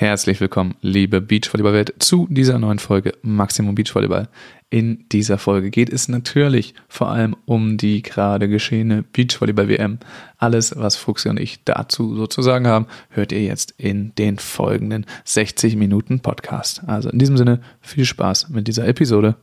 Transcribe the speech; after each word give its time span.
Herzlich 0.00 0.40
willkommen, 0.40 0.76
liebe 0.80 1.20
Beachvolleyball-Welt, 1.20 1.94
zu 1.98 2.28
dieser 2.30 2.60
neuen 2.60 2.78
Folge 2.78 3.14
Maximum 3.22 3.74
Beachvolleyball. 3.74 4.28
In 4.70 5.06
dieser 5.10 5.38
Folge 5.38 5.70
geht 5.70 5.92
es 5.92 6.06
natürlich 6.06 6.74
vor 6.86 7.10
allem 7.10 7.34
um 7.46 7.78
die 7.78 8.02
gerade 8.02 8.48
geschehene 8.48 9.02
Beachvolleyball-WM. 9.02 9.98
Alles, 10.36 10.72
was 10.76 10.94
Fuchsi 10.94 11.28
und 11.30 11.40
ich 11.40 11.64
dazu 11.64 12.14
sozusagen 12.14 12.68
haben, 12.68 12.86
hört 13.08 13.32
ihr 13.32 13.42
jetzt 13.42 13.74
in 13.76 14.14
den 14.14 14.38
folgenden 14.38 15.04
60 15.24 15.74
Minuten 15.74 16.20
Podcast. 16.20 16.82
Also 16.86 17.10
in 17.10 17.18
diesem 17.18 17.36
Sinne, 17.36 17.60
viel 17.80 18.04
Spaß 18.04 18.50
mit 18.50 18.68
dieser 18.68 18.86
Episode. 18.86 19.34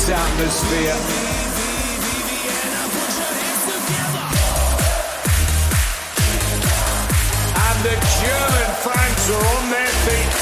This 0.00 0.10
atmosphere. 0.10 0.96
And 7.66 7.78
the 7.84 7.96
German 8.20 8.70
fans 8.84 9.30
are 9.30 9.46
on 9.56 9.70
their 9.70 9.92
feet. 10.04 10.36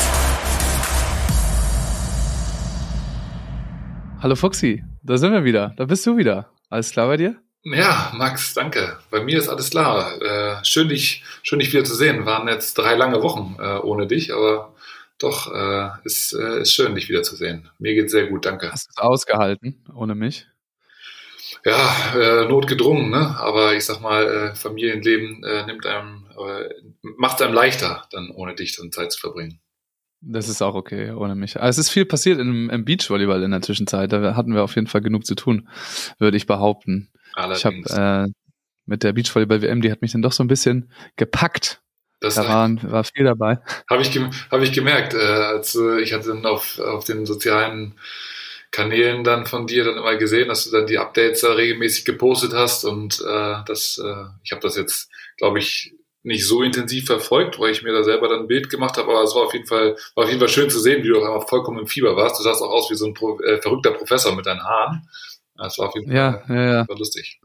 Hallo 4.22 4.36
Fuchsi, 4.36 4.84
da 5.02 5.16
sind 5.16 5.32
wir 5.32 5.44
wieder. 5.44 5.72
Da 5.76 5.84
bist 5.86 6.06
du 6.06 6.16
wieder. 6.16 6.50
Alles 6.70 6.90
klar 6.92 7.08
bei 7.08 7.16
dir? 7.16 7.36
Ja, 7.64 8.12
Max, 8.14 8.54
danke. 8.54 8.98
Bei 9.10 9.20
mir 9.20 9.38
ist 9.38 9.48
alles 9.48 9.70
klar. 9.70 10.20
Äh, 10.22 10.64
schön, 10.64 10.88
dich, 10.88 11.24
schön, 11.42 11.58
dich 11.58 11.72
wieder 11.72 11.84
zu 11.84 11.94
sehen. 11.94 12.24
Waren 12.26 12.48
jetzt 12.48 12.74
drei 12.74 12.94
lange 12.94 13.22
Wochen 13.22 13.56
äh, 13.58 13.78
ohne 13.78 14.06
dich, 14.06 14.32
aber 14.32 14.72
doch, 15.18 15.52
äh, 15.52 15.90
ist, 16.04 16.32
äh, 16.32 16.62
ist 16.62 16.72
schön, 16.72 16.94
dich 16.94 17.08
wiederzusehen. 17.08 17.68
Mir 17.78 17.94
geht's 17.94 18.12
sehr 18.12 18.26
gut, 18.26 18.44
danke. 18.46 18.70
Hast 18.70 18.86
du 18.86 18.90
es 18.90 18.98
ausgehalten 18.98 19.84
ohne 19.94 20.14
mich? 20.14 20.46
Ja, 21.64 22.14
äh, 22.14 22.48
notgedrungen, 22.48 23.10
ne? 23.10 23.36
Aber 23.38 23.74
ich 23.74 23.84
sag 23.84 24.00
mal, 24.00 24.26
äh, 24.26 24.54
Familienleben 24.54 25.42
äh, 25.44 25.66
nimmt 25.66 25.86
einem, 25.86 26.26
äh, 26.38 26.68
macht 27.16 27.42
einem 27.42 27.54
leichter, 27.54 28.06
dann 28.12 28.30
ohne 28.30 28.54
dich 28.54 28.76
dann 28.76 28.92
Zeit 28.92 29.12
zu 29.12 29.20
verbringen. 29.20 29.60
Das 30.20 30.48
ist 30.48 30.62
auch 30.62 30.74
okay, 30.74 31.12
ohne 31.12 31.34
mich. 31.34 31.56
Aber 31.56 31.68
es 31.68 31.78
ist 31.78 31.90
viel 31.90 32.04
passiert 32.04 32.38
im, 32.38 32.70
im 32.70 32.84
Beachvolleyball 32.84 33.42
in 33.42 33.52
der 33.52 33.62
Zwischenzeit. 33.62 34.12
Da 34.12 34.34
hatten 34.34 34.54
wir 34.54 34.62
auf 34.62 34.74
jeden 34.74 34.88
Fall 34.88 35.00
genug 35.00 35.26
zu 35.26 35.34
tun, 35.34 35.68
würde 36.18 36.36
ich 36.36 36.46
behaupten. 36.46 37.10
Ich 37.52 37.64
habe 37.64 37.76
Allerdings. 37.76 37.90
äh, 37.92 38.26
mit 38.86 39.02
der 39.04 39.12
Beachvolleyball-WM, 39.12 39.80
die 39.80 39.92
hat 39.92 40.02
mich 40.02 40.12
dann 40.12 40.22
doch 40.22 40.32
so 40.32 40.42
ein 40.42 40.48
bisschen 40.48 40.90
gepackt. 41.16 41.82
Das 42.20 42.34
Da 42.34 42.46
waren, 42.48 42.80
war 42.90 43.04
viel 43.04 43.24
dabei. 43.24 43.58
Habe 43.90 44.02
ich, 44.02 44.18
hab 44.50 44.60
ich 44.62 44.72
gemerkt, 44.72 45.14
äh, 45.14 45.18
als 45.18 45.74
äh, 45.74 46.00
ich 46.00 46.12
hatte 46.12 46.28
dann 46.28 46.44
auf, 46.46 46.78
auf 46.78 47.04
den 47.04 47.24
sozialen 47.24 47.98
Kanälen 48.70 49.24
dann 49.24 49.46
von 49.46 49.66
dir 49.66 49.84
dann 49.84 49.96
immer 49.96 50.16
gesehen, 50.16 50.48
dass 50.48 50.64
du 50.64 50.70
dann 50.76 50.86
die 50.86 50.98
Updates 50.98 51.40
da 51.40 51.52
regelmäßig 51.52 52.04
gepostet 52.04 52.52
hast 52.52 52.84
und 52.84 53.20
äh, 53.26 53.56
das, 53.66 53.98
äh, 53.98 54.24
ich 54.44 54.52
habe 54.52 54.60
das 54.60 54.76
jetzt, 54.76 55.10
glaube 55.38 55.58
ich, 55.58 55.94
nicht 56.22 56.46
so 56.46 56.62
intensiv 56.62 57.06
verfolgt, 57.06 57.58
weil 57.58 57.70
ich 57.70 57.82
mir 57.82 57.92
da 57.92 58.02
selber 58.02 58.28
dann 58.28 58.40
ein 58.40 58.46
Bild 58.48 58.68
gemacht 58.68 58.98
habe, 58.98 59.10
aber 59.10 59.22
es 59.22 59.34
war 59.34 59.44
auf 59.46 59.54
jeden 59.54 59.66
Fall, 59.66 59.96
war 60.14 60.24
auf 60.24 60.28
jeden 60.30 60.40
Fall 60.40 60.50
schön 60.50 60.68
zu 60.68 60.80
sehen, 60.80 61.02
wie 61.02 61.08
du 61.08 61.18
auch 61.20 61.24
einmal 61.24 61.46
vollkommen 61.46 61.78
im 61.78 61.86
Fieber 61.86 62.14
warst. 62.16 62.38
Du 62.38 62.42
sahst 62.44 62.60
auch 62.60 62.70
aus 62.70 62.90
wie 62.90 62.96
so 62.96 63.06
ein 63.06 63.14
Pro 63.14 63.40
äh, 63.40 63.62
verrückter 63.62 63.92
Professor 63.92 64.34
mit 64.34 64.44
deinen 64.44 64.62
Haaren. 64.62 65.08
Das 65.56 65.78
war 65.78 65.88
auf 65.88 65.94
jeden 65.94 66.10
Ja, 66.10 66.32
Fall 66.32 66.44
ja, 66.48 66.64
ja. 66.74 66.86
war 66.86 66.96
lustig. 66.98 67.40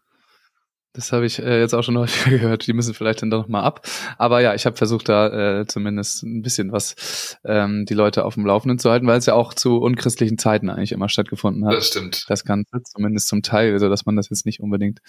Das 0.93 1.11
habe 1.11 1.25
ich 1.25 1.39
äh, 1.39 1.59
jetzt 1.59 1.73
auch 1.73 1.83
schon 1.83 1.97
häufiger 1.97 2.37
gehört. 2.37 2.67
Die 2.67 2.73
müssen 2.73 2.93
vielleicht 2.93 3.21
dann 3.21 3.31
doch 3.31 3.43
noch 3.43 3.49
mal 3.49 3.63
ab. 3.63 3.85
Aber 4.17 4.41
ja, 4.41 4.53
ich 4.53 4.65
habe 4.65 4.75
versucht, 4.75 5.09
da 5.09 5.61
äh, 5.61 5.65
zumindest 5.65 6.23
ein 6.23 6.41
bisschen 6.41 6.71
was 6.71 7.37
ähm, 7.43 7.85
die 7.85 7.93
Leute 7.93 8.25
auf 8.25 8.35
dem 8.35 8.45
Laufenden 8.45 8.79
zu 8.79 8.89
halten, 8.89 9.07
weil 9.07 9.17
es 9.17 9.25
ja 9.25 9.33
auch 9.33 9.53
zu 9.53 9.77
unchristlichen 9.77 10.37
Zeiten 10.37 10.69
eigentlich 10.69 10.91
immer 10.91 11.09
stattgefunden 11.09 11.65
hat. 11.65 11.73
Das 11.73 11.87
stimmt. 11.87 12.25
das 12.29 12.45
Ganze, 12.45 12.81
zumindest 12.83 13.27
zum 13.27 13.41
Teil, 13.41 13.77
so 13.79 13.89
dass 13.89 14.05
man 14.05 14.15
das 14.15 14.29
jetzt 14.29 14.45
nicht 14.45 14.59
unbedingt 14.59 14.99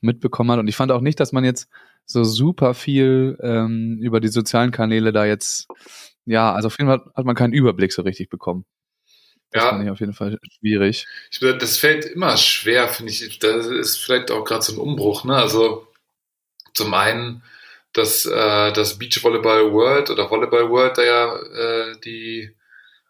mitbekommen 0.00 0.50
hat. 0.52 0.58
Und 0.58 0.68
ich 0.68 0.76
fand 0.76 0.92
auch 0.92 1.00
nicht, 1.00 1.20
dass 1.20 1.32
man 1.32 1.44
jetzt 1.44 1.68
so 2.04 2.24
super 2.24 2.74
viel 2.74 3.36
ähm, 3.42 3.98
über 4.00 4.20
die 4.20 4.28
sozialen 4.28 4.70
Kanäle 4.70 5.12
da 5.12 5.24
jetzt, 5.24 5.66
ja, 6.24 6.52
also 6.52 6.66
auf 6.66 6.78
jeden 6.78 6.88
Fall 6.88 7.02
hat 7.14 7.24
man 7.24 7.34
keinen 7.34 7.52
Überblick 7.52 7.92
so 7.92 8.02
richtig 8.02 8.28
bekommen. 8.28 8.64
Das 9.52 9.62
Ja. 9.64 9.70
fand 9.70 9.84
ich 9.84 9.90
auf 9.90 10.00
jeden 10.00 10.14
Fall 10.14 10.38
schwierig. 10.58 11.06
Ich, 11.30 11.40
das 11.40 11.76
fällt 11.78 12.04
immer 12.06 12.36
schwer, 12.36 12.88
finde 12.88 13.12
ich. 13.12 13.38
Das 13.38 13.66
ist 13.66 13.98
vielleicht 13.98 14.30
auch 14.30 14.44
gerade 14.44 14.62
so 14.62 14.72
ein 14.72 14.78
Umbruch. 14.78 15.24
Ne? 15.24 15.36
Also 15.36 15.86
zum 16.74 16.94
einen, 16.94 17.42
dass 17.92 18.24
äh, 18.24 18.72
das 18.72 18.98
Beachvolleyball 18.98 19.72
World 19.72 20.10
oder 20.10 20.30
Volleyball 20.30 20.70
World 20.70 20.96
da 20.98 21.02
ja 21.04 21.36
äh, 21.36 22.00
die 22.04 22.54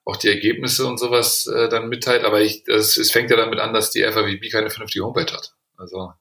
auch 0.04 0.16
die 0.16 0.28
Ergebnisse 0.28 0.84
und 0.86 0.98
sowas 0.98 1.46
äh, 1.46 1.68
dann 1.68 1.88
mitteilt, 1.88 2.24
aber 2.24 2.40
ich, 2.40 2.64
das, 2.64 2.96
es 2.96 3.12
fängt 3.12 3.30
ja 3.30 3.36
damit 3.36 3.60
an, 3.60 3.72
dass 3.72 3.92
die 3.92 4.02
FAWB 4.02 4.50
keine 4.50 4.68
vernünftige 4.68 5.04
Homepage 5.04 5.32
hat. 5.32 5.54
Also 5.76 6.12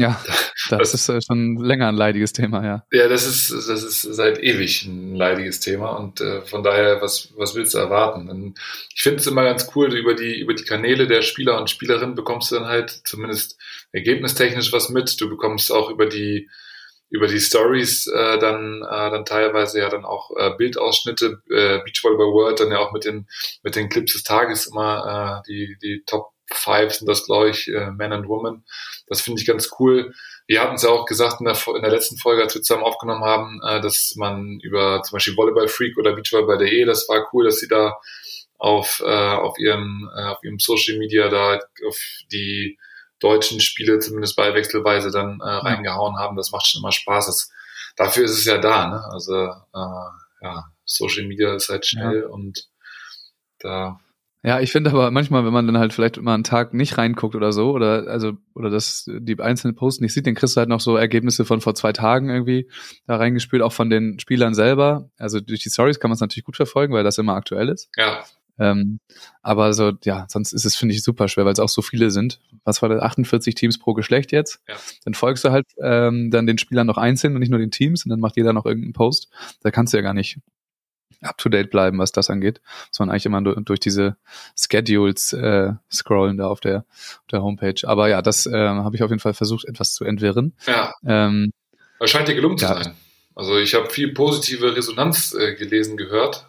Ja, 0.00 0.20
das 0.70 0.94
ist 0.94 1.08
äh, 1.08 1.20
schon 1.20 1.56
länger 1.56 1.88
ein 1.88 1.94
leidiges 1.94 2.32
Thema, 2.32 2.64
ja. 2.64 2.84
ja, 2.92 3.08
das 3.08 3.26
ist 3.26 3.50
das 3.50 3.82
ist 3.82 4.02
seit 4.02 4.38
ewig 4.42 4.84
ein 4.84 5.14
leidiges 5.14 5.60
Thema 5.60 5.90
und 5.90 6.20
äh, 6.20 6.42
von 6.42 6.62
daher, 6.62 7.00
was 7.00 7.32
was 7.36 7.54
willst 7.54 7.74
du 7.74 7.78
erwarten? 7.78 8.28
Und 8.28 8.58
ich 8.94 9.02
finde 9.02 9.20
es 9.20 9.26
immer 9.26 9.44
ganz 9.44 9.70
cool 9.74 9.94
über 9.94 10.14
die 10.14 10.38
über 10.38 10.54
die 10.54 10.64
Kanäle 10.64 11.06
der 11.06 11.22
Spieler 11.22 11.58
und 11.58 11.70
Spielerinnen 11.70 12.14
bekommst 12.14 12.50
du 12.50 12.56
dann 12.56 12.66
halt 12.66 12.90
zumindest 13.04 13.58
ergebnistechnisch 13.92 14.72
was 14.72 14.88
mit. 14.88 15.20
Du 15.20 15.28
bekommst 15.28 15.72
auch 15.72 15.90
über 15.90 16.06
die 16.06 16.48
über 17.10 17.26
die 17.26 17.40
Stories 17.40 18.06
äh, 18.06 18.38
dann 18.38 18.82
äh, 18.82 19.10
dann 19.10 19.24
teilweise 19.24 19.80
ja 19.80 19.88
dann 19.88 20.04
auch 20.04 20.30
äh, 20.36 20.50
Bildausschnitte 20.56 21.42
äh, 21.50 21.78
Beachvolleyball 21.84 22.32
World 22.32 22.60
dann 22.60 22.70
ja 22.70 22.78
auch 22.78 22.92
mit 22.92 23.04
den 23.04 23.26
mit 23.62 23.76
den 23.76 23.88
Clips 23.88 24.12
des 24.12 24.24
Tages 24.24 24.66
immer 24.66 25.42
äh, 25.46 25.48
die 25.48 25.78
die 25.82 26.02
Top 26.06 26.32
Five 26.52 26.94
sind 26.94 27.08
das 27.08 27.24
glaube 27.26 27.50
ich 27.50 27.68
äh, 27.68 27.90
Men 27.90 28.12
and 28.12 28.28
Women. 28.28 28.64
Das 29.06 29.20
finde 29.20 29.40
ich 29.40 29.46
ganz 29.46 29.70
cool. 29.78 30.14
Wir 30.46 30.62
hatten 30.62 30.76
es 30.76 30.82
ja 30.82 30.90
auch 30.90 31.04
gesagt 31.04 31.40
in 31.40 31.46
der, 31.46 31.56
in 31.74 31.82
der 31.82 31.90
letzten 31.90 32.16
Folge, 32.16 32.42
als 32.42 32.54
wir 32.54 32.62
zusammen 32.62 32.84
aufgenommen 32.84 33.24
haben, 33.24 33.60
äh, 33.66 33.80
dass 33.80 34.14
man 34.16 34.58
über 34.62 35.02
zum 35.02 35.16
Beispiel 35.16 35.36
Volleyball 35.36 35.68
Freak 35.68 35.98
oder 35.98 36.14
Beachvolleyball.de, 36.14 36.84
das 36.84 37.08
war 37.08 37.28
cool, 37.32 37.44
dass 37.44 37.58
sie 37.58 37.68
da 37.68 37.98
auf, 38.56 39.02
äh, 39.04 39.34
auf 39.34 39.58
ihrem 39.58 40.10
äh, 40.16 40.24
auf 40.24 40.42
ihrem 40.42 40.58
Social 40.58 40.98
Media 40.98 41.28
da 41.28 41.60
auf 41.86 41.98
die 42.32 42.78
deutschen 43.20 43.60
Spiele 43.60 43.98
zumindest 43.98 44.36
bei 44.36 44.54
wechselweise 44.54 45.10
dann 45.10 45.40
äh, 45.40 45.48
reingehauen 45.48 46.18
haben. 46.18 46.36
Das 46.36 46.50
macht 46.50 46.66
schon 46.66 46.80
immer 46.80 46.92
Spaß. 46.92 47.26
Das, 47.26 47.50
dafür 47.96 48.24
ist 48.24 48.38
es 48.38 48.44
ja 48.44 48.58
da. 48.58 48.88
Ne? 48.88 49.04
Also 49.12 49.34
äh, 49.34 50.44
ja, 50.44 50.64
Social 50.84 51.24
Media 51.24 51.54
ist 51.54 51.68
halt 51.68 51.86
schnell 51.86 52.24
und 52.24 52.68
da 53.58 54.00
Ja, 54.48 54.60
ich 54.60 54.72
finde 54.72 54.88
aber 54.88 55.10
manchmal, 55.10 55.44
wenn 55.44 55.52
man 55.52 55.66
dann 55.66 55.76
halt 55.76 55.92
vielleicht 55.92 56.16
immer 56.16 56.32
einen 56.32 56.42
Tag 56.42 56.72
nicht 56.72 56.96
reinguckt 56.96 57.34
oder 57.34 57.52
so, 57.52 57.72
oder 57.72 58.06
also, 58.06 58.32
oder 58.54 58.70
das 58.70 59.04
die 59.06 59.38
einzelnen 59.38 59.74
Posts 59.74 60.00
nicht 60.00 60.14
sieht, 60.14 60.26
dann 60.26 60.34
kriegst 60.34 60.56
du 60.56 60.60
halt 60.60 60.70
noch 60.70 60.80
so 60.80 60.96
Ergebnisse 60.96 61.44
von 61.44 61.60
vor 61.60 61.74
zwei 61.74 61.92
Tagen 61.92 62.30
irgendwie 62.30 62.66
da 63.06 63.16
reingespielt, 63.16 63.60
auch 63.60 63.74
von 63.74 63.90
den 63.90 64.18
Spielern 64.18 64.54
selber. 64.54 65.10
Also 65.18 65.40
durch 65.40 65.62
die 65.62 65.68
Stories 65.68 66.00
kann 66.00 66.08
man 66.08 66.14
es 66.14 66.22
natürlich 66.22 66.46
gut 66.46 66.56
verfolgen, 66.56 66.94
weil 66.94 67.04
das 67.04 67.18
immer 67.18 67.34
aktuell 67.34 67.68
ist. 67.68 67.90
ja 67.94 68.24
Ähm, 68.58 69.00
aber 69.42 69.74
so, 69.74 69.92
ja, 70.04 70.24
sonst 70.30 70.54
ist 70.54 70.64
es, 70.64 70.76
finde 70.76 70.94
ich, 70.94 71.02
super 71.02 71.28
schwer, 71.28 71.44
weil 71.44 71.52
es 71.52 71.60
auch 71.60 71.68
so 71.68 71.82
viele 71.82 72.10
sind. 72.10 72.40
Was 72.64 72.80
war 72.80 72.88
das? 72.88 73.02
48 73.02 73.54
Teams 73.54 73.78
pro 73.78 73.92
Geschlecht 73.92 74.32
jetzt? 74.32 74.62
Ja. 74.66 74.76
Dann 75.04 75.12
folgst 75.12 75.44
du 75.44 75.50
halt 75.50 75.66
ähm, 75.82 76.30
dann 76.30 76.46
den 76.46 76.56
Spielern 76.56 76.86
noch 76.86 76.96
einzeln 76.96 77.34
und 77.34 77.40
nicht 77.40 77.50
nur 77.50 77.60
den 77.60 77.70
Teams 77.70 78.06
und 78.06 78.08
dann 78.08 78.20
macht 78.20 78.36
jeder 78.36 78.54
noch 78.54 78.64
irgendeinen 78.64 78.94
Post. 78.94 79.28
Da 79.60 79.70
kannst 79.70 79.92
du 79.92 79.98
ja 79.98 80.02
gar 80.02 80.14
nicht 80.14 80.38
up 81.22 81.36
to 81.38 81.48
date 81.48 81.70
bleiben, 81.70 81.98
was 81.98 82.12
das 82.12 82.30
angeht, 82.30 82.60
sondern 82.90 83.12
eigentlich 83.14 83.26
immer 83.26 83.42
durch, 83.42 83.58
durch 83.64 83.80
diese 83.80 84.16
Schedules 84.56 85.32
äh, 85.32 85.72
scrollen 85.90 86.36
da 86.38 86.46
auf 86.46 86.60
der, 86.60 86.78
auf 86.88 87.26
der 87.30 87.42
Homepage. 87.42 87.74
Aber 87.84 88.08
ja, 88.08 88.22
das 88.22 88.46
äh, 88.46 88.52
habe 88.68 88.94
ich 88.96 89.02
auf 89.02 89.10
jeden 89.10 89.20
Fall 89.20 89.34
versucht, 89.34 89.64
etwas 89.66 89.94
zu 89.94 90.04
entwirren. 90.04 90.54
ja 90.66 90.94
Ähm, 91.06 91.52
Das 91.98 92.10
scheint 92.10 92.28
dir 92.28 92.34
gelungen 92.34 92.58
Ja. 92.58 92.76
zu 92.76 92.82
sein. 92.84 92.94
Also 93.34 93.56
ich 93.58 93.74
habe 93.74 93.88
viel 93.90 94.12
positive 94.14 94.74
Resonanz 94.76 95.32
äh, 95.34 95.54
gelesen, 95.54 95.96
gehört. 95.96 96.46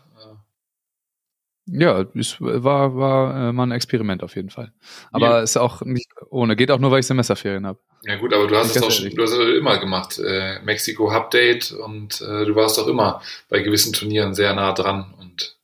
Äh, 1.72 1.82
Ja, 1.84 2.06
es 2.16 2.38
war, 2.40 2.96
war 2.96 3.50
äh, 3.50 3.52
mal 3.54 3.64
ein 3.64 3.72
Experiment 3.72 4.24
auf 4.24 4.36
jeden 4.36 4.50
Fall. 4.50 4.72
Aber 5.12 5.38
Ja. 5.38 5.40
ist 5.42 5.58
auch 5.58 5.82
nicht 5.82 6.10
ohne. 6.30 6.56
Geht 6.56 6.72
auch 6.72 6.80
nur, 6.80 6.92
weil 6.92 7.00
ich 7.02 7.08
Semesterferien 7.08 7.66
habe. 7.68 7.80
Ja 8.04 8.16
gut, 8.18 8.34
aber 8.34 8.48
du 8.48 8.56
hast 8.56 8.68
es 8.68 8.74
ganz 8.76 8.86
auch 8.86 8.92
schon, 8.92 9.04
ehrlich. 9.06 9.18
du 9.18 9.24
hast 9.24 9.34
es 9.34 9.58
immer 9.60 9.78
gemacht. 9.80 10.20
Äh, 10.20 10.60
Mexiko 10.64 11.10
Update 11.12 11.72
und 11.72 12.22
äh, 12.22 12.46
du 12.46 12.56
warst 12.56 12.80
auch 12.80 12.88
immer 12.88 13.22
bei 13.50 13.60
gewissen 13.60 13.94
Turnieren 13.94 14.34
sehr 14.34 14.54
nah 14.54 14.72
dran 14.74 15.14
und 15.20 15.58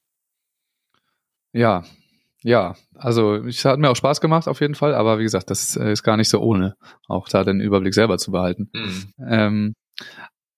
Ja, 1.53 1.83
ja, 2.43 2.75
also 2.95 3.35
es 3.35 3.63
hat 3.65 3.79
mir 3.79 3.89
auch 3.89 3.95
Spaß 3.95 4.21
gemacht 4.21 4.47
auf 4.47 4.61
jeden 4.61 4.75
Fall, 4.75 4.93
aber 4.93 5.17
wie 5.19 5.23
gesagt, 5.23 5.49
das 5.49 5.75
ist 5.75 6.03
gar 6.03 6.17
nicht 6.17 6.29
so 6.29 6.39
ohne, 6.41 6.75
auch 7.07 7.27
da 7.29 7.43
den 7.43 7.59
Überblick 7.61 7.93
selber 7.93 8.17
zu 8.17 8.31
behalten. 8.31 8.69
Mhm. 8.73 9.13
Ähm, 9.27 9.73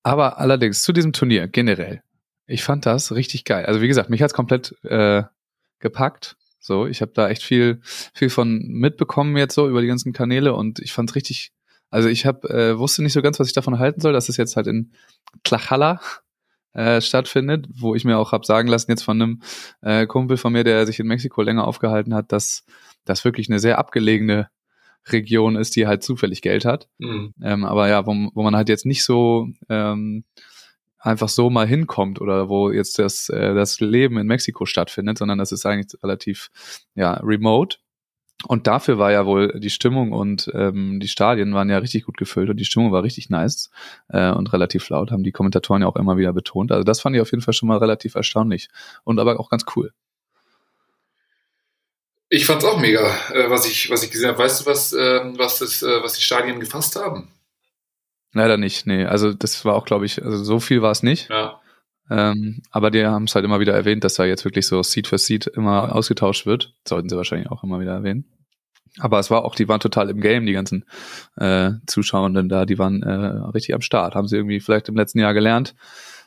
aber 0.03 0.39
allerdings 0.39 0.83
zu 0.83 0.91
diesem 0.93 1.13
Turnier 1.13 1.47
generell, 1.47 2.01
ich 2.47 2.63
fand 2.63 2.85
das 2.85 3.13
richtig 3.13 3.43
geil. 3.45 3.65
Also 3.65 3.81
wie 3.81 3.87
gesagt, 3.87 4.09
mich 4.09 4.21
hat's 4.21 4.33
komplett 4.33 4.75
äh, 4.83 5.23
gepackt. 5.79 6.37
So, 6.59 6.85
ich 6.85 7.01
habe 7.01 7.11
da 7.13 7.29
echt 7.29 7.43
viel, 7.43 7.79
viel 8.13 8.29
von 8.29 8.59
mitbekommen 8.67 9.37
jetzt 9.37 9.55
so 9.55 9.69
über 9.69 9.81
die 9.81 9.87
ganzen 9.87 10.13
Kanäle 10.13 10.53
und 10.53 10.79
ich 10.79 10.91
fand's 10.91 11.15
richtig. 11.15 11.51
Also 11.89 12.09
ich 12.09 12.25
habe 12.25 12.49
äh, 12.49 12.77
wusste 12.77 13.01
nicht 13.01 13.13
so 13.13 13.21
ganz, 13.21 13.39
was 13.39 13.47
ich 13.47 13.53
davon 13.53 13.79
halten 13.79 14.01
soll, 14.01 14.11
dass 14.11 14.27
es 14.27 14.35
jetzt 14.35 14.57
halt 14.57 14.67
in 14.67 14.91
Tlachalla 15.43 16.01
äh, 16.73 16.99
stattfindet, 16.99 17.67
wo 17.73 17.95
ich 17.95 18.03
mir 18.03 18.17
auch 18.17 18.33
hab 18.33 18.45
sagen 18.45 18.67
lassen 18.67 18.91
jetzt 18.91 19.03
von 19.03 19.21
einem 19.21 19.41
äh, 19.81 20.05
Kumpel 20.05 20.35
von 20.35 20.51
mir, 20.51 20.65
der 20.65 20.85
sich 20.85 20.99
in 20.99 21.07
Mexiko 21.07 21.41
länger 21.41 21.65
aufgehalten 21.65 22.13
hat, 22.13 22.31
dass 22.31 22.65
das 23.05 23.23
wirklich 23.23 23.49
eine 23.49 23.59
sehr 23.59 23.77
abgelegene 23.77 24.49
Region 25.07 25.55
ist, 25.55 25.75
die 25.75 25.87
halt 25.87 26.03
zufällig 26.03 26.41
Geld 26.41 26.65
hat. 26.65 26.89
Mhm. 26.97 27.33
Ähm, 27.41 27.63
aber 27.63 27.87
ja, 27.87 28.05
wo, 28.05 28.11
wo 28.33 28.43
man 28.43 28.55
halt 28.55 28.69
jetzt 28.69 28.85
nicht 28.85 29.03
so 29.03 29.47
ähm, 29.69 30.25
einfach 30.99 31.29
so 31.29 31.49
mal 31.49 31.67
hinkommt 31.67 32.21
oder 32.21 32.49
wo 32.49 32.71
jetzt 32.71 32.99
das, 32.99 33.29
äh, 33.29 33.53
das 33.53 33.79
Leben 33.79 34.17
in 34.17 34.27
Mexiko 34.27 34.65
stattfindet, 34.65 35.17
sondern 35.17 35.37
das 35.37 35.51
ist 35.51 35.65
eigentlich 35.65 36.01
relativ 36.03 36.49
ja, 36.95 37.13
remote. 37.23 37.77
Und 38.45 38.67
dafür 38.67 38.99
war 38.99 39.11
ja 39.11 39.25
wohl 39.25 39.59
die 39.59 39.71
Stimmung 39.71 40.11
und 40.11 40.51
ähm, 40.53 40.99
die 40.99 41.07
Stadien 41.07 41.55
waren 41.55 41.71
ja 41.71 41.79
richtig 41.79 42.05
gut 42.05 42.17
gefüllt 42.17 42.51
und 42.51 42.57
die 42.57 42.65
Stimmung 42.65 42.91
war 42.91 43.01
richtig 43.01 43.31
nice 43.31 43.71
äh, 44.09 44.31
und 44.31 44.53
relativ 44.53 44.87
laut, 44.89 45.09
haben 45.09 45.23
die 45.23 45.31
Kommentatoren 45.31 45.81
ja 45.81 45.87
auch 45.87 45.95
immer 45.95 46.17
wieder 46.17 46.33
betont. 46.33 46.71
Also 46.71 46.83
das 46.83 47.01
fand 47.01 47.15
ich 47.15 47.21
auf 47.21 47.31
jeden 47.31 47.41
Fall 47.41 47.55
schon 47.55 47.67
mal 47.67 47.79
relativ 47.79 48.13
erstaunlich 48.13 48.69
und 49.03 49.19
aber 49.19 49.39
auch 49.39 49.49
ganz 49.49 49.65
cool. 49.75 49.91
Ich 52.29 52.45
fand's 52.45 52.65
auch 52.65 52.79
mega, 52.79 53.01
äh, 53.33 53.49
was 53.49 53.67
ich, 53.67 53.89
was 53.89 54.03
ich 54.03 54.11
gesehen 54.11 54.29
habe. 54.29 54.39
Weißt 54.39 54.61
du, 54.61 54.65
was, 54.67 54.93
äh, 54.93 55.21
was, 55.37 55.59
das, 55.59 55.81
äh, 55.81 56.03
was 56.03 56.13
die 56.13 56.21
Stadien 56.21 56.59
gefasst 56.59 56.95
haben? 56.95 57.29
Leider 58.33 58.57
nicht, 58.57 58.85
nee. 58.85 59.05
Also 59.05 59.33
das 59.33 59.63
war 59.65 59.75
auch, 59.75 59.85
glaube 59.85 60.05
ich, 60.05 60.23
also 60.23 60.43
so 60.43 60.59
viel 60.59 60.81
war 60.81 60.91
es 60.91 61.03
nicht. 61.03 61.29
Ja. 61.29 61.59
Ähm, 62.09 62.61
aber 62.71 62.91
die 62.91 63.05
haben 63.05 63.25
es 63.25 63.35
halt 63.35 63.45
immer 63.45 63.59
wieder 63.59 63.73
erwähnt, 63.73 64.03
dass 64.03 64.15
da 64.15 64.25
jetzt 64.25 64.45
wirklich 64.45 64.67
so 64.67 64.81
Seed 64.83 65.07
für 65.07 65.17
Seed 65.17 65.47
immer 65.47 65.93
ausgetauscht 65.95 66.45
wird. 66.45 66.73
Sollten 66.87 67.09
sie 67.09 67.17
wahrscheinlich 67.17 67.49
auch 67.49 67.63
immer 67.63 67.79
wieder 67.79 67.93
erwähnen. 67.93 68.25
Aber 68.99 69.19
es 69.19 69.29
war 69.29 69.45
auch, 69.45 69.55
die 69.55 69.67
waren 69.67 69.79
total 69.79 70.09
im 70.09 70.21
Game, 70.21 70.45
die 70.45 70.53
ganzen 70.53 70.85
äh, 71.35 71.71
Zuschauenden 71.85 72.49
da, 72.49 72.65
die 72.65 72.79
waren 72.79 73.03
äh, 73.03 73.11
richtig 73.53 73.75
am 73.75 73.81
Start. 73.81 74.15
Haben 74.15 74.27
sie 74.27 74.37
irgendwie 74.37 74.59
vielleicht 74.59 74.89
im 74.89 74.95
letzten 74.95 75.19
Jahr 75.19 75.33
gelernt, 75.33 75.75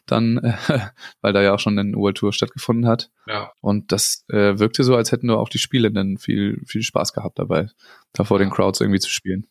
dann, 0.06 0.38
äh, 0.38 0.54
weil 1.20 1.32
da 1.32 1.42
ja 1.42 1.54
auch 1.54 1.58
schon 1.58 1.78
eine 1.78 1.96
World 1.96 2.20
stattgefunden 2.34 2.86
hat. 2.86 3.10
Ja. 3.26 3.50
Und 3.60 3.92
das 3.92 4.24
äh, 4.28 4.58
wirkte 4.58 4.84
so, 4.84 4.94
als 4.94 5.10
hätten 5.12 5.26
nur 5.26 5.40
auch 5.40 5.48
die 5.48 5.58
Spielenden 5.58 6.18
viel, 6.18 6.60
viel 6.66 6.82
Spaß 6.82 7.12
gehabt 7.12 7.38
dabei, 7.38 7.68
da 8.12 8.24
vor 8.24 8.38
den 8.38 8.50
Crowds 8.50 8.80
irgendwie 8.80 9.00
zu 9.00 9.10
spielen. 9.10 9.46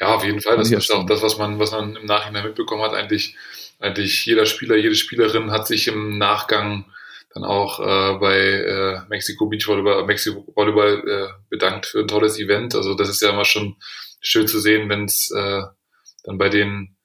Ja, 0.00 0.14
auf 0.14 0.24
jeden 0.24 0.40
Fall. 0.40 0.56
Das 0.56 0.70
ist 0.70 0.90
auch 0.90 1.04
das, 1.04 1.22
was 1.22 1.36
man, 1.36 1.58
was 1.58 1.72
man 1.72 1.94
im 1.94 2.06
Nachhinein 2.06 2.44
mitbekommen 2.44 2.82
hat. 2.82 2.94
Eigentlich, 2.94 3.36
eigentlich 3.78 4.24
jeder 4.24 4.46
Spieler, 4.46 4.76
jede 4.76 4.94
Spielerin 4.94 5.50
hat 5.50 5.66
sich 5.66 5.88
im 5.88 6.16
Nachgang 6.16 6.86
dann 7.34 7.44
auch 7.44 7.78
äh, 7.78 8.18
bei 8.18 8.36
äh, 8.38 9.00
Mexiko 9.08 9.46
Beach 9.46 9.68
Volleyball, 9.68 10.04
Mexiko 10.04 10.52
Volleyball 10.56 11.08
äh, 11.08 11.28
bedankt 11.48 11.86
für 11.86 12.00
ein 12.00 12.08
tolles 12.08 12.38
Event. 12.38 12.74
Also 12.74 12.94
das 12.94 13.08
ist 13.08 13.20
ja 13.20 13.30
immer 13.30 13.44
schon 13.44 13.76
schön 14.20 14.48
zu 14.48 14.58
sehen, 14.58 14.88
wenn 14.88 15.04
es 15.04 15.30
äh, 15.30 15.62
dann 16.24 16.38
bei 16.38 16.48
den 16.48 16.96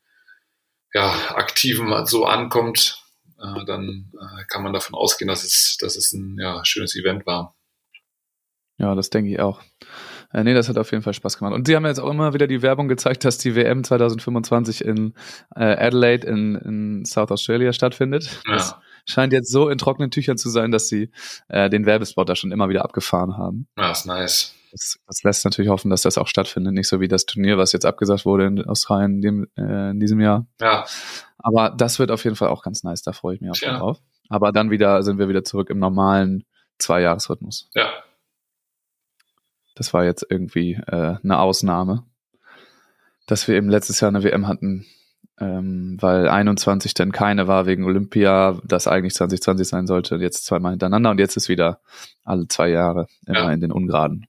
ja, 0.94 1.12
Aktiven 1.36 2.06
so 2.06 2.25
ankommt, 2.25 3.03
äh, 3.39 3.65
dann 3.65 4.12
äh, 4.13 4.45
kann 4.45 4.63
man 4.63 4.74
davon 4.74 4.95
ausgehen, 4.95 5.27
dass 5.27 5.44
es, 5.44 5.77
dass 5.80 5.98
es 5.98 6.13
ein 6.13 6.38
ja, 6.39 6.63
schönes 6.63 6.95
Event 6.95 7.25
war. 7.25 7.56
Ja, 8.77 8.95
das 8.95 9.09
denke 9.09 9.31
ich 9.31 9.39
auch. 9.39 9.62
Äh, 10.36 10.44
nee, 10.44 10.54
das 10.54 10.68
hat 10.68 10.78
auf 10.78 10.92
jeden 10.92 11.02
Fall 11.02 11.14
Spaß 11.14 11.38
gemacht. 11.38 11.54
Und 11.54 11.66
sie 11.66 11.76
haben 11.78 11.86
jetzt 11.86 12.00
auch 12.00 12.10
immer 12.10 12.34
wieder 12.34 12.46
die 12.48 12.62
Werbung 12.62 12.90
gezeigt, 12.90 13.24
dass 13.24 13.38
die 13.38 13.56
WM 13.56 13.86
2025 13.86 14.84
in 14.84 15.14
äh, 15.56 15.64
Adelaide 15.64 16.28
in, 16.28 16.56
in 16.56 17.06
South 17.06 17.32
Australia 17.32 17.72
stattfindet. 17.72 18.42
Das 18.46 18.72
Ja, 18.72 18.82
scheint 19.06 19.32
jetzt 19.32 19.50
so 19.50 19.70
in 19.70 19.78
trockenen 19.78 20.12
Tüchern 20.12 20.38
zu 20.38 20.50
sein, 20.50 20.72
dass 20.72 20.90
sie 20.90 21.10
äh, 21.48 21.70
den 21.70 21.86
Werbespot 21.86 22.28
da 22.28 22.36
schon 22.36 22.52
immer 22.52 22.68
wieder 22.68 22.84
abgefahren 22.84 23.38
haben. 23.38 23.68
ja 23.78 23.92
ist 23.92 24.06
nice. 24.06 24.54
Das, 24.72 25.00
das 25.08 25.24
lässt 25.24 25.46
natürlich 25.46 25.70
hoffen, 25.72 25.90
dass 25.90 26.02
das 26.02 26.18
auch 26.18 26.28
stattfindet. 26.28 26.74
Nicht 26.74 26.90
so 26.90 27.00
wie 27.00 27.08
das 27.08 27.26
Turnier, 27.26 27.58
was 27.58 27.72
jetzt 27.72 27.86
abgesagt 27.86 28.26
wurde 28.26 28.46
in 28.48 28.66
Australien 28.66 29.14
in, 29.16 29.22
dem, 29.22 29.48
äh, 29.58 29.92
in 29.92 30.02
diesem 30.02 30.20
Jahr. 30.20 30.48
Ja, 30.60 30.84
Aber 31.38 31.70
das 31.70 31.98
wird 31.98 32.12
auf 32.12 32.26
jeden 32.26 32.36
Fall 32.36 32.50
auch 32.50 32.62
ganz 32.62 32.84
nice. 32.84 33.02
Da 33.04 33.14
freue 33.14 33.36
ich 33.36 33.42
mich 33.42 33.52
auch 33.52 33.56
Tja. 33.56 33.78
drauf. 33.80 34.00
Aber 34.28 34.52
dann 34.52 34.70
wieder 34.72 35.02
sind 35.04 35.18
wir 35.18 35.30
wieder 35.30 35.46
zurück 35.46 35.70
im 35.70 35.80
normalen 35.80 36.44
Zwei-Jahres-Rhythmus. 36.80 37.70
ja, 37.74 37.88
Das 39.75 39.94
war 39.94 40.06
jetzt 40.06 40.25
irgendwie 40.30 40.74
äh, 40.88 41.18
eine 41.24 41.39
Ausnahme, 41.39 42.04
dass 43.27 43.48
wir 43.48 43.56
eben 43.56 43.69
letztes 43.69 44.00
Jahr 44.00 44.10
eine 44.10 44.24
WM 44.24 44.48
hatten, 44.48 44.86
ähm, 45.39 45.98
weil 46.00 46.30
21 46.30 46.94
dann 46.94 47.12
keine 47.12 47.48
war 47.48 47.66
wegen 47.66 47.83
Olympia, 47.83 48.60
das 48.63 48.88
eigentlich 48.88 49.13
2020 49.16 49.68
sein 49.68 49.88
sollte, 49.88 50.16
jetzt 50.16 50.45
zweimal 50.45 50.72
hintereinander 50.72 51.12
und 51.12 51.19
jetzt 51.19 51.36
ist 51.36 51.50
wieder 51.50 51.81
alle 52.24 52.48
zwei 52.48 52.69
Jahre 52.69 53.07
immer 53.25 53.44
Ja. 53.45 53.51
in 53.51 53.60
den 53.60 53.72
Ungraden. 53.72 54.27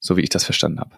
So 0.00 0.16
wie 0.16 0.22
ich 0.22 0.30
das 0.30 0.44
verstanden 0.44 0.80
habe. 0.80 0.96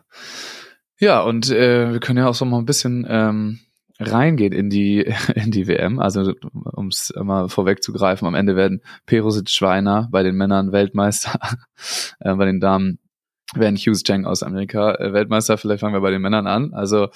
Ja, 0.98 1.20
und 1.20 1.50
äh, 1.50 1.92
wir 1.92 2.00
können 2.00 2.18
ja 2.18 2.28
auch 2.28 2.34
so 2.34 2.44
mal 2.44 2.58
ein 2.58 2.66
bisschen 2.66 3.06
ähm, 3.08 3.60
reingehen 3.98 4.52
in 4.52 4.70
die 4.70 5.00
in 5.34 5.50
die 5.50 5.66
WM. 5.66 5.98
Also 5.98 6.34
um 6.52 6.88
es 6.88 7.12
mal 7.16 7.48
vorwegzugreifen, 7.48 8.26
am 8.28 8.34
Ende 8.34 8.56
werden 8.56 8.82
Perusic 9.06 9.50
Schweiner 9.50 10.08
bei 10.10 10.22
den 10.22 10.36
Männern 10.36 10.72
Weltmeister, 10.72 11.38
äh, 12.20 12.34
bei 12.34 12.44
den 12.46 12.60
Damen 12.60 12.98
werden 13.54 13.76
Hughes 13.76 14.02
Chang 14.02 14.24
aus 14.24 14.42
Amerika 14.42 14.94
äh, 14.94 15.12
Weltmeister. 15.12 15.58
Vielleicht 15.58 15.80
fangen 15.80 15.94
wir 15.94 16.00
bei 16.00 16.10
den 16.10 16.22
Männern 16.22 16.46
an. 16.46 16.72
Also 16.72 17.08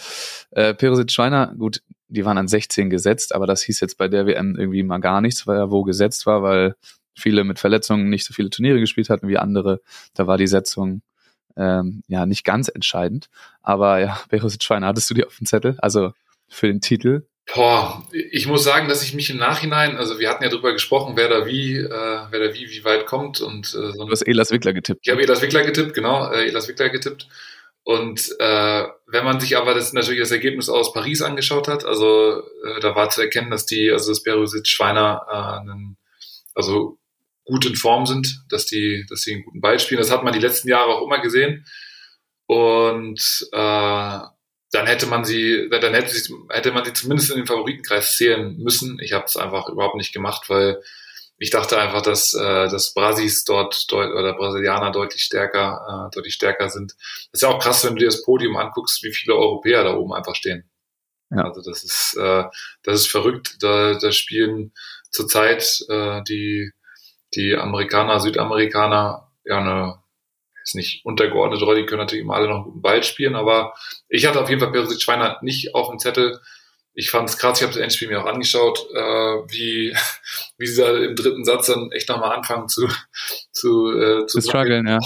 äh, 0.51 0.75
Perusic 0.75 1.11
Schweiner, 1.11 1.55
gut, 1.57 1.83
die 2.09 2.25
waren 2.25 2.39
an 2.39 2.49
16 2.49 2.91
gesetzt, 2.91 3.35
aber 3.35 3.47
das 3.47 3.63
hieß 3.63 3.81
jetzt 3.81 3.99
bei 3.99 4.09
der 4.09 4.27
WM 4.27 4.57
irgendwie 4.57 4.83
mal 4.83 4.99
gar 4.99 5.21
nichts, 5.21 5.47
weil 5.47 5.57
er 5.57 5.71
wo 5.71 5.83
gesetzt 5.83 6.27
war, 6.27 6.43
weil 6.43 6.77
viele 7.15 7.45
mit 7.45 7.59
Verletzungen 7.59 8.09
nicht 8.09 8.25
so 8.25 8.35
viele 8.35 8.51
Turniere 8.51 8.81
gespielt 8.81 9.11
hatten 9.11 9.29
wie 9.29 9.39
andere. 9.39 9.81
Da 10.15 10.27
war 10.27 10.37
die 10.37 10.47
Setzung 10.47 11.03
ähm, 11.57 12.03
ja 12.09 12.27
nicht 12.27 12.45
ganz 12.45 12.69
entscheidend. 12.69 13.29
Aber 13.63 14.01
ja, 14.01 14.19
Perusic 14.29 14.63
Schweiner, 14.63 14.89
hattest 14.89 15.11
du 15.11 15.15
die 15.15 15.25
auf 15.25 15.37
dem 15.37 15.47
Zettel? 15.47 15.77
Also 15.79 16.13
für 16.49 16.67
den 16.67 16.81
Titel? 16.81 17.27
Boah, 17.52 18.02
ich 18.12 18.46
muss 18.46 18.64
sagen, 18.64 18.88
dass 18.88 19.02
ich 19.02 19.12
mich 19.12 19.29
im 19.29 19.37
Nachhinein, 19.37 19.96
also 19.96 20.19
wir 20.19 20.31
hatten 20.31 20.43
ja 20.43 20.49
drüber 20.50 20.73
gesprochen, 20.73 21.14
wer 21.17 21.29
da 21.29 21.46
wie, 21.46 21.76
äh, 21.76 21.88
wer 22.31 22.41
da 22.41 22.55
wie, 22.55 22.70
wie 22.70 22.85
weit 22.85 23.06
kommt 23.06 23.41
und 23.41 23.67
äh, 23.67 23.93
so 23.93 24.06
Du 24.06 24.11
hast 24.11 24.23
Elas 24.23 24.50
Wickler 24.50 24.73
getippt. 24.73 25.00
Ich 25.05 25.12
habe 25.12 25.23
Elas 25.23 25.43
Wickler 25.43 25.63
getippt, 25.63 25.93
genau, 25.93 26.31
äh, 26.32 26.46
Elas 26.48 26.69
Wickler 26.69 26.89
getippt. 26.89 27.29
Und 27.82 28.34
äh, 28.39 28.84
wenn 29.06 29.24
man 29.24 29.41
sich 29.41 29.58
aber 29.58 29.74
das 29.74 29.93
natürlich 29.93 30.20
das 30.20 30.31
Ergebnis 30.31 30.70
aus 30.70 30.94
Paris 30.94 31.20
angeschaut 31.20 31.69
hat, 31.69 31.84
also 31.84 32.41
äh, 32.65 32.81
da 32.81 32.94
war 32.94 33.10
zu 33.10 33.20
erkennen, 33.20 33.51
dass 33.51 33.67
die, 33.67 33.91
also 33.91 34.10
das 34.10 34.22
Berusic 34.22 34.67
Schweiner 34.67 35.20
äh, 35.31 35.60
einen, 35.60 35.98
also 36.55 36.98
gut 37.44 37.67
in 37.67 37.77
Form 37.77 38.06
sind, 38.06 38.43
dass 38.48 38.65
die, 38.65 39.05
dass 39.10 39.20
sie 39.20 39.34
einen 39.34 39.44
guten 39.44 39.60
Ball 39.60 39.79
spielen. 39.79 40.01
Das 40.01 40.10
hat 40.10 40.24
man 40.24 40.32
die 40.32 40.39
letzten 40.39 40.69
Jahre 40.69 40.94
auch 40.94 41.05
immer 41.05 41.20
gesehen. 41.20 41.67
Und 42.46 43.48
äh, 43.53 44.19
dann 44.75 44.87
hätte 44.87 45.07
man 45.07 45.25
sie, 45.25 45.69
dann 45.71 45.95
hätte, 45.95 46.15
sie, 46.15 46.35
hätte 46.51 46.73
man 46.73 46.85
sie 46.85 46.93
zumindest 46.93 47.31
in 47.31 47.37
den 47.37 47.47
Favoritenkreis 47.47 48.17
zählen 48.17 48.57
müssen. 48.57 48.99
Ich 49.01 49.13
habe 49.13 49.25
es 49.25 49.37
einfach 49.37 49.69
überhaupt 49.69 49.97
nicht 49.97 50.13
gemacht, 50.13 50.51
weil 50.51 50.83
ich 51.39 51.51
dachte 51.51 51.79
einfach, 51.79 52.03
dass, 52.03 52.35
äh, 52.35 52.69
dass 52.69 52.95
Brasis 52.95 53.45
dort 53.45 53.91
deut 53.91 54.13
oder 54.13 54.35
Brasilianer 54.35 54.91
deutlich 54.91 55.23
stärker, 55.23 56.09
äh, 56.11 56.15
deutlich 56.15 56.35
stärker 56.35 56.69
sind. 56.71 56.93
Das 56.93 57.29
ist 57.33 57.43
ja 57.43 57.49
auch 57.49 57.61
krass, 57.61 57.85
wenn 57.85 57.95
du 57.95 58.01
dir 58.01 58.07
das 58.07 58.23
Podium 58.23 58.57
anguckst, 58.57 59.03
wie 59.03 59.13
viele 59.13 59.37
Europäer 59.37 59.85
da 59.85 59.95
oben 59.95 60.13
einfach 60.13 60.35
stehen. 60.35 60.69
Ja. 61.31 61.45
Also 61.45 61.63
das 61.63 61.85
ist, 61.85 62.17
äh, 62.19 62.45
das 62.83 63.01
ist 63.01 63.11
verrückt. 63.11 63.57
Da, 63.61 63.95
da 63.95 64.13
spielen 64.13 64.73
zurzeit 65.11 65.85
äh, 65.89 66.23
die, 66.29 66.71
die 67.35 67.57
Amerikaner, 67.57 68.21
Südamerikaner 68.21 69.31
ja 69.45 69.59
eine 69.59 70.04
ist 70.65 70.75
nicht 70.75 71.05
untergeordnete 71.05 71.65
Rolle, 71.65 71.81
die 71.81 71.87
können 71.87 72.01
natürlich 72.01 72.25
immer 72.25 72.35
alle 72.35 72.49
noch 72.49 72.56
einen 72.56 72.65
guten 72.65 72.83
Ball 72.83 73.03
spielen, 73.03 73.37
aber 73.37 73.75
ich 74.09 74.27
hatte 74.27 74.41
auf 74.41 74.49
jeden 74.49 74.61
Fall 74.61 74.73
Perusic 74.73 75.01
Schweiner 75.01 75.39
nicht 75.43 75.75
auf 75.75 75.89
dem 75.89 75.99
Zettel. 75.99 76.41
Ich 76.94 77.11
fand 77.11 77.29
es 77.29 77.39
krass, 77.39 77.59
ich 77.59 77.65
habe 77.65 77.75
das 77.75 77.83
Endspiel 77.83 78.09
mir 78.09 78.23
auch 78.23 78.27
angeschaut, 78.27 78.87
äh, 78.94 78.99
wie, 79.49 79.94
wie 80.59 80.67
sie 80.67 80.81
da 80.81 80.97
im 80.97 81.15
dritten 81.15 81.44
Satz 81.44 81.67
dann 81.67 81.93
echt 81.93 82.09
nochmal 82.09 82.37
anfangen 82.37 82.69
zu, 82.69 82.89
zu, 83.53 83.93
äh, 83.93 84.27
Zu 84.27 84.41
strugglen, 84.41 84.87
ja. 84.87 84.99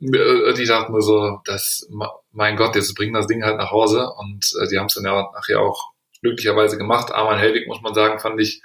äh, 0.00 0.54
die 0.54 0.66
dachten 0.66 0.92
mir 0.92 1.02
so, 1.02 1.40
das, 1.44 1.88
mein 2.32 2.56
Gott, 2.56 2.76
jetzt 2.76 2.94
bringen 2.94 3.14
das 3.14 3.26
Ding 3.26 3.44
halt 3.44 3.56
nach 3.56 3.72
Hause 3.72 4.08
und 4.18 4.52
äh, 4.62 4.68
die 4.68 4.78
haben 4.78 4.86
es 4.86 4.94
dann 4.94 5.04
ja 5.04 5.30
nachher 5.34 5.60
auch 5.60 5.90
glücklicherweise 6.22 6.78
gemacht. 6.78 7.10
Arman 7.12 7.38
Helwig, 7.38 7.66
muss 7.66 7.80
man 7.80 7.94
sagen, 7.94 8.20
fand 8.20 8.40
ich, 8.40 8.62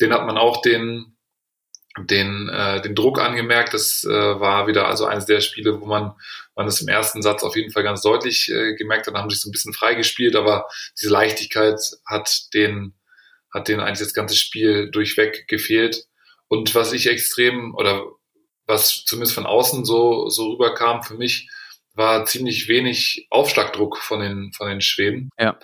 den 0.00 0.12
hat 0.12 0.26
man 0.26 0.36
auch 0.36 0.60
den, 0.60 1.13
den, 1.98 2.48
äh, 2.48 2.80
den 2.82 2.94
Druck 2.94 3.20
angemerkt. 3.20 3.74
Das 3.74 4.04
äh, 4.04 4.10
war 4.10 4.66
wieder 4.66 4.88
also 4.88 5.06
eines 5.06 5.26
der 5.26 5.40
Spiele, 5.40 5.80
wo 5.80 5.86
man, 5.86 6.12
man 6.56 6.66
das 6.66 6.80
im 6.80 6.88
ersten 6.88 7.22
Satz 7.22 7.42
auf 7.42 7.56
jeden 7.56 7.70
Fall 7.70 7.82
ganz 7.82 8.02
deutlich 8.02 8.50
äh, 8.50 8.74
gemerkt 8.74 9.06
hat, 9.06 9.14
haben 9.14 9.30
sich 9.30 9.40
so 9.40 9.48
ein 9.48 9.52
bisschen 9.52 9.72
freigespielt, 9.72 10.36
aber 10.36 10.66
diese 10.98 11.12
Leichtigkeit 11.12 11.78
hat 12.06 12.52
den, 12.54 12.94
hat 13.52 13.68
den 13.68 13.80
eigentlich 13.80 14.00
das 14.00 14.14
ganze 14.14 14.36
Spiel 14.36 14.90
durchweg 14.90 15.46
gefehlt. 15.48 16.06
Und 16.48 16.74
was 16.74 16.92
ich 16.92 17.06
extrem 17.08 17.74
oder 17.74 18.04
was 18.66 19.04
zumindest 19.04 19.34
von 19.34 19.46
außen 19.46 19.84
so, 19.84 20.28
so 20.28 20.52
rüberkam 20.52 21.02
für 21.02 21.14
mich, 21.14 21.48
war 21.94 22.24
ziemlich 22.24 22.68
wenig 22.68 23.28
Aufschlagdruck 23.30 23.98
von 23.98 24.20
den, 24.20 24.52
von 24.52 24.68
den 24.68 24.80
Schweden. 24.80 25.30
Ja. 25.38 25.56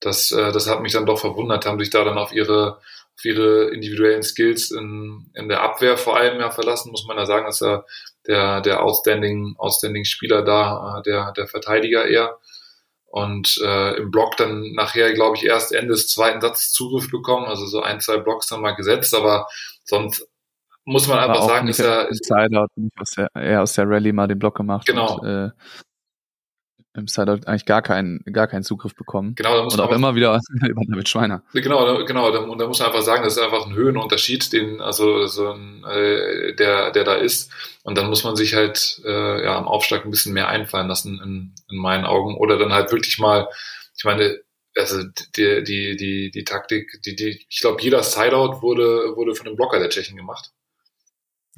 Das, 0.00 0.30
äh, 0.30 0.52
das 0.52 0.68
hat 0.68 0.82
mich 0.82 0.92
dann 0.92 1.06
doch 1.06 1.18
verwundert, 1.18 1.66
haben 1.66 1.78
sich 1.78 1.90
da 1.90 2.04
dann 2.04 2.18
auf 2.18 2.32
ihre, 2.32 2.80
auf 3.18 3.24
ihre 3.24 3.70
individuellen 3.70 4.22
Skills 4.22 4.70
in, 4.70 5.30
in 5.34 5.48
der 5.48 5.62
Abwehr 5.62 5.96
vor 5.96 6.16
allem 6.16 6.38
ja 6.40 6.50
verlassen, 6.50 6.92
muss 6.92 7.04
man 7.06 7.16
da 7.16 7.26
sagen, 7.26 7.46
dass 7.46 7.60
er 7.60 7.84
der, 8.26 8.60
der 8.60 8.82
outstanding, 8.82 9.56
outstanding 9.58 10.04
Spieler 10.04 10.42
da, 10.42 10.98
äh, 10.98 11.02
der, 11.02 11.32
der 11.32 11.48
Verteidiger 11.48 12.06
eher. 12.06 12.38
Und 13.06 13.58
äh, 13.64 13.96
im 13.96 14.10
Block 14.10 14.36
dann 14.36 14.72
nachher, 14.74 15.12
glaube 15.14 15.36
ich, 15.36 15.44
erst 15.44 15.72
Ende 15.72 15.94
des 15.94 16.08
zweiten 16.08 16.40
Satzes 16.40 16.72
Zugriff 16.72 17.10
bekommen, 17.10 17.46
also 17.46 17.66
so 17.66 17.80
ein, 17.80 18.00
zwei 18.00 18.18
Blocks 18.18 18.46
dann 18.48 18.60
mal 18.60 18.76
gesetzt, 18.76 19.14
aber 19.14 19.48
sonst 19.82 20.28
muss 20.84 21.08
man 21.08 21.18
einfach 21.18 21.42
sagen, 21.42 21.68
ist 21.68 21.80
er 21.80 22.08
ist 22.08 22.24
Sideout 22.24 22.68
nicht 22.76 22.98
aus 22.98 23.10
der, 23.12 23.28
eher 23.34 23.62
aus 23.62 23.74
der 23.74 23.88
Rallye 23.88 24.12
mal 24.12 24.28
den 24.28 24.38
Block 24.38 24.56
gemacht. 24.56 24.86
Genau. 24.86 25.18
Und, 25.18 25.26
äh, 25.26 25.50
im 26.98 27.06
Sideout 27.06 27.46
eigentlich 27.46 27.64
gar 27.64 27.82
keinen, 27.82 28.22
gar 28.32 28.46
keinen 28.46 28.62
Zugriff 28.62 28.94
bekommen. 28.94 29.34
Genau, 29.34 29.56
da 29.56 29.62
muss 29.62 29.74
Und 29.74 29.80
man 29.80 29.88
auch 29.88 29.92
immer 29.92 30.14
wieder 30.14 30.38
über 30.68 30.82
David 30.86 31.08
Schweiner. 31.08 31.42
Genau, 31.54 32.04
genau. 32.04 32.30
Da, 32.30 32.40
und 32.40 32.58
da 32.58 32.66
muss 32.66 32.80
man 32.80 32.88
einfach 32.88 33.02
sagen, 33.02 33.24
das 33.24 33.36
ist 33.36 33.42
einfach 33.42 33.66
ein 33.66 33.74
Höhenunterschied, 33.74 34.52
den 34.52 34.80
also 34.80 35.26
so 35.26 35.52
ein, 35.52 35.84
äh, 35.84 36.54
der 36.54 36.90
der 36.90 37.04
da 37.04 37.14
ist. 37.14 37.50
Und 37.84 37.96
dann 37.96 38.08
muss 38.08 38.24
man 38.24 38.36
sich 38.36 38.54
halt 38.54 39.00
äh, 39.04 39.44
ja 39.44 39.56
am 39.56 39.68
Aufschlag 39.68 40.04
ein 40.04 40.10
bisschen 40.10 40.34
mehr 40.34 40.48
einfallen 40.48 40.88
lassen 40.88 41.20
in, 41.22 41.54
in 41.70 41.78
meinen 41.78 42.04
Augen 42.04 42.36
oder 42.36 42.58
dann 42.58 42.72
halt 42.72 42.92
wirklich 42.92 43.18
mal. 43.18 43.48
Ich 43.96 44.04
meine, 44.04 44.38
also 44.76 45.02
die 45.36 45.64
die 45.64 45.96
die 45.96 46.30
die 46.30 46.44
Taktik, 46.44 47.00
die 47.04 47.16
die 47.16 47.44
ich 47.48 47.60
glaube 47.60 47.80
jeder 47.82 48.02
Sideout 48.02 48.62
wurde 48.62 49.16
wurde 49.16 49.34
von 49.34 49.46
dem 49.46 49.56
Blocker 49.56 49.78
der 49.78 49.90
Tschechen 49.90 50.16
gemacht. 50.16 50.52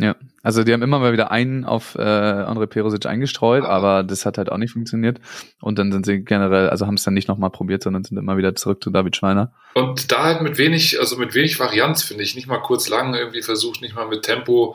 Ja, 0.03 0.17
also 0.43 0.65
die 0.65 0.73
haben 0.73 0.81
immer 0.83 0.99
mal 0.99 1.13
wieder 1.13 1.31
einen 1.31 1.67
auf 1.67 1.95
äh, 1.95 2.01
André 2.01 2.67
Perosic 2.67 3.05
eingestreut, 3.05 3.65
Ah. 3.65 3.69
aber 3.69 4.03
das 4.03 4.25
hat 4.25 4.39
halt 4.39 4.51
auch 4.51 4.57
nicht 4.57 4.73
funktioniert. 4.73 5.21
Und 5.61 5.79
dann 5.79 5.93
sind 5.93 6.07
sie 6.07 6.25
generell, 6.25 6.71
also 6.71 6.87
haben 6.87 6.95
es 6.95 7.03
dann 7.05 7.13
nicht 7.13 7.29
nochmal 7.29 7.51
probiert, 7.51 7.83
sondern 7.83 8.03
sind 8.05 8.17
immer 8.17 8.39
wieder 8.39 8.55
zurück 8.55 8.83
zu 8.83 8.89
David 8.91 9.15
Schweiner. 9.17 9.53
Und 9.75 10.11
da 10.11 10.25
halt 10.25 10.41
mit 10.41 10.57
wenig, 10.57 10.99
also 10.99 11.17
mit 11.19 11.35
wenig 11.35 11.61
Varianz 11.61 12.03
finde 12.03 12.23
ich, 12.25 12.35
nicht 12.35 12.47
mal 12.47 12.61
kurz 12.63 12.89
lang 12.89 13.13
irgendwie 13.15 13.43
versucht, 13.43 13.83
nicht 13.83 13.95
mal 13.95 14.09
mit 14.09 14.23
Tempo. 14.23 14.75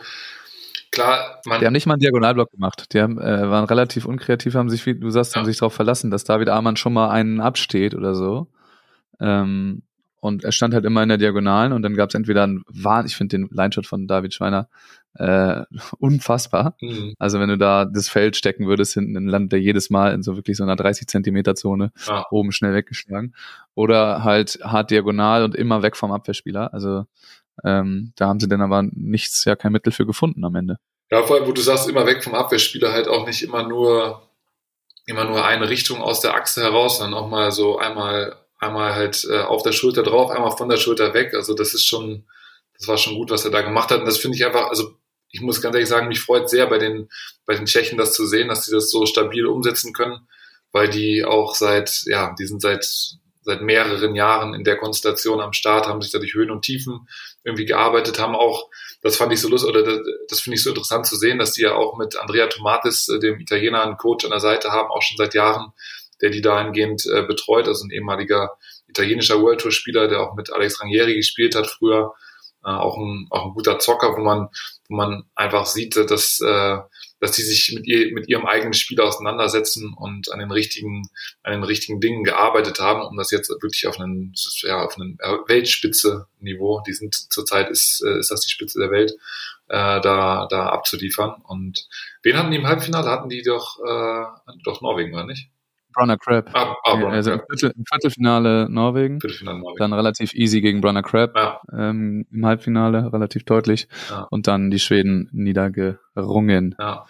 Klar, 0.92 1.42
man 1.46 1.60
Die 1.60 1.66
haben 1.66 1.74
nicht 1.74 1.88
mal 1.88 1.96
einen 1.96 2.02
Diagonalblock 2.02 2.52
gemacht. 2.52 2.94
Die 2.94 3.02
haben, 3.02 3.18
äh, 3.20 3.50
waren 3.50 3.66
relativ 3.66 4.06
unkreativ, 4.06 4.54
haben 4.54 4.70
sich, 4.70 4.86
wie 4.86 4.94
du 4.94 5.10
sagst, 5.10 5.36
haben 5.36 5.42
Ja. 5.42 5.46
sich 5.48 5.58
darauf 5.58 5.74
verlassen, 5.74 6.12
dass 6.12 6.24
David 6.24 6.50
Amann 6.50 6.78
schon 6.78 6.94
mal 6.94 7.10
einen 7.10 7.42
absteht 7.42 7.96
oder 7.96 8.14
so. 8.14 8.48
Ähm, 9.20 9.82
und 10.20 10.44
er 10.44 10.52
stand 10.52 10.74
halt 10.74 10.86
immer 10.86 11.04
in 11.04 11.10
der 11.10 11.18
Diagonalen 11.18 11.72
und 11.74 11.82
dann 11.84 11.96
gab 11.96 12.10
es 12.10 12.16
entweder 12.16 12.44
einen 12.44 12.64
Wahn, 12.68 13.06
ich 13.06 13.16
finde 13.16 13.38
den 13.38 13.50
Line-Shot 13.52 13.86
von 13.88 14.08
David 14.08 14.34
Schweiner 14.34 14.70
äh, 15.16 15.64
unfassbar. 16.00 16.76
hm, 16.80 17.14
Also 17.20 17.40
wenn 17.40 17.50
du 17.50 17.58
da 17.58 17.86
das 17.86 18.10
Feld 18.10 18.36
stecken 18.36 18.68
würdest, 18.68 18.94
hinten, 18.94 19.14
dann 19.14 19.28
landet 19.28 19.54
er 19.54 19.60
jedes 19.60 19.90
Mal 19.90 20.14
in 20.14 20.24
so 20.24 20.36
wirklich 20.36 20.58
so 20.58 20.64
einer 20.64 20.76
30 20.76 21.08
Zentimeter 21.08 21.56
Zone 21.56 21.92
ja. 22.08 22.26
oben 22.32 22.52
schnell 22.52 22.74
weggeschlagen. 22.74 23.36
Oder 23.74 24.24
halt 24.24 24.60
hart 24.64 24.92
diagonal 24.92 25.44
und 25.44 25.56
immer 25.56 25.82
weg 25.82 25.96
vom 25.98 26.12
Abwehrspieler. 26.12 26.74
Also 26.74 27.06
ähm, 27.64 28.12
da 28.16 28.28
haben 28.28 28.40
sie 28.40 28.48
dann 28.48 28.62
aber 28.62 28.84
nichts, 28.92 29.46
ja 29.46 29.56
kein 29.56 29.72
Mittel 29.72 29.92
für 29.92 30.06
gefunden 30.06 30.44
am 30.44 30.56
Ende. 30.56 30.78
Ja, 31.12 31.24
vor 31.24 31.38
allem, 31.38 31.48
wo 31.48 31.52
du 31.52 31.62
sagst, 31.62 31.88
immer 31.88 32.06
weg 32.06 32.24
vom 32.24 32.34
Abwehrspieler, 32.34 32.92
halt 32.92 33.08
auch 33.08 33.26
nicht 33.26 33.44
immer 33.44 33.68
nur, 33.68 34.28
immer 35.06 35.24
nur 35.24 35.46
eine 35.46 35.70
Richtung 35.70 36.02
aus 36.02 36.20
der 36.20 36.34
Achse 36.34 36.62
heraus, 36.64 36.98
sondern 36.98 37.20
auch 37.20 37.30
mal 37.30 37.52
so 37.52 37.78
einmal, 37.78 38.36
einmal 38.60 38.96
halt 38.96 39.26
äh, 39.30 39.42
auf 39.42 39.64
der 39.64 39.72
Schulter 39.72 40.04
drauf, 40.04 40.32
einmal 40.32 40.52
von 40.52 40.68
der 40.68 40.78
Schulter 40.78 41.14
weg. 41.14 41.34
Also 41.34 41.54
das 41.54 41.74
ist 41.74 41.86
schon, 41.86 42.26
das 42.78 42.88
war 42.88 42.98
schon 42.98 43.16
gut, 43.16 43.30
was 43.30 43.46
er 43.46 43.52
da 43.52 43.62
gemacht 43.62 43.92
hat. 43.92 44.00
Und 44.00 44.06
das 44.06 44.18
finde 44.18 44.36
ich 44.36 44.46
einfach, 44.46 44.68
also 44.70 44.96
ich 45.36 45.42
muss 45.42 45.62
ganz 45.62 45.76
ehrlich 45.76 45.90
sagen, 45.90 46.08
mich 46.08 46.22
freut 46.22 46.50
sehr 46.50 46.66
bei 46.68 46.78
den, 46.78 47.10
bei 47.46 47.56
den 47.56 47.66
Tschechen 47.66 47.98
das 47.98 48.14
zu 48.14 48.26
sehen, 48.26 48.48
dass 48.48 48.66
sie 48.66 48.72
das 48.72 48.90
so 48.90 49.06
stabil 49.06 49.46
umsetzen 49.46 49.92
können, 49.92 50.30
weil 50.72 50.88
die 50.88 51.26
auch 51.26 51.56
seit, 51.56 52.04
ja, 52.06 52.34
die 52.40 52.46
sind 52.46 52.62
seit, 52.62 52.86
seit 53.42 53.62
mehreren 53.62 54.16
Jahren 54.16 54.54
in 54.54 54.64
der 54.64 54.78
Konstellation 54.78 55.42
am 55.42 55.52
Start, 55.52 55.88
haben 55.88 56.02
sich 56.02 56.14
da 56.14 56.20
durch 56.20 56.34
Höhen 56.36 56.52
und 56.52 56.62
Tiefen 56.64 57.10
irgendwie 57.44 57.66
gearbeitet, 57.66 58.18
haben 58.18 58.34
auch, 58.34 58.70
das 59.02 59.18
fand 59.18 59.34
ich 59.34 59.42
so 59.42 59.50
lustig, 59.50 59.70
oder 59.70 59.84
das, 59.84 60.00
das 60.30 60.40
finde 60.40 60.56
ich 60.56 60.64
so 60.64 60.70
interessant 60.70 61.06
zu 61.06 61.18
sehen, 61.18 61.38
dass 61.38 61.52
die 61.52 61.64
ja 61.64 61.76
auch 61.76 61.98
mit 61.98 62.16
Andrea 62.16 62.48
Tomatis, 62.48 63.10
äh, 63.10 63.20
dem 63.20 63.38
Italiener, 63.38 63.84
einen 63.84 63.98
Coach 63.98 64.24
an 64.24 64.32
der 64.32 64.40
Seite 64.40 64.72
haben, 64.72 64.90
auch 64.90 65.02
schon 65.02 65.18
seit 65.18 65.34
Jahren, 65.34 65.74
der 66.22 66.30
die 66.30 66.42
dahingehend 66.42 67.06
äh, 67.08 67.24
betreut, 67.24 67.68
also 67.68 67.84
ein 67.84 67.92
ehemaliger 67.92 68.52
italienischer 68.88 69.42
World 69.42 69.60
Tour 69.60 69.72
Spieler, 69.72 70.08
der 70.08 70.22
auch 70.22 70.34
mit 70.36 70.54
Alex 70.54 70.80
Ranieri 70.80 71.16
gespielt 71.16 71.56
hat 71.56 71.68
früher, 71.68 72.14
auch 72.72 72.98
ein, 72.98 73.28
auch 73.30 73.46
ein 73.46 73.54
guter 73.54 73.80
Zocker, 73.80 74.16
wo 74.18 74.22
man, 74.22 74.50
wo 74.90 74.96
man 74.96 75.24
einfach 75.36 75.66
sieht, 75.66 75.96
dass, 75.96 76.40
äh, 76.42 76.78
dass 77.20 77.32
die 77.32 77.44
sich 77.44 77.74
mit, 77.76 77.86
ihr, 77.88 78.14
mit 78.14 78.28
ihrem 78.28 78.46
eigenen 78.46 78.74
Spiel 78.74 79.00
auseinandersetzen 79.02 79.94
und 79.94 80.32
an 80.32 80.40
den 80.40 80.52
richtigen, 80.52 81.04
an 81.44 81.54
den 81.54 81.64
richtigen 81.64 82.00
Dingen 82.00 82.24
gearbeitet 82.24 82.80
haben, 82.80 83.02
um 83.02 83.18
das 83.18 83.32
jetzt 83.32 83.50
wirklich 83.50 83.88
auf 83.88 84.00
einen, 84.00 84.34
ja, 84.64 84.84
auf 84.84 84.98
einen 84.98 85.18
Weltspitze-Niveau, 85.48 86.82
die 86.88 86.94
sind 86.94 87.16
zurzeit 87.32 87.70
ist, 87.70 88.04
äh, 88.06 88.20
ist 88.20 88.32
das 88.32 88.42
die 88.42 88.50
Spitze 88.50 88.80
der 88.80 88.92
Welt, 88.92 89.12
äh, 89.68 90.02
da, 90.02 90.48
da 90.50 90.70
abzuliefern. 90.70 91.42
Und 91.44 91.88
wen 92.24 92.38
hatten 92.38 92.52
die 92.52 92.58
im 92.58 92.68
Halbfinale? 92.68 93.10
Hatten 93.10 93.30
die 93.30 93.42
doch, 93.42 93.80
äh, 93.80 94.26
doch 94.64 94.82
Norwegen, 94.82 95.14
oder 95.14 95.26
nicht? 95.26 95.50
Brunner 95.96 96.18
Crab. 96.18 96.50
Ah, 96.54 96.76
ah 96.84 96.96
Brunner 96.96 97.10
also 97.14 97.32
im. 97.32 97.42
Viertel, 97.50 97.74
im 97.76 97.86
Viertelfinale 97.86 98.68
Norwegen, 98.70 99.20
Viertelfinale 99.22 99.60
Norwegen. 99.60 99.80
dann 99.80 99.94
relativ 99.94 100.34
easy 100.34 100.62
gegen 100.62 100.82
Brunner 100.82 101.02
Crab 101.04 101.36
Ja, 101.36 101.62
ähm, 101.72 102.26
im 102.32 102.46
Halbfinale, 102.46 103.12
relativ 103.14 103.44
deutlich. 103.46 103.88
Ja. 104.10 104.28
Und 104.30 104.48
dann 104.48 104.70
die 104.70 104.80
Schweden 104.80 105.30
niedergerungen. 105.32 106.76
ja. 106.80 107.06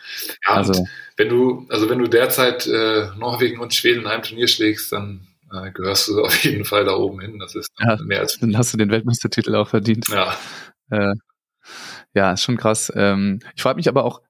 Ja, 0.47 0.53
Also 0.53 0.85
wenn 1.17 1.29
du, 1.29 1.65
also 1.69 1.89
wenn 1.89 1.99
du 1.99 2.07
derzeit 2.07 2.67
äh, 2.67 3.07
Norwegen 3.17 3.59
und 3.59 3.73
Schweden 3.73 4.01
in 4.01 4.07
einem 4.07 4.23
Turnier 4.23 4.47
schlägst, 4.47 4.91
dann 4.91 5.27
äh, 5.51 5.71
gehörst 5.71 6.07
du 6.09 6.21
auf 6.23 6.43
jeden 6.43 6.65
Fall 6.65 6.85
da 6.85 6.93
oben 6.95 7.19
hin. 7.21 7.39
Das 7.39 7.55
ist 7.55 7.69
Ja. 7.79 7.97
mehr 8.03 8.21
als 8.21 8.37
dann 8.39 8.57
hast 8.57 8.73
du 8.73 8.77
den 8.77 8.91
Weltmeistertitel 8.91 9.55
auch 9.55 9.67
verdient. 9.69 10.05
ja. 10.09 10.35
Äh, 10.91 11.13
ja, 12.13 12.31
ist 12.33 12.43
schon 12.43 12.57
krass. 12.57 12.91
Ähm, 12.95 13.39
ich 13.55 13.61
frage 13.63 13.77
mich 13.77 13.89
aber 13.89 14.05
auch, 14.05 14.21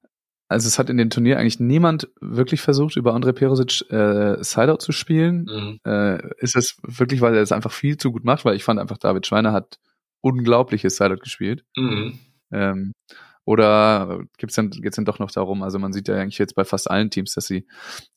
also 0.48 0.68
es 0.68 0.78
hat 0.78 0.90
in 0.90 0.98
dem 0.98 1.10
Turnier 1.10 1.40
eigentlich 1.40 1.60
niemand 1.60 2.08
wirklich 2.22 2.62
versucht, 2.62 2.96
über 2.96 3.16
André 3.16 3.34
Perosic 3.34 3.90
äh, 3.92 4.44
Sideout 4.44 4.78
zu 4.78 4.92
spielen. 4.92 5.46
Mhm. 5.46 5.80
Äh, 5.86 6.20
ist 6.38 6.56
es 6.56 6.78
wirklich, 6.84 7.22
weil 7.22 7.36
er 7.36 7.42
es 7.42 7.52
einfach 7.52 7.72
viel 7.72 7.98
zu 7.98 8.12
gut 8.12 8.24
macht? 8.26 8.46
Weil 8.46 8.56
ich 8.56 8.64
fand 8.64 8.80
einfach, 8.80 8.98
David 8.98 9.26
Schweiner 9.26 9.54
hat 9.54 9.80
unglaubliches 10.22 10.98
Sideout 10.98 11.18
gespielt. 11.18 11.64
Mhm. 11.76 12.20
Ähm, 12.52 12.94
oder 13.46 14.24
gibt's 14.38 14.56
dann, 14.56 14.72
geht's 14.72 14.96
dann 14.96 15.06
doch 15.06 15.20
noch 15.20 15.30
darum, 15.30 15.62
also 15.62 15.78
man 15.78 15.94
sieht 15.94 16.08
ja 16.08 16.16
eigentlich 16.16 16.40
jetzt 16.40 16.56
bei 16.56 16.66
fast 16.66 16.90
allen 16.90 17.12
Teams, 17.12 17.36
dass 17.36 17.46
sie 17.46 17.68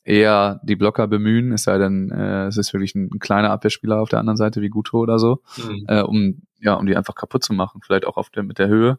eher 0.02 0.58
die 0.64 0.74
Blocker 0.76 1.06
bemühen, 1.06 1.52
es 1.52 1.64
sei 1.64 1.76
denn, 1.76 2.10
äh, 2.10 2.46
es 2.46 2.56
ist 2.56 2.72
wirklich 2.72 2.94
ein, 2.94 3.10
ein 3.12 3.18
kleiner 3.18 3.50
Abwehrspieler 3.50 4.00
auf 4.00 4.08
der 4.08 4.20
anderen 4.20 4.38
Seite 4.38 4.62
wie 4.62 4.70
Guto 4.70 4.98
oder 4.98 5.18
so, 5.18 5.42
Mhm. 5.58 5.84
äh, 5.86 6.00
um, 6.00 6.42
ja, 6.60 6.74
um 6.74 6.86
die 6.86 6.96
einfach 6.96 7.14
kaputt 7.14 7.44
zu 7.44 7.52
machen. 7.52 7.82
Vielleicht 7.84 8.06
auch 8.06 8.16
auf 8.16 8.30
der, 8.30 8.42
mit 8.42 8.58
der 8.58 8.68
Höhe 8.68 8.98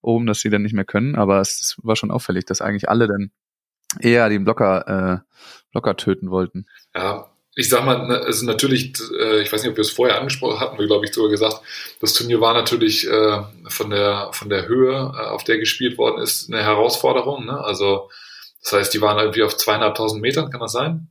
oben, 0.00 0.26
dass 0.26 0.40
sie 0.40 0.50
dann 0.50 0.62
nicht 0.62 0.74
mehr 0.74 0.84
können, 0.84 1.16
aber 1.16 1.40
es, 1.40 1.60
es 1.60 1.76
war 1.82 1.96
schon 1.96 2.10
auffällig, 2.10 2.44
dass 2.44 2.60
eigentlich 2.60 2.88
alle 2.88 3.08
dann 3.08 3.30
eher 4.00 4.28
den 4.28 4.44
Blocker, 4.44 5.24
äh, 5.24 5.34
Blocker 5.72 5.96
töten 5.96 6.30
wollten. 6.30 6.66
Ja, 6.94 7.30
ich 7.54 7.68
sag 7.68 7.84
mal, 7.84 8.06
ne, 8.06 8.20
also 8.20 8.46
natürlich, 8.46 8.94
äh, 9.18 9.40
ich 9.42 9.52
weiß 9.52 9.62
nicht, 9.62 9.70
ob 9.70 9.76
wir 9.76 9.82
es 9.82 9.90
vorher 9.90 10.18
angesprochen 10.18 10.60
hatten, 10.60 10.78
wir 10.78 10.86
glaube 10.86 11.06
ich 11.06 11.12
sogar 11.12 11.30
gesagt, 11.30 11.60
das 12.00 12.14
Turnier 12.14 12.40
war 12.40 12.54
natürlich 12.54 13.08
äh, 13.08 13.42
von 13.66 13.90
der 13.90 14.30
von 14.32 14.48
der 14.48 14.68
Höhe, 14.68 14.92
äh, 14.92 15.26
auf 15.28 15.42
der 15.42 15.58
gespielt 15.58 15.98
worden 15.98 16.22
ist, 16.22 16.52
eine 16.52 16.62
Herausforderung. 16.62 17.46
Ne? 17.46 17.58
Also 17.58 18.10
das 18.62 18.72
heißt, 18.72 18.94
die 18.94 19.00
waren 19.00 19.18
irgendwie 19.18 19.42
auf 19.42 19.56
zweieinhalbtausend 19.56 20.22
Metern, 20.22 20.50
kann 20.50 20.60
das 20.60 20.72
sein? 20.72 21.08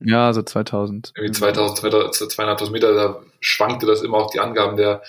Ja, 0.00 0.32
so 0.32 0.42
2000. 0.42 1.12
Irgendwie 1.16 1.32
2000, 1.32 1.78
2000, 1.78 2.30
zweieinhalbtausend 2.30 2.72
Meter, 2.72 2.94
da 2.94 3.20
schwankte 3.40 3.86
das 3.86 4.02
immer 4.02 4.18
auch 4.18 4.30
die 4.30 4.38
Angaben 4.38 4.76
der 4.76 5.02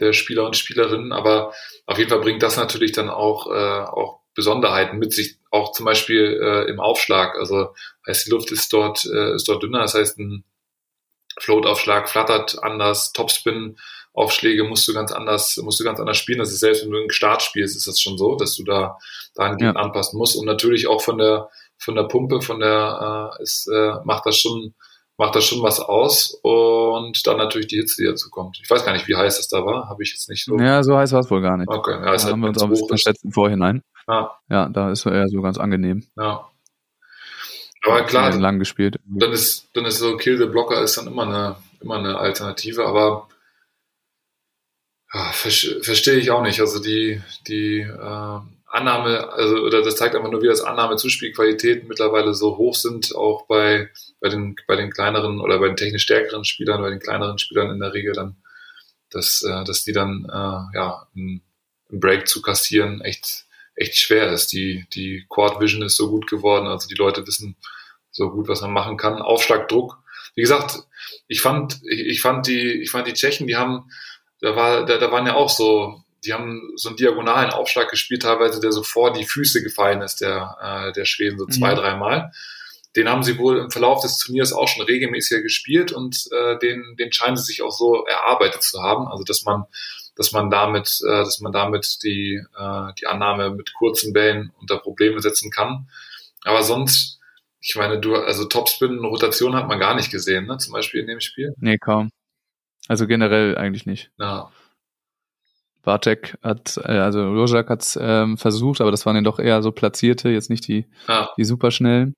der 0.00 0.12
Spieler 0.12 0.46
und 0.46 0.56
Spielerinnen, 0.56 1.12
aber 1.12 1.52
auf 1.86 1.98
jeden 1.98 2.10
Fall 2.10 2.20
bringt 2.20 2.42
das 2.42 2.56
natürlich 2.56 2.92
dann 2.92 3.10
auch 3.10 3.46
äh, 3.50 3.84
auch 3.84 4.20
Besonderheiten 4.34 4.98
mit 4.98 5.12
sich, 5.12 5.36
auch 5.50 5.72
zum 5.72 5.84
Beispiel 5.84 6.40
äh, 6.42 6.70
im 6.70 6.80
Aufschlag. 6.80 7.36
Also 7.38 7.74
heißt 8.06 8.26
die 8.26 8.30
Luft 8.30 8.50
ist 8.52 8.72
dort 8.72 9.04
äh, 9.04 9.34
ist 9.34 9.48
dort 9.48 9.62
dünner, 9.62 9.80
das 9.80 9.94
heißt 9.94 10.18
ein 10.18 10.44
Floataufschlag 11.40 12.08
flattert 12.08 12.62
anders, 12.62 13.12
Topspin 13.12 13.78
Aufschläge 14.14 14.64
musst 14.64 14.86
du 14.86 14.92
ganz 14.92 15.10
anders 15.12 15.56
musst 15.58 15.80
du 15.80 15.84
ganz 15.84 15.98
anders 15.98 16.18
spielen. 16.18 16.38
Das 16.38 16.52
ist 16.52 16.60
selbst 16.60 16.84
wenn 16.84 16.90
du 16.90 16.98
einen 16.98 17.10
Start 17.10 17.42
spielst, 17.42 17.76
ist 17.76 17.86
das 17.86 17.98
schon 18.00 18.18
so, 18.18 18.36
dass 18.36 18.54
du 18.56 18.64
da 18.64 18.98
dahingehend 19.34 19.76
Ja. 19.76 19.80
anpassen 19.82 20.18
musst 20.18 20.36
und 20.36 20.44
natürlich 20.44 20.86
auch 20.86 21.00
von 21.02 21.16
der 21.18 21.48
von 21.78 21.94
der 21.94 22.04
Pumpe, 22.04 22.42
von 22.42 22.60
der 22.60 23.30
äh, 23.38 23.42
ist, 23.42 23.68
äh, 23.68 23.92
macht 24.04 24.26
das 24.26 24.36
schon 24.38 24.74
macht 25.22 25.36
das 25.36 25.44
schon 25.44 25.62
was 25.62 25.78
aus 25.78 26.36
und 26.42 27.24
dann 27.28 27.36
natürlich 27.36 27.68
die 27.68 27.76
Hitze, 27.76 28.02
die 28.02 28.08
dazu 28.08 28.28
kommt. 28.28 28.58
Ich 28.60 28.68
weiß 28.68 28.84
gar 28.84 28.92
nicht, 28.92 29.06
wie 29.06 29.14
heiß 29.14 29.38
es 29.38 29.46
da 29.46 29.64
war, 29.64 29.88
habe 29.88 30.02
ich 30.02 30.10
jetzt 30.10 30.28
nicht 30.28 30.44
so. 30.44 30.58
Ja, 30.58 30.82
so 30.82 30.96
heiß 30.96 31.12
war 31.12 31.20
es 31.20 31.30
wohl 31.30 31.40
gar 31.40 31.56
nicht. 31.56 31.68
Okay, 31.68 31.92
ja, 31.92 32.00
Da 32.00 32.10
halt, 32.10 32.24
haben 32.24 32.40
wir 32.40 32.48
uns 32.48 32.58
auch 32.58 32.64
ein 32.64 32.70
bisschen 32.70 32.88
verschätzt 32.88 33.24
im 33.24 33.30
Vorhinein. 33.30 33.84
Ja, 34.08 34.36
Ja, 34.50 34.68
da 34.68 34.90
ist 34.90 35.06
er 35.06 35.12
eher 35.12 35.28
so 35.28 35.40
ganz 35.40 35.58
angenehm. 35.58 36.04
ja. 36.18 36.48
Aber 37.84 38.04
klar, 38.04 38.32
lang 38.36 38.60
gespielt. 38.60 39.00
dann 39.04 39.32
ist, 39.32 39.68
dann 39.74 39.84
ist 39.84 39.98
so 39.98 40.16
Kill 40.16 40.38
the 40.38 40.46
Blocker 40.46 40.80
ist 40.82 40.98
dann 40.98 41.08
immer 41.08 41.24
eine, 41.24 41.56
immer 41.80 41.96
eine 41.96 42.16
Alternative, 42.16 42.86
aber 42.86 43.28
ja, 45.12 45.32
ver 45.32 45.50
verstehe 45.82 46.18
ich 46.18 46.30
auch 46.30 46.42
nicht. 46.42 46.60
Also 46.60 46.80
die, 46.80 47.20
die 47.48 47.80
äh, 47.80 48.38
Annahme, 48.66 49.32
also 49.32 49.56
oder 49.56 49.82
das 49.82 49.96
zeigt 49.96 50.14
einfach 50.14 50.30
nur, 50.30 50.42
wie 50.42 50.46
das 50.46 50.62
Annahme-Zuspielqualitäten 50.62 51.88
mittlerweile 51.88 52.34
so 52.34 52.56
hoch 52.56 52.76
sind, 52.76 53.16
auch 53.16 53.46
bei, 53.46 53.90
bei, 54.22 54.28
den, 54.28 54.56
bei 54.66 54.76
den 54.76 54.90
kleineren 54.90 55.40
oder 55.40 55.58
bei 55.58 55.66
den 55.66 55.76
technisch 55.76 56.04
stärkeren 56.04 56.44
Spielern, 56.44 56.80
bei 56.80 56.90
den 56.90 57.00
kleineren 57.00 57.38
Spielern 57.38 57.70
in 57.70 57.80
der 57.80 57.92
Regel 57.92 58.14
dann, 58.14 58.36
dass, 59.10 59.42
äh, 59.42 59.64
dass 59.64 59.82
die 59.84 59.92
dann 59.92 60.24
äh, 60.24 60.76
ja 60.76 61.06
einen, 61.14 61.42
Break 61.94 62.26
zu 62.26 62.40
kassieren 62.40 63.02
echt, 63.02 63.44
echt 63.74 63.98
schwer 63.98 64.32
ist. 64.32 64.50
Die, 64.52 64.86
die 64.94 65.26
Quad 65.28 65.60
Vision 65.60 65.82
ist 65.82 65.96
so 65.96 66.08
gut 66.08 66.26
geworden, 66.26 66.66
also 66.66 66.88
die 66.88 66.94
Leute 66.94 67.26
wissen 67.26 67.54
so 68.10 68.30
gut, 68.30 68.48
was 68.48 68.62
man 68.62 68.72
machen 68.72 68.96
kann. 68.96 69.20
Aufschlag, 69.20 69.68
Druck. 69.68 69.98
Wie 70.34 70.40
gesagt, 70.40 70.78
ich 71.28 71.42
fand, 71.42 71.82
ich, 71.84 72.22
fand 72.22 72.46
die, 72.46 72.80
ich 72.80 72.90
fand 72.90 73.06
die 73.06 73.12
Tschechen, 73.12 73.46
die 73.46 73.56
haben, 73.56 73.90
da 74.40 74.56
war, 74.56 74.86
da, 74.86 74.96
da 74.96 75.12
waren 75.12 75.26
ja 75.26 75.34
auch 75.34 75.50
so 75.50 76.02
die 76.24 76.32
haben 76.32 76.72
so 76.76 76.88
einen 76.88 76.96
diagonalen 76.96 77.50
Aufschlag 77.50 77.90
gespielt, 77.90 78.22
teilweise 78.22 78.60
der 78.60 78.72
so 78.72 78.84
vor 78.84 79.12
die 79.12 79.24
Füße 79.24 79.62
gefallen 79.62 80.02
ist, 80.02 80.20
der, 80.20 80.56
äh, 80.62 80.92
der 80.92 81.04
Schweden, 81.04 81.36
so 81.36 81.46
zwei, 81.46 81.72
mhm. 81.72 81.78
dreimal. 81.78 82.32
Den 82.96 83.08
haben 83.08 83.22
sie 83.22 83.38
wohl 83.38 83.58
im 83.58 83.70
Verlauf 83.70 84.02
des 84.02 84.18
Turniers 84.18 84.52
auch 84.52 84.68
schon 84.68 84.84
regelmäßiger 84.84 85.40
gespielt 85.40 85.92
und 85.92 86.28
äh, 86.30 86.58
den, 86.58 86.96
den 86.98 87.12
scheinen 87.12 87.36
sie 87.36 87.44
sich 87.44 87.62
auch 87.62 87.70
so 87.70 88.04
erarbeitet 88.04 88.62
zu 88.62 88.82
haben. 88.82 89.08
Also 89.08 89.24
dass 89.24 89.44
man, 89.44 89.64
dass 90.14 90.32
man 90.32 90.50
damit, 90.50 91.00
äh, 91.06 91.24
dass 91.24 91.40
man 91.40 91.52
damit 91.52 92.02
die, 92.02 92.42
äh, 92.58 92.92
die 93.00 93.06
Annahme 93.06 93.50
mit 93.50 93.72
kurzen 93.72 94.12
Bällen 94.12 94.52
unter 94.60 94.78
Probleme 94.78 95.20
setzen 95.20 95.50
kann. 95.50 95.88
Aber 96.44 96.62
sonst, 96.62 97.18
ich 97.60 97.76
meine, 97.76 97.98
du, 97.98 98.14
also 98.16 98.44
Topspin-Rotation 98.44 99.54
hat 99.54 99.68
man 99.68 99.78
gar 99.78 99.94
nicht 99.94 100.10
gesehen, 100.10 100.46
ne? 100.46 100.58
Zum 100.58 100.72
Beispiel 100.72 101.00
in 101.00 101.06
dem 101.06 101.20
Spiel. 101.20 101.54
Nee, 101.58 101.78
kaum. 101.78 102.10
Also 102.88 103.06
generell 103.06 103.56
eigentlich 103.56 103.86
nicht. 103.86 104.10
Ja. 104.18 104.50
Bartek 105.82 106.36
hat, 106.42 106.78
äh, 106.84 106.98
also 106.98 107.32
Rojak 107.32 107.68
hat 107.68 107.82
es 107.82 107.98
ähm, 108.00 108.38
versucht, 108.38 108.80
aber 108.80 108.90
das 108.90 109.06
waren 109.06 109.14
dann 109.14 109.24
doch 109.24 109.38
eher 109.38 109.62
so 109.62 109.72
platzierte, 109.72 110.28
jetzt 110.28 110.50
nicht 110.50 110.66
die, 110.68 110.86
ja. 111.08 111.30
die 111.36 111.44
superschnellen. 111.44 112.14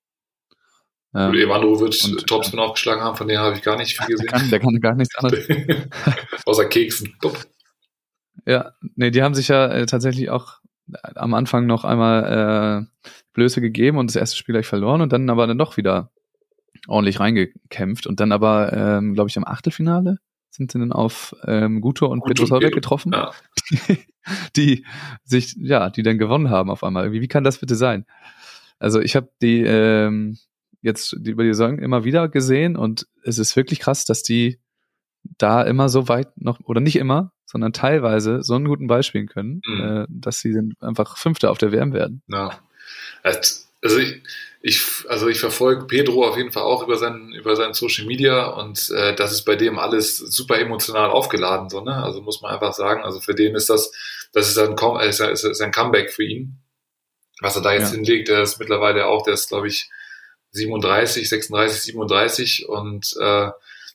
Ähm, 1.15 1.31
Gut, 1.31 1.41
Evandro 1.41 1.81
wird 1.81 2.05
und, 2.05 2.27
Topspin 2.27 2.59
ähm, 2.59 2.65
aufgeschlagen 2.65 3.03
haben, 3.03 3.17
von 3.17 3.29
dem 3.29 3.39
habe 3.39 3.57
ich 3.57 3.63
gar 3.63 3.77
nicht 3.77 3.97
viel 3.97 4.07
gesehen. 4.17 4.27
Der 4.27 4.39
kann, 4.39 4.51
der 4.51 4.61
kann 4.61 4.81
gar 4.81 4.95
nichts 4.95 5.15
anderes. 5.17 5.49
Außer 6.45 6.65
Keksen. 6.67 7.17
Ja, 8.47 8.73
nee, 8.97 9.11
die 9.11 9.23
haben 9.23 9.35
sich 9.35 9.49
ja 9.49 9.67
äh, 9.69 9.87
tatsächlich 9.87 10.31
auch 10.31 10.59
am 11.15 11.35
Anfang 11.35 11.67
noch 11.67 11.85
einmal 11.85 12.85
äh, 12.85 13.11
Blöße 13.33 13.61
gegeben 13.61 13.99
und 13.99 14.11
das 14.11 14.17
erste 14.17 14.37
Spiel 14.37 14.55
gleich 14.55 14.67
verloren 14.67 15.01
und 15.01 15.13
dann 15.13 15.31
aber 15.31 15.47
dann 15.47 15.57
doch 15.57 15.77
wieder 15.77 16.11
ordentlich 16.89 17.21
reingekämpft 17.21 18.07
und 18.07 18.21
dann 18.21 18.33
aber, 18.33 18.73
ähm, 18.73 19.15
glaube 19.15 19.31
ich, 19.31 19.37
im 19.37 19.47
Achtelfinale 19.47 20.19
sind 20.51 20.71
sie 20.71 20.79
dann 20.79 20.93
auf 20.93 21.35
ähm, 21.47 21.81
Guto 21.81 22.07
und 22.07 22.25
Petro 22.25 22.47
Solberg 22.47 22.75
getroffen, 22.75 23.13
ja. 23.13 23.33
die 24.57 24.85
sich, 25.25 25.57
ja, 25.59 25.91
die 25.91 26.03
dann 26.03 26.19
gewonnen 26.19 26.51
haben 26.51 26.71
auf 26.71 26.85
einmal. 26.85 27.13
Wie, 27.13 27.21
wie 27.21 27.29
kann 27.29 27.45
das 27.45 27.59
bitte 27.59 27.75
sein? 27.75 28.07
Also 28.79 29.01
ich 29.01 29.17
habe 29.17 29.31
die 29.41 29.63
ähm, 29.63 30.39
jetzt 30.85 31.15
über 31.15 31.43
die 31.43 31.55
Saison 31.55 31.79
immer 31.79 32.05
wieder 32.05 32.29
gesehen 32.29 32.77
und 32.77 33.07
es 33.25 33.39
ist 33.39 33.57
wirklich 33.57 33.81
krass, 33.81 34.05
dass 34.05 34.23
die 34.23 34.61
da 35.39 35.63
immer 35.63 35.89
so 35.89 36.09
weit 36.09 36.29
noch, 36.37 36.61
oder 36.65 36.81
nicht 36.81 36.97
immer, 36.97 37.33
sondern 37.47 37.73
teilweise 37.73 38.43
so 38.43 38.55
einen 38.55 38.67
guten 38.67 38.87
Ball 38.87 39.03
spielen 39.03 39.27
können, 39.27 39.63
mhm. 39.67 39.81
äh, 39.81 40.07
dass 40.09 40.41
sie 40.41 40.53
dann 40.53 40.75
einfach 40.81 41.17
Fünfter 41.17 41.51
auf 41.51 41.59
der 41.59 41.73
WM 41.73 41.95
werden. 41.95 42.23
Ja. 42.29 42.59
Also 43.23 43.99
ich, 43.99 44.23
ich, 44.61 44.83
also 45.09 45.29
ich 45.29 45.41
verfolge 45.41 45.87
Pedro 45.87 46.29
auf 46.29 46.37
jeden 46.37 46.53
Fall 46.53 46.65
auch 46.65 46.83
über 46.83 46.97
seinen, 46.97 47.33
über 47.33 47.57
seinen 47.57 47.73
Social 47.73 48.05
Media 48.05 48.47
und 48.47 48.91
äh, 48.91 49.15
das 49.15 49.33
ist 49.33 49.45
bei 49.45 49.57
dem 49.57 49.79
alles 49.79 50.19
super 50.19 50.59
emotional 50.59 51.09
aufgeladen, 51.09 51.71
so, 51.71 51.81
ne? 51.81 51.97
Also 51.97 52.21
muss 52.21 52.43
man 52.43 52.53
einfach 52.53 52.75
sagen, 52.75 53.03
also 53.03 53.21
für 53.21 53.35
den 53.35 53.55
ist 53.55 53.71
das, 53.71 53.91
das 54.33 54.49
ist 54.49 54.59
ein, 54.59 54.77
äh, 55.01 55.09
ist 55.09 55.61
ein 55.63 55.73
Comeback 55.73 56.11
für 56.13 56.25
ihn. 56.25 56.59
Was 57.41 57.57
er 57.57 57.63
da 57.63 57.73
jetzt 57.73 57.91
ja. 57.91 57.97
hinlegt, 57.97 58.29
der 58.29 58.43
ist 58.43 58.59
mittlerweile 58.59 59.07
auch, 59.07 59.23
der 59.23 59.35
ist, 59.35 59.49
glaube 59.49 59.69
ich, 59.69 59.91
37, 60.55 61.29
36, 61.29 61.83
37 61.83 62.69
und 62.69 63.15
äh, 63.21 63.51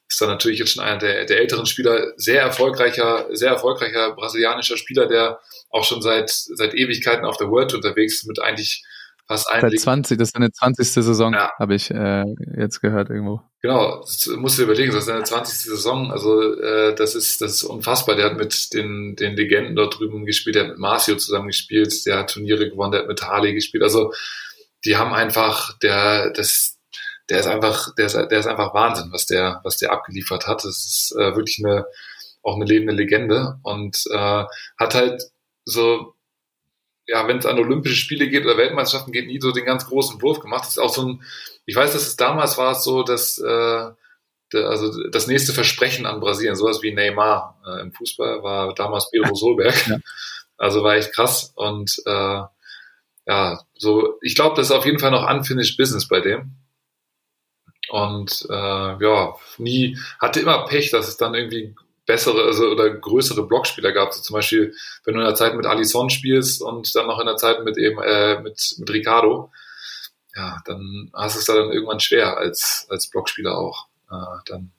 ist 0.07 0.21
dann 0.21 0.29
natürlich 0.29 0.60
jetzt 0.60 0.73
schon 0.73 0.83
einer 0.83 0.97
der, 0.97 1.25
der 1.25 1.39
älteren 1.39 1.65
Spieler, 1.65 2.13
sehr 2.17 2.41
erfolgreicher, 2.41 3.27
sehr 3.31 3.51
erfolgreicher 3.51 4.12
brasilianischer 4.15 4.77
Spieler, 4.77 5.07
der 5.07 5.39
auch 5.69 5.83
schon 5.83 6.01
seit, 6.01 6.29
seit 6.29 6.73
Ewigkeiten 6.73 7.25
auf 7.25 7.38
der 7.38 7.49
World 7.49 7.73
unterwegs 7.73 8.15
ist 8.15 8.27
mit 8.27 8.39
eigentlich 8.39 8.83
fast 9.27 9.49
ein 9.51 9.62
Seit 9.62 9.79
20, 9.79 10.17
das 10.17 10.29
ist 10.29 10.33
seine 10.33 10.51
20. 10.51 10.88
Saison, 10.88 11.33
ja. 11.33 11.51
habe 11.60 11.75
ich 11.75 11.91
äh, 11.91 12.23
jetzt 12.57 12.81
gehört 12.81 13.12
irgendwo. 13.12 13.41
Genau, 13.62 13.99
das 13.99 14.27
musst 14.38 14.57
du 14.57 14.63
dir 14.63 14.71
überlegen, 14.71 14.91
das 14.91 15.01
ist 15.03 15.07
seine 15.07 15.23
20. 15.23 15.60
Saison, 15.60 16.12
also 16.12 16.60
äh, 16.60 16.95
das 16.95 17.13
ist 17.13 17.39
das 17.41 17.51
ist 17.51 17.63
unfassbar. 17.63 18.15
Der 18.15 18.25
hat 18.25 18.38
mit 18.38 18.73
den, 18.73 19.15
den 19.15 19.36
Legenden 19.36 19.75
dort 19.75 19.99
drüben 19.99 20.25
gespielt, 20.25 20.55
der 20.55 20.63
hat 20.63 20.71
mit 20.71 20.79
Marcio 20.79 21.15
zusammen 21.17 21.47
gespielt, 21.47 21.93
der 22.07 22.17
hat 22.17 22.33
Turniere 22.33 22.69
gewonnen, 22.69 22.93
der 22.93 23.01
hat 23.01 23.07
mit 23.07 23.21
Harley 23.21 23.53
gespielt. 23.53 23.83
Also 23.83 24.12
die 24.85 24.97
haben 24.97 25.13
einfach, 25.13 25.77
der, 25.79 26.31
das, 26.31 26.77
der 27.29 27.39
ist 27.39 27.47
einfach, 27.47 27.93
der 27.95 28.05
ist, 28.05 28.15
der 28.15 28.31
ist 28.31 28.47
einfach 28.47 28.73
Wahnsinn, 28.73 29.11
was 29.11 29.25
der, 29.25 29.61
was 29.63 29.77
der 29.77 29.91
abgeliefert 29.91 30.47
hat. 30.47 30.63
Das 30.63 30.85
ist 30.85 31.15
äh, 31.17 31.35
wirklich 31.35 31.63
eine, 31.63 31.85
auch 32.43 32.55
eine 32.55 32.65
lebende 32.65 32.93
Legende 32.93 33.59
und 33.63 34.03
äh, 34.11 34.43
hat 34.77 34.95
halt 34.95 35.23
so 35.65 36.15
ja, 37.09 37.27
wenn 37.27 37.39
es 37.39 37.45
an 37.47 37.57
Olympische 37.57 37.95
Spiele 37.95 38.29
geht 38.29 38.45
oder 38.45 38.57
Weltmeisterschaften 38.57 39.11
geht, 39.11 39.25
nie 39.25 39.41
so 39.41 39.51
den 39.51 39.65
ganz 39.65 39.87
großen 39.87 40.21
Wurf 40.21 40.39
gemacht. 40.39 40.61
Das 40.61 40.71
ist 40.71 40.77
auch 40.77 40.93
so 40.93 41.07
ein, 41.07 41.23
ich 41.65 41.75
weiß, 41.75 41.91
dass 41.91 42.03
es 42.03 42.15
damals 42.15 42.57
war 42.59 42.73
es 42.73 42.83
so, 42.83 43.01
dass 43.01 43.39
äh, 43.39 43.89
also 44.53 45.09
das 45.09 45.27
nächste 45.27 45.51
Versprechen 45.51 46.05
an 46.05 46.19
Brasilien, 46.19 46.55
sowas 46.55 46.83
wie 46.83 46.93
Neymar 46.93 47.59
äh, 47.65 47.81
im 47.81 47.91
Fußball, 47.93 48.43
war 48.43 48.75
damals 48.75 49.09
Pedro 49.09 49.33
Solberg. 49.35 49.87
Ja. 49.87 49.97
Also 50.57 50.83
war 50.83 50.95
echt 50.95 51.13
krass 51.13 51.51
und 51.55 51.99
äh, 52.05 52.41
ja, 53.29 53.59
so 53.77 54.17
ich 54.21 54.33
glaube, 54.33 54.55
das 54.55 54.67
ist 54.67 54.75
auf 54.75 54.85
jeden 54.85 54.97
Fall 54.97 55.11
noch 55.11 55.29
unfinished 55.29 55.77
Business 55.77 56.07
bei 56.07 56.19
dem. 56.19 56.55
Und 57.89 58.47
äh, 58.49 58.53
ja, 59.03 59.35
nie 59.59 59.97
hatte 60.19 60.39
immer 60.39 60.65
Pech, 60.65 60.89
dass 60.89 61.07
es 61.07 61.17
dann 61.17 61.35
irgendwie 61.35 61.75
bessere 62.07 62.43
also, 62.45 62.69
oder 62.69 62.89
größere 62.89 63.45
Blockspieler 63.45 63.91
gab. 63.91 64.13
So 64.13 64.21
zum 64.23 64.33
Beispiel, 64.33 64.73
wenn 65.03 65.13
du 65.13 65.19
in 65.19 65.27
der 65.27 65.35
Zeit 65.35 65.55
mit 65.55 65.67
Alisson 65.67 66.09
spielst 66.09 66.63
und 66.63 66.93
dann 66.95 67.05
noch 67.05 67.19
in 67.19 67.27
der 67.27 67.37
Zeit 67.37 67.63
mit 67.63 67.77
eben 67.77 68.01
äh, 68.01 68.41
mit, 68.41 68.59
mit 68.79 68.89
Ricardo, 68.89 69.51
ja, 70.35 70.59
dann 70.65 71.11
hast 71.13 71.35
du 71.35 71.39
es 71.39 71.45
da 71.45 71.53
dann 71.53 71.71
irgendwann 71.71 71.99
schwer 71.99 72.35
als, 72.37 72.87
als 72.89 73.11
Blockspieler 73.11 73.55
auch, 73.55 73.87
äh, 74.09 74.41
dann 74.47 74.71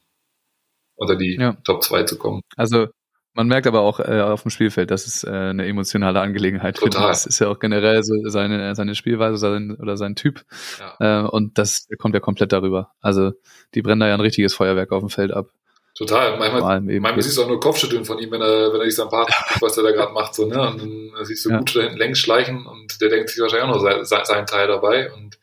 unter 0.96 1.14
die 1.14 1.36
ja. 1.36 1.56
Top 1.62 1.84
2 1.84 2.02
zu 2.02 2.18
kommen. 2.18 2.42
Also 2.56 2.88
man 3.34 3.46
merkt 3.46 3.66
aber 3.66 3.80
auch 3.80 4.00
äh, 4.00 4.20
auf 4.20 4.42
dem 4.42 4.50
Spielfeld, 4.50 4.90
dass 4.90 5.06
es 5.06 5.24
äh, 5.24 5.30
eine 5.30 5.66
emotionale 5.66 6.20
Angelegenheit 6.20 6.76
Total. 6.76 7.08
Das 7.08 7.26
ist 7.26 7.38
ja 7.38 7.48
auch 7.48 7.58
generell 7.58 8.02
so 8.02 8.14
seine, 8.28 8.74
seine 8.74 8.94
Spielweise 8.94 9.36
sein, 9.36 9.76
oder 9.80 9.96
sein 9.96 10.16
Typ. 10.16 10.42
Ja. 10.78 11.24
Äh, 11.24 11.28
und 11.28 11.56
das 11.58 11.86
kommt 11.98 12.14
ja 12.14 12.20
komplett 12.20 12.52
darüber. 12.52 12.92
Also 13.00 13.32
die 13.74 13.82
brennen 13.82 14.00
da 14.00 14.08
ja 14.08 14.14
ein 14.14 14.20
richtiges 14.20 14.54
Feuerwerk 14.54 14.90
auf 14.92 15.00
dem 15.00 15.10
Feld 15.10 15.32
ab. 15.32 15.50
Total. 15.94 16.38
Manchmal, 16.38 16.80
manchmal 16.80 17.22
siehst 17.22 17.36
du 17.36 17.42
auch 17.42 17.48
nur 17.48 17.60
Kopfschütteln 17.60 18.04
von 18.04 18.18
ihm, 18.18 18.30
wenn 18.30 18.40
er, 18.40 18.72
wenn 18.72 18.80
er 18.80 18.86
sich 18.86 18.96
sympathisch 18.96 19.36
guckt, 19.48 19.62
was 19.62 19.76
er 19.76 19.82
da 19.82 19.90
gerade 19.90 20.12
macht. 20.12 20.34
So, 20.34 20.46
ne? 20.46 20.60
Und 20.68 20.80
dann 20.80 21.24
siehst 21.24 21.44
du 21.44 21.50
ja. 21.50 21.58
gut 21.58 21.76
da 21.76 21.80
hinten 21.80 21.98
längs 21.98 22.18
schleichen 22.18 22.66
und 22.66 23.00
der 23.00 23.10
denkt 23.10 23.28
sich 23.28 23.40
wahrscheinlich 23.40 23.68
auch 23.68 23.74
noch 23.74 24.02
sein, 24.02 24.24
sein 24.24 24.46
Teil 24.46 24.68
dabei. 24.68 25.12
Und, 25.12 25.38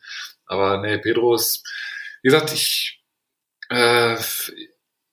aber 0.46 0.78
nee, 0.78 0.98
Pedro 0.98 1.34
ist, 1.34 1.66
wie 2.22 2.28
gesagt, 2.28 2.52
ich, 2.52 3.00
äh, 3.68 4.16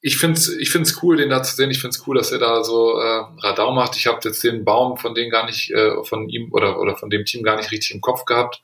ich 0.06 0.18
finde 0.18 0.38
es 0.38 0.50
ich 0.50 0.70
find's 0.70 1.02
cool, 1.02 1.18
den 1.18 1.32
da 1.32 1.42
zu 1.42 1.56
sehen. 1.56 1.72
Ich 1.72 1.80
finde 1.80 1.98
es 1.98 2.08
cool, 2.08 2.16
dass 2.16 2.32
er 2.32 2.38
da 2.38 2.64
so 2.64 3.00
äh, 3.00 3.26
Radau 3.40 3.74
macht. 3.74 3.98
Ich 3.98 4.06
habe 4.06 4.20
jetzt 4.24 4.44
den 4.44 4.64
Baum 4.64 4.98
von 4.98 5.16
denen 5.16 5.32
gar 5.32 5.48
nicht, 5.48 5.72
äh, 5.72 6.04
von 6.04 6.30
ihm 6.30 6.54
oder, 6.54 6.80
oder 6.80 6.96
von 6.96 7.10
dem 7.10 7.26
Team 7.26 7.42
gar 7.42 7.58
nicht 7.58 7.72
richtig 7.72 7.96
im 7.96 8.02
Kopf 8.02 8.26
gehabt. 8.26 8.62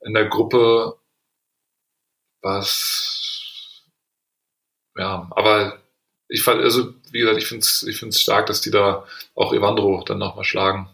In 0.00 0.12
der 0.12 0.26
Gruppe 0.26 0.96
was 2.42 3.84
ja, 4.98 5.28
aber 5.30 5.78
ich 6.28 6.42
fand, 6.42 6.60
also 6.60 6.94
wie 7.12 7.20
gesagt, 7.20 7.38
ich 7.38 7.46
finde 7.46 7.60
es 7.60 7.84
ich 7.84 7.96
find's 7.96 8.20
stark, 8.20 8.46
dass 8.46 8.60
die 8.60 8.72
da 8.72 9.06
auch 9.36 9.52
Evandro 9.52 10.02
dann 10.04 10.18
nochmal 10.18 10.44
schlagen. 10.44 10.90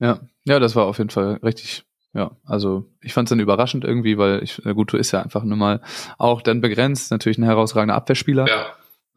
Ja, 0.00 0.18
ja, 0.44 0.58
das 0.58 0.74
war 0.74 0.86
auf 0.86 0.98
jeden 0.98 1.10
Fall 1.10 1.38
richtig. 1.44 1.84
Ja, 2.14 2.36
also 2.44 2.90
ich 3.00 3.14
fand 3.14 3.26
es 3.26 3.30
dann 3.30 3.40
überraschend 3.40 3.84
irgendwie, 3.84 4.18
weil 4.18 4.42
ich, 4.42 4.60
Guto 4.62 4.96
ist 4.96 5.12
ja 5.12 5.22
einfach 5.22 5.44
nur 5.44 5.56
mal 5.56 5.80
auch 6.18 6.42
dann 6.42 6.60
begrenzt, 6.60 7.10
natürlich 7.10 7.38
ein 7.38 7.44
herausragender 7.44 7.94
Abwehrspieler. 7.94 8.46
Ja. 8.48 8.66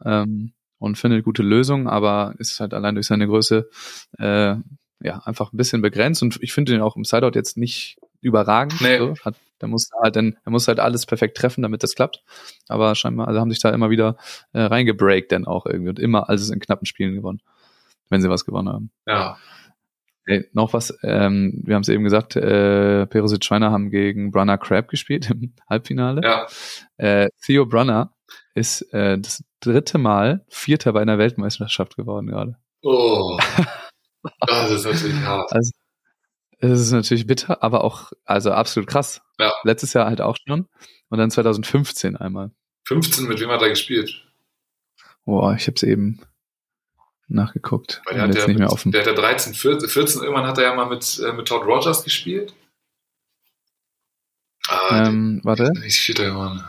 Ähm, 0.03 0.53
und 0.77 0.97
findet 0.97 1.23
gute 1.23 1.43
Lösungen, 1.43 1.88
aber 1.88 2.36
ist 2.38 2.60
halt 2.60 2.73
allein 2.73 2.95
durch 2.95 3.08
seine 3.08 3.27
Größe 3.27 3.69
äh, 4.19 4.55
ja 5.01 5.21
einfach 5.25 5.51
ein 5.51 5.58
bisschen 5.58 5.81
begrenzt 5.81 6.21
und 6.21 6.38
ich 6.41 6.53
finde 6.53 6.73
ihn 6.73 6.81
auch 6.81 6.95
im 6.95 7.03
Sideout 7.03 7.31
jetzt 7.34 7.58
nicht 7.58 7.97
überragend. 8.21 8.79
Nee. 8.81 8.97
So. 8.97 9.15
Hat, 9.23 9.36
der 9.62 9.67
muss 9.69 9.89
halt 10.01 10.15
dann, 10.15 10.38
er 10.43 10.51
muss 10.51 10.67
halt 10.67 10.79
alles 10.79 11.05
perfekt 11.05 11.38
treffen, 11.38 11.62
damit 11.62 11.84
das 11.84 11.95
klappt. 11.95 12.23
Aber 12.67 12.95
scheinbar, 12.95 13.27
also 13.27 13.39
haben 13.39 13.51
sich 13.51 13.60
da 13.60 13.69
immer 13.69 13.89
wieder 13.89 14.17
äh, 14.53 14.62
reingebreakt 14.62 15.31
dann 15.31 15.45
auch 15.45 15.65
irgendwie 15.65 15.89
und 15.89 15.99
immer 15.99 16.29
alles 16.29 16.49
in 16.49 16.60
knappen 16.60 16.86
Spielen 16.86 17.15
gewonnen, 17.15 17.41
wenn 18.10 18.21
sie 18.21 18.29
was 18.29 18.45
gewonnen 18.45 18.69
haben. 18.69 18.91
Ja. 19.08 19.38
Hey, 20.27 20.49
noch 20.53 20.73
was, 20.73 20.97
ähm, 21.03 21.61
wir 21.63 21.75
haben 21.75 21.83
es 21.83 21.89
eben 21.89 22.03
gesagt, 22.03 22.35
äh, 22.35 23.05
Perosic 23.05 23.45
Schweiner 23.45 23.71
haben 23.71 23.91
gegen 23.91 24.31
Brunner 24.31 24.57
Crab 24.57 24.88
gespielt 24.88 25.29
im 25.29 25.53
Halbfinale. 25.69 26.21
Ja. 26.23 26.47
Äh, 26.97 27.29
Theo 27.45 27.65
Brunner 27.67 28.11
ist 28.55 28.81
äh, 28.93 29.19
das 29.19 29.43
dritte 29.59 29.99
Mal 29.99 30.43
Vierter 30.49 30.93
bei 30.93 31.01
einer 31.01 31.19
Weltmeisterschaft 31.19 31.95
geworden 31.95 32.27
gerade. 32.27 32.57
Oh. 32.81 33.38
das 34.47 34.71
ist 34.71 34.85
natürlich 34.85 35.21
hart. 35.21 35.53
Also, 35.53 35.71
Es 36.57 36.79
ist 36.79 36.91
natürlich 36.91 37.27
bitter, 37.27 37.61
aber 37.61 37.83
auch, 37.83 38.11
also 38.23 38.51
absolut 38.51 38.89
krass. 38.89 39.21
Ja. 39.39 39.51
Letztes 39.63 39.93
Jahr 39.93 40.07
halt 40.07 40.21
auch 40.21 40.38
schon. 40.47 40.67
Und 41.09 41.19
dann 41.19 41.29
2015 41.29 42.17
einmal. 42.17 42.51
15, 42.88 43.27
mit 43.27 43.39
wem 43.39 43.49
hat 43.49 43.61
er 43.61 43.69
gespielt? 43.69 44.25
Boah, 45.25 45.55
ich 45.55 45.67
habe 45.67 45.75
es 45.75 45.83
eben 45.83 46.21
nachgeguckt. 47.27 48.01
Weil 48.05 48.15
der 48.15 48.23
hat, 48.23 48.29
jetzt 48.29 48.41
ja 48.41 48.47
nicht 48.47 48.57
mehr 48.59 48.67
mit, 48.67 48.73
offen. 48.73 48.91
der 48.91 49.01
hat 49.01 49.07
ja 49.07 49.13
13, 49.13 49.53
14, 49.53 49.89
14, 49.89 50.21
irgendwann 50.23 50.45
hat 50.47 50.57
er 50.57 50.63
ja 50.65 50.75
mal 50.75 50.85
mit, 50.88 51.19
äh, 51.19 51.33
mit 51.33 51.47
Todd 51.47 51.63
Rogers 51.65 52.03
gespielt. 52.03 52.53
Ah, 54.67 55.07
ähm, 55.07 55.41
der 55.43 55.45
warte, 55.45 55.71
nicht 55.79 55.99
vierter 55.99 56.25
geworden. 56.25 56.63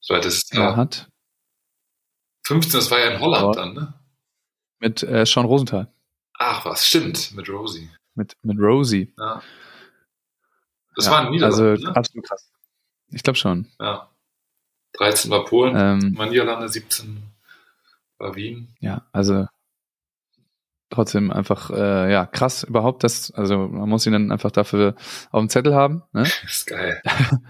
So, 0.00 0.14
das 0.16 0.26
ist 0.36 0.52
er 0.54 0.60
ja, 0.60 0.76
hat 0.76 1.08
15, 2.46 2.72
das 2.80 2.90
war 2.90 2.98
ja 2.98 3.10
in 3.10 3.20
Holland 3.20 3.56
Ja. 3.56 3.62
dann, 3.62 3.74
ne? 3.74 3.94
mit 4.80 5.02
äh, 5.04 5.24
Sean 5.26 5.44
Rosenthal, 5.46 5.92
Ach 6.38 6.64
was, 6.64 6.86
stimmt, 6.86 7.32
mit 7.36 7.48
Rosie. 7.48 7.88
mit, 8.14 8.34
mit 8.42 8.58
Rosie. 8.58 9.14
Ja. 9.18 9.42
Das 10.96 11.06
Ja, 11.06 11.12
war 11.12 11.20
ein 11.20 11.30
Niederlande, 11.30 11.70
Also 11.72 11.84
ne? 11.88 11.96
absolut 11.96 12.26
krass. 12.26 12.50
Ich 13.10 13.22
glaube 13.22 13.38
schon. 13.38 13.68
Ja. 13.78 14.10
13 14.94 15.30
war 15.30 15.44
Polen, 15.44 15.74
Ähm, 15.76 16.18
war 16.18 16.26
Niederlande, 16.26 16.68
17 16.68 17.22
war 18.22 18.34
Wien. 18.36 18.74
ja, 18.80 19.06
also 19.12 19.46
trotzdem 20.92 21.30
einfach, 21.30 21.70
äh, 21.70 22.12
ja, 22.12 22.26
krass 22.26 22.62
überhaupt, 22.62 23.02
dass, 23.02 23.30
also 23.32 23.56
man 23.56 23.88
muss 23.88 24.06
ihn 24.06 24.12
dann 24.12 24.30
einfach 24.30 24.50
dafür 24.50 24.94
auf 25.30 25.40
dem 25.40 25.48
Zettel 25.48 25.74
haben, 25.74 26.02
ne? 26.12 26.22
Das 26.22 26.42
ist 26.46 26.66
geil. 26.66 27.02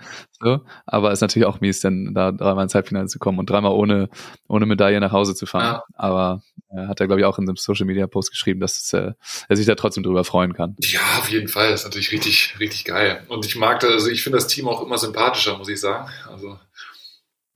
So, 0.45 0.61
aber 0.87 1.13
ist 1.13 1.21
natürlich 1.21 1.47
auch 1.47 1.61
mies, 1.61 1.79
dann 1.79 2.15
da 2.15 2.33
dreimal 2.33 2.65
ins 2.65 2.75
Halbfinale 2.75 3.07
zu 3.07 3.21
kommen 3.21 3.39
und 3.39 3.49
dreimal 3.49 3.71
ohne, 3.71 4.09
ohne 4.49 4.67
Medaille 4.67 4.99
nach 4.99 5.13
Hause 5.13 5.37
zu 5.37 5.47
fahren. 5.47 5.75
Ja. 5.77 5.85
Aber 5.95 6.43
äh, 6.71 6.89
hat 6.89 6.99
er, 7.01 7.07
glaube 7.07 7.21
ich, 7.21 7.27
auch 7.27 7.39
in 7.39 7.49
einem 7.49 7.55
Social 7.55 7.87
Media 7.87 8.09
Post 8.09 8.33
geschrieben, 8.33 8.59
dass 8.59 8.93
äh, 8.93 9.13
er 9.49 9.57
sich 9.57 9.67
da 9.67 9.77
trotzdem 9.77 10.03
drüber 10.03 10.25
freuen 10.25 10.53
kann. 10.53 10.75
Ja, 10.81 10.99
auf 11.21 11.31
jeden 11.31 11.47
Fall. 11.47 11.71
Das 11.71 11.83
ist 11.83 11.87
natürlich 11.87 12.11
richtig, 12.11 12.57
richtig 12.59 12.85
geil. 12.85 13.25
Und 13.29 13.47
ich 13.47 13.55
mag 13.55 13.79
das, 13.79 13.93
also 13.93 14.11
ich 14.11 14.25
finde 14.25 14.39
das 14.39 14.49
Team 14.49 14.67
auch 14.67 14.83
immer 14.83 14.99
sympathischer, 14.99 15.57
muss 15.57 15.69
ich 15.69 15.79
sagen. 15.79 16.11
Also 16.29 16.59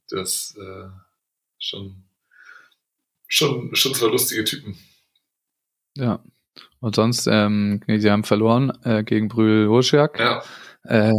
das 0.09 0.55
äh, 0.57 0.89
schon, 1.59 2.05
schon, 3.29 3.75
schon 3.75 3.95
zwei 3.95 4.09
lustige 4.09 4.45
Typen. 4.45 4.77
Ja. 5.97 6.23
Und 6.81 6.95
sonst, 6.95 7.27
ähm, 7.27 7.81
sie 7.87 8.11
haben 8.11 8.25
verloren 8.25 8.73
äh, 8.85 9.03
gegen 9.03 9.29
Brühl 9.29 9.69
Wurschak. 9.69 10.19
Ja, 10.21 10.43
Äh, 10.85 11.13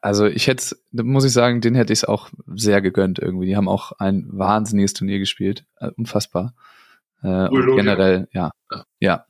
also 0.00 0.26
ich 0.26 0.48
hätte, 0.48 0.76
muss 0.90 1.24
ich 1.24 1.32
sagen, 1.32 1.60
den 1.60 1.76
hätte 1.76 1.92
ich 1.92 2.00
es 2.00 2.04
auch 2.04 2.28
sehr 2.54 2.80
gegönnt 2.82 3.20
irgendwie. 3.20 3.46
Die 3.46 3.56
haben 3.56 3.68
auch 3.68 3.92
ein 3.92 4.26
wahnsinniges 4.32 4.94
Turnier 4.94 5.20
gespielt, 5.20 5.64
äh, 5.78 5.90
unfassbar. 5.96 6.54
Äh, 7.22 7.48
generell, 7.50 8.28
ja, 8.32 8.50
Ja. 8.70 8.84
ja, 8.98 9.26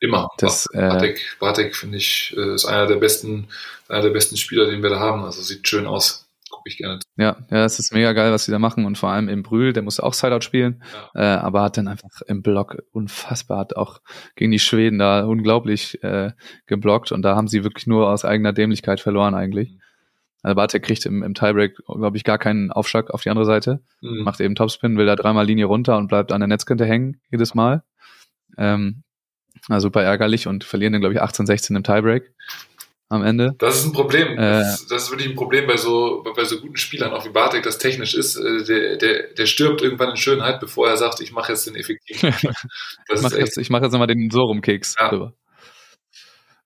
immer. 0.00 0.28
Das, 0.38 0.66
äh, 0.72 0.80
Bartek, 0.80 1.36
Bartek 1.38 1.76
finde 1.76 1.98
ich, 1.98 2.34
äh, 2.36 2.54
ist 2.54 2.64
einer 2.64 2.86
der 2.86 2.96
besten, 2.96 3.48
einer 3.88 4.02
der 4.02 4.10
besten 4.10 4.36
Spieler, 4.36 4.66
den 4.66 4.82
wir 4.82 4.90
da 4.90 4.98
haben. 4.98 5.22
Also 5.22 5.42
sieht 5.42 5.66
schön 5.68 5.86
aus. 5.86 6.26
Gucke 6.60 6.68
ich 6.68 6.76
gerne. 6.76 6.98
ja, 7.16 7.38
ja, 7.50 7.64
es 7.64 7.78
ist 7.78 7.94
mega 7.94 8.12
geil, 8.12 8.32
was 8.32 8.44
sie 8.44 8.52
da 8.52 8.58
machen 8.58 8.84
und 8.84 8.98
vor 8.98 9.08
allem 9.08 9.30
im 9.30 9.42
Brühl, 9.42 9.72
der 9.72 9.82
musste 9.82 10.02
auch 10.02 10.12
Sideout 10.12 10.42
spielen, 10.42 10.82
äh, 11.14 11.22
aber 11.22 11.62
hat 11.62 11.78
dann 11.78 11.88
einfach 11.88 12.20
im 12.26 12.42
Block 12.42 12.82
unfassbar, 12.92 13.60
hat 13.60 13.76
auch 13.76 14.00
gegen 14.36 14.50
die 14.50 14.58
Schweden 14.58 14.98
da 14.98 15.24
unglaublich 15.24 16.02
äh, 16.04 16.32
geblockt 16.66 17.12
und 17.12 17.22
da 17.22 17.34
haben 17.34 17.48
sie 17.48 17.64
wirklich 17.64 17.86
nur 17.86 18.10
aus 18.10 18.26
eigener 18.26 18.52
Dämlichkeit 18.52 19.00
verloren 19.00 19.34
eigentlich. 19.34 19.78
Also 20.42 20.54
Bartek 20.54 20.82
kriegt 20.82 21.06
im, 21.06 21.22
im 21.22 21.32
Tiebreak, 21.32 21.76
glaube 21.86 22.18
ich, 22.18 22.24
gar 22.24 22.38
keinen 22.38 22.70
Aufschlag 22.70 23.10
auf 23.10 23.22
die 23.22 23.30
andere 23.30 23.46
Seite. 23.46 23.80
Mhm. 24.02 24.22
macht 24.22 24.40
eben 24.40 24.54
Topspin, 24.54 24.98
will 24.98 25.06
da 25.06 25.16
dreimal 25.16 25.46
Linie 25.46 25.64
runter 25.64 25.96
und 25.96 26.08
bleibt 26.08 26.30
an 26.30 26.40
der 26.40 26.48
Netzkante 26.48 26.84
hängen 26.84 27.22
jedes 27.30 27.54
Mal. 27.54 27.84
Ähm, 28.58 29.02
also 29.68 29.88
super 29.88 30.02
ärgerlich 30.02 30.46
und 30.46 30.64
verlieren 30.64 30.92
dann, 30.92 31.00
glaube 31.00 31.14
ich, 31.14 31.22
18, 31.22 31.46
16 31.46 31.76
im 31.76 31.82
Tiebreak 31.82 32.34
am 33.10 33.22
Ende. 33.24 33.54
Das 33.58 33.76
ist 33.80 33.84
ein 33.86 33.92
Problem. 33.92 34.32
Äh, 34.32 34.36
das, 34.36 34.80
ist, 34.80 34.90
das 34.90 35.02
ist 35.04 35.10
wirklich 35.10 35.28
ein 35.28 35.34
Problem 35.36 35.66
bei 35.66 35.76
so, 35.76 36.24
bei 36.34 36.44
so 36.44 36.60
guten 36.60 36.76
Spielern, 36.76 37.12
auch 37.12 37.24
wie 37.26 37.30
Bartek 37.30 37.62
das 37.64 37.76
technisch 37.78 38.14
ist. 38.14 38.36
Äh, 38.36 38.64
Der, 38.64 38.96
der, 38.96 39.22
der 39.36 39.46
stirbt 39.46 39.82
irgendwann 39.82 40.10
in 40.10 40.16
Schönheit, 40.16 40.60
bevor 40.60 40.88
er 40.88 40.96
sagt, 40.96 41.20
ich 41.20 41.32
mache 41.32 41.52
jetzt 41.52 41.66
den 41.66 41.74
effektiv. 41.74 42.22
Das 43.08 43.18
Ich 43.18 43.22
mache 43.22 43.38
jetzt, 43.38 43.58
ich 43.58 43.68
mach 43.70 43.82
jetzt 43.82 43.92
nochmal 43.92 44.06
den 44.06 44.30
Sorum-Keks 44.30 44.96
Ja. 44.98 45.08
drüber. 45.10 45.34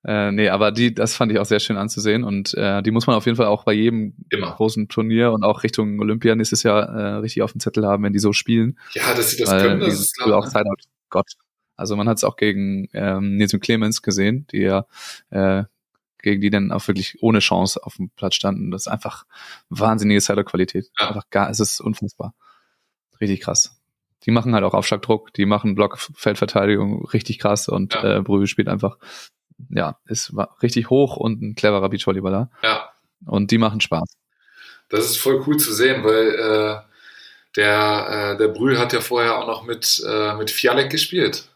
Äh, 0.06 0.32
nee, 0.32 0.50
aber 0.50 0.70
die, 0.70 0.94
das 0.94 1.14
fand 1.16 1.32
ich 1.32 1.38
auch 1.38 1.46
sehr 1.46 1.60
schön 1.60 1.78
anzusehen 1.78 2.24
und 2.24 2.52
äh, 2.54 2.82
die 2.82 2.90
muss 2.90 3.06
man 3.06 3.16
auf 3.16 3.24
jeden 3.24 3.36
Fall 3.36 3.46
auch 3.46 3.64
bei 3.64 3.72
jedem 3.72 4.14
immer. 4.28 4.52
großen 4.52 4.88
Turnier 4.88 5.32
und 5.32 5.44
auch 5.44 5.62
Richtung 5.62 5.98
Olympia 5.98 6.34
nächstes 6.34 6.62
Jahr 6.62 6.82
äh, 6.94 7.14
richtig 7.20 7.42
auf 7.42 7.52
dem 7.52 7.60
Zettel 7.60 7.86
haben, 7.86 8.02
wenn 8.04 8.12
die 8.12 8.18
so 8.18 8.34
spielen. 8.34 8.78
Ja, 8.92 9.14
dass 9.14 9.30
sie 9.30 9.38
das 9.42 9.50
Weil 9.50 9.62
können, 9.62 9.80
das 9.80 9.94
ist 10.00 10.14
Spiel 10.20 10.34
auch 10.34 10.42
klar. 10.42 10.62
Sideout, 10.64 10.82
Gott. 11.08 11.30
Also 11.76 11.96
man 11.96 12.06
hat 12.06 12.18
es 12.18 12.24
auch 12.24 12.36
gegen 12.36 12.86
ähm, 12.92 13.36
Nils 13.36 13.54
und 13.54 13.60
Clemens 13.60 14.02
gesehen, 14.02 14.46
die 14.52 14.58
ja 14.58 14.84
äh, 15.30 15.64
gegen 16.24 16.40
die 16.40 16.50
dann 16.50 16.72
auch 16.72 16.86
wirklich 16.88 17.22
ohne 17.22 17.38
Chance 17.38 17.80
auf 17.84 17.96
dem 17.96 18.10
Platz 18.10 18.34
standen. 18.34 18.70
Das 18.72 18.82
ist 18.82 18.88
einfach 18.88 19.24
wahnsinnige 19.68 20.20
Sideout-Qualität. 20.20 20.88
Ja. 20.98 21.08
Einfach 21.08 21.30
gar, 21.30 21.48
es 21.50 21.60
ist 21.60 21.80
unfassbar. 21.80 22.34
Richtig 23.20 23.40
krass. 23.42 23.80
Die 24.24 24.30
machen 24.32 24.54
halt 24.54 24.64
auch 24.64 24.74
Aufschlagdruck, 24.74 25.32
die 25.34 25.46
machen 25.46 25.74
Blockfeldverteidigung 25.74 27.04
richtig 27.06 27.38
krass 27.38 27.68
und 27.68 27.94
Ja. 27.94 28.16
äh, 28.18 28.22
Brühl 28.22 28.46
spielt 28.46 28.68
einfach, 28.68 28.96
ja, 29.68 29.98
ist 30.06 30.32
richtig 30.62 30.90
hoch 30.90 31.16
und 31.16 31.42
ein 31.42 31.54
cleverer 31.54 31.88
Beachvolleyballer. 31.90 32.50
Ja, 32.62 32.90
Und 33.26 33.50
die 33.50 33.58
machen 33.58 33.80
Spaß. 33.80 34.16
das 34.88 35.06
ist 35.06 35.18
voll 35.18 35.42
cool 35.46 35.58
zu 35.58 35.72
sehen, 35.72 36.02
weil 36.04 36.28
äh, 36.30 36.80
der, 37.56 38.32
äh, 38.34 38.36
der 38.38 38.48
Brühl 38.48 38.78
hat 38.78 38.92
ja 38.92 39.00
vorher 39.00 39.38
auch 39.38 39.46
noch 39.46 39.62
mit, 39.64 40.02
äh, 40.06 40.34
mit 40.36 40.50
Fialek 40.50 40.90
gespielt. 40.90 41.48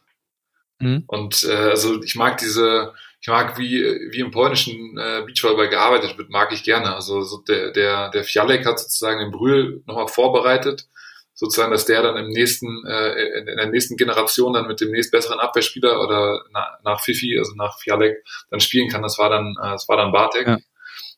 Mhm. 0.79 1.05
Und 1.09 1.43
äh, 1.45 1.55
also 1.71 2.01
ich 2.03 2.15
mag 2.15 2.39
diese, 2.39 2.93
ich 3.21 3.29
mag 3.29 3.59
wie, 3.59 3.83
wie 4.11 4.21
im 4.21 4.31
polnischen 4.31 4.97
äh, 4.97 5.23
Beachvolleyball 5.27 5.69
gearbeitet 5.69 6.17
wird, 6.19 6.31
mag 6.31 6.53
ich 6.53 6.63
gerne. 6.63 6.95
Also 6.95 7.23
so 7.23 7.39
der, 7.39 7.73
der, 7.73 8.11
der 8.11 8.25
Fialek 8.25 8.65
hat 8.65 8.79
sozusagen 8.79 9.19
den 9.19 9.33
Brühl 9.33 9.83
nochmal 9.87 10.07
vorbereitet, 10.09 10.87
sozusagen, 11.35 11.73
dass 11.73 11.85
der 11.85 12.03
dann 12.03 12.17
im 12.17 12.29
nächsten, 12.29 12.87
äh, 12.87 13.39
in, 13.39 13.49
in 13.49 13.57
der 13.57 13.67
nächsten 13.67 13.97
Generation 13.97 14.53
dann 14.53 14.69
mit 14.69 14.81
dem 14.81 14.91
nächst 14.93 15.11
besseren 15.11 15.41
Abwehrspieler 15.41 16.01
oder 16.01 16.45
na, 16.53 16.79
nach 16.85 17.01
Fifi, 17.01 17.37
also 17.39 17.55
nach 17.57 17.79
Fialek, 17.81 18.25
dann 18.51 18.61
spielen 18.61 18.89
kann. 18.89 19.03
Das 19.03 19.19
war 19.19 19.31
dann, 19.31 19.57
äh, 19.61 19.71
das 19.71 19.89
war 19.89 19.97
dann 19.97 20.13
Bartek. 20.13 20.47
Ja. 20.47 20.59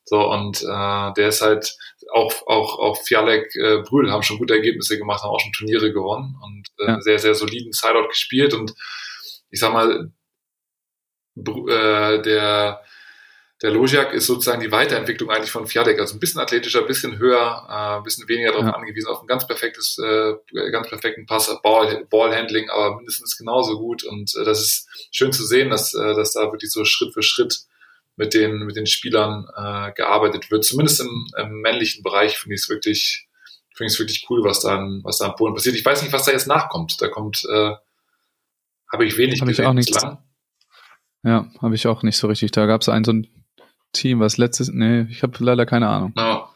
So, 0.05 0.29
und 0.31 0.63
äh, 0.63 1.13
der 1.15 1.29
ist 1.29 1.43
halt 1.43 1.77
auch, 2.13 2.33
auch, 2.47 2.79
auch 2.79 2.99
Fialek, 3.05 3.55
äh, 3.57 3.79
Brühl 3.83 4.11
haben 4.11 4.23
schon 4.23 4.39
gute 4.39 4.55
Ergebnisse 4.55 4.99
gemacht, 4.99 5.23
haben 5.23 5.31
auch 5.31 5.41
schon 5.41 5.53
Turniere 5.53 5.93
gewonnen 5.93 6.35
und 6.43 6.67
äh, 6.79 6.93
Ja. 6.93 7.01
sehr, 7.01 7.19
sehr 7.19 7.35
soliden 7.35 7.73
Sideout 7.73 8.09
gespielt 8.09 8.55
und 8.55 8.75
ich 9.51 9.61
sag 9.61 9.73
mal, 9.73 10.11
äh, 11.47 12.23
der, 12.23 12.81
der 13.63 13.71
Lojiak 13.71 14.13
ist 14.15 14.27
sozusagen 14.27 14.61
die 14.63 14.73
Weiterentwicklung 14.73 15.31
eigentlich 15.31 15.51
von 15.51 15.67
Fiadek. 15.67 15.99
Also 16.01 16.15
ein 16.17 16.21
bisschen 16.21 16.41
athletischer, 16.41 16.81
ein 16.81 16.87
bisschen 16.87 17.19
höher, 17.19 17.67
äh, 17.69 17.97
ein 17.99 18.03
bisschen 18.03 18.27
weniger 18.29 18.53
darauf 18.53 18.67
Ja. 18.67 18.73
angewiesen, 18.75 19.09
auf 19.09 19.21
ein 19.23 19.27
ganz 19.27 19.47
perfektes, 19.47 19.99
äh, 19.99 20.35
ganz 20.71 20.89
perfekten 20.89 21.27
Pass, 21.27 21.51
Ball, 21.63 22.07
Ballhandling, 22.11 22.71
aber 22.71 22.97
mindestens 22.97 23.37
genauso 23.37 23.79
gut. 23.79 24.03
Und 24.05 24.35
äh, 24.37 24.45
das 24.45 24.61
ist 24.61 24.89
schön 25.11 25.33
zu 25.33 25.45
sehen, 25.45 25.71
dass, 25.71 25.93
äh, 25.95 26.15
dass 26.15 26.33
da 26.33 26.51
wirklich 26.53 26.71
so 26.73 26.85
Schritt 26.85 27.13
für 27.13 27.23
Schritt 27.23 27.59
mit 28.17 28.35
den, 28.35 28.65
mit 28.67 28.77
den 28.77 28.87
Spielern 28.87 29.47
äh, 29.57 29.93
gearbeitet 29.93 30.51
wird. 30.51 30.65
Zumindest 30.65 31.01
im, 31.01 31.27
im 31.39 31.61
männlichen 31.61 32.03
Bereich 32.03 32.39
finde 32.39 32.55
ich 32.55 32.63
es 32.63 32.69
wirklich, 32.69 33.29
finde 33.75 33.87
ich 33.89 33.95
es 33.95 33.99
wirklich 33.99 34.27
cool, 34.31 34.45
was 34.45 34.61
da, 34.61 34.77
in, 34.77 35.01
was 35.05 35.19
da 35.19 35.27
in 35.27 35.35
Polen 35.37 35.55
passiert. 35.55 35.75
Ich 35.77 35.85
weiß 35.85 36.03
nicht, 36.03 36.13
was 36.13 36.25
da 36.25 36.33
jetzt 36.33 36.47
nachkommt. 36.47 37.01
Da 37.01 37.09
kommt, 37.09 37.45
äh, 37.51 37.73
habe 38.93 39.05
ich 39.07 39.17
wenig 39.17 39.41
Hab 39.41 39.49
ich 39.49 39.57
gesehen 39.57 39.67
auch 39.69 39.73
nichts. 39.73 39.93
bislang. 39.93 40.19
Ja, 41.23 41.49
habe 41.61 41.75
ich 41.75 41.87
auch 41.87 42.03
nicht 42.03 42.17
so 42.17 42.29
richtig. 42.29 42.53
Da 42.53 42.67
gab 42.67 42.81
es 42.81 42.89
ein 42.89 43.05
so 43.05 43.13
ein 43.13 43.27
Team, 43.93 44.21
was 44.21 44.39
letztes, 44.39 44.71
nee, 44.73 45.03
ich 45.11 45.23
habe 45.23 45.33
leider 45.45 45.67
keine 45.67 45.89
Ahnung. 45.89 46.13
Ja, 46.17 46.51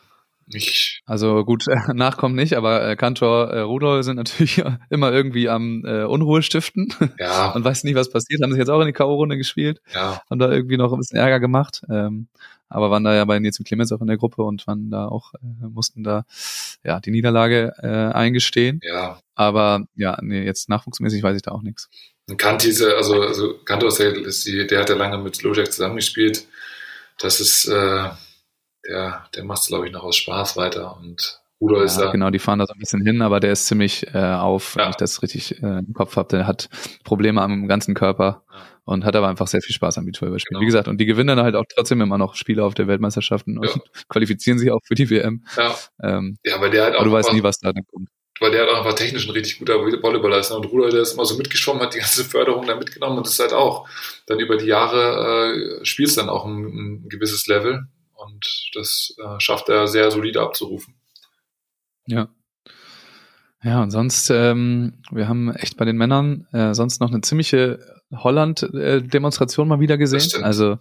ich, 0.52 1.00
Also 1.06 1.44
gut, 1.44 1.66
äh, 1.68 1.74
Nachkommen 1.94 2.34
nicht, 2.34 2.54
aber 2.54 2.86
äh, 2.86 2.96
Kantor, 2.96 3.50
äh, 3.50 3.60
Rudolf 3.60 4.04
sind 4.04 4.16
natürlich 4.16 4.62
immer 4.90 5.12
irgendwie 5.12 5.48
am 5.48 5.84
äh, 5.84 6.04
Unruhe 6.04 6.42
stiften 6.42 6.92
ja, 7.18 7.50
und 7.54 7.64
weiß 7.64 7.84
nicht, 7.84 7.94
was 7.94 8.10
passiert. 8.10 8.42
Haben 8.42 8.52
sich 8.52 8.58
jetzt 8.58 8.68
auch 8.68 8.80
in 8.80 8.86
die 8.86 8.92
K.O.-Runde 8.92 9.36
gespielt, 9.36 9.80
ja, 9.94 10.20
haben 10.28 10.38
da 10.38 10.50
irgendwie 10.50 10.76
noch 10.76 10.92
ein 10.92 10.98
bisschen 10.98 11.18
Ärger 11.18 11.40
gemacht, 11.40 11.82
ähm, 11.88 12.28
aber 12.68 12.90
waren 12.90 13.04
da 13.04 13.14
ja 13.14 13.24
bei 13.24 13.38
Nils 13.38 13.58
und 13.58 13.66
Clemens 13.66 13.92
auch 13.92 14.00
in 14.00 14.06
der 14.06 14.16
Gruppe 14.16 14.42
und 14.42 14.66
waren 14.66 14.90
da 14.90 15.06
auch, 15.06 15.34
äh, 15.34 15.66
mussten 15.68 16.04
da 16.04 16.24
ja 16.82 17.00
die 17.00 17.10
Niederlage 17.10 17.74
äh, 17.82 18.14
eingestehen. 18.14 18.80
ja. 18.82 19.18
Aber 19.36 19.86
ja, 19.96 20.16
nee, 20.22 20.44
jetzt 20.44 20.68
nachwuchsmäßig 20.68 21.22
weiß 21.22 21.34
ich 21.34 21.42
da 21.42 21.50
auch 21.50 21.62
nichts. 21.62 21.88
Und 22.28 22.38
Kantise, 22.38 22.96
also, 22.96 23.20
also 23.22 23.58
ist 23.64 24.00
ist 24.26 24.46
die, 24.46 24.66
der 24.66 24.80
hat 24.80 24.88
ja 24.88 24.94
lange 24.96 25.18
mit 25.18 25.42
Lojak 25.42 25.70
zusammengespielt. 25.72 26.46
Das 27.18 27.40
ist, 27.40 27.66
äh, 27.66 28.08
der, 28.86 29.26
der 29.34 29.44
macht 29.44 29.62
es, 29.62 29.68
glaube 29.68 29.86
ich, 29.86 29.92
noch 29.92 30.02
aus 30.04 30.16
Spaß 30.16 30.56
weiter. 30.56 30.96
Und 30.96 31.40
ist 31.82 31.96
Ja, 31.98 32.06
da. 32.06 32.10
genau, 32.12 32.30
die 32.30 32.38
fahren 32.38 32.58
da 32.58 32.66
so 32.66 32.72
ein 32.74 32.78
bisschen 32.78 33.02
hin, 33.02 33.22
aber 33.22 33.40
der 33.40 33.52
ist 33.52 33.66
ziemlich 33.66 34.06
äh, 34.14 34.18
auf, 34.18 34.76
wenn 34.76 34.84
Ja. 34.84 34.90
ich 34.90 34.96
das 34.96 35.22
richtig 35.22 35.62
äh, 35.62 35.78
im 35.78 35.92
Kopf 35.94 36.16
habe. 36.16 36.28
Der 36.28 36.46
hat 36.46 36.68
Probleme 37.04 37.40
am 37.42 37.68
ganzen 37.68 37.94
Körper 37.94 38.42
Ja. 38.52 38.56
und 38.84 39.04
hat 39.04 39.16
aber 39.16 39.28
einfach 39.28 39.46
sehr 39.46 39.60
viel 39.62 39.74
Spaß 39.74 39.98
am 39.98 40.04
Beachvolleyball-Spielen. 40.06 40.56
Genau. 40.58 40.62
Wie 40.62 40.66
gesagt, 40.66 40.88
und 40.88 40.98
die 40.98 41.06
gewinnen 41.06 41.28
dann 41.36 41.44
halt 41.44 41.56
auch 41.56 41.64
trotzdem 41.74 42.00
immer 42.00 42.18
noch 42.18 42.34
Spiele 42.34 42.64
auf 42.64 42.74
der 42.74 42.86
Weltmeisterschaften 42.88 43.58
und 43.58 43.68
qualifizieren 44.08 44.58
sich 44.58 44.70
auch 44.70 44.80
für 44.84 44.94
die 44.94 45.08
WM. 45.10 45.44
Ja, 45.56 45.74
Ähm, 46.02 46.36
ja, 46.44 46.60
weil 46.60 46.70
der 46.70 46.84
halt 46.84 46.94
auch, 46.96 47.00
aber 47.00 47.08
du 47.10 47.12
weißt 47.12 47.32
nie, 47.34 47.42
was 47.42 47.58
da 47.60 47.72
dann 47.72 47.84
kommt. 47.86 48.08
Weil 48.40 48.50
der 48.50 48.60
halt 48.62 48.70
auch 48.70 48.78
einfach 48.78 48.94
technisch 48.94 49.26
ein 49.26 49.32
richtig 49.32 49.58
guter 49.58 49.78
Volleyballer 49.78 50.38
ist. 50.38 50.50
Ne? 50.50 50.56
Und 50.56 50.66
Rudolf, 50.66 50.92
der 50.92 51.02
ist 51.02 51.14
immer 51.14 51.24
so 51.24 51.36
mitgeschwommen, 51.36 51.82
hat 51.82 51.94
die 51.94 51.98
ganze 51.98 52.24
Förderung 52.24 52.66
da 52.66 52.76
mitgenommen 52.76 53.18
und 53.18 53.26
das 53.26 53.34
ist 53.34 53.40
halt 53.40 53.52
auch 53.52 53.88
dann 54.26 54.40
über 54.40 54.56
die 54.56 54.66
Jahre 54.66 55.80
äh, 55.80 55.84
spielst 55.84 56.18
dann 56.18 56.28
auch 56.28 56.44
ein, 56.44 56.64
ein 56.64 57.08
gewisses 57.08 57.46
Level 57.46 57.86
und 58.14 58.70
das 58.74 59.14
äh, 59.18 59.40
schafft 59.40 59.68
er 59.68 59.86
sehr 59.86 60.10
solide 60.10 60.40
abzurufen. 60.40 60.94
Ja. 62.06 62.28
Ja, 63.62 63.82
und 63.82 63.90
sonst, 63.90 64.28
ähm, 64.28 65.00
wir 65.10 65.26
haben 65.26 65.50
echt 65.54 65.78
bei 65.78 65.86
den 65.86 65.96
Männern 65.96 66.46
äh, 66.52 66.74
sonst 66.74 67.00
noch 67.00 67.10
eine 67.10 67.22
ziemliche 67.22 67.78
Holland-Demonstration 68.12 69.66
mal 69.66 69.80
wieder 69.80 69.96
gesehen. 69.96 70.44
Also 70.44 70.78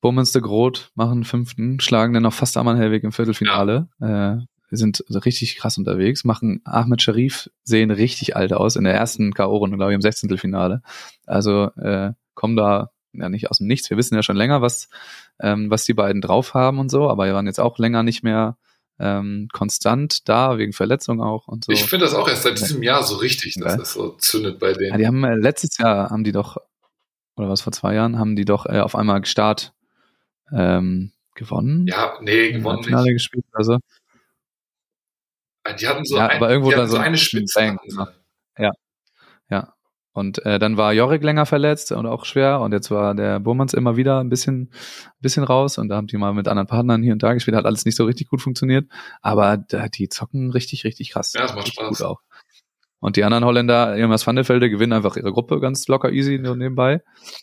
Bowmans 0.00 0.32
de 0.32 0.40
Groot 0.40 0.90
machen 0.94 1.24
fünften, 1.24 1.78
schlagen 1.80 2.14
dann 2.14 2.22
noch 2.22 2.32
fast 2.32 2.56
Aman 2.56 2.78
Helwig 2.78 3.04
im 3.04 3.12
Viertelfinale. 3.12 3.88
Äh, 4.00 4.46
sind 4.70 5.04
richtig 5.10 5.56
krass 5.56 5.78
unterwegs, 5.78 6.24
machen 6.24 6.60
Ahmed 6.64 7.00
Sharif, 7.02 7.50
sehen 7.62 7.90
richtig 7.90 8.34
alt 8.36 8.52
aus 8.52 8.76
in 8.76 8.84
der 8.84 8.94
ersten 8.94 9.32
K.O.-Runde, 9.34 9.76
glaube 9.76 9.92
ich, 9.92 9.94
im 9.96 10.02
16. 10.02 10.36
Finale. 10.38 10.82
Also 11.26 11.70
äh, 11.76 12.12
kommen 12.34 12.56
da 12.56 12.90
ja 13.12 13.28
nicht 13.28 13.50
aus 13.50 13.58
dem 13.58 13.66
Nichts. 13.68 13.88
Wir 13.90 13.96
wissen 13.96 14.14
ja 14.14 14.22
schon 14.22 14.36
länger, 14.36 14.60
was, 14.62 14.88
ähm, 15.40 15.70
was 15.70 15.84
die 15.84 15.94
beiden 15.94 16.20
drauf 16.20 16.52
haben 16.54 16.78
und 16.78 16.90
so, 16.90 17.08
aber 17.08 17.26
wir 17.26 17.34
waren 17.34 17.46
jetzt 17.46 17.60
auch 17.60 17.78
länger 17.78 18.02
nicht 18.02 18.22
mehr 18.22 18.56
ähm, 18.98 19.48
konstant 19.52 20.28
da, 20.28 20.58
wegen 20.58 20.72
Verletzung 20.72 21.20
auch 21.22 21.48
und 21.48 21.64
so. 21.66 21.72
Ich 21.72 21.84
finde 21.84 22.06
das 22.06 22.14
auch 22.14 22.28
erst 22.28 22.42
seit 22.44 22.58
diesem 22.58 22.82
Jahr 22.82 23.02
so 23.02 23.16
richtig, 23.16 23.54
dass 23.54 23.72
Ja. 23.72 23.78
das 23.78 23.92
so 23.92 24.10
zündet 24.16 24.58
bei 24.58 24.72
Ja, 24.72 24.78
denen. 24.78 24.98
die 24.98 25.06
haben 25.06 25.22
äh, 25.24 25.34
letztes 25.36 25.76
Jahr 25.78 26.10
haben 26.10 26.24
die 26.24 26.32
doch, 26.32 26.56
oder 27.36 27.48
was 27.48 27.60
vor 27.60 27.72
zwei 27.72 27.94
Jahren, 27.94 28.18
haben 28.18 28.36
die 28.36 28.44
doch 28.46 28.66
äh, 28.66 28.80
auf 28.80 28.96
einmal 28.96 29.24
Start 29.26 29.74
ähm, 30.52 31.12
gewonnen. 31.34 31.86
Ja, 31.86 32.14
nee, 32.22 32.52
gewonnen 32.52 32.82
Finale 32.82 33.04
nicht. 33.04 33.14
gespielt. 33.16 33.44
Also 33.52 33.78
Die 35.74 35.86
hatten 35.88 36.04
so, 36.04 36.16
Ja, 36.16 36.26
ein, 36.28 36.36
aber 36.36 36.50
irgendwo 36.50 36.70
die 36.70 36.76
da 36.76 36.82
hatten 36.82 36.90
so 36.90 36.96
so 36.96 37.00
ein 37.00 37.08
eine 37.08 37.18
Spitze. 37.18 37.76
Sie. 37.82 37.88
gemacht. 37.88 38.14
ja. 38.58 38.72
Und 40.16 40.42
äh, 40.46 40.58
dann 40.58 40.78
war 40.78 40.94
Jorik 40.94 41.22
länger 41.22 41.44
verletzt 41.44 41.92
und 41.92 42.06
auch 42.06 42.24
schwer 42.24 42.60
und 42.60 42.72
jetzt 42.72 42.90
war 42.90 43.14
der 43.14 43.38
Burmans 43.38 43.74
immer 43.74 43.96
wieder 43.98 44.18
ein 44.20 44.30
bisschen, 44.30 44.70
bisschen 45.20 45.44
raus 45.44 45.76
und 45.76 45.90
da 45.90 45.96
haben 45.96 46.06
die 46.06 46.16
mal 46.16 46.32
mit 46.32 46.48
anderen 46.48 46.66
Partnern 46.66 47.02
hier 47.02 47.12
und 47.12 47.22
da 47.22 47.34
gespielt, 47.34 47.54
hat 47.54 47.66
alles 47.66 47.84
nicht 47.84 47.96
so 47.96 48.06
richtig 48.06 48.28
gut 48.28 48.40
funktioniert, 48.40 48.86
aber 49.20 49.58
da, 49.58 49.88
die 49.88 50.08
zocken 50.08 50.50
richtig, 50.52 50.84
richtig 50.84 51.10
krass. 51.10 51.34
Ja, 51.34 51.44
es 51.44 51.50
macht 51.54 51.66
Richtig 51.66 51.74
Spaß. 51.74 51.98
Gut 51.98 52.06
auch. 52.06 52.20
Und 52.98 53.16
die 53.16 53.24
anderen 53.24 53.44
Holländer, 53.44 53.94
Jonas 53.98 54.26
van 54.26 54.36
der 54.36 54.48
Velde, 54.48 54.70
gewinnen 54.70 54.94
einfach 54.94 55.16
ihre 55.18 55.32
Gruppe 55.32 55.60
ganz 55.60 55.86
locker 55.86 56.10
easy 56.10 56.38
nur 56.38 56.56
nebenbei. 56.56 57.02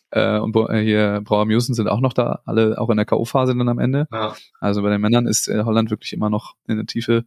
Äh, 0.10 0.40
und 0.40 0.56
äh, 0.56 0.82
hier 0.82 1.22
Brauer 1.24 1.46
Musen 1.46 1.76
sind 1.76 1.88
auch 1.88 2.02
noch 2.02 2.14
da, 2.14 2.42
alle 2.46 2.80
auch 2.80 2.90
in 2.90 2.98
der 2.98 3.06
K.O.-Phase 3.06 3.56
dann 3.56 3.70
am 3.70 3.78
Ende. 3.78 4.08
Ja. 4.12 4.34
Also 4.60 4.82
bei 4.82 4.90
den 4.90 5.00
Männern 5.00 5.28
ist 5.28 5.48
äh, 5.48 5.64
Holland 5.64 5.92
wirklich 5.92 6.12
immer 6.14 6.32
noch 6.32 6.56
in 6.68 6.78
der 6.78 6.88
Tiefe 6.88 7.26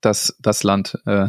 das, 0.00 0.36
das 0.40 0.62
Land 0.62 0.98
äh, 1.06 1.28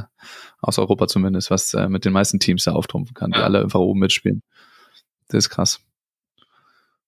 aus 0.61 0.79
Europa 0.79 1.07
zumindest, 1.07 1.51
was 1.51 1.73
äh, 1.73 1.89
mit 1.89 2.05
den 2.05 2.13
meisten 2.13 2.39
Teams 2.39 2.63
da 2.63 2.71
auftrumpfen 2.73 3.13
kann, 3.13 3.31
die 3.31 3.39
Ja. 3.39 3.45
alle 3.45 3.61
einfach 3.61 3.79
oben 3.79 3.99
mitspielen. 3.99 4.43
Das 5.27 5.45
ist 5.45 5.49
krass. 5.49 5.81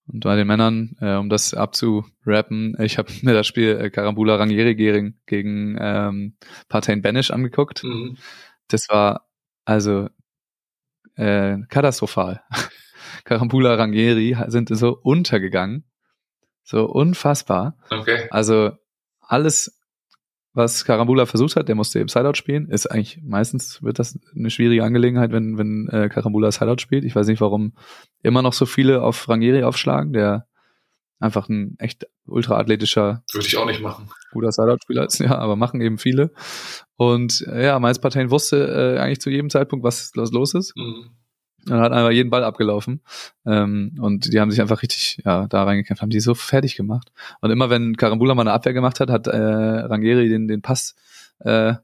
Und 0.07 0.25
bei 0.25 0.35
den 0.35 0.47
Männern, 0.47 0.97
äh, 0.99 1.15
um 1.15 1.29
das 1.29 1.53
abzurappen, 1.53 2.75
ich 2.81 2.97
habe 2.97 3.11
mir 3.21 3.33
das 3.33 3.47
Spiel 3.47 3.77
äh, 3.79 3.89
Karambula 3.89 4.35
Rangieri 4.35 4.75
gegen, 4.75 5.19
gegen 5.25 5.77
ähm, 5.79 6.35
Partain 6.67 7.01
Banish 7.01 7.31
angeguckt. 7.31 7.83
Mhm. 7.83 8.17
Das 8.67 8.89
war 8.89 9.27
also 9.65 10.09
äh, 11.15 11.57
katastrophal. 11.69 12.41
Karambula 13.23 13.75
Rangieri 13.75 14.35
sind 14.47 14.69
so 14.75 14.97
untergegangen. 15.01 15.85
So 16.63 16.85
unfassbar. 16.85 17.77
Okay. 17.89 18.27
Also 18.29 18.71
alles, 19.21 19.79
was 20.53 20.85
Karambula 20.85 21.25
versucht 21.25 21.55
hat, 21.55 21.67
der 21.67 21.75
musste 21.75 21.99
eben 21.99 22.09
Sideout 22.09 22.35
spielen. 22.35 22.69
Ist 22.69 22.87
eigentlich 22.87 23.19
meistens 23.23 23.81
wird 23.81 23.99
das 23.99 24.19
eine 24.35 24.49
schwierige 24.49 24.83
Angelegenheit, 24.83 25.31
wenn 25.31 25.57
wenn 25.57 25.87
äh, 25.89 26.09
Karambula 26.09 26.51
Sideout 26.51 26.79
spielt. 26.79 27.03
Ich 27.03 27.15
weiß 27.15 27.27
nicht, 27.27 27.41
warum 27.41 27.73
immer 28.21 28.41
noch 28.41 28.53
so 28.53 28.65
viele 28.65 29.01
auf 29.01 29.27
Rangieri 29.27 29.63
aufschlagen, 29.63 30.13
der 30.13 30.47
einfach 31.23 31.49
ein 31.49 31.75
echt 31.79 32.05
ultraathletischer 32.25 33.23
Würde 33.31 33.47
ich 33.47 33.57
auch 33.57 33.65
nicht 33.65 33.81
machen. 33.81 34.09
guter 34.31 34.51
Sideout-Spieler 34.51 35.05
ist, 35.05 35.19
ja, 35.19 35.37
aber 35.37 35.55
machen 35.55 35.81
eben 35.81 35.97
viele. 35.97 36.31
Und 36.95 37.45
äh, 37.47 37.65
ja, 37.65 37.79
Miles 37.79 37.99
Partain 37.99 38.29
wusste 38.29 38.95
äh, 38.97 38.99
eigentlich 38.99 39.21
zu 39.21 39.29
jedem 39.29 39.49
Zeitpunkt, 39.49 39.83
was, 39.83 40.11
was 40.15 40.31
los 40.31 40.53
ist. 40.53 40.75
Mhm. 40.75 41.11
Und 41.69 41.79
hat 41.79 41.91
einfach 41.93 42.11
jeden 42.11 42.29
Ball 42.29 42.43
abgelaufen. 42.43 43.01
Ähm, 43.45 43.95
und 43.99 44.33
die 44.33 44.39
haben 44.39 44.51
sich 44.51 44.61
einfach 44.61 44.81
richtig 44.81 45.21
ja, 45.23 45.47
da 45.47 45.63
reingekämpft, 45.63 46.01
haben 46.01 46.09
die 46.09 46.19
so 46.19 46.35
fertig 46.35 46.75
gemacht. 46.75 47.11
Und 47.41 47.51
immer 47.51 47.69
wenn 47.69 47.95
Karambula 47.95 48.35
mal 48.35 48.41
eine 48.41 48.51
Abwehr 48.51 48.73
gemacht 48.73 48.99
hat, 48.99 49.09
hat 49.09 49.27
äh, 49.27 49.37
Rangeri 49.37 50.27
den, 50.27 50.47
den 50.47 50.61
Pass, 50.61 50.95
äh, 51.39 51.75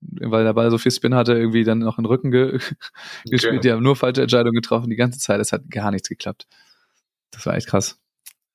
weil 0.00 0.44
der 0.44 0.52
Ball 0.52 0.70
so 0.70 0.78
viel 0.78 0.90
Spin 0.90 1.14
hatte, 1.14 1.34
irgendwie 1.34 1.64
dann 1.64 1.78
noch 1.78 1.98
in 1.98 2.04
den 2.04 2.08
Rücken 2.08 2.30
ge 2.30 2.58
gespielt. 3.24 3.64
Die 3.64 3.70
haben 3.70 3.82
nur 3.82 3.96
falsche 3.96 4.22
Entscheidungen 4.22 4.54
getroffen 4.54 4.90
die 4.90 4.96
ganze 4.96 5.18
Zeit. 5.18 5.40
Es 5.40 5.52
hat 5.52 5.70
gar 5.70 5.90
nichts 5.90 6.08
geklappt. 6.08 6.46
Das 7.30 7.46
war 7.46 7.54
echt 7.54 7.68
krass. 7.68 8.00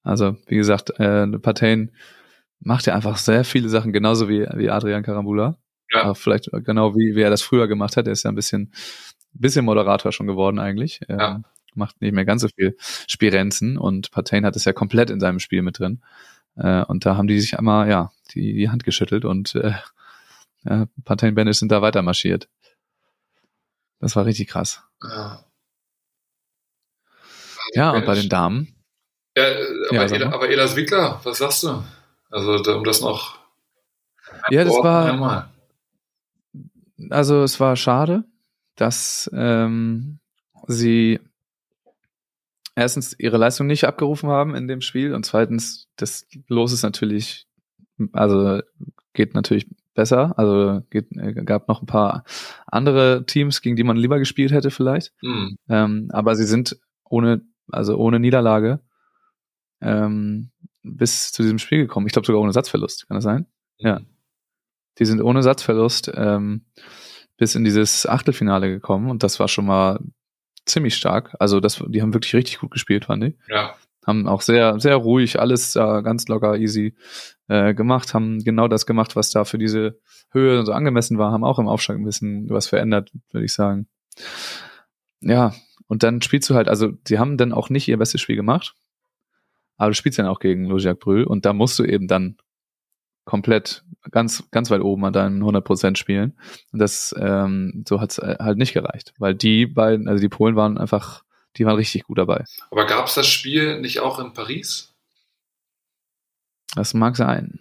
Also, 0.04 0.38
wie 0.48 0.58
gesagt, 0.58 1.00
äh, 1.00 1.28
Partain 1.40 1.92
macht 2.60 2.86
ja 2.86 2.96
einfach 2.96 3.18
sehr 3.18 3.46
viele 3.46 3.70
Sachen, 3.70 3.94
genauso 3.94 4.28
wie, 4.30 4.46
wie 4.56 4.70
Adrian 4.70 5.04
Karambula. 5.04 5.58
Ja. 5.92 6.04
Aber 6.04 6.16
vielleicht 6.16 6.50
genau 6.66 6.96
wie, 6.96 7.16
wie 7.16 7.22
er 7.22 7.30
das 7.30 7.42
früher 7.42 7.68
gemacht 7.68 7.98
hat. 7.98 8.06
Er 8.08 8.14
ist 8.14 8.24
ja 8.24 8.32
ein 8.32 8.36
bisschen, 8.36 8.72
bisschen 9.34 9.66
Moderator 9.66 10.12
schon 10.12 10.28
geworden 10.28 10.60
eigentlich. 10.60 11.02
Ja. 11.08 11.42
Macht 11.76 12.02
nicht 12.02 12.14
mehr 12.14 12.26
ganz 12.26 12.42
so 12.42 12.48
viel 12.50 12.76
Spirenzen 12.80 13.78
und 13.78 14.12
Partain 14.12 14.46
hat 14.46 14.56
es 14.56 14.66
ja 14.66 14.74
komplett 14.74 15.10
in 15.10 15.20
seinem 15.20 15.40
Spiel 15.40 15.62
mit 15.62 15.80
drin. 15.80 16.02
Äh, 16.56 16.84
und 16.86 17.06
da 17.06 17.16
haben 17.16 17.28
die 17.28 17.40
sich 17.40 17.58
einmal, 17.58 17.90
ja, 17.90 18.12
die, 18.34 18.54
die 18.54 18.70
Hand 18.70 18.84
geschüttelt 18.84 19.24
und 19.24 19.56
äh, 19.56 19.74
ja, 20.66 20.88
Partain 21.06 21.36
Banish 21.36 21.58
sind 21.60 21.72
da 21.72 21.82
weiter 21.82 22.02
marschiert. 22.02 22.50
Das 24.00 24.16
war 24.16 24.26
richtig 24.26 24.48
krass. 24.50 24.84
Ja. 25.04 25.46
Ja, 27.74 27.92
und 27.92 28.06
bei 28.06 28.16
den 28.16 28.30
Damen, 28.30 28.74
Ja, 29.38 29.44
äh, 29.44 29.66
aber, 29.92 30.18
Ja, 30.18 30.26
mal. 30.28 30.34
aber 30.34 30.50
Elas 30.50 30.76
Wickler, 30.76 31.20
was 31.24 31.38
sagst 31.38 31.64
du? 31.64 31.84
Also, 32.32 32.60
da- 32.64 32.76
um 32.76 32.84
das 32.84 33.02
noch. 33.02 33.38
Ja, 34.50 34.64
das 34.64 34.74
war- 34.74 35.06
Einmal. 35.12 35.50
also 37.10 37.44
es 37.44 37.60
war 37.60 37.76
schade, 37.76 38.24
dass 38.80 39.30
ähm, 39.34 40.20
sie 40.68 41.20
erstens 42.76 43.16
ihre 43.20 43.38
Leistung 43.38 43.68
nicht 43.68 43.84
abgerufen 43.84 44.30
haben 44.30 44.56
in 44.56 44.68
dem 44.68 44.82
Spiel 44.82 45.14
und 45.14 45.26
zweitens 45.26 45.90
das 45.98 46.28
Los 46.48 46.72
ist 46.72 46.84
natürlich, 46.84 47.48
also 48.14 48.62
geht 49.14 49.34
natürlich 49.34 49.68
besser. 50.00 50.38
Also 50.38 50.82
geht, 50.90 51.12
äh, 51.18 51.34
gab 51.44 51.68
noch 51.68 51.82
ein 51.82 51.86
paar 51.88 52.24
andere 52.68 53.26
Teams, 53.26 53.62
gegen 53.62 53.76
die 53.76 53.84
man 53.84 53.98
lieber 53.98 54.18
gespielt 54.18 54.52
hätte 54.52 54.72
vielleicht. 54.72 55.14
Hm. 55.20 55.58
Ähm, 55.68 56.10
aber 56.14 56.36
sie 56.36 56.46
sind 56.46 56.80
ohne, 57.04 57.42
also 57.70 57.98
ohne 57.98 58.20
Niederlage 58.20 58.80
ähm, 59.82 60.52
bis 60.84 61.34
zu 61.34 61.42
diesem 61.44 61.60
Spiel 61.60 61.80
gekommen. 61.80 62.08
Ich 62.08 62.14
glaube 62.14 62.26
sogar 62.26 62.42
ohne 62.42 62.54
Satzverlust. 62.54 63.08
Kann 63.08 63.16
das 63.16 63.26
sein? 63.26 63.46
Ja. 63.78 64.00
Die 65.00 65.06
sind 65.06 65.22
ohne 65.22 65.44
Satzverlust 65.44 66.12
ähm, 66.16 66.66
bis 67.40 67.56
in 67.56 67.64
dieses 67.64 68.06
Achtelfinale 68.06 68.70
gekommen 68.70 69.10
und 69.10 69.24
das 69.24 69.40
war 69.40 69.48
schon 69.48 69.66
mal 69.66 70.00
ziemlich 70.66 70.96
stark. 70.96 71.36
Also 71.40 71.60
das, 71.60 71.82
die 71.88 72.02
haben 72.02 72.14
wirklich 72.14 72.36
richtig 72.36 72.60
gut 72.60 72.70
gespielt, 72.70 73.06
fand 73.06 73.24
ich. 73.24 73.36
Ja. 73.48 73.74
Haben 74.06 74.28
auch 74.28 74.42
sehr, 74.42 74.80
sehr 74.80 74.98
ruhig 74.98 75.40
alles 75.40 75.72
da 75.72 76.02
ganz 76.02 76.28
locker, 76.28 76.58
easy 76.58 76.96
äh, 77.48 77.74
gemacht, 77.74 78.14
haben 78.14 78.44
genau 78.44 78.68
das 78.68 78.86
gemacht, 78.86 79.16
was 79.16 79.32
da 79.32 79.46
für 79.46 79.58
diese 79.58 80.00
Höhe 80.32 80.66
so 80.66 80.74
angemessen 80.74 81.18
war, 81.18 81.32
haben 81.32 81.44
auch 81.44 81.60
im 81.60 81.68
Aufschlag 81.68 81.98
ein 81.98 82.06
bisschen 82.06 82.50
was 82.50 82.68
verändert, 82.68 83.12
würde 83.32 83.46
ich 83.46 83.54
sagen. 83.54 83.88
Ja, 85.22 85.54
und 85.88 86.04
dann 86.04 86.22
spielst 86.22 86.50
du 86.50 86.56
halt, 86.56 86.68
also 86.68 86.92
die 86.92 87.20
haben 87.20 87.38
dann 87.38 87.54
auch 87.54 87.70
nicht 87.70 87.88
ihr 87.88 87.98
bestes 87.98 88.22
Spiel 88.22 88.36
gemacht, 88.36 88.76
aber 89.78 89.92
du 89.92 89.96
spielst 89.96 90.20
dann 90.20 90.28
auch 90.28 90.40
gegen 90.40 90.66
Logiak 90.66 91.00
Brühl 91.00 91.24
und 91.24 91.46
da 91.46 91.54
musst 91.54 91.80
du 91.80 91.86
eben 91.86 92.08
dann 92.08 92.38
komplett 93.24 93.84
ganz, 94.12 94.44
ganz 94.52 94.70
weit 94.70 94.82
oben 94.82 95.06
an 95.06 95.14
deinen 95.14 95.44
100% 95.44 95.98
spielen. 95.98 96.38
Und 96.72 96.80
das, 96.80 97.14
ähm, 97.20 97.84
so 97.88 98.02
hat's 98.02 98.18
halt 98.18 98.58
nicht 98.58 98.74
gereicht, 98.74 99.14
weil 99.18 99.36
die 99.36 99.66
beiden, 99.66 100.08
also 100.08 100.22
die 100.22 100.30
Polen 100.30 100.56
waren 100.56 100.78
einfach, 100.78 101.24
die 101.58 101.66
waren 101.66 101.76
richtig 101.76 102.04
gut 102.04 102.18
dabei. 102.18 102.46
Aber 102.72 102.86
gab 102.86 103.08
es 103.08 103.16
das 103.16 103.28
Spiel 103.28 103.80
nicht 103.82 104.00
auch 104.00 104.20
in 104.20 104.34
Paris? 104.34 104.94
Das 106.76 106.94
mag 106.94 107.16
sein. 107.16 107.60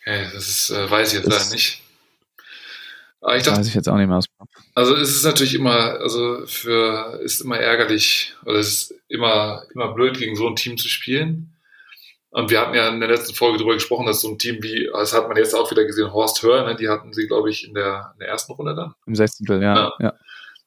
Okay, 0.00 0.28
das 0.32 0.48
ist, 0.48 0.70
äh, 0.70 0.90
weiß 0.90 1.12
ich 1.12 1.20
jetzt 1.20 1.30
leider 1.30 1.50
nicht. 1.50 1.80
Aber 3.24 3.36
ich 3.36 3.42
Das 3.42 3.46
dachte, 3.46 3.60
weiß 3.60 3.68
ich 3.68 3.74
jetzt 3.74 3.88
auch 3.88 3.96
nicht 3.96 4.06
mehr 4.06 4.18
aus. 4.18 4.26
Also 4.74 4.94
es 4.96 5.16
ist 5.16 5.24
natürlich 5.24 5.54
immer, 5.54 5.98
also 6.00 6.46
für 6.46 7.20
ist 7.22 7.40
immer 7.40 7.56
ärgerlich 7.56 8.34
oder 8.44 8.58
es 8.58 8.68
ist 8.68 8.94
immer 9.08 9.64
immer 9.74 9.94
blöd 9.94 10.18
gegen 10.18 10.36
so 10.36 10.46
ein 10.46 10.56
Team 10.56 10.76
zu 10.76 10.88
spielen. 10.88 11.53
Und 12.34 12.50
wir 12.50 12.60
hatten 12.60 12.74
ja 12.74 12.88
in 12.88 12.98
der 12.98 13.08
letzten 13.08 13.32
Folge 13.32 13.58
darüber 13.58 13.74
gesprochen, 13.74 14.06
dass 14.06 14.20
so 14.20 14.28
ein 14.28 14.38
Team 14.38 14.60
wie, 14.60 14.90
das 14.92 15.12
hat 15.12 15.28
man 15.28 15.36
jetzt 15.36 15.54
auch 15.54 15.70
wieder 15.70 15.84
gesehen, 15.84 16.12
Horst 16.12 16.42
Hör, 16.42 16.66
ne, 16.66 16.74
die 16.74 16.88
hatten 16.88 17.12
sie 17.12 17.28
glaube 17.28 17.48
ich 17.48 17.64
in 17.64 17.74
der 17.74 18.10
in 18.14 18.18
der 18.18 18.28
ersten 18.28 18.52
Runde 18.52 18.74
dann. 18.74 18.94
Im 19.06 19.14
16. 19.14 19.46
Ja, 19.62 19.74
Ja. 19.74 19.92
ja. 20.00 20.12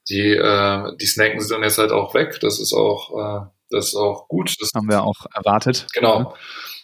Die 0.10 0.32
äh, 0.32 0.96
die 0.96 1.06
snacken 1.06 1.42
sie 1.42 1.54
dann 1.54 1.64
jetzt 1.64 1.78
halt 1.78 1.92
auch 1.92 2.14
weg. 2.14 2.40
Das 2.40 2.62
ist 2.62 2.74
auch 2.74 3.12
äh, 3.44 3.46
Das 3.70 3.90
ist 3.90 3.96
auch 3.96 4.30
gut. 4.30 4.56
Das 4.62 4.72
Haben 4.74 4.90
wir 4.90 5.04
auch 5.04 5.26
erwartet. 5.34 5.88
Genau. 5.94 6.36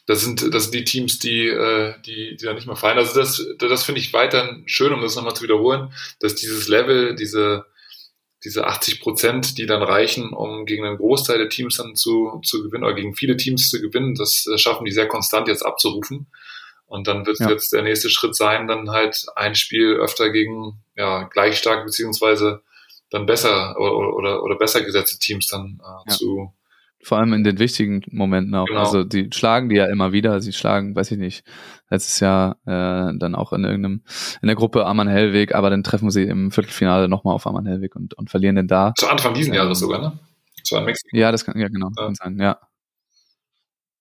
Das 0.05 0.21
sind, 0.21 0.53
das 0.53 0.63
sind 0.63 0.75
die 0.75 0.83
Teams, 0.83 1.19
die, 1.19 1.47
äh, 1.47 1.93
die, 2.05 2.35
die 2.35 2.45
da 2.45 2.51
nicht 2.53 2.67
mehr 2.67 2.75
fallen. 2.75 2.97
Also 2.97 3.17
das, 3.17 3.41
das 3.57 3.83
finde 3.85 4.01
ich 4.01 4.11
weiterhin 4.11 4.63
schön, 4.65 4.91
um 4.91 5.01
das 5.01 5.15
nochmal 5.15 5.33
zu 5.33 5.43
wiederholen, 5.43 5.93
dass 6.19 6.35
dieses 6.35 6.67
Level, 6.67 7.15
diese, 7.15 7.63
diese 8.43 8.65
80 8.67 9.01
Prozent, 9.01 9.57
die 9.57 9.65
dann 9.65 9.81
reichen, 9.81 10.33
um 10.33 10.65
gegen 10.65 10.85
einen 10.85 10.97
Großteil 10.97 11.37
der 11.37 11.49
Teams 11.49 11.77
dann 11.77 11.95
zu, 11.95 12.41
zu 12.43 12.63
gewinnen 12.63 12.83
oder 12.83 12.93
gegen 12.95 13.15
viele 13.15 13.37
Teams 13.37 13.69
zu 13.69 13.81
gewinnen, 13.81 14.15
das 14.15 14.45
äh, 14.47 14.57
schaffen 14.57 14.85
die 14.85 14.91
sehr 14.91 15.07
konstant 15.07 15.47
jetzt 15.47 15.65
abzurufen. 15.65 16.27
Und 16.85 17.07
dann 17.07 17.25
wird 17.25 17.39
Ja. 17.39 17.49
jetzt 17.49 17.73
der 17.73 17.81
nächste 17.81 18.09
Schritt 18.09 18.35
sein, 18.35 18.67
dann 18.67 18.91
halt 18.91 19.25
ein 19.35 19.55
Spiel 19.55 19.93
öfter 19.95 20.29
gegen 20.29 20.83
ja, 20.95 21.23
gleich 21.23 21.57
stark 21.57 21.85
beziehungsweise 21.85 22.61
dann 23.09 23.25
besser 23.25 23.75
oder, 23.79 24.13
oder, 24.15 24.43
oder 24.43 24.55
besser 24.55 24.81
gesetzte 24.81 25.17
Teams 25.19 25.47
dann 25.47 25.79
äh, 25.81 26.09
Ja. 26.09 26.15
zu. 26.17 26.53
Vor 27.03 27.17
allem 27.17 27.33
in 27.33 27.43
den 27.43 27.59
wichtigen 27.59 28.01
Momenten 28.11 28.55
auch. 28.55 28.65
Genau. 28.65 28.79
Also 28.79 29.03
die 29.03 29.29
schlagen 29.33 29.69
die 29.69 29.75
ja 29.75 29.85
immer 29.87 30.11
wieder. 30.13 30.39
Sie 30.41 30.53
schlagen, 30.53 30.95
weiß 30.95 31.11
ich 31.11 31.17
nicht, 31.17 31.43
letztes 31.89 32.19
Jahr 32.21 32.57
äh, 32.65 33.17
dann 33.17 33.35
auch 33.35 33.53
in 33.53 33.63
irgendeinem, 33.63 34.03
in 34.41 34.47
der 34.47 34.55
Gruppe 34.55 34.85
Arman 34.85 35.07
Hellweg, 35.07 35.53
aber 35.53 35.69
dann 35.69 35.83
treffen 35.83 36.09
sie 36.11 36.23
im 36.23 36.51
Viertelfinale 36.51 37.09
nochmal 37.09 37.35
auf 37.35 37.45
Arman 37.45 37.65
Hellweg 37.65 37.95
und, 37.95 38.13
und 38.13 38.29
verlieren 38.29 38.55
den 38.55 38.67
da. 38.67 38.93
Zu 38.97 39.07
Anfang 39.09 39.33
diesen 39.33 39.53
Ähm, 39.53 39.57
Jahres 39.57 39.79
sogar, 39.79 39.99
ne? 40.01 40.19
In 40.71 40.85
Mexiko. 40.85 41.17
Ja, 41.17 41.31
das 41.31 41.43
kann, 41.45 41.59
ja 41.59 41.67
genau, 41.67 41.89
Ja. 41.97 42.05
kann 42.05 42.15
sein, 42.15 42.39
ja. 42.39 42.57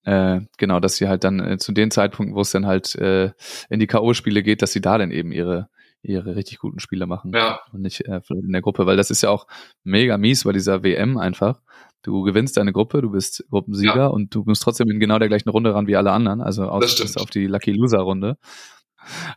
Äh, 0.04 0.40
genau, 0.58 0.80
dass 0.80 0.96
sie 0.96 1.08
halt 1.08 1.22
dann 1.24 1.38
äh, 1.40 1.58
zu 1.58 1.72
den 1.72 1.90
Zeitpunkten, 1.90 2.34
wo 2.34 2.40
es 2.40 2.50
dann 2.50 2.66
halt 2.66 2.94
äh, 2.96 3.30
in 3.68 3.78
die 3.78 3.86
K.O.-Spiele 3.86 4.42
geht, 4.42 4.62
dass 4.62 4.72
sie 4.72 4.80
da 4.80 4.98
dann 4.98 5.12
eben 5.12 5.30
ihre, 5.30 5.68
ihre 6.02 6.34
richtig 6.34 6.58
guten 6.58 6.80
Spiele 6.80 7.06
machen. 7.06 7.32
Ja, 7.34 7.60
und 7.72 7.82
nicht 7.82 8.00
äh, 8.02 8.20
vielleicht 8.20 8.44
in 8.46 8.52
der 8.52 8.62
Gruppe, 8.62 8.86
weil 8.86 8.96
das 8.96 9.10
ist 9.10 9.22
ja 9.22 9.30
auch 9.30 9.46
mega 9.84 10.18
mies 10.18 10.42
bei 10.44 10.52
dieser 10.52 10.82
WM 10.82 11.18
einfach. 11.18 11.60
Du 12.02 12.22
gewinnst 12.22 12.56
deine 12.56 12.72
Gruppe, 12.72 13.00
du 13.00 13.10
bist 13.10 13.44
Gruppensieger 13.50 13.96
Ja. 13.96 14.06
und 14.08 14.34
du 14.34 14.42
musst 14.44 14.62
trotzdem 14.62 14.90
in 14.90 14.98
genau 15.00 15.18
der 15.18 15.28
gleichen 15.28 15.48
Runde 15.48 15.74
ran 15.74 15.86
wie 15.86 15.96
alle 15.96 16.10
anderen, 16.12 16.40
also 16.40 16.64
aus 16.64 17.16
auf 17.16 17.30
die 17.30 17.46
Lucky 17.46 17.72
Loser 17.72 18.00
Runde. 18.00 18.36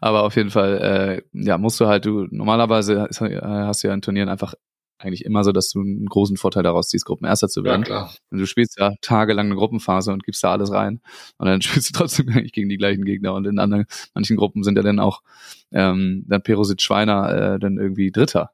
Aber 0.01 0.23
auf 0.23 0.35
jeden 0.35 0.49
Fall, 0.51 0.77
äh, 0.77 1.21
ja, 1.33 1.57
musst 1.57 1.79
du 1.79 1.87
halt, 1.87 2.05
du 2.05 2.27
normalerweise 2.31 3.01
hast, 3.01 3.21
äh, 3.21 3.39
hast 3.41 3.83
du 3.83 3.87
ja 3.87 3.93
in 3.93 4.01
Turnieren 4.01 4.29
einfach 4.29 4.53
eigentlich 4.97 5.25
immer 5.25 5.43
so, 5.43 5.51
dass 5.51 5.69
du 5.69 5.81
einen 5.81 6.05
großen 6.05 6.37
Vorteil 6.37 6.63
daraus 6.63 6.87
ziehst, 6.87 7.05
Gruppenerster 7.05 7.47
zu 7.47 7.61
ja, 7.61 7.65
werden. 7.65 7.83
klar. 7.83 8.13
und 8.31 8.39
du 8.39 8.45
spielst 8.45 8.79
ja 8.79 8.93
tagelang 9.01 9.47
eine 9.47 9.55
Gruppenphase 9.55 10.11
und 10.13 10.23
gibst 10.23 10.43
da 10.43 10.51
alles 10.51 10.71
rein. 10.71 11.01
Und 11.37 11.47
dann 11.47 11.61
spielst 11.61 11.89
du 11.89 11.99
trotzdem 11.99 12.29
eigentlich 12.29 12.53
gegen 12.53 12.69
die 12.69 12.77
gleichen 12.77 13.03
Gegner. 13.03 13.33
Und 13.33 13.45
in 13.45 13.59
anderen, 13.59 13.85
manchen 14.13 14.37
Gruppen 14.37 14.63
sind 14.63 14.77
ja 14.77 14.83
dann 14.83 14.99
auch 14.99 15.21
ähm, 15.71 16.23
dann 16.27 16.41
Perosit 16.43 16.81
Schweiner 16.81 17.55
äh, 17.55 17.59
dann 17.59 17.77
irgendwie 17.77 18.11
Dritter 18.11 18.51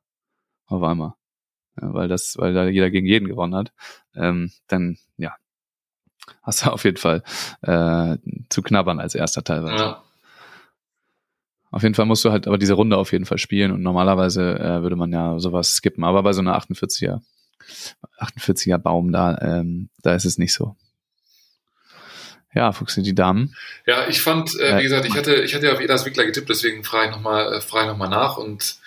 auf 0.67 0.81
einmal. 0.81 1.13
Weil 1.75 2.07
das, 2.07 2.37
weil 2.37 2.53
da 2.53 2.67
jeder 2.67 2.89
gegen 2.89 3.07
jeden 3.07 3.27
gewonnen 3.27 3.55
hat. 3.55 3.71
Ähm, 4.15 4.51
dann, 4.67 4.97
ja, 5.17 5.35
hast 6.43 6.65
du 6.65 6.69
auf 6.71 6.83
jeden 6.83 6.97
Fall 6.97 7.23
äh, 7.61 8.17
zu 8.49 8.61
knabbern 8.61 8.99
als 8.99 9.15
erster 9.15 9.43
teilweise. 9.43 9.83
Ja. 9.83 10.03
Auf 11.71 11.83
jeden 11.83 11.95
Fall 11.95 12.05
musst 12.05 12.25
du 12.25 12.31
halt 12.31 12.47
aber 12.47 12.57
diese 12.57 12.73
Runde 12.73 12.97
auf 12.97 13.13
jeden 13.13 13.25
Fall 13.25 13.37
spielen 13.37 13.71
und 13.71 13.81
normalerweise 13.81 14.59
äh, 14.59 14.81
würde 14.81 14.97
man 14.97 15.13
ja 15.13 15.39
sowas 15.39 15.75
skippen, 15.75 16.03
aber 16.03 16.21
bei 16.21 16.33
so 16.33 16.41
einer 16.41 16.57
48er, 16.57 17.21
48er 18.19 18.77
Baum 18.77 19.13
da, 19.13 19.37
ähm, 19.41 19.89
da 20.01 20.13
ist 20.13 20.25
es 20.25 20.37
nicht 20.37 20.53
so. 20.53 20.75
Ja, 22.53 22.73
Fuchsi, 22.73 23.01
die 23.01 23.15
Damen. 23.15 23.55
Ja, 23.85 24.09
ich 24.09 24.21
fand, 24.21 24.59
äh, 24.59 24.77
wie 24.77 24.83
gesagt, 24.83 25.05
ich 25.05 25.15
hatte, 25.15 25.35
ich 25.35 25.55
hatte 25.55 25.67
ja 25.67 25.73
auf 25.73 25.79
Edas 25.79 26.05
Wickler 26.05 26.25
getippt, 26.25 26.49
deswegen 26.49 26.83
frage 26.83 27.09
ich 27.09 27.15
nochmal, 27.15 27.53
äh, 27.53 27.61
frage 27.61 27.85
ich 27.85 27.91
noch 27.91 27.97
mal 27.97 28.09
nach 28.09 28.35
und 28.35 28.80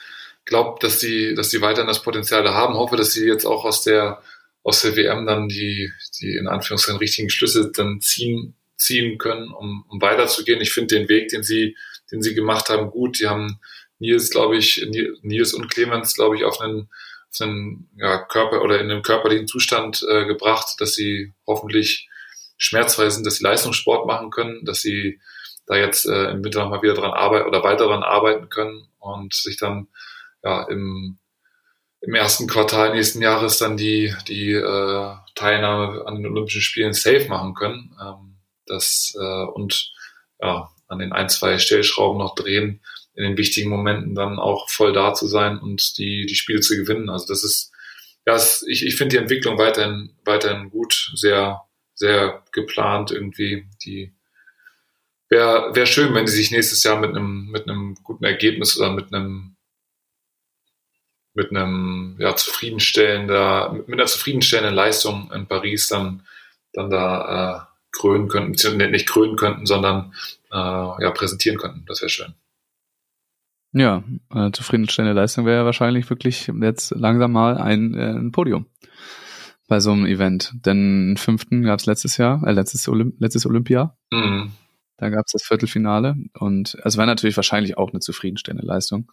glaube, 0.44 0.78
dass 0.80 0.98
die, 0.98 1.34
dass 1.34 1.48
die 1.48 1.60
weiterhin 1.60 1.88
das 1.88 2.02
Potenzial 2.02 2.42
da 2.42 2.54
haben. 2.54 2.74
Hoffe, 2.74 2.96
dass 2.96 3.12
sie 3.12 3.26
jetzt 3.26 3.44
auch 3.44 3.64
aus 3.64 3.82
der, 3.82 4.22
aus 4.62 4.82
der 4.82 4.96
WM 4.96 5.26
dann 5.26 5.48
die, 5.48 5.90
die 6.20 6.36
in 6.36 6.46
Anführungszeichen 6.46 6.98
richtigen 6.98 7.30
Schlüsse 7.30 7.70
dann 7.74 8.00
ziehen, 8.00 8.54
ziehen 8.76 9.18
können, 9.18 9.50
um, 9.50 9.84
um 9.88 10.00
weiterzugehen. 10.00 10.60
Ich 10.60 10.72
finde 10.72 10.96
den 10.96 11.08
Weg, 11.08 11.28
den 11.28 11.42
sie, 11.42 11.76
den 12.10 12.22
sie 12.22 12.34
gemacht 12.34 12.68
haben, 12.68 12.90
gut. 12.90 13.20
Die 13.20 13.28
haben 13.28 13.60
Nils, 13.98 14.30
glaube 14.30 14.56
ich, 14.56 14.86
Nils 15.22 15.54
und 15.54 15.68
Clemens, 15.68 16.14
glaube 16.14 16.36
ich, 16.36 16.44
auf 16.44 16.60
einen, 16.60 16.88
auf 17.32 17.40
einen 17.40 17.88
ja, 17.96 18.18
Körper 18.18 18.62
oder 18.62 18.80
in 18.80 18.90
einen 18.90 19.02
körperlichen 19.02 19.46
Zustand 19.46 20.04
äh, 20.08 20.26
gebracht, 20.26 20.76
dass 20.78 20.94
sie 20.94 21.32
hoffentlich 21.46 22.08
schmerzfrei 22.56 23.08
sind, 23.08 23.26
dass 23.26 23.36
sie 23.36 23.44
Leistungssport 23.44 24.06
machen 24.06 24.30
können, 24.30 24.64
dass 24.64 24.82
sie 24.82 25.20
da 25.66 25.76
jetzt 25.76 26.06
äh, 26.06 26.30
im 26.30 26.44
Winter 26.44 26.60
nochmal 26.60 26.82
wieder 26.82 26.94
dran 26.94 27.12
arbeiten 27.12 27.48
oder 27.48 27.62
weiter 27.62 27.86
dran 27.86 28.02
arbeiten 28.02 28.48
können 28.48 28.86
und 28.98 29.32
sich 29.32 29.56
dann 29.56 29.88
ja 30.44 30.64
im, 30.68 31.18
im 32.00 32.14
ersten 32.14 32.46
Quartal 32.46 32.94
nächsten 32.94 33.22
Jahres 33.22 33.58
dann 33.58 33.76
die, 33.76 34.14
die 34.28 34.52
äh, 34.52 35.14
Teilnahme 35.34 36.06
an 36.06 36.16
den 36.16 36.26
Olympischen 36.26 36.60
Spielen 36.60 36.92
safe 36.92 37.26
machen 37.28 37.54
können. 37.54 37.96
Ähm, 38.00 38.36
das 38.66 39.14
äh, 39.18 39.44
und 39.44 39.92
ja, 40.40 40.70
an 40.88 40.98
den 40.98 41.12
ein, 41.12 41.28
zwei 41.28 41.58
Stellschrauben 41.58 42.18
noch 42.18 42.34
drehen, 42.34 42.80
in 43.14 43.24
den 43.24 43.36
wichtigen 43.36 43.70
Momenten 43.70 44.14
dann 44.14 44.38
auch 44.38 44.68
voll 44.68 44.92
da 44.92 45.14
zu 45.14 45.26
sein 45.26 45.58
und 45.58 45.96
die, 45.98 46.26
die 46.26 46.34
Spiele 46.34 46.60
zu 46.60 46.76
gewinnen. 46.76 47.08
Also 47.08 47.26
das 47.26 47.44
ist, 47.44 47.72
ja, 48.26 48.34
es, 48.34 48.64
ich, 48.68 48.84
ich 48.84 48.96
finde 48.96 49.16
die 49.16 49.22
Entwicklung 49.22 49.58
weiterhin, 49.58 50.16
weiterhin 50.24 50.70
gut, 50.70 51.12
sehr, 51.14 51.62
sehr 51.94 52.42
geplant 52.52 53.10
irgendwie. 53.12 53.66
Die 53.84 54.14
wäre 55.28 55.74
wär 55.74 55.86
schön, 55.86 56.14
wenn 56.14 56.26
die 56.26 56.32
sich 56.32 56.50
nächstes 56.50 56.82
Jahr 56.82 56.98
mit 56.98 57.10
einem, 57.10 57.50
mit 57.50 57.68
einem 57.68 57.94
guten 58.02 58.24
Ergebnis 58.24 58.78
oder 58.78 58.92
mit 58.92 59.12
einem 59.12 59.53
mit 61.34 61.50
einem 61.50 62.16
ja, 62.18 62.34
zufriedenstellender, 62.36 63.72
mit 63.72 63.92
einer 63.92 64.06
zufriedenstellenden 64.06 64.74
Leistung 64.74 65.30
in 65.34 65.46
Paris 65.46 65.88
dann, 65.88 66.22
dann 66.72 66.90
da 66.90 67.68
äh, 67.68 67.74
krönen 67.92 68.28
könnten, 68.28 68.52
beziehungsweise 68.52 68.90
nicht 68.90 69.08
krönen 69.08 69.36
könnten, 69.36 69.66
sondern 69.66 70.14
äh, 70.52 70.56
ja, 70.56 71.10
präsentieren 71.10 71.58
könnten. 71.58 71.84
Das 71.86 72.00
wäre 72.00 72.08
schön. 72.08 72.34
Ja, 73.72 74.04
äh, 74.32 74.52
zufriedenstellende 74.52 75.20
Leistung 75.20 75.46
wäre 75.46 75.64
wahrscheinlich 75.64 76.08
wirklich 76.08 76.50
jetzt 76.60 76.92
langsam 76.92 77.32
mal 77.32 77.58
ein, 77.58 77.94
äh, 77.94 78.12
ein 78.12 78.30
Podium 78.30 78.66
bei 79.66 79.80
so 79.80 79.90
einem 79.90 80.06
Event. 80.06 80.52
Denn 80.64 81.06
einen 81.06 81.16
fünften 81.16 81.64
gab 81.64 81.80
es 81.80 81.86
letztes 81.86 82.16
Jahr, 82.16 82.46
äh, 82.46 82.52
letztes, 82.52 82.88
Olymp 82.88 83.16
letztes 83.18 83.46
Olympia. 83.46 83.96
Mhm. 84.12 84.52
Da 84.96 85.08
gab 85.08 85.26
es 85.26 85.32
das 85.32 85.42
Viertelfinale 85.42 86.14
und 86.38 86.76
es 86.84 86.96
war 86.96 87.06
natürlich 87.06 87.34
wahrscheinlich 87.36 87.76
auch 87.76 87.90
eine 87.90 87.98
zufriedenstellende 87.98 88.64
Leistung. 88.64 89.10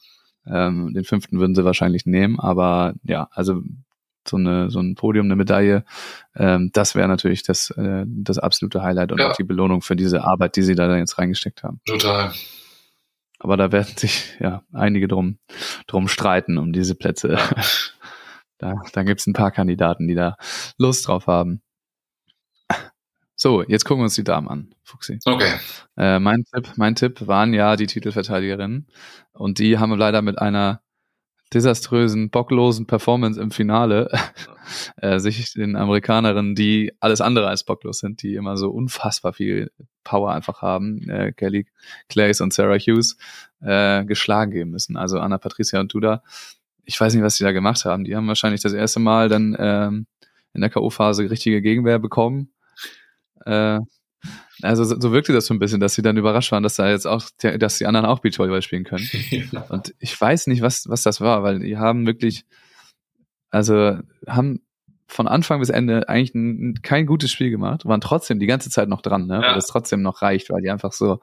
Ähm, 0.47 0.93
den 0.93 1.03
fünften 1.03 1.39
würden 1.39 1.55
sie 1.55 1.65
wahrscheinlich 1.65 2.05
nehmen, 2.05 2.39
aber 2.39 2.93
ja, 3.03 3.27
also 3.31 3.61
so 4.27 4.37
eine 4.37 4.69
so 4.69 4.79
ein 4.79 4.95
Podium, 4.95 5.25
eine 5.25 5.35
Medaille, 5.35 5.83
ähm, 6.35 6.69
das 6.73 6.95
wäre 6.95 7.07
natürlich 7.07 7.43
das 7.43 7.69
äh, 7.71 8.05
das 8.07 8.37
absolute 8.37 8.81
Highlight 8.83 9.11
und 9.11 9.19
Ja. 9.19 9.31
auch 9.31 9.35
die 9.35 9.43
Belohnung 9.43 9.81
für 9.81 9.95
diese 9.95 10.23
Arbeit, 10.23 10.55
die 10.55 10.61
sie 10.61 10.75
da 10.75 10.95
jetzt 10.97 11.17
reingesteckt 11.17 11.63
haben. 11.63 11.81
Total. 11.85 12.31
Aber 13.39 13.57
da 13.57 13.71
werden 13.71 13.95
sich 13.97 14.35
ja 14.39 14.61
einige 14.71 15.07
drum 15.07 15.39
drum 15.87 16.07
streiten 16.07 16.57
um 16.57 16.73
diese 16.73 16.95
Plätze. 16.95 17.37
Da, 18.57 18.75
da 18.93 19.01
gibt's 19.01 19.25
ein 19.25 19.33
paar 19.33 19.49
Kandidaten, 19.49 20.07
die 20.07 20.13
da 20.13 20.35
Lust 20.77 21.07
drauf 21.07 21.25
haben. 21.25 21.63
So, 23.41 23.63
jetzt 23.63 23.85
gucken 23.85 24.01
wir 24.01 24.03
uns 24.03 24.13
die 24.13 24.23
Damen 24.23 24.47
an, 24.47 24.75
Fuxi. 24.83 25.17
Okay. 25.25 25.51
Äh, 25.97 26.19
mein 26.19 26.43
Tipp, 26.43 26.73
mein 26.75 26.93
Tipp 26.93 27.25
waren 27.25 27.55
ja 27.55 27.75
die 27.75 27.87
Titelverteidigerinnen 27.87 28.85
und 29.33 29.57
die 29.57 29.79
haben 29.79 29.91
leider 29.97 30.21
mit 30.21 30.37
einer 30.37 30.83
desaströsen, 31.51 32.29
bocklosen 32.29 32.85
Performance 32.85 33.41
im 33.41 33.49
Finale 33.49 34.11
äh, 34.97 35.17
sich 35.17 35.53
den 35.53 35.75
Amerikanerinnen, 35.75 36.53
die 36.53 36.93
alles 36.99 37.19
andere 37.19 37.47
als 37.47 37.63
bocklos 37.63 37.97
sind, 37.97 38.21
die 38.21 38.35
immer 38.35 38.57
so 38.57 38.69
unfassbar 38.69 39.33
viel 39.33 39.71
Power 40.03 40.33
einfach 40.33 40.61
haben, 40.61 41.09
äh, 41.09 41.31
Kelly 41.31 41.65
Clays 42.09 42.41
und 42.41 42.53
Sarah 42.53 42.77
Hughes, 42.77 43.17
äh, 43.59 44.05
geschlagen 44.05 44.51
geben 44.51 44.69
müssen. 44.69 44.97
Also 44.97 45.17
Anna 45.17 45.39
Patricia 45.39 45.79
und 45.79 45.91
Duda. 45.91 46.21
Ich 46.85 47.01
weiß 47.01 47.15
nicht, 47.15 47.23
was 47.23 47.37
die 47.37 47.43
da 47.43 47.53
gemacht 47.53 47.85
haben. 47.85 48.03
Die 48.03 48.15
haben 48.15 48.27
wahrscheinlich 48.27 48.61
das 48.61 48.73
erste 48.73 48.99
Mal 48.99 49.29
dann 49.29 49.57
ähm, 49.57 50.05
in 50.53 50.61
der 50.61 50.69
K.O.-Phase 50.69 51.27
richtige 51.27 51.63
Gegenwehr 51.63 51.97
bekommen. 51.97 52.51
Äh, 53.45 53.79
also 54.61 54.83
so, 54.83 54.99
so 54.99 55.11
wirkte 55.11 55.33
das 55.33 55.47
so 55.47 55.53
ein 55.53 55.59
bisschen, 55.59 55.79
dass 55.79 55.95
sie 55.95 56.01
dann 56.01 56.17
überrascht 56.17 56.51
waren, 56.51 56.63
dass 56.63 56.75
da 56.75 56.89
jetzt 56.89 57.07
auch, 57.07 57.23
dass 57.39 57.77
die 57.77 57.85
anderen 57.85 58.05
auch 58.05 58.19
Beachvolleyball 58.19 58.61
spielen 58.61 58.83
können. 58.83 59.07
Und 59.69 59.93
ich 59.99 60.19
weiß 60.19 60.47
nicht, 60.47 60.61
was, 60.61 60.87
was 60.87 61.03
das 61.03 61.21
war, 61.21 61.43
weil 61.43 61.59
die 61.59 61.77
haben 61.77 62.05
wirklich, 62.05 62.45
also 63.49 63.97
haben 64.27 64.61
von 65.07 65.27
Anfang 65.27 65.59
bis 65.59 65.69
Ende 65.69 66.07
eigentlich 66.07 66.33
ein, 66.35 66.81
kein 66.83 67.05
gutes 67.05 67.31
Spiel 67.31 67.49
gemacht, 67.49 67.85
waren 67.85 67.99
trotzdem 67.99 68.39
die 68.39 68.45
ganze 68.45 68.69
Zeit 68.69 68.87
noch 68.87 69.01
dran, 69.01 69.27
ne? 69.27 69.35
Ja. 69.35 69.41
weil 69.41 69.55
das 69.55 69.67
trotzdem 69.67 70.01
noch 70.01 70.21
reicht, 70.21 70.49
weil 70.49 70.61
die 70.61 70.71
einfach 70.71 70.93
so, 70.93 71.19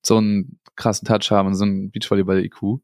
so 0.00 0.18
einen 0.18 0.60
krassen 0.76 1.08
Touch 1.08 1.30
haben 1.30 1.48
und 1.48 1.54
so 1.54 1.64
einen 1.64 1.90
Beachvolleyball-IQ. 1.90 2.80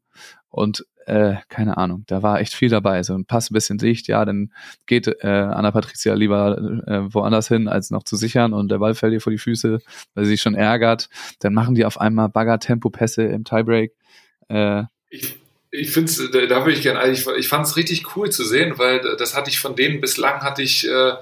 Und 0.49 0.85
äh, 1.09 1.37
keine 1.49 1.77
Ahnung, 1.77 2.03
da 2.07 2.21
war 2.23 2.39
echt 2.39 2.53
viel 2.53 2.69
dabei. 2.69 3.03
So 3.03 3.13
ein 3.15 3.25
Pass 3.25 3.49
ein 3.49 3.53
bisschen 3.53 3.77
dicht, 3.77 4.07
ja, 4.07 4.23
dann 4.25 4.51
geht 4.85 5.07
äh, 5.07 5.27
Anna 5.27 5.71
Patricia 5.71 6.13
lieber 6.13 6.57
äh, 6.87 7.13
woanders 7.13 7.47
hin, 7.47 7.67
als 7.67 7.89
noch 7.89 8.03
zu 8.03 8.15
sichern 8.15 8.53
und 8.53 8.69
der 8.69 8.77
Ball 8.77 8.95
fällt 8.95 9.13
ihr 9.13 9.21
vor 9.21 9.31
die 9.31 9.37
Füße, 9.37 9.79
weil 10.13 10.23
sie 10.25 10.31
sich 10.31 10.41
schon 10.41 10.55
ärgert. 10.55 11.09
Dann 11.39 11.53
machen 11.53 11.75
die 11.75 11.85
auf 11.85 11.99
einmal 11.99 12.29
Bagger-Tempo-Pässe 12.29 13.23
im 13.23 13.43
Tiebreak. 13.43 13.93
Äh, 14.47 14.83
Ich, 15.09 15.35
ich 15.71 15.91
finde 15.91 16.11
es, 16.11 16.17
da 16.17 16.65
würde 16.65 16.73
ich 16.73 16.81
gerne, 16.81 16.99
also 16.99 17.31
ich, 17.31 17.39
ich 17.39 17.47
fand 17.47 17.65
es 17.65 17.77
richtig 17.77 18.15
cool 18.15 18.29
zu 18.29 18.43
sehen, 18.43 18.77
weil 18.77 19.01
das 19.17 19.35
hatte 19.35 19.49
ich 19.49 19.59
von 19.59 19.75
denen 19.75 20.01
bislang, 20.01 20.41
hatte 20.41 20.61
ich, 20.61 20.87
äh, 20.87 21.13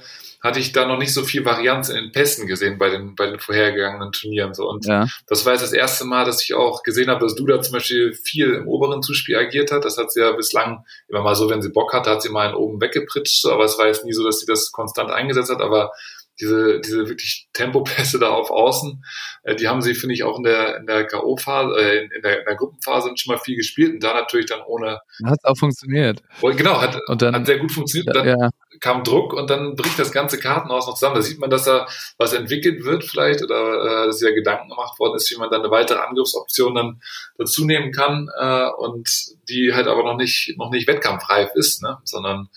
hatte 0.41 0.59
ich 0.59 0.71
da 0.71 0.85
noch 0.85 0.97
nicht 0.97 1.13
so 1.13 1.23
viel 1.23 1.43
Varianz 1.45 1.89
in 1.89 1.95
den 1.95 2.11
Pässen 2.11 2.47
gesehen 2.47 2.77
bei 2.77 2.89
den, 2.89 3.15
bei 3.15 3.25
den 3.27 3.39
vorhergegangenen 3.39 4.11
Turnieren. 4.11 4.53
So. 4.53 4.69
Und 4.69 4.85
Ja. 4.85 5.07
das 5.27 5.45
war 5.45 5.53
jetzt 5.53 5.63
das 5.63 5.73
erste 5.73 6.05
Mal, 6.05 6.25
dass 6.25 6.43
ich 6.43 6.53
auch 6.53 6.83
gesehen 6.83 7.09
habe, 7.09 7.21
dass 7.21 7.35
Duda 7.35 7.61
zum 7.61 7.73
Beispiel 7.73 8.13
viel 8.13 8.53
im 8.53 8.67
oberen 8.67 9.01
Zuspiel 9.01 9.35
agiert 9.38 9.71
hat. 9.71 9.83
Das 9.85 9.97
hat 9.97 10.11
sie 10.11 10.21
ja 10.21 10.31
bislang 10.33 10.85
immer 11.07 11.21
mal 11.21 11.35
so, 11.35 11.49
wenn 11.49 11.61
sie 11.61 11.69
Bock 11.69 11.93
hatte, 11.93 12.09
hat 12.11 12.21
sie 12.21 12.29
mal 12.29 12.47
einen 12.47 12.55
oben 12.55 12.79
weggepritscht. 12.79 13.41
So. 13.41 13.51
Aber 13.51 13.65
es 13.65 13.77
war 13.77 13.88
jetzt 13.88 14.05
nie 14.05 14.13
so, 14.13 14.23
dass 14.25 14.39
sie 14.39 14.45
das 14.45 14.71
konstant 14.71 15.09
eingesetzt 15.11 15.49
hat. 15.49 15.61
Aber 15.61 15.91
diese, 16.39 16.79
diese 16.81 17.07
wirklich 17.07 17.47
Tempopässe 17.53 18.19
da 18.19 18.29
auf 18.29 18.51
Außen, 18.51 19.03
äh, 19.43 19.55
die 19.55 19.67
haben 19.67 19.81
sie, 19.81 19.95
finde 19.95 20.15
ich, 20.15 20.23
auch 20.23 20.38
in 20.38 20.43
der, 20.43 20.77
in 20.77 20.85
der 20.85 21.05
K.O.-Phase, 21.05 21.75
äh, 21.77 22.05
in, 22.05 22.21
der, 22.21 22.39
in 22.39 22.45
der 22.45 22.55
Gruppenphase 22.55 23.11
schon 23.15 23.33
mal 23.33 23.39
viel 23.39 23.55
gespielt 23.55 23.93
und 23.93 24.03
da 24.03 24.13
natürlich 24.13 24.47
dann 24.47 24.61
ohne, 24.61 24.99
Hat 25.25 25.39
auch 25.43 25.57
funktioniert. 25.57 26.21
oh, 26.41 26.51
genau, 26.51 26.81
hat, 26.81 26.99
Und 27.07 27.21
dann, 27.21 27.35
hat 27.35 27.45
sehr 27.45 27.59
gut 27.59 27.71
funktioniert. 27.71 28.15
Dann 28.15 28.27
ja, 28.27 28.49
kam 28.79 29.03
Druck 29.03 29.33
und 29.33 29.49
dann 29.49 29.75
bricht 29.75 29.97
das 29.99 30.11
ganze 30.11 30.39
Kartenhaus 30.39 30.88
noch 30.88 30.95
zusammen. 30.95 31.15
Da 31.15 31.21
sieht 31.21 31.39
man, 31.39 31.49
dass 31.49 31.65
da 31.65 31.88
was 32.17 32.33
entwickelt 32.33 32.83
wird 32.83 33.03
vielleicht 33.03 33.43
oder 33.43 34.03
äh, 34.03 34.07
dass 34.07 34.21
ja 34.21 34.31
Gedanken 34.31 34.69
gemacht 34.69 34.99
worden 34.99 35.15
ist, 35.15 35.31
wie 35.31 35.38
man 35.38 35.49
dann 35.49 35.61
eine 35.61 35.71
weitere 35.71 35.99
Angriffsoption 35.99 36.75
dann 36.75 37.01
dazu 37.38 37.65
nehmen 37.65 37.91
kann 37.91 38.29
äh, 38.38 38.69
und 38.77 39.09
die 39.49 39.73
halt 39.73 39.88
aber 39.88 40.03
noch 40.03 40.17
nicht 40.17 40.57
noch 40.57 40.69
nicht 40.69 40.88
wettkampfreif 40.88 41.51
ist, 41.55 41.81
ne? 41.81 41.97
sondern 42.03 42.49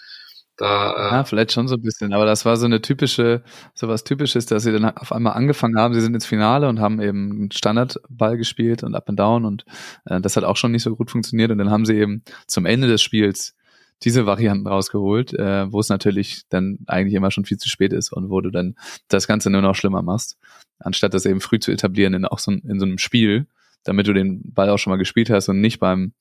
da 0.61 0.93
äh, 0.93 1.15
Ja, 1.15 1.25
vielleicht 1.25 1.53
schon 1.53 1.69
so 1.69 1.77
ein 1.77 1.83
bisschen, 1.83 2.13
aber 2.13 2.27
das 2.27 2.45
war 2.45 2.57
so 2.57 2.67
eine 2.67 2.81
typische, 2.81 3.43
so 3.75 3.89
was 3.89 4.05
typisches, 4.05 4.47
dass 4.47 4.63
sie 4.63 4.73
dann 4.73 4.85
auf 4.85 5.13
einmal 5.13 5.33
angefangen 5.33 5.79
haben, 5.79 5.95
sie 5.95 6.01
sind 6.01 6.15
ins 6.15 6.27
Finale 6.27 6.69
und 6.69 6.81
haben 6.81 7.01
eben 7.01 7.49
Standardball 7.53 8.37
gespielt 8.37 8.83
und 8.83 8.95
up 8.95 9.09
and 9.09 9.19
down 9.19 9.45
und 9.45 9.65
äh, 10.05 10.21
das 10.21 10.37
hat 10.37 10.45
auch 10.45 10.57
schon 10.57 10.73
nicht 10.73 10.83
so 10.83 10.95
gut 10.97 11.11
funktioniert. 11.11 11.51
Und 11.51 11.59
dann 11.59 11.71
haben 11.71 11.87
sie 11.87 11.97
eben 11.97 12.23
zum 12.47 12.67
Ende 12.67 12.89
des 12.89 13.03
Spiels 13.03 13.55
diese 14.03 14.27
Varianten 14.27 14.67
rausgeholt, 14.67 15.35
äh, 15.35 15.71
wo 15.73 15.81
es 15.81 15.89
natürlich 15.89 16.43
dann 16.49 16.79
eigentlich 16.87 17.15
immer 17.15 17.31
schon 17.31 17.45
viel 17.45 17.59
zu 17.59 17.69
spät 17.69 17.93
ist 17.93 18.13
und 18.13 18.31
wo 18.31 18.41
du 18.41 18.51
dann 18.51 18.77
das 19.09 19.27
Ganze 19.27 19.51
nur 19.51 19.63
noch 19.63 19.75
schlimmer 19.75 20.03
machst, 20.03 20.39
anstatt 20.79 21.15
das 21.15 21.27
eben 21.27 21.41
früh 21.41 21.59
zu 21.59 21.71
etablieren 21.71 22.15
in 22.15 22.25
auch 22.25 22.39
so, 22.39 22.53
in 22.53 22.81
so 22.81 22.87
einem 22.87 22.99
Spiel, 22.99 23.47
damit 23.85 24.07
du 24.07 24.13
den 24.13 24.41
Ball 24.53 24.69
auch 24.71 24.79
schon 24.79 24.91
mal 24.91 24.97
gespielt 24.99 25.31
hast 25.31 25.49
und 25.49 25.61
nicht 25.61 25.79
beim 25.81 26.13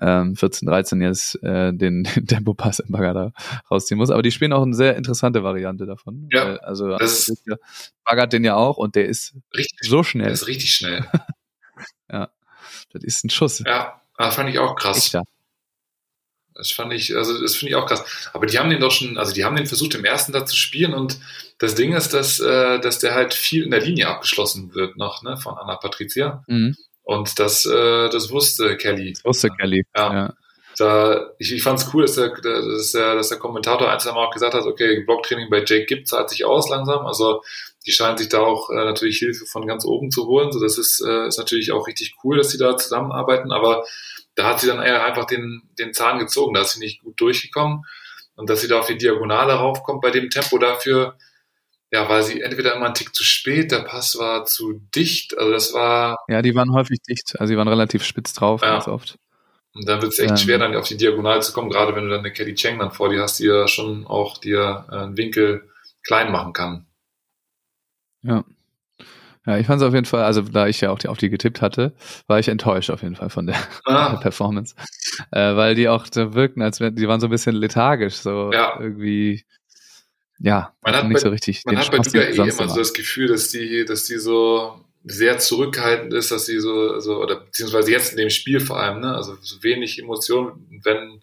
ähm, 0.00 0.34
14, 0.36 0.66
13 0.66 1.00
jetzt 1.02 1.42
äh, 1.42 1.72
den, 1.72 2.04
den 2.16 2.26
Tempopass 2.26 2.80
im 2.80 2.90
Bagger 2.92 3.14
da 3.14 3.32
rausziehen 3.70 3.98
muss. 3.98 4.10
Aber 4.10 4.22
die 4.22 4.30
spielen 4.32 4.52
auch 4.52 4.62
eine 4.62 4.74
sehr 4.74 4.96
interessante 4.96 5.42
Variante 5.44 5.86
davon. 5.86 6.28
Ja, 6.32 6.46
Weil, 6.46 6.58
also 6.60 6.96
das- 6.98 7.32
baggert 8.04 8.32
den 8.32 8.44
ja 8.44 8.54
auch 8.56 8.76
und 8.76 8.94
der 8.96 9.06
ist 9.06 9.34
richtig, 9.56 9.78
so 9.88 9.98
der 9.98 10.04
schnell. 10.04 10.30
ist 10.32 10.46
richtig 10.46 10.72
schnell. 10.74 11.04
Das 12.92 13.02
ist 13.04 13.24
ein 13.24 13.30
Schuss. 13.30 13.60
ja, 13.66 14.00
das 14.18 14.34
fand 14.34 14.50
ich 14.50 14.58
auch 14.58 14.76
krass. 14.76 14.98
Echter. 14.98 15.22
Das 16.54 16.70
fand 16.70 16.92
ich, 16.92 17.16
also 17.16 17.40
das 17.40 17.54
finde 17.56 17.70
ich 17.70 17.76
auch 17.76 17.86
krass. 17.86 18.04
Aber 18.34 18.44
die 18.46 18.58
haben 18.58 18.68
den 18.68 18.80
doch 18.80 18.90
schon, 18.90 19.16
also 19.16 19.32
die 19.32 19.44
haben 19.44 19.56
den 19.56 19.66
versucht 19.66 19.94
im 19.94 20.04
ersten 20.04 20.32
da 20.32 20.44
zu 20.44 20.54
spielen 20.54 20.92
und 20.92 21.18
das 21.58 21.74
Ding 21.74 21.94
ist, 21.94 22.12
dass, 22.12 22.38
äh, 22.40 22.78
dass 22.80 22.98
der 22.98 23.14
halt 23.14 23.32
viel 23.32 23.62
in 23.62 23.70
der 23.70 23.80
Linie 23.80 24.08
abgeschlossen 24.08 24.74
wird 24.74 24.96
noch, 24.98 25.22
ne, 25.22 25.38
von 25.38 25.56
Anna 25.56 25.76
Patricia. 25.76 26.44
Mhm. 26.46 26.76
Und 27.02 27.38
das, 27.38 27.66
äh, 27.66 28.08
das 28.08 28.30
wusste 28.30 28.76
Kelly. 28.76 29.12
Das 29.12 29.24
wusste 29.24 29.50
Kelly. 29.50 29.84
Ja. 29.96 30.14
Ja. 30.14 30.34
Da, 30.78 31.30
ich, 31.38 31.52
ich 31.52 31.62
fand 31.62 31.78
es 31.78 31.92
cool, 31.92 32.02
dass 32.02 32.14
der, 32.14 32.30
dass, 32.30 32.92
der, 32.92 33.14
dass 33.14 33.28
der 33.28 33.38
Kommentator 33.38 33.90
ein, 33.90 34.00
zwei 34.00 34.12
Mal 34.12 34.26
auch 34.26 34.32
gesagt 34.32 34.54
hat, 34.54 34.64
okay, 34.64 35.00
Blocktraining 35.04 35.50
bei 35.50 35.58
Jake 35.58 35.84
Gibb 35.84 36.06
zahlt 36.06 36.30
sich 36.30 36.44
aus 36.44 36.70
langsam. 36.70 37.06
Also 37.06 37.42
die 37.86 37.92
scheinen 37.92 38.16
sich 38.16 38.28
da 38.28 38.40
auch 38.40 38.70
äh, 38.70 38.84
natürlich 38.84 39.18
Hilfe 39.18 39.44
von 39.44 39.66
ganz 39.66 39.84
oben 39.84 40.10
zu 40.10 40.26
holen. 40.26 40.52
So, 40.52 40.60
das 40.60 40.78
ist, 40.78 41.04
äh, 41.06 41.26
ist 41.26 41.38
natürlich 41.38 41.72
auch 41.72 41.86
richtig 41.86 42.14
cool, 42.24 42.38
dass 42.38 42.50
sie 42.50 42.58
da 42.58 42.76
zusammenarbeiten. 42.76 43.52
Aber 43.52 43.84
da 44.34 44.44
hat 44.44 44.60
sie 44.60 44.66
dann 44.66 44.80
eher 44.80 45.04
einfach 45.04 45.26
den, 45.26 45.62
den 45.78 45.92
Zahn 45.92 46.18
gezogen. 46.18 46.54
Da 46.54 46.62
ist 46.62 46.72
sie 46.72 46.80
nicht 46.80 47.02
gut 47.02 47.20
durchgekommen. 47.20 47.84
Und 48.34 48.48
dass 48.48 48.62
sie 48.62 48.68
da 48.68 48.78
auf 48.78 48.86
die 48.86 48.96
Diagonale 48.96 49.54
raufkommt 49.54 50.00
bei 50.00 50.10
dem 50.10 50.30
Tempo 50.30 50.58
dafür, 50.58 51.16
ja, 51.92 52.08
war 52.08 52.22
sie 52.22 52.40
entweder 52.40 52.74
immer 52.74 52.86
einen 52.86 52.94
Tick 52.94 53.14
zu 53.14 53.22
spät, 53.22 53.70
der 53.70 53.80
Pass 53.80 54.18
war 54.18 54.44
zu 54.46 54.80
dicht. 54.94 55.36
Also 55.38 55.52
das 55.52 55.72
war, 55.74 56.16
ja, 56.28 56.42
die 56.42 56.54
waren 56.54 56.72
häufig 56.72 57.00
dicht. 57.08 57.38
Also 57.38 57.52
die 57.52 57.58
waren 57.58 57.68
relativ 57.68 58.02
spitz 58.04 58.32
drauf, 58.32 58.62
Ja. 58.62 58.70
ganz 58.72 58.88
oft. 58.88 59.18
Und 59.74 59.88
dann 59.88 60.02
wird 60.02 60.12
es 60.12 60.18
echt 60.18 60.30
Ähm. 60.32 60.36
schwer, 60.36 60.58
dann 60.58 60.74
auf 60.76 60.88
die 60.88 60.96
Diagonale 60.96 61.40
zu 61.40 61.52
kommen, 61.52 61.70
gerade 61.70 61.94
wenn 61.94 62.04
du 62.04 62.10
dann 62.10 62.20
eine 62.20 62.32
Kelly 62.32 62.54
Cheng 62.54 62.78
dann 62.78 62.90
vor 62.92 63.08
dir 63.10 63.22
hast, 63.22 63.38
die 63.38 63.44
ja 63.46 63.66
schon 63.68 64.06
auch 64.06 64.38
dir 64.38 64.86
äh, 64.90 64.94
einen 64.96 65.16
Winkel 65.16 65.68
klein 66.02 66.30
machen 66.32 66.52
kann. 66.52 66.86
Ja. 68.22 68.44
Ja, 69.44 69.58
ich 69.58 69.66
fand 69.66 69.82
es 69.82 69.88
auf 69.88 69.92
jeden 69.94 70.06
Fall, 70.06 70.22
also 70.22 70.42
da 70.42 70.68
ich 70.68 70.80
ja 70.82 70.90
auch 70.90 70.98
die, 71.00 71.08
auf 71.08 71.18
die 71.18 71.28
getippt 71.28 71.62
hatte, 71.62 71.92
war 72.28 72.38
ich 72.38 72.46
enttäuscht 72.46 72.90
auf 72.90 73.02
jeden 73.02 73.16
Fall 73.16 73.28
von 73.28 73.46
der, 73.46 73.56
Ah, 73.84 74.14
Performance. 74.22 74.76
Äh, 75.32 75.56
weil 75.56 75.74
die 75.74 75.88
auch 75.88 76.06
so 76.12 76.34
wirkten, 76.34 76.62
als 76.62 76.78
wären, 76.78 76.94
die 76.94 77.08
waren 77.08 77.18
so 77.20 77.26
ein 77.26 77.30
bisschen 77.30 77.56
lethargisch, 77.56 78.14
so 78.14 78.52
Ja. 78.52 78.78
irgendwie, 78.78 79.44
ja, 80.42 80.74
Man 80.82 80.94
hat 80.94 81.04
nicht 81.04 81.14
bei- 81.14 81.20
so 81.20 81.28
richtig 81.30 81.64
man 81.64 81.76
hat 81.78 81.90
bei 81.90 81.96
Spaß, 81.98 82.12
Duda 82.12 82.24
den 82.24 82.32
eh 82.34 82.48
immer 82.50 82.68
so 82.68 82.76
das 82.78 82.92
Gefühl, 82.92 83.28
dass 83.28 83.48
die, 83.50 83.84
dass 83.84 84.04
die 84.04 84.18
so 84.18 84.84
sehr 85.04 85.38
zurückhaltend 85.38 86.12
ist, 86.14 86.30
dass 86.30 86.46
sie 86.46 86.60
so, 86.60 87.00
so 87.00 87.20
oder 87.20 87.40
beziehungsweise 87.40 87.90
jetzt 87.90 88.12
in 88.12 88.18
dem 88.18 88.30
Spiel 88.30 88.60
vor 88.60 88.78
allem, 88.78 89.00
ne, 89.00 89.14
also 89.14 89.36
so 89.40 89.62
wenig 89.62 89.98
Emotionen, 89.98 90.80
wenn 90.84 91.22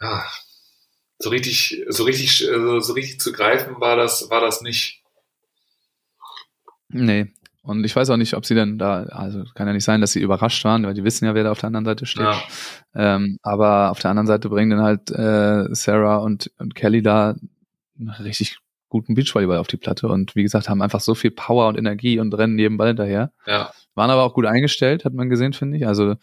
ja, 0.00 0.24
so 1.18 1.30
richtig, 1.30 1.84
so 1.88 2.04
richtig, 2.04 2.38
so, 2.38 2.80
so 2.80 2.92
richtig 2.94 3.20
zu 3.20 3.32
greifen 3.32 3.80
war 3.80 3.96
das, 3.96 4.28
war 4.30 4.40
das 4.40 4.60
nicht. 4.62 5.02
Nee. 6.88 7.32
Und 7.62 7.84
ich 7.84 7.94
weiß 7.94 8.10
auch 8.10 8.16
nicht, 8.16 8.34
ob 8.34 8.44
sie 8.44 8.56
denn 8.56 8.76
da, 8.76 9.04
also 9.04 9.44
kann 9.54 9.68
ja 9.68 9.72
nicht 9.72 9.84
sein, 9.84 10.00
dass 10.00 10.10
sie 10.12 10.20
überrascht 10.20 10.64
waren, 10.64 10.84
weil 10.84 10.94
die 10.94 11.04
wissen 11.04 11.26
ja, 11.26 11.34
wer 11.36 11.44
da 11.44 11.52
auf 11.52 11.60
der 11.60 11.68
anderen 11.68 11.84
Seite 11.84 12.06
steht. 12.06 12.24
Ja, 12.24 12.42
Ähm, 12.94 13.38
aber 13.42 13.92
auf 13.92 14.00
der 14.00 14.10
anderen 14.10 14.26
Seite 14.26 14.48
bringen 14.48 14.70
dann 14.70 14.82
halt 14.82 15.10
äh, 15.12 15.72
Sarah 15.72 16.16
und, 16.16 16.50
und 16.58 16.74
Kelly 16.74 17.02
da 17.02 17.36
richtig 17.98 18.58
guten 18.88 19.14
Beachvolleyball 19.14 19.56
auf 19.58 19.68
die 19.68 19.78
Platte 19.78 20.06
und 20.08 20.34
wie 20.36 20.42
gesagt, 20.42 20.68
haben 20.68 20.82
einfach 20.82 21.00
so 21.00 21.14
viel 21.14 21.30
Power 21.30 21.68
und 21.68 21.78
Energie 21.78 22.18
und 22.18 22.34
rennen 22.34 22.76
Ball 22.76 22.88
hinterher. 22.88 23.32
ja, 23.46 23.70
Waren 23.94 24.10
aber 24.10 24.22
auch 24.24 24.34
gut 24.34 24.44
eingestellt, 24.46 25.04
hat 25.04 25.14
man 25.14 25.30
gesehen, 25.30 25.52
finde 25.54 25.78
ich. 25.78 25.86
Also 25.86 26.16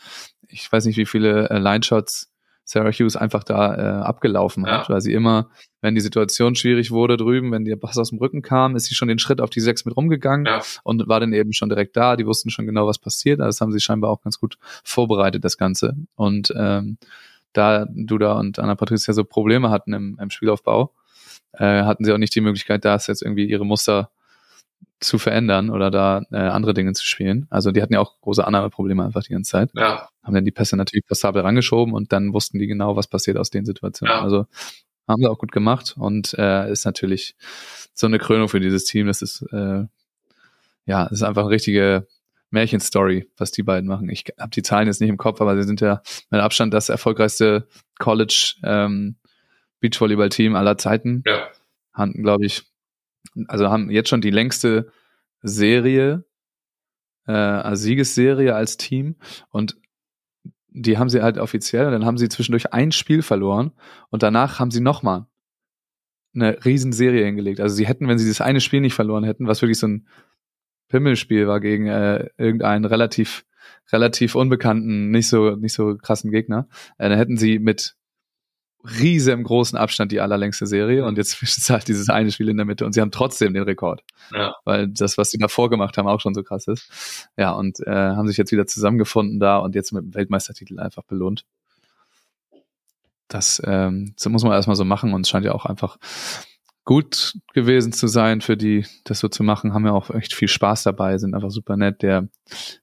ich 0.47 0.71
weiß 0.71 0.85
nicht, 0.85 0.97
wie 0.97 1.05
viele 1.07 1.49
äh, 1.49 1.57
Line-Shots 1.57 2.27
Sarah 2.65 2.91
Hughes 2.91 3.15
einfach 3.15 3.43
da 3.43 3.73
äh, 3.75 4.03
abgelaufen 4.03 4.67
hat, 4.67 4.87
Ja. 4.87 4.93
weil 4.93 5.01
sie 5.01 5.13
immer, 5.13 5.49
wenn 5.81 5.95
die 5.95 6.01
Situation 6.01 6.53
schwierig 6.53 6.91
wurde 6.91 7.17
drüben, 7.17 7.51
wenn 7.51 7.65
der 7.65 7.77
Pass 7.77 7.97
aus 7.97 8.09
dem 8.09 8.19
Rücken 8.19 8.43
kam, 8.43 8.75
ist 8.75 8.85
sie 8.85 8.93
schon 8.93 9.07
den 9.07 9.17
Schritt 9.17 9.41
auf 9.41 9.49
die 9.49 9.59
Sechs 9.61 9.85
mit 9.85 9.97
rumgegangen 9.97 10.45
Ja. 10.45 10.61
und 10.83 11.07
war 11.07 11.19
dann 11.19 11.33
eben 11.33 11.51
schon 11.53 11.69
direkt 11.69 11.97
da. 11.97 12.15
Die 12.15 12.27
wussten 12.27 12.51
schon 12.51 12.67
genau, 12.67 12.85
was 12.85 12.99
passiert. 12.99 13.39
Also 13.39 13.47
das 13.47 13.61
haben 13.61 13.71
sie 13.71 13.79
scheinbar 13.79 14.11
auch 14.11 14.21
ganz 14.21 14.39
gut 14.39 14.59
vorbereitet, 14.83 15.43
das 15.43 15.57
Ganze. 15.57 15.95
Und 16.13 16.53
ähm, 16.55 16.99
da 17.53 17.87
Duda 17.89 18.33
und 18.33 18.59
Anna 18.59 18.75
Patricia 18.75 19.15
so 19.15 19.23
Probleme 19.23 19.71
hatten 19.71 19.93
im, 19.93 20.19
im 20.21 20.29
Spielaufbau, 20.29 20.93
äh, 21.53 21.83
hatten 21.83 22.05
sie 22.05 22.13
auch 22.13 22.17
nicht 22.17 22.35
die 22.35 22.41
Möglichkeit, 22.41 22.85
da 22.85 22.95
jetzt 22.95 23.21
irgendwie 23.21 23.45
ihre 23.45 23.65
Muster 23.65 24.11
zu 24.99 25.17
verändern 25.17 25.69
oder 25.69 25.91
da 25.91 26.23
äh, 26.31 26.37
andere 26.37 26.73
Dinge 26.73 26.93
zu 26.93 27.05
spielen. 27.05 27.47
Also 27.49 27.71
die 27.71 27.81
hatten 27.81 27.93
ja 27.93 27.99
auch 27.99 28.19
große 28.21 28.45
Annahmeprobleme 28.45 29.03
einfach 29.03 29.23
die 29.23 29.33
ganze 29.33 29.51
Zeit. 29.51 29.71
ja, 29.73 30.09
Haben 30.23 30.33
dann 30.33 30.45
die 30.45 30.51
Pässe 30.51 30.75
natürlich 30.75 31.05
passabel 31.05 31.41
rangeschoben 31.41 31.93
und 31.93 32.11
dann 32.11 32.33
wussten 32.33 32.59
die 32.59 32.67
genau, 32.67 32.95
was 32.95 33.07
passiert 33.07 33.37
aus 33.37 33.49
den 33.49 33.65
Situationen. 33.65 34.13
Ja. 34.13 34.21
Also 34.21 34.45
haben 35.07 35.21
sie 35.21 35.29
auch 35.29 35.39
gut 35.39 35.51
gemacht 35.51 35.95
und 35.97 36.33
äh, 36.37 36.69
ist 36.71 36.85
natürlich 36.85 37.35
so 37.93 38.07
eine 38.07 38.19
Krönung 38.19 38.49
für 38.49 38.59
dieses 38.59 38.83
Team. 38.83 39.07
Das 39.07 39.21
ist 39.21 39.41
äh, 39.53 39.85
ja, 40.89 41.05
es 41.05 41.13
ist 41.13 41.23
einfach 41.23 41.43
eine 41.43 41.51
richtige 41.51 42.07
Märchenstory, 42.49 43.29
was 43.37 43.51
die 43.51 43.63
beiden 43.63 43.87
machen. 43.87 44.09
Ich 44.09 44.25
habe 44.39 44.49
die 44.49 44.63
Zahlen 44.63 44.87
jetzt 44.87 44.99
nicht 44.99 45.09
im 45.09 45.17
Kopf, 45.17 45.39
aber 45.39 45.55
sie 45.55 45.67
sind 45.67 45.81
ja 45.81 46.01
mit 46.31 46.41
Abstand 46.41 46.73
das 46.73 46.89
erfolgreichste 46.89 47.67
College 47.99 48.55
ähm, 48.63 49.15
Beachvolleyball-Team 49.79 50.55
aller 50.55 50.77
Zeiten. 50.77 51.23
Ja, 51.25 51.49
hatten, 51.93 52.23
glaube 52.23 52.45
ich, 52.45 52.63
also 53.47 53.69
haben 53.69 53.89
jetzt 53.89 54.09
schon 54.09 54.21
die 54.21 54.31
längste 54.31 54.91
Serie, 55.41 56.25
äh, 57.27 57.31
also 57.31 57.83
Siegesserie 57.83 58.55
als 58.55 58.77
Team. 58.77 59.15
Und 59.49 59.77
die 60.69 60.97
haben 60.97 61.09
sie 61.09 61.21
halt 61.21 61.37
offiziell 61.37 61.85
und 61.85 61.91
dann 61.91 62.05
haben 62.05 62.17
sie 62.17 62.29
zwischendurch 62.29 62.73
ein 62.73 62.91
Spiel 62.91 63.21
verloren 63.21 63.71
und 64.09 64.23
danach 64.23 64.59
haben 64.59 64.71
sie 64.71 64.81
nochmal 64.81 65.25
eine 66.33 66.63
Riesenserie 66.63 67.25
hingelegt. 67.25 67.59
Also 67.59 67.75
sie 67.75 67.87
hätten, 67.87 68.07
wenn 68.07 68.19
sie 68.19 68.27
das 68.27 68.41
eine 68.41 68.61
Spiel 68.61 68.81
nicht 68.81 68.93
verloren 68.93 69.23
hätten, 69.23 69.47
was 69.47 69.61
wirklich 69.61 69.79
so 69.79 69.87
ein 69.87 70.07
Pimmelspiel 70.87 71.47
war 71.47 71.59
gegen 71.59 71.87
äh, 71.87 72.29
irgendeinen 72.37 72.85
relativ 72.85 73.45
relativ 73.91 74.35
unbekannten, 74.35 75.09
nicht 75.09 75.27
so 75.27 75.55
nicht 75.55 75.73
so 75.73 75.97
krassen 75.97 76.31
Gegner, 76.31 76.67
äh, 76.97 77.09
dann 77.09 77.17
hätten 77.17 77.37
sie 77.37 77.57
mit 77.57 77.95
riesem 78.83 79.43
großen 79.43 79.77
Abstand 79.77 80.11
die 80.11 80.21
allerlängste 80.21 80.65
Serie 80.65 81.05
und 81.05 81.17
jetzt 81.17 81.41
ist 81.43 81.69
halt 81.69 81.87
dieses 81.87 82.09
eine 82.09 82.31
Spiel 82.31 82.49
in 82.49 82.57
der 82.57 82.65
Mitte 82.65 82.85
und 82.85 82.93
sie 82.93 83.01
haben 83.01 83.11
trotzdem 83.11 83.53
den 83.53 83.63
Rekord. 83.63 84.03
Ja. 84.33 84.55
Weil 84.65 84.87
das, 84.87 85.17
was 85.17 85.31
sie 85.31 85.37
davor 85.37 85.69
gemacht 85.69 85.97
haben, 85.97 86.07
auch 86.07 86.21
schon 86.21 86.33
so 86.33 86.43
krass 86.43 86.67
ist. 86.67 87.29
Ja, 87.37 87.51
und 87.51 87.79
äh, 87.85 87.91
haben 87.91 88.27
sich 88.27 88.37
jetzt 88.37 88.51
wieder 88.51 88.67
zusammengefunden 88.67 89.39
da 89.39 89.57
und 89.57 89.75
jetzt 89.75 89.91
mit 89.91 90.03
dem 90.03 90.13
Weltmeistertitel 90.13 90.79
einfach 90.79 91.03
belohnt. 91.03 91.45
Das, 93.27 93.61
ähm, 93.65 94.13
das 94.15 94.27
muss 94.29 94.43
man 94.43 94.53
erstmal 94.53 94.75
so 94.75 94.85
machen 94.85 95.13
und 95.13 95.21
es 95.21 95.29
scheint 95.29 95.45
ja 95.45 95.53
auch 95.53 95.65
einfach 95.65 95.97
gut 96.85 97.33
gewesen 97.53 97.91
zu 97.91 98.07
sein 98.07 98.41
für 98.41 98.57
die, 98.57 98.83
das 99.03 99.19
so 99.19 99.27
zu 99.27 99.43
machen, 99.43 99.75
haben 99.75 99.85
ja 99.85 99.91
auch 99.91 100.09
echt 100.09 100.33
viel 100.33 100.47
Spaß 100.47 100.81
dabei, 100.81 101.19
sind 101.19 101.35
einfach 101.35 101.51
super 101.51 101.77
nett. 101.77 102.01
Der, 102.01 102.27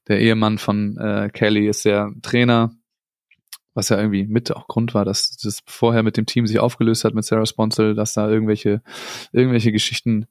der 0.06 0.20
Ehemann 0.20 0.58
von 0.58 0.96
äh, 0.96 1.28
Kelly 1.32 1.68
ist 1.68 1.84
der 1.84 2.12
Trainer 2.22 2.70
was 3.76 3.90
ja 3.90 3.98
irgendwie 3.98 4.24
mit 4.24 4.54
auch 4.56 4.66
Grund 4.66 4.94
war, 4.94 5.04
dass 5.04 5.36
das 5.36 5.60
vorher 5.66 6.02
mit 6.02 6.16
dem 6.16 6.26
Team 6.26 6.46
sich 6.46 6.58
aufgelöst 6.58 7.04
hat 7.04 7.14
mit 7.14 7.24
Sarah 7.24 7.46
Sponsel, 7.46 7.94
dass 7.94 8.14
da 8.14 8.28
irgendwelche, 8.28 8.82
irgendwelche 9.32 9.70
Geschichten 9.70 10.26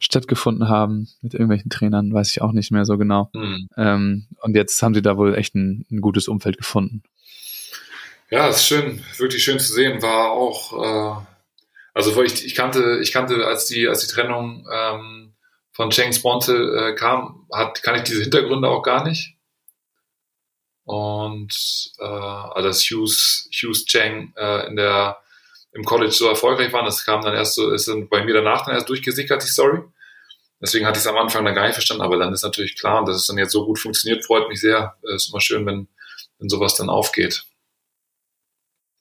stattgefunden 0.00 0.68
haben 0.68 1.08
mit 1.22 1.34
irgendwelchen 1.34 1.70
Trainern, 1.70 2.12
weiß 2.12 2.30
ich 2.30 2.42
auch 2.42 2.52
nicht 2.52 2.70
mehr 2.70 2.84
so 2.84 2.98
genau. 2.98 3.30
Mhm. 3.32 3.68
Ähm, 3.76 4.26
und 4.42 4.54
jetzt 4.54 4.82
haben 4.82 4.94
sie 4.94 5.02
da 5.02 5.16
wohl 5.16 5.34
echt 5.34 5.54
ein, 5.54 5.86
ein 5.90 6.00
gutes 6.00 6.28
Umfeld 6.28 6.56
gefunden. 6.56 7.02
Ja, 8.30 8.48
ist 8.48 8.66
schön, 8.66 9.02
wirklich 9.16 9.42
schön 9.42 9.58
zu 9.58 9.72
sehen. 9.72 10.02
War 10.02 10.32
auch, 10.32 10.72
äh, 10.72 11.26
also 11.94 12.22
ich, 12.22 12.44
ich 12.44 12.54
kannte, 12.54 12.98
ich 13.02 13.12
kannte, 13.12 13.46
als 13.46 13.66
die, 13.66 13.88
als 13.88 14.06
die 14.06 14.12
Trennung 14.12 14.66
ähm, 14.72 15.32
von 15.72 15.90
Cheng 15.90 16.12
Sponsel 16.12 16.76
äh, 16.76 16.94
kam, 16.94 17.46
hat, 17.52 17.82
kann 17.82 17.94
ich 17.94 18.02
diese 18.02 18.22
Hintergründe 18.22 18.68
auch 18.68 18.82
gar 18.82 19.04
nicht. 19.04 19.37
Und 20.88 21.92
äh, 21.98 22.04
also 22.04 22.68
dass 22.68 22.82
Hughes, 22.90 23.48
Hughes 23.52 23.84
Cheng 23.84 24.32
äh, 24.36 24.66
in 24.68 24.76
der 24.76 25.18
im 25.72 25.84
College 25.84 26.12
so 26.12 26.26
erfolgreich 26.26 26.72
waren, 26.72 26.86
das 26.86 27.04
kam 27.04 27.20
dann 27.20 27.34
erst 27.34 27.56
so, 27.56 27.70
ist 27.72 27.88
dann 27.88 28.08
bei 28.08 28.24
mir 28.24 28.32
danach 28.32 28.64
dann 28.64 28.74
erst 28.74 28.88
durchgesickert, 28.88 29.42
die 29.42 29.48
Story. 29.48 29.82
Deswegen 30.62 30.86
hatte 30.86 30.98
ich 30.98 31.04
es 31.04 31.06
am 31.06 31.18
Anfang 31.18 31.44
dann 31.44 31.54
gar 31.54 31.66
nicht 31.66 31.74
verstanden, 31.74 32.02
aber 32.02 32.16
dann 32.16 32.32
ist 32.32 32.42
natürlich 32.42 32.74
klar, 32.74 33.04
dass 33.04 33.16
es 33.16 33.26
dann 33.26 33.36
jetzt 33.36 33.52
so 33.52 33.66
gut 33.66 33.78
funktioniert, 33.78 34.24
freut 34.24 34.48
mich 34.48 34.60
sehr. 34.60 34.96
Es 35.02 35.24
ist 35.24 35.28
immer 35.28 35.42
schön, 35.42 35.66
wenn, 35.66 35.88
wenn 36.38 36.48
sowas 36.48 36.74
dann 36.74 36.88
aufgeht. 36.88 37.44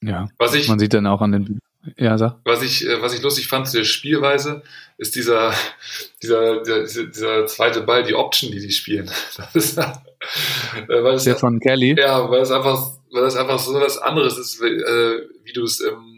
Ja. 0.03 0.27
Was 0.37 0.53
ich, 0.53 0.67
Man 0.67 0.77
sieht 0.77 0.93
dann 0.93 1.07
auch 1.07 1.21
an 1.21 1.31
den, 1.31 1.59
ja, 1.97 2.17
sag. 2.17 2.37
was 2.43 2.61
ich, 2.63 2.85
äh, 2.87 3.01
was 3.01 3.13
ich 3.13 3.21
lustig 3.21 3.47
fand 3.47 3.67
zu 3.67 3.77
der 3.77 3.83
Spielweise, 3.85 4.61
ist 4.97 5.15
dieser, 5.15 5.53
dieser, 6.23 6.61
dieser, 6.63 7.05
dieser 7.05 7.45
zweite 7.47 7.81
Ball, 7.81 8.03
die 8.03 8.15
Option, 8.15 8.51
die 8.51 8.59
die 8.59 8.71
spielen. 8.71 9.09
Das 9.37 9.55
ist, 9.55 9.77
äh, 9.77 9.83
weil 10.87 11.15
es, 11.15 11.23
Der 11.23 11.35
von 11.35 11.59
Kelly. 11.59 11.95
ja, 11.97 12.29
weil 12.29 12.41
es 12.41 12.51
einfach, 12.51 12.91
weil 13.11 13.23
es 13.25 13.35
einfach 13.35 13.59
so 13.59 13.73
was 13.79 13.97
anderes 13.97 14.37
ist, 14.37 14.61
wie, 14.61 14.67
äh, 14.67 15.27
wie 15.43 15.53
du 15.53 15.63
es 15.63 15.79
im 15.79 16.16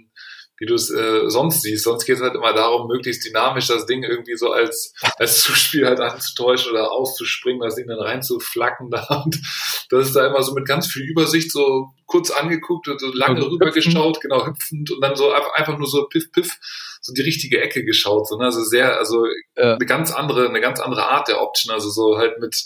wie 0.60 0.66
du 0.66 0.76
es 0.76 0.91
äh, 0.91 1.30
sonst 1.30 1.62
siehst. 1.62 1.86
Sonst 1.86 2.05
geht 2.05 2.18
es 2.18 2.22
halt 2.22 2.36
immer 2.36 2.53
darum, 2.53 2.88
möglichst 2.88 3.26
dynamisch 3.26 3.68
das 3.68 3.86
Ding 3.86 4.03
irgendwie 4.03 4.36
so 4.36 4.51
als, 4.51 4.93
als 5.18 5.41
Zuspiel 5.41 5.86
halt 5.88 5.99
anzutäuschen 5.99 6.72
oder 6.72 6.91
auszuspringen, 6.91 7.62
das 7.62 7.76
Ding 7.76 7.88
dann 7.88 7.99
reinzuflacken 7.99 8.89
da. 8.91 9.24
Und 9.26 9.39
das 9.89 10.07
ist 10.07 10.16
da 10.16 10.28
immer 10.28 10.43
so 10.43 10.53
mit 10.53 10.68
ganz 10.68 10.88
viel 10.88 11.03
Übersicht 11.03 11.51
so 11.51 11.88
kurz 12.05 12.30
angeguckt 12.32 12.88
und 12.88 12.99
so 12.99 13.12
lange 13.14 13.38
Also 13.38 13.49
rübergeschaut, 13.49 14.20
genau, 14.22 14.45
hüpfend 14.45 14.91
und 14.91 15.01
dann 15.01 15.16
so 15.16 15.32
einfach, 15.32 15.53
einfach 15.53 15.78
nur 15.78 15.88
so 15.88 16.07
piff, 16.07 16.32
piff, 16.32 16.57
so 17.01 17.14
die 17.14 17.22
richtige 17.22 17.62
Ecke 17.62 17.86
geschaut. 17.86 18.28
So, 18.28 18.38
ne? 18.38 18.45
Also 18.45 18.64
sehr, 18.64 18.97
also 18.97 19.26
Ja. 19.55 19.76
eine 19.76 19.86
ganz 19.86 20.12
andere, 20.12 20.47
eine 20.49 20.62
ganz 20.62 20.80
andere 20.80 21.07
Art 21.07 21.28
der 21.28 21.41
Option, 21.41 21.74
also 21.74 21.89
so 21.89 22.18
halt 22.18 22.39
mit, 22.39 22.66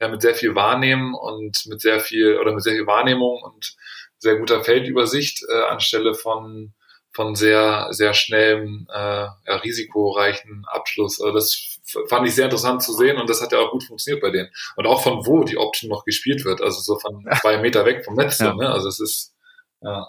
ja, 0.00 0.08
mit 0.08 0.22
sehr 0.22 0.34
viel 0.34 0.54
Wahrnehmen 0.54 1.14
und 1.14 1.66
mit 1.66 1.80
sehr 1.80 2.00
viel, 2.00 2.38
oder 2.38 2.52
mit 2.54 2.62
sehr 2.62 2.74
viel 2.74 2.86
Wahrnehmung 2.86 3.42
und 3.42 3.76
sehr 4.18 4.36
guter 4.36 4.64
Feldübersicht 4.64 5.44
äh, 5.48 5.62
anstelle 5.64 6.14
von 6.14 6.72
von 7.14 7.34
sehr, 7.36 7.88
sehr 7.92 8.12
schnellem, 8.12 8.86
äh, 8.92 8.98
ja, 8.98 9.56
risikoreichen 9.62 10.64
Abschluss. 10.66 11.20
Also 11.20 11.32
das 11.32 11.78
fand 12.08 12.26
ich 12.26 12.34
sehr 12.34 12.46
interessant 12.46 12.82
zu 12.82 12.92
sehen 12.92 13.18
und 13.18 13.30
das 13.30 13.40
hat 13.40 13.52
ja 13.52 13.58
auch 13.60 13.70
gut 13.70 13.84
funktioniert 13.84 14.20
bei 14.20 14.30
denen. 14.30 14.50
Und 14.76 14.86
auch 14.86 15.02
von 15.02 15.24
wo 15.26 15.44
die 15.44 15.56
Option 15.56 15.90
noch 15.90 16.04
gespielt 16.04 16.44
wird, 16.44 16.60
also 16.60 16.80
so 16.80 16.98
von 16.98 17.24
zwei 17.40 17.58
Meter 17.58 17.84
weg 17.86 18.04
vom 18.04 18.14
Netz. 18.14 18.38
Ja. 18.40 18.54
Ne? 18.54 18.68
Also 18.68 18.88
es 18.88 19.00
ist, 19.00 19.34
ja, 19.80 20.08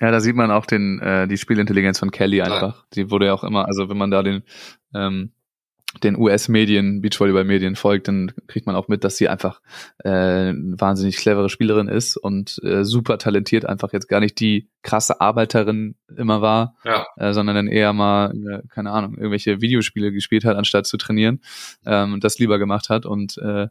Ja, 0.00 0.10
da 0.10 0.20
sieht 0.20 0.34
man 0.34 0.50
auch 0.50 0.64
den, 0.64 0.98
äh, 1.00 1.28
die 1.28 1.36
Spielintelligenz 1.36 1.98
von 1.98 2.10
Kelly 2.10 2.40
einfach. 2.40 2.86
Die 2.94 3.10
wurde 3.10 3.26
ja 3.26 3.34
auch 3.34 3.44
immer, 3.44 3.66
also 3.66 3.90
wenn 3.90 3.98
man 3.98 4.10
da 4.10 4.22
den, 4.22 4.42
ähm, 4.94 5.32
den 6.02 6.16
US-Medien, 6.16 7.00
Beachvolleyball-Medien 7.00 7.74
folgt, 7.74 8.06
dann 8.06 8.32
kriegt 8.46 8.66
man 8.66 8.76
auch 8.76 8.86
mit, 8.86 9.02
dass 9.02 9.16
sie 9.16 9.28
einfach 9.28 9.60
äh, 10.04 10.08
eine 10.08 10.74
wahnsinnig 10.78 11.16
clevere 11.16 11.48
Spielerin 11.48 11.88
ist 11.88 12.16
und 12.16 12.60
äh, 12.62 12.84
super 12.84 13.18
talentiert, 13.18 13.64
einfach 13.64 13.92
jetzt 13.92 14.08
gar 14.08 14.20
nicht 14.20 14.38
die 14.38 14.68
krasse 14.82 15.20
Arbeiterin 15.20 15.96
immer 16.16 16.40
war, 16.42 16.76
ja, 16.84 17.06
äh, 17.16 17.32
sondern 17.32 17.56
dann 17.56 17.66
eher 17.66 17.92
mal, 17.92 18.32
äh, 18.32 18.62
keine 18.68 18.92
Ahnung, 18.92 19.14
irgendwelche 19.16 19.60
Videospiele 19.60 20.12
gespielt 20.12 20.44
hat, 20.44 20.56
anstatt 20.56 20.86
zu 20.86 20.96
trainieren 20.96 21.40
ähm, 21.84 22.12
und 22.14 22.22
das 22.22 22.38
lieber 22.38 22.58
gemacht 22.58 22.88
hat 22.88 23.04
und 23.04 23.36
äh, 23.38 23.66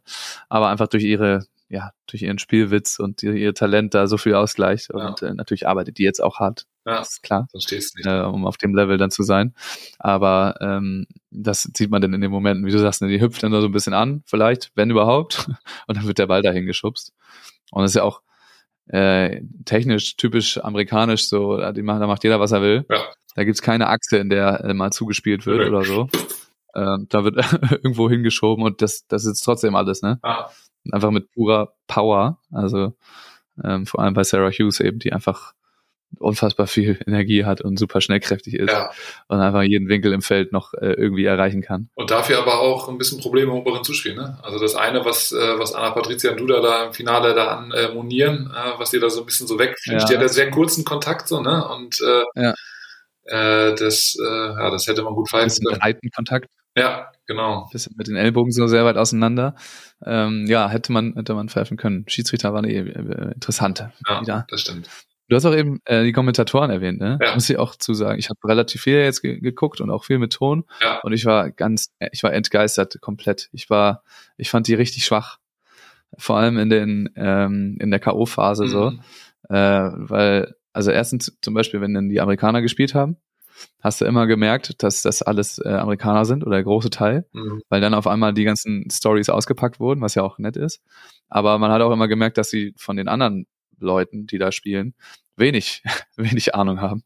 aber 0.50 0.68
einfach 0.68 0.88
durch 0.88 1.04
ihre 1.04 1.46
ja, 1.70 1.92
durch 2.06 2.22
ihren 2.22 2.38
Spielwitz 2.38 2.98
und 2.98 3.22
ihr, 3.22 3.32
ihr 3.34 3.54
Talent 3.54 3.94
da 3.94 4.06
so 4.08 4.18
viel 4.18 4.34
ausgleicht 4.34 4.90
Ja. 4.92 5.06
und 5.08 5.22
äh, 5.22 5.32
natürlich 5.32 5.66
arbeitet 5.68 5.96
die 5.98 6.02
jetzt 6.02 6.20
auch 6.22 6.38
hart, 6.40 6.66
ja, 6.84 6.98
ist 7.00 7.22
klar, 7.22 7.46
sonst 7.52 7.64
stehst 7.64 7.94
du 7.94 7.98
nicht. 7.98 8.06
äh, 8.06 8.20
um 8.26 8.44
auf 8.46 8.56
dem 8.58 8.74
Level 8.74 8.98
dann 8.98 9.10
zu 9.10 9.22
sein, 9.22 9.54
aber 9.98 10.56
ähm, 10.60 11.06
das 11.30 11.70
sieht 11.76 11.90
man 11.90 12.02
dann 12.02 12.12
in 12.12 12.20
den 12.20 12.30
Momenten, 12.30 12.66
wie 12.66 12.70
du 12.72 12.78
sagst, 12.78 13.00
ne, 13.02 13.08
die 13.08 13.20
hüpft 13.20 13.42
dann 13.42 13.52
da 13.52 13.60
so 13.60 13.68
ein 13.68 13.72
bisschen 13.72 13.94
an, 13.94 14.22
vielleicht, 14.26 14.72
wenn 14.74 14.90
überhaupt, 14.90 15.48
und 15.86 15.96
dann 15.96 16.06
wird 16.06 16.18
der 16.18 16.26
Ball 16.26 16.42
dahin 16.42 16.66
geschubst 16.66 17.12
und 17.70 17.82
das 17.82 17.92
ist 17.92 17.96
ja 17.96 18.02
auch 18.02 18.20
äh, 18.88 19.42
technisch 19.64 20.16
typisch 20.16 20.58
amerikanisch 20.58 21.28
so, 21.28 21.56
da 21.56 21.72
die 21.72 21.82
machen- 21.82 22.00
da 22.00 22.06
macht 22.08 22.24
jeder, 22.24 22.40
was 22.40 22.50
er 22.52 22.62
will. 22.62 22.84
Ja. 22.90 23.04
Da 23.36 23.44
gibt's 23.44 23.62
keine 23.62 23.86
Achse, 23.88 24.16
in 24.16 24.28
der 24.28 24.64
äh, 24.64 24.74
mal 24.74 24.90
zugespielt 24.90 25.46
wird 25.46 25.60
Nee. 25.60 25.66
oder 25.68 25.84
so. 25.84 26.08
Ähm, 26.74 27.06
da 27.08 27.22
wird 27.22 27.36
irgendwo 27.84 28.10
hingeschoben 28.10 28.64
und 28.64 28.82
das, 28.82 29.06
das 29.06 29.24
ist 29.24 29.42
trotzdem 29.42 29.76
alles, 29.76 30.02
ne? 30.02 30.18
Ah, 30.22 30.50
Einfach 30.92 31.10
mit 31.10 31.30
purer 31.32 31.74
Power. 31.86 32.38
Also 32.52 32.94
ähm, 33.62 33.86
vor 33.86 34.00
allem 34.00 34.14
bei 34.14 34.24
Sarah 34.24 34.50
Hughes 34.50 34.80
eben, 34.80 34.98
die 34.98 35.12
einfach 35.12 35.52
unfassbar 36.18 36.66
viel 36.66 36.98
Energie 37.06 37.44
hat 37.44 37.60
und 37.60 37.78
super 37.78 38.00
schnellkräftig 38.00 38.54
ist 38.54 38.70
ja. 38.70 38.90
und 39.28 39.40
einfach 39.40 39.62
jeden 39.62 39.88
Winkel 39.88 40.12
im 40.12 40.22
Feld 40.22 40.52
noch 40.52 40.74
äh, 40.74 40.92
irgendwie 40.92 41.24
erreichen 41.24 41.62
kann. 41.62 41.88
Und 41.94 42.10
dafür 42.10 42.38
aber 42.38 42.60
auch 42.60 42.88
ein 42.88 42.98
bisschen 42.98 43.20
Probleme 43.20 43.52
im 43.52 43.58
oberen 43.58 43.84
Zuspiel. 43.84 44.14
Ne? 44.14 44.38
Also 44.42 44.58
das 44.58 44.74
eine, 44.74 45.04
was, 45.04 45.32
äh, 45.32 45.58
was 45.58 45.72
Anna 45.72 45.90
Patricia 45.90 46.32
und 46.32 46.40
Duda 46.40 46.60
da 46.60 46.86
im 46.86 46.92
Finale 46.92 47.34
da 47.34 47.58
an 47.58 47.70
äh, 47.72 47.92
monieren, 47.94 48.52
äh, 48.52 48.78
was 48.78 48.92
ihr 48.92 49.00
da 49.00 49.08
so 49.08 49.20
ein 49.20 49.26
bisschen 49.26 49.46
so 49.46 49.58
wegfliegt. 49.58 50.00
Ja. 50.00 50.06
Die 50.06 50.14
hat 50.14 50.22
ja 50.22 50.28
sehr 50.28 50.50
kurzen 50.50 50.84
Kontakt 50.84 51.28
so, 51.28 51.40
ne? 51.40 51.66
Und 51.68 52.00
äh, 52.00 52.42
Ja. 52.42 52.54
äh, 53.24 53.74
das, 53.76 54.16
ja, 54.18 54.70
das 54.70 54.86
hätte 54.86 55.02
man 55.02 55.14
gut 55.14 55.30
fallen 55.30 55.48
können. 55.48 55.78
breiten 55.78 56.10
Kontakt, 56.10 56.48
Ja, 56.76 57.10
genau. 57.26 57.68
bisschen 57.72 57.94
mit 57.96 58.06
den 58.06 58.16
Ellbogen 58.16 58.52
so 58.52 58.66
sehr 58.66 58.84
weit 58.84 58.96
auseinander. 58.96 59.56
Ähm, 60.04 60.46
ja, 60.46 60.68
hätte 60.68 60.92
man, 60.92 61.14
hätte 61.14 61.34
man 61.34 61.48
pfeifen 61.48 61.76
können. 61.76 62.04
Schiedsrichter 62.08 62.52
waren 62.52 62.64
eh 62.64 62.78
äh, 62.78 63.32
interessante. 63.34 63.92
Ja, 64.08 64.20
wieder. 64.20 64.46
das 64.48 64.60
stimmt. 64.60 64.88
Du 65.28 65.36
hast 65.36 65.44
auch 65.44 65.54
eben 65.54 65.80
äh, 65.84 66.02
die 66.02 66.12
Kommentatoren 66.12 66.70
erwähnt, 66.70 66.98
ne? 66.98 67.16
Ja. 67.22 67.34
Muss 67.34 67.48
ich 67.48 67.56
auch 67.56 67.76
zu 67.76 67.94
sagen. 67.94 68.18
Ich 68.18 68.30
habe 68.30 68.40
relativ 68.44 68.82
viel 68.82 68.94
jetzt 68.94 69.22
ge 69.22 69.38
geguckt 69.38 69.80
und 69.80 69.88
auch 69.88 70.04
viel 70.04 70.18
mit 70.18 70.32
Ton. 70.32 70.64
Ja. 70.82 70.98
Und 71.02 71.12
ich 71.12 71.24
war 71.24 71.52
ganz, 71.52 71.92
äh, 72.00 72.08
ich 72.10 72.24
war 72.24 72.32
entgeistert 72.32 73.00
komplett. 73.00 73.48
Ich 73.52 73.70
war, 73.70 74.02
ich 74.36 74.50
fand 74.50 74.66
die 74.66 74.74
richtig 74.74 75.04
schwach. 75.04 75.38
Vor 76.18 76.36
allem 76.36 76.58
in 76.58 76.68
den, 76.68 77.10
ähm, 77.14 77.78
in 77.80 77.92
der 77.92 78.00
K.O.-Phase 78.00 78.66
so. 78.66 78.90
Mhm. 78.90 79.00
Äh, 79.48 79.90
weil, 79.94 80.54
also 80.72 80.90
erstens 80.90 81.38
zum 81.40 81.54
Beispiel, 81.54 81.80
wenn 81.80 81.94
dann 81.94 82.08
die 82.08 82.20
Amerikaner 82.20 82.60
gespielt 82.60 82.96
haben, 82.96 83.16
hast 83.80 84.00
du 84.00 84.04
immer 84.04 84.26
gemerkt, 84.26 84.82
dass 84.82 85.02
das 85.02 85.22
alles 85.22 85.58
äh, 85.58 85.68
Amerikaner 85.68 86.24
sind 86.24 86.42
oder 86.44 86.56
der 86.56 86.64
große 86.64 86.90
Teil 86.90 87.26
Mhm. 87.32 87.62
weil 87.68 87.80
dann 87.80 87.94
auf 87.94 88.06
einmal 88.06 88.32
die 88.34 88.44
ganzen 88.44 88.88
Stories 88.90 89.28
ausgepackt 89.28 89.80
wurden, 89.80 90.00
was 90.00 90.14
ja 90.14 90.22
auch 90.22 90.38
nett 90.38 90.56
ist. 90.56 90.80
Aber 91.28 91.58
man 91.58 91.70
hat 91.70 91.82
auch 91.82 91.92
immer 91.92 92.08
gemerkt, 92.08 92.38
dass 92.38 92.50
sie 92.50 92.74
von 92.76 92.96
den 92.96 93.08
anderen 93.08 93.46
Leuten, 93.78 94.26
die 94.26 94.38
da 94.38 94.52
spielen, 94.52 94.94
wenig, 95.36 95.82
wenig 96.16 96.54
Ahnung 96.54 96.80
haben. 96.80 97.02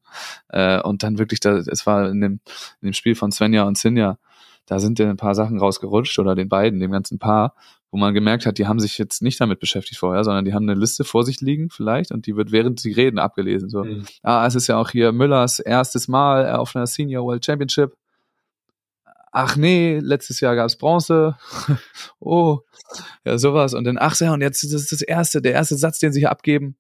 Äh, 0.49 0.81
und 0.81 1.03
dann 1.03 1.19
wirklich, 1.19 1.41
da, 1.41 1.57
es 1.57 1.87
war 1.87 2.09
in 2.11 2.21
dem, 2.21 2.41
in 2.81 2.89
dem 2.89 2.93
Spiel 2.93 3.15
von 3.15 3.31
Svenja 3.33 3.63
und 3.65 3.79
Sinja, 3.79 4.19
da 4.67 4.79
sind 4.79 4.99
dann 4.99 5.09
ein 5.09 5.17
paar 5.17 5.35
Sachen 5.35 5.59
rausgerutscht 5.59 6.19
oder 6.19 6.35
den 6.35 6.49
beiden, 6.49 6.81
dem 6.81 6.91
ganzen 6.93 7.19
Paar, 7.19 7.55
wo 7.91 7.99
man 7.99 8.15
gemerkt 8.15 8.45
hat, 8.47 8.59
die 8.59 8.67
haben 8.67 8.81
sich 8.81 8.99
jetzt 8.99 9.23
nicht 9.23 9.41
damit 9.41 9.61
beschäftigt 9.61 9.99
vorher, 10.01 10.25
sondern 10.25 10.45
die 10.45 10.53
haben 10.55 10.69
eine 10.69 10.79
Liste 10.79 11.05
vor 11.05 11.25
sich 11.25 11.41
liegen 11.41 11.71
vielleicht 11.71 12.11
und 12.11 12.27
die 12.27 12.35
wird 12.37 12.51
während 12.51 12.81
sie 12.81 12.93
reden 12.93 13.19
abgelesen. 13.19 13.69
So, 13.69 13.85
Mhm. 13.85 14.05
ah, 14.23 14.47
es 14.47 14.55
ist 14.55 14.67
ja 14.67 14.77
auch 14.79 14.91
hier 14.91 15.13
Müllers 15.13 15.61
erstes 15.61 16.09
Mal 16.09 16.51
auf 16.57 16.75
einer 16.75 16.87
Senior 16.87 17.25
World 17.25 17.45
Championship. 17.45 17.95
Ach 19.37 19.57
nee, 19.57 19.99
letztes 20.01 20.41
Jahr 20.41 20.55
gab's 20.55 20.77
Bronze. 20.77 21.37
oh, 22.21 22.61
ja, 23.25 23.37
sowas. 23.37 23.75
Und 23.75 23.85
dann, 23.85 23.99
ach 23.99 24.19
ja, 24.21 24.33
und 24.33 24.41
jetzt 24.41 24.63
ist 24.63 24.73
das 24.73 24.87
das 24.87 25.03
erste, 25.03 25.43
der 25.43 25.53
erste 25.53 25.77
Satz, 25.77 25.99
den 25.99 26.13
sie 26.13 26.21
hier 26.21 26.31
abgeben. 26.31 26.77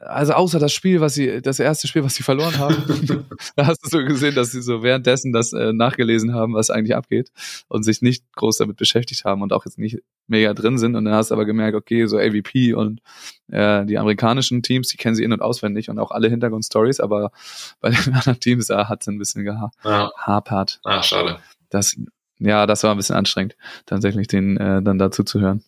Also 0.00 0.32
außer 0.32 0.58
das 0.58 0.72
Spiel, 0.72 1.00
was 1.00 1.14
sie, 1.14 1.42
das 1.42 1.60
erste 1.60 1.86
Spiel, 1.86 2.02
was 2.02 2.14
sie 2.14 2.22
verloren 2.22 2.58
haben. 2.58 3.26
da 3.56 3.66
hast 3.66 3.84
du 3.84 3.88
so 3.90 3.98
gesehen, 4.04 4.34
dass 4.34 4.50
sie 4.50 4.62
so 4.62 4.82
währenddessen 4.82 5.32
das 5.32 5.52
äh, 5.52 5.74
nachgelesen 5.74 6.34
haben, 6.34 6.54
was 6.54 6.70
eigentlich 6.70 6.96
abgeht 6.96 7.30
und 7.68 7.82
sich 7.82 8.00
nicht 8.00 8.24
groß 8.32 8.56
damit 8.58 8.76
beschäftigt 8.76 9.24
haben 9.24 9.42
und 9.42 9.52
auch 9.52 9.66
jetzt 9.66 9.78
nicht 9.78 9.98
mega 10.26 10.54
drin 10.54 10.78
sind. 10.78 10.96
Und 10.96 11.04
dann 11.04 11.12
hast 11.12 11.30
du 11.30 11.34
aber 11.34 11.44
gemerkt, 11.44 11.76
okay, 11.76 12.06
so 12.06 12.16
AVP 12.16 12.72
und 12.72 13.02
äh, 13.48 13.84
die 13.84 13.98
amerikanischen 13.98 14.62
Teams, 14.62 14.88
die 14.88 14.96
kennen 14.96 15.14
sie 15.14 15.24
in- 15.24 15.34
und 15.34 15.42
auswendig 15.42 15.90
und 15.90 15.98
auch 15.98 16.12
alle 16.12 16.28
Hintergrundstories, 16.28 17.00
aber 17.00 17.30
bei 17.80 17.90
den 17.90 17.98
anderen 18.14 18.40
Teams 18.40 18.68
da 18.68 18.88
hat 18.88 19.02
es 19.02 19.08
ein 19.08 19.18
bisschen 19.18 19.44
gehapert. 19.44 20.80
Ah, 20.84 21.02
schade. 21.02 21.40
Das, 21.68 21.94
ja, 22.38 22.66
das 22.66 22.82
war 22.84 22.92
ein 22.92 22.96
bisschen 22.96 23.16
anstrengend, 23.16 23.54
tatsächlich 23.84 24.28
den 24.28 24.56
äh, 24.56 24.82
dann 24.82 24.98
dazu 24.98 25.24
zu 25.24 25.40
hören. 25.40 25.62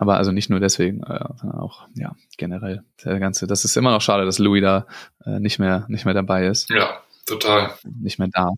Aber 0.00 0.16
also 0.16 0.32
nicht 0.32 0.48
nur 0.48 0.60
deswegen, 0.60 1.02
äh, 1.02 1.24
sondern 1.36 1.60
auch 1.60 1.86
ja 1.94 2.16
generell 2.38 2.82
der 3.04 3.20
ganze. 3.20 3.46
Das 3.46 3.66
ist 3.66 3.76
immer 3.76 3.90
noch 3.90 4.00
schade, 4.00 4.24
dass 4.24 4.38
Louis 4.38 4.62
da 4.62 4.86
äh, 5.26 5.38
nicht 5.40 5.58
mehr 5.58 5.84
nicht 5.88 6.06
mehr 6.06 6.14
dabei 6.14 6.46
ist, 6.46 6.70
Ja, 6.70 7.02
total. 7.26 7.74
nicht 7.84 8.18
mehr 8.18 8.28
darf. 8.32 8.54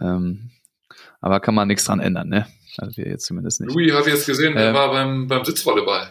Ähm, 0.00 0.52
aber 1.20 1.40
kann 1.40 1.56
man 1.56 1.66
nichts 1.66 1.84
dran 1.84 1.98
ändern, 1.98 2.28
ne? 2.28 2.46
Also 2.78 2.96
wir 2.96 3.08
jetzt 3.08 3.26
zumindest 3.26 3.60
nicht. 3.60 3.74
Louis 3.74 3.92
habe 3.92 4.08
ich 4.08 4.14
jetzt 4.14 4.26
gesehen, 4.26 4.54
der 4.54 4.68
Ähm. 4.68 4.74
war 4.74 4.90
beim, 4.92 5.26
beim 5.26 5.44
Sitzvolleyball. 5.44 6.08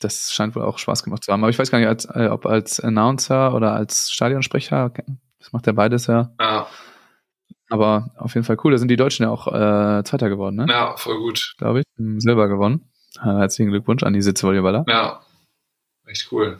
das 0.00 0.30
scheint 0.32 0.54
wohl 0.54 0.62
auch 0.62 0.78
Spaß 0.78 1.04
gemacht 1.04 1.24
zu 1.24 1.32
haben. 1.32 1.42
Aber 1.42 1.48
ich 1.50 1.58
weiß 1.58 1.70
gar 1.70 1.78
nicht, 1.78 1.88
als, 1.88 2.04
äh, 2.04 2.28
ob 2.30 2.44
als 2.44 2.80
Announcer 2.80 3.54
oder 3.54 3.72
als 3.72 4.10
Stadionsprecher, 4.10 4.92
das 5.38 5.52
macht 5.52 5.66
ja 5.66 5.72
beides 5.72 6.06
ja. 6.06 6.34
Ja, 6.38 6.66
Aber 7.68 8.10
auf 8.16 8.34
jeden 8.34 8.44
Fall 8.44 8.56
cool. 8.64 8.72
Da 8.72 8.78
sind 8.78 8.88
die 8.88 8.96
Deutschen 8.96 9.24
ja 9.24 9.30
auch 9.30 9.48
äh, 9.48 10.04
Zweiter 10.04 10.28
geworden, 10.28 10.56
ne? 10.56 10.66
ja, 10.68 10.96
voll 10.96 11.18
gut. 11.18 11.54
Glaube 11.58 11.80
ich. 11.80 11.84
Im 11.98 12.20
Silber 12.20 12.48
gewonnen. 12.48 12.88
Äh, 13.18 13.24
herzlichen 13.24 13.70
Glückwunsch 13.70 14.02
an 14.02 14.12
die 14.12 14.22
Sitzvolleyballer. 14.22 14.84
Ja, 14.88 15.20
echt 16.06 16.30
cool. 16.32 16.58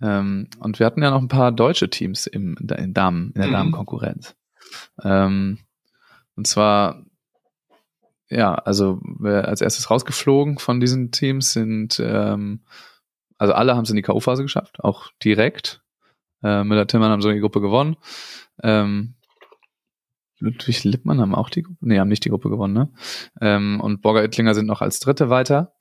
Ähm, 0.00 0.48
und 0.60 0.78
wir 0.78 0.86
hatten 0.86 1.02
ja 1.02 1.10
noch 1.10 1.20
ein 1.20 1.28
paar 1.28 1.52
deutsche 1.52 1.90
Teams 1.90 2.26
im, 2.26 2.56
in, 2.56 2.94
Damen, 2.94 3.32
in 3.34 3.40
der 3.40 3.48
Mhm. 3.48 3.52
Damenkonkurrenz. 3.52 4.36
Ähm, 5.02 5.58
und 6.36 6.46
zwar, 6.46 7.02
ja, 8.30 8.54
also 8.54 9.00
als 9.24 9.60
erstes 9.60 9.90
rausgeflogen 9.90 10.58
von 10.58 10.78
diesen 10.80 11.10
Teams 11.10 11.52
sind, 11.52 12.00
ähm, 12.00 12.60
also 13.38 13.54
alle 13.54 13.74
haben 13.74 13.84
es 13.84 13.90
in 13.90 13.96
die 13.96 14.02
K.O.-Phase 14.02 14.42
geschafft, 14.42 14.80
auch 14.84 15.10
direkt. 15.24 15.82
Äh, 16.42 16.62
Müller-Tillmann 16.64 17.10
haben 17.10 17.22
so 17.22 17.32
die 17.32 17.40
Gruppe 17.40 17.60
gewonnen. 17.60 17.96
Ähm, 18.62 19.14
Ludwig 20.40 20.84
Lippmann 20.84 21.20
haben 21.20 21.34
auch 21.34 21.50
die 21.50 21.62
Gruppe, 21.62 21.78
nee, 21.88 21.98
haben 21.98 22.08
nicht 22.08 22.24
die 22.24 22.30
Gruppe 22.30 22.50
gewonnen, 22.50 22.74
ne? 22.74 22.90
Ähm, 23.40 23.80
und 23.80 24.02
Borger 24.02 24.22
Ettlinger 24.22 24.54
sind 24.54 24.66
noch 24.66 24.80
als 24.82 25.00
Dritte 25.00 25.30
weiter. 25.30 25.72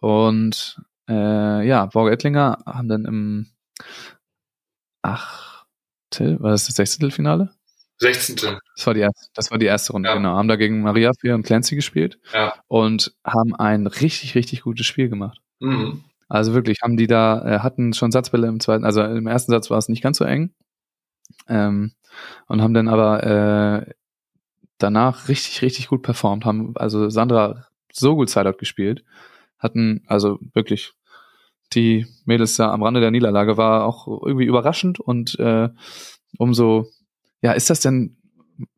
Und 0.00 0.80
äh, 1.08 1.66
ja, 1.66 1.86
Borger 1.86 2.12
Ettlinger 2.12 2.58
haben 2.66 2.88
dann 2.88 3.04
im 3.04 3.46
Achtel, 5.02 6.40
war 6.40 6.50
das 6.50 6.66
das 6.66 6.76
Sechzehntelfinale? 6.76 7.50
16. 7.98 8.56
Das 8.76 8.86
war 8.86 8.94
die 8.94 9.00
erste, 9.00 9.28
das 9.34 9.50
war 9.50 9.58
die 9.58 9.66
erste 9.66 9.92
Runde, 9.92 10.08
Ja. 10.08 10.14
genau. 10.14 10.30
Haben 10.34 10.48
da 10.48 10.56
gegen 10.56 10.80
Maria 10.80 11.12
Fier 11.20 11.34
und 11.34 11.42
Clancy 11.42 11.76
gespielt 11.76 12.18
Ja. 12.32 12.54
und 12.66 13.14
haben 13.24 13.54
ein 13.54 13.86
richtig, 13.86 14.34
richtig 14.34 14.62
gutes 14.62 14.86
Spiel 14.86 15.08
gemacht. 15.10 15.40
Mhm. 15.60 16.02
Also 16.28 16.54
wirklich, 16.54 16.78
haben 16.82 16.96
die 16.96 17.06
da, 17.08 17.44
äh, 17.44 17.58
hatten 17.58 17.92
schon 17.92 18.10
Satzbälle 18.12 18.46
im 18.46 18.60
zweiten, 18.60 18.84
also 18.84 19.02
im 19.02 19.26
ersten 19.26 19.52
Satz 19.52 19.68
war 19.68 19.78
es 19.78 19.88
nicht 19.88 20.02
ganz 20.02 20.16
so 20.18 20.24
eng. 20.24 20.54
Ähm, 21.48 21.92
und 22.48 22.62
haben 22.62 22.74
dann 22.74 22.88
aber 22.88 23.22
äh, 23.86 23.92
danach 24.82 25.28
richtig, 25.28 25.62
richtig 25.62 25.88
gut 25.88 26.02
performt. 26.02 26.44
Haben 26.44 26.76
also 26.76 27.10
Sandra 27.10 27.66
so 27.92 28.14
gut 28.14 28.30
Sideout 28.30 28.58
gespielt. 28.58 29.04
Hatten 29.58 30.02
also 30.06 30.38
wirklich 30.54 30.92
die 31.72 32.06
Mädels 32.24 32.56
da 32.56 32.72
am 32.72 32.82
Rande 32.82 33.00
der 33.00 33.10
Niederlage 33.10 33.56
war 33.56 33.84
auch 33.84 34.06
irgendwie 34.06 34.46
überraschend 34.46 34.98
und 34.98 35.38
äh, 35.38 35.68
umso, 36.36 36.88
ja, 37.42 37.52
ist 37.52 37.70
das 37.70 37.80
denn, 37.80 38.16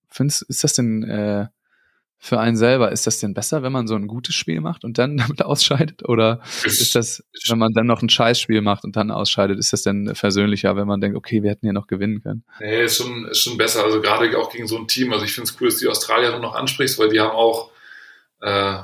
findest, 0.08 0.42
ist 0.42 0.64
das 0.64 0.74
denn 0.74 1.02
äh, 1.04 1.46
für 2.24 2.38
einen 2.38 2.56
selber, 2.56 2.92
ist 2.92 3.04
das 3.08 3.18
denn 3.18 3.34
besser, 3.34 3.64
wenn 3.64 3.72
man 3.72 3.88
so 3.88 3.96
ein 3.96 4.06
gutes 4.06 4.36
Spiel 4.36 4.60
macht 4.60 4.84
und 4.84 4.96
dann 4.96 5.16
damit 5.16 5.42
ausscheidet? 5.42 6.08
Oder 6.08 6.40
ist 6.62 6.94
das, 6.94 7.24
wenn 7.48 7.58
man 7.58 7.72
dann 7.72 7.88
noch 7.88 8.00
ein 8.00 8.08
Scheißspiel 8.08 8.60
macht 8.60 8.84
und 8.84 8.94
dann 8.94 9.10
ausscheidet, 9.10 9.58
ist 9.58 9.72
das 9.72 9.82
denn 9.82 10.14
versöhnlicher, 10.14 10.76
wenn 10.76 10.86
man 10.86 11.00
denkt, 11.00 11.16
okay, 11.16 11.42
wir 11.42 11.50
hätten 11.50 11.66
ja 11.66 11.72
noch 11.72 11.88
gewinnen 11.88 12.22
können? 12.22 12.44
Nee, 12.60 12.84
ist 12.84 12.98
schon, 12.98 13.26
ist 13.26 13.40
schon 13.42 13.58
besser. 13.58 13.82
Also 13.82 14.00
gerade 14.00 14.38
auch 14.38 14.52
gegen 14.52 14.68
so 14.68 14.78
ein 14.78 14.86
Team. 14.86 15.12
Also 15.12 15.24
ich 15.24 15.32
finde 15.32 15.50
es 15.50 15.60
cool, 15.60 15.66
dass 15.66 15.78
du 15.78 15.86
die 15.86 15.90
Australierin 15.90 16.40
noch 16.40 16.54
ansprichst, 16.54 16.96
weil 17.00 17.08
die 17.08 17.18
haben 17.18 17.32
auch, 17.32 17.72
äh, 18.40 18.78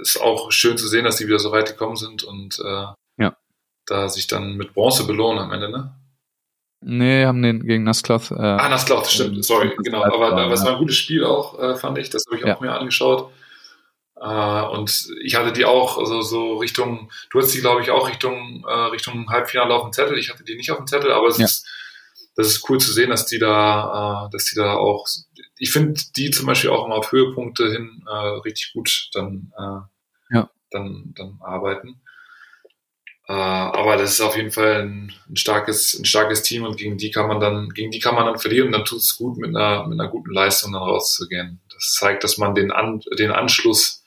ist 0.00 0.18
auch 0.22 0.50
schön 0.50 0.78
zu 0.78 0.88
sehen, 0.88 1.04
dass 1.04 1.16
die 1.16 1.26
wieder 1.26 1.38
so 1.40 1.52
weit 1.52 1.66
gekommen 1.68 1.96
sind 1.96 2.24
und 2.24 2.58
äh, 2.58 2.86
Ja. 3.22 3.36
da 3.84 4.08
sich 4.08 4.28
dann 4.28 4.56
mit 4.56 4.72
Bronze 4.72 5.06
belohnen 5.06 5.40
am 5.44 5.52
Ende, 5.52 5.70
ne? 5.70 5.94
Nee, 6.82 7.26
haben 7.26 7.42
den 7.42 7.60
gegen 7.66 7.84
Nasscloth. 7.84 8.30
Äh, 8.30 8.36
Ah, 8.36 8.68
das 8.70 8.86
Cloud, 8.86 9.06
stimmt, 9.06 9.36
ähm, 9.36 9.42
sorry, 9.42 9.76
genau. 9.84 10.02
Aber, 10.02 10.32
aber 10.32 10.52
es 10.52 10.64
war 10.64 10.72
ein 10.72 10.78
gutes 10.78 10.96
Spiel 10.96 11.24
auch, 11.24 11.58
äh, 11.58 11.76
fand 11.76 11.98
ich. 11.98 12.08
Das 12.08 12.24
habe 12.26 12.38
ich 12.38 12.44
auch 12.44 12.48
Ja. 12.48 12.58
mir 12.60 12.72
angeschaut. 12.72 13.30
Äh, 14.16 14.62
und 14.62 15.08
ich 15.22 15.34
hatte 15.36 15.52
die 15.52 15.64
auch, 15.66 15.98
also 15.98 16.22
so 16.22 16.56
Richtung, 16.58 17.10
du 17.30 17.38
hast 17.38 17.52
die, 17.54 17.60
glaube 17.60 17.82
ich, 17.82 17.90
auch 17.90 18.08
Richtung, 18.08 18.64
äh, 18.66 18.72
Richtung 18.72 19.28
Halbfinale 19.30 19.74
auf 19.74 19.82
dem 19.82 19.92
Zettel. 19.92 20.18
Ich 20.18 20.30
hatte 20.30 20.44
die 20.44 20.56
nicht 20.56 20.70
auf 20.70 20.78
dem 20.78 20.86
Zettel, 20.86 21.12
aber 21.12 21.26
es 21.28 21.38
Ja. 21.38 21.44
ist, 21.44 21.66
das 22.36 22.46
ist 22.48 22.68
cool 22.70 22.78
zu 22.78 22.92
sehen, 22.92 23.10
dass 23.10 23.26
die 23.26 23.38
da, 23.38 24.26
äh, 24.26 24.30
dass 24.32 24.46
die 24.46 24.56
da 24.56 24.74
auch, 24.74 25.06
ich 25.58 25.70
finde 25.72 26.00
die 26.16 26.30
zum 26.30 26.46
Beispiel 26.46 26.70
auch 26.70 26.86
immer 26.86 26.96
auf 26.96 27.12
Höhepunkte 27.12 27.70
hin 27.70 28.02
äh, 28.08 28.14
richtig 28.44 28.72
gut 28.72 29.08
dann, 29.12 29.52
äh, 29.58 30.34
Ja. 30.34 30.50
dann, 30.70 31.12
dann 31.16 31.38
arbeiten. 31.42 32.00
Äh, 33.30 33.32
aber 33.32 33.96
das 33.96 34.10
ist 34.10 34.22
auf 34.22 34.36
jeden 34.36 34.50
Fall 34.50 34.82
ein, 34.82 35.12
ein 35.28 35.36
starkes, 35.36 35.96
ein 35.96 36.04
starkes 36.04 36.42
Team 36.42 36.64
und 36.64 36.76
gegen 36.76 36.98
die 36.98 37.12
kann 37.12 37.28
man 37.28 37.38
dann, 37.38 37.68
gegen 37.68 37.92
die 37.92 38.00
kann 38.00 38.16
man 38.16 38.26
dann 38.26 38.40
verlieren 38.40 38.66
und 38.66 38.72
dann 38.72 38.84
tut 38.84 38.98
es 38.98 39.16
gut, 39.16 39.38
mit 39.38 39.54
einer, 39.54 39.86
mit 39.86 40.00
einer 40.00 40.10
guten 40.10 40.32
Leistung 40.32 40.72
dann 40.72 40.82
rauszugehen. 40.82 41.60
Das 41.72 41.92
zeigt, 41.92 42.24
dass 42.24 42.38
man 42.38 42.56
den, 42.56 42.72
An, 42.72 43.00
den 43.16 43.30
Anschluss 43.30 44.02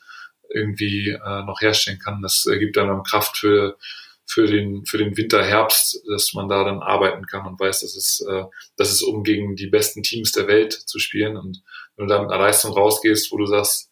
irgendwie 0.50 1.08
äh, 1.08 1.42
noch 1.44 1.62
herstellen 1.62 1.98
kann. 1.98 2.20
Das 2.20 2.44
äh, 2.44 2.58
gibt 2.58 2.76
einem 2.76 3.02
Kraft 3.02 3.38
für, 3.38 3.78
für 4.26 4.46
den, 4.46 4.84
für 4.84 4.98
den 4.98 5.16
Winter, 5.16 5.42
Herbst, 5.42 6.02
dass 6.06 6.34
man 6.34 6.50
da 6.50 6.62
dann 6.62 6.82
arbeiten 6.82 7.24
kann 7.24 7.46
und 7.46 7.58
weiß, 7.58 7.80
dass 7.80 7.96
es, 7.96 8.22
äh, 8.28 8.44
dass 8.76 8.90
es 8.90 9.02
um 9.02 9.24
gegen 9.24 9.56
die 9.56 9.68
besten 9.68 10.02
Teams 10.02 10.32
der 10.32 10.48
Welt 10.48 10.74
zu 10.74 10.98
spielen 10.98 11.38
und 11.38 11.62
wenn 11.96 12.08
du 12.08 12.14
da 12.14 12.20
mit 12.20 12.30
einer 12.30 12.42
Leistung 12.42 12.72
rausgehst, 12.72 13.32
wo 13.32 13.38
du 13.38 13.46
sagst, 13.46 13.90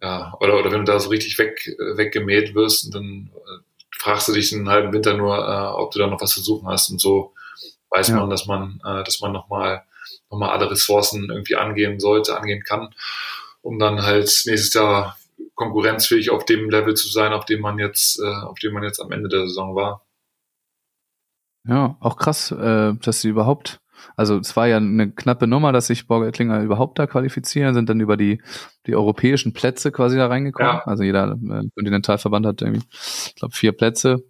ja, 0.00 0.34
oder, 0.40 0.58
oder 0.58 0.72
wenn 0.72 0.84
du 0.84 0.92
da 0.92 0.98
so 0.98 1.10
richtig 1.10 1.38
weg, 1.38 1.64
äh, 1.64 1.96
weggemäht 1.96 2.56
wirst 2.56 2.86
und 2.86 2.94
dann 2.96 3.30
äh, 3.32 3.71
fragst 4.02 4.26
du 4.28 4.32
dich 4.32 4.52
einen 4.52 4.68
halben 4.68 4.92
Winter 4.92 5.14
nur, 5.16 5.36
äh, 5.36 5.80
ob 5.80 5.92
du 5.92 5.98
da 6.00 6.08
noch 6.08 6.20
was 6.20 6.30
zu 6.32 6.40
suchen 6.42 6.66
hast 6.68 6.90
und 6.90 7.00
so 7.00 7.32
weiß 7.90 8.08
Ja. 8.08 8.16
man, 8.16 8.30
dass 8.30 8.46
man, 8.46 8.80
äh, 8.84 9.04
dass 9.04 9.20
man 9.20 9.32
nochmal 9.32 9.84
noch 10.30 10.38
mal 10.38 10.50
alle 10.50 10.70
Ressourcen 10.70 11.28
irgendwie 11.30 11.56
angehen 11.56 12.00
sollte, 12.00 12.36
angehen 12.36 12.64
kann, 12.64 12.94
um 13.60 13.78
dann 13.78 14.02
halt 14.02 14.26
nächstes 14.46 14.72
Jahr 14.74 15.16
konkurrenzfähig 15.54 16.30
auf 16.30 16.44
dem 16.46 16.70
Level 16.70 16.94
zu 16.94 17.08
sein, 17.08 17.32
auf 17.32 17.44
dem 17.44 17.60
man 17.60 17.78
jetzt, 17.78 18.18
äh, 18.18 18.26
auf 18.26 18.58
dem 18.58 18.72
man 18.72 18.82
jetzt 18.82 18.98
am 19.00 19.12
Ende 19.12 19.28
der 19.28 19.46
Saison 19.46 19.76
war. 19.76 20.02
Ja, 21.68 21.96
auch 22.00 22.16
krass, 22.16 22.50
äh, 22.50 22.94
dass 22.94 23.20
sie 23.20 23.28
überhaupt, 23.28 23.80
also 24.16 24.38
es 24.38 24.56
war 24.56 24.68
ja 24.68 24.76
eine 24.76 25.10
knappe 25.10 25.46
Nummer, 25.46 25.72
dass 25.72 25.86
sich 25.86 26.06
Borger 26.06 26.28
Ettlinger 26.28 26.62
überhaupt 26.62 26.98
da 26.98 27.06
qualifizieren, 27.06 27.74
sind 27.74 27.88
dann 27.88 28.00
über 28.00 28.16
die, 28.16 28.40
die 28.86 28.94
europäischen 28.94 29.52
Plätze 29.52 29.92
quasi 29.92 30.16
da 30.16 30.26
reingekommen. 30.26 30.76
Ja. 30.76 30.82
Also 30.84 31.02
jeder 31.02 31.32
äh, 31.32 31.68
Kontinentalverband 31.74 32.46
hat 32.46 32.62
irgendwie, 32.62 32.82
ich 32.90 33.34
glaube, 33.36 33.54
vier 33.54 33.72
Plätze, 33.72 34.24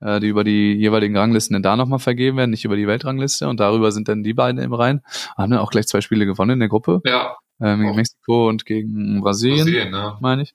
äh, 0.00 0.20
die 0.20 0.28
über 0.28 0.44
die 0.44 0.74
jeweiligen 0.74 1.16
Ranglisten 1.16 1.54
dann 1.54 1.62
da 1.62 1.76
nochmal 1.76 1.98
vergeben 1.98 2.36
werden, 2.36 2.50
nicht 2.50 2.64
über 2.64 2.76
die 2.76 2.86
Weltrangliste. 2.86 3.48
Und 3.48 3.60
darüber 3.60 3.92
sind 3.92 4.08
dann 4.08 4.22
die 4.22 4.34
beiden 4.34 4.60
im 4.60 4.72
Rhein. 4.72 5.02
Haben 5.36 5.50
dann 5.50 5.60
auch 5.60 5.70
gleich 5.70 5.86
zwei 5.86 6.00
Spiele 6.00 6.26
gewonnen 6.26 6.52
in 6.52 6.60
der 6.60 6.68
Gruppe, 6.68 7.00
Ja, 7.04 7.36
ähm, 7.60 7.80
gegen. 7.80 7.96
Mexiko 7.96 8.48
und 8.48 8.64
gegen 8.64 9.20
Brasilien 9.20 9.64
Brasilien, 9.64 9.90
ne? 9.90 10.16
meine 10.20 10.42
ich. 10.42 10.54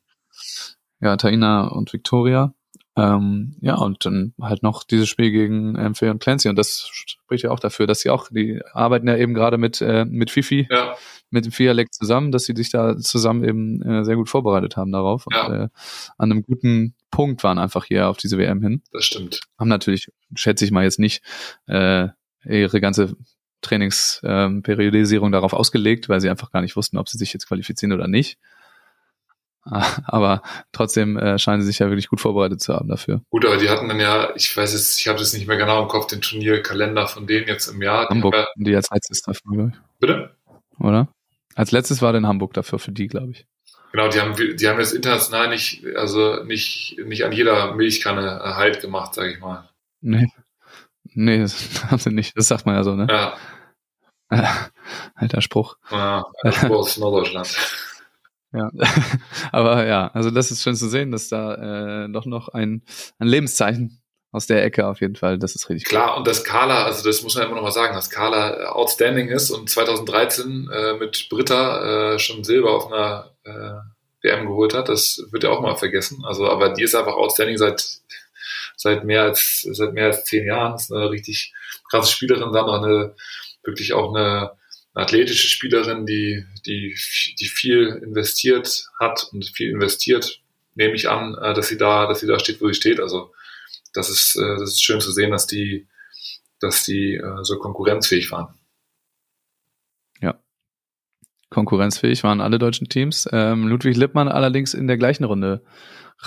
Ja, 1.00 1.18
Taina 1.18 1.68
und 1.68 1.92
Victoria. 1.92 2.54
Ähm, 2.96 3.56
ja, 3.62 3.76
und 3.76 4.06
dann 4.06 4.34
halt 4.40 4.62
noch 4.62 4.84
dieses 4.84 5.10
Spiel 5.10 5.32
gegen 5.32 5.76
ähm, 5.80 5.96
Phil 5.96 6.10
und 6.12 6.22
Clancy. 6.22 6.48
Und 6.50 6.58
das 6.58 6.88
spricht 6.92 7.44
ja 7.44 7.50
auch 7.52 7.60
dafür, 7.60 7.88
dass 7.88 8.02
sie 8.02 8.12
auch, 8.12 8.30
die 8.30 8.62
arbeiten 8.72 9.08
ja 9.08 9.18
eben 9.18 9.34
gerade 9.34 9.58
mit, 9.58 9.82
äh, 9.82 10.06
mit 10.06 10.30
Fifi, 10.30 10.68
Ja, 10.70 10.96
mit 11.32 11.46
dem 11.46 11.52
Fialek 11.52 11.92
zusammen, 11.92 12.32
dass 12.32 12.44
sie 12.46 12.54
sich 12.56 12.70
da 12.70 12.96
zusammen 12.98 13.44
eben 13.44 13.82
äh, 13.82 14.06
sehr 14.06 14.16
gut 14.16 14.30
vorbereitet 14.30 14.78
haben 14.78 14.92
darauf. 14.92 15.26
Und 15.26 15.34
Ja. 15.36 15.64
äh, 15.64 15.70
an 16.20 16.32
einem 16.32 16.44
guten 16.44 16.94
Punkt 17.10 17.44
waren 17.44 17.58
einfach 17.58 17.86
hier 17.86 18.10
auf 18.10 18.18
diese 18.18 18.38
WM 18.38 18.62
hin. 18.62 18.84
das 18.92 19.06
stimmt. 19.06 19.40
Haben 19.58 19.70
natürlich, 19.70 20.12
schätze 20.36 20.64
ich 20.66 20.72
mal 20.72 20.84
jetzt 20.84 21.00
nicht, 21.00 21.24
äh, 21.66 22.10
ihre 22.46 22.80
ganze 22.82 23.16
Trainingsperiodisierung 23.62 25.28
ähm, 25.30 25.32
darauf 25.32 25.54
ausgelegt, 25.54 26.10
weil 26.10 26.22
sie 26.22 26.30
einfach 26.30 26.52
gar 26.52 26.62
nicht 26.62 26.76
wussten, 26.76 26.98
ob 26.98 27.10
sie 27.10 27.18
sich 27.18 27.34
jetzt 27.34 27.48
qualifizieren 27.48 27.94
oder 27.94 28.08
nicht. 28.08 28.38
Aber 30.06 30.42
trotzdem 30.72 31.18
äh, 31.18 31.40
scheinen 31.40 31.62
sie 31.62 31.68
sich 31.68 31.80
ja 31.80 31.88
wirklich 31.90 32.10
gut 32.10 32.20
vorbereitet 32.22 32.62
zu 32.62 32.74
haben 32.74 32.90
dafür. 32.90 33.22
Gut, 33.30 33.46
aber 33.46 33.58
die 33.58 33.70
hatten 33.70 33.88
dann 33.88 34.00
ja, 34.00 34.36
ich 34.36 34.56
weiß 34.56 34.74
jetzt, 34.74 35.00
ich 35.00 35.08
habe 35.08 35.20
das 35.20 35.34
nicht 35.34 35.48
mehr 35.48 35.58
genau 35.58 35.82
im 35.82 35.88
Kopf, 35.88 36.08
den 36.08 36.22
Turnierkalender 36.22 37.08
von 37.08 37.28
denen 37.28 37.48
jetzt 37.48 37.68
im 37.68 37.82
Jahr. 37.82 38.08
Die 38.08 38.16
Hamburg, 38.16 38.34
Ja, 38.36 38.46
die 38.56 38.76
als 38.76 38.90
letztes 38.92 39.22
dafür, 39.22 39.52
glaube 39.52 39.72
ich. 39.74 39.80
bitte? 40.00 40.36
Oder? 40.80 41.08
Als 41.56 41.72
letztes 41.72 42.02
war 42.02 42.12
dann 42.14 42.28
Hamburg 42.28 42.54
dafür 42.54 42.80
für 42.80 42.92
die, 42.92 43.08
glaube 43.08 43.32
ich. 43.32 43.46
Genau, 43.94 44.08
die 44.10 44.20
haben, 44.20 44.36
die 44.36 44.68
haben 44.68 44.80
jetzt 44.80 44.94
international 44.94 45.50
nicht, 45.50 45.86
also 45.96 46.44
nicht, 46.44 46.98
nicht 47.06 47.24
an 47.26 47.32
jeder 47.32 47.76
Milchkanne 47.76 48.42
äh, 48.44 48.54
Halt 48.56 48.82
gemacht, 48.82 49.14
sage 49.14 49.32
ich 49.34 49.40
mal. 49.40 49.70
Nee. 50.02 50.28
Nee, 51.14 51.40
das 51.40 51.84
haben 51.92 52.00
sie 52.00 52.10
nicht. 52.10 52.36
Das 52.36 52.48
sagt 52.48 52.66
man 52.66 52.76
ja 52.76 52.84
so, 52.84 52.96
ne? 52.96 53.08
Ja, 53.10 53.38
Alter 55.16 55.42
Spruch. 55.42 55.78
ja 55.92 56.26
also 56.42 56.68
aus 56.76 56.98
Norddeutschland. 56.98 57.56
Ja. 58.54 58.72
Aber 59.52 59.86
ja, 59.86 60.12
also 60.14 60.30
das 60.32 60.52
ist 60.52 60.64
schön 60.64 60.76
zu 60.76 60.88
sehen, 60.88 61.12
dass 61.12 61.30
da 61.30 62.06
äh, 62.06 62.10
doch 62.10 62.26
noch 62.26 62.50
ein, 62.50 62.84
ein 63.20 63.28
Lebenszeichen 63.28 64.00
aus 64.32 64.48
der 64.48 64.64
Ecke 64.64 64.88
auf 64.88 65.02
jeden 65.02 65.16
Fall, 65.16 65.38
das 65.38 65.54
ist 65.56 65.70
richtig 65.70 65.88
Klar, 65.88 66.18
und 66.18 66.28
dass 66.28 66.44
Carla, 66.44 66.86
also 66.86 67.08
das 67.08 67.22
muss 67.22 67.36
man 67.36 67.46
immer 67.46 67.56
noch 67.56 67.62
mal 67.64 67.72
sagen, 67.72 67.94
dass 67.94 68.10
Carla 68.10 68.62
äh, 68.62 68.66
outstanding 68.66 69.28
ist 69.28 69.52
und 69.52 69.70
2013 69.70 70.70
äh, 70.72 70.94
mit 70.96 71.28
Britta 71.30 72.14
äh, 72.14 72.20
schon 72.20 72.44
Silber 72.44 72.72
auf 72.72 72.92
einer 72.92 73.32
äh, 73.44 74.28
WM 74.28 74.48
geholt 74.48 74.74
hat, 74.74 74.90
das 74.90 75.24
wird 75.32 75.44
ja 75.44 75.52
auch 75.52 75.62
mal 75.62 75.76
vergessen. 75.76 76.24
Also, 76.26 76.50
aber 76.50 76.70
die 76.70 76.84
ist 76.84 76.96
einfach 76.96 77.14
outstanding 77.14 77.58
seit 77.58 78.00
seit 78.76 79.04
mehr 79.04 79.24
als 79.24 79.68
seit 79.72 79.94
mehr 79.94 80.08
als 80.08 80.26
zehn 80.26 80.46
Jahren. 80.46 80.76
Ist 80.76 80.92
eine 80.92 81.10
richtig 81.10 81.54
krasse 81.90 82.12
Spielerin, 82.12 82.52
dann 82.54 82.66
noch 82.66 82.82
eine 82.82 83.16
wirklich 83.64 83.94
auch 83.94 84.14
eine, 84.14 84.52
eine 84.94 85.06
athletische 85.06 85.48
Spielerin, 85.48 86.06
die 86.06 86.46
die 86.66 86.96
die 87.40 87.48
viel 87.48 88.02
investiert 88.04 88.86
hat 89.00 89.30
und 89.32 89.46
viel 89.46 89.70
investiert 89.72 90.44
nehme 90.76 90.96
ich 90.96 91.10
an, 91.10 91.36
äh, 91.36 91.54
dass 91.54 91.68
sie 91.68 91.78
da, 91.78 92.08
dass 92.08 92.20
sie 92.20 92.28
da 92.28 92.40
steht, 92.40 92.62
wo 92.62 92.68
sie 92.68 92.74
steht. 92.74 93.00
Also 93.00 93.32
das 93.94 94.10
ist, 94.10 94.36
äh, 94.36 94.60
das 94.60 94.72
ist 94.72 94.84
schön 94.84 95.02
zu 95.02 95.12
sehen, 95.12 95.32
dass 95.32 95.48
die, 95.48 95.88
dass 96.60 96.84
die 96.86 97.16
äh, 97.16 97.44
so 97.44 97.58
konkurrenzfähig 97.58 98.32
waren. 98.32 98.54
Ja. 100.22 100.40
Konkurrenzfähig 101.50 102.24
waren 102.24 102.42
alle 102.42 102.60
deutschen 102.60 102.90
Teams. 102.90 103.28
Ähm, 103.32 103.68
Ludwig 103.68 103.98
Lippmann 103.98 104.28
allerdings 104.28 104.74
in 104.74 104.88
der 104.88 104.98
gleichen 104.98 105.24
Runde 105.24 105.64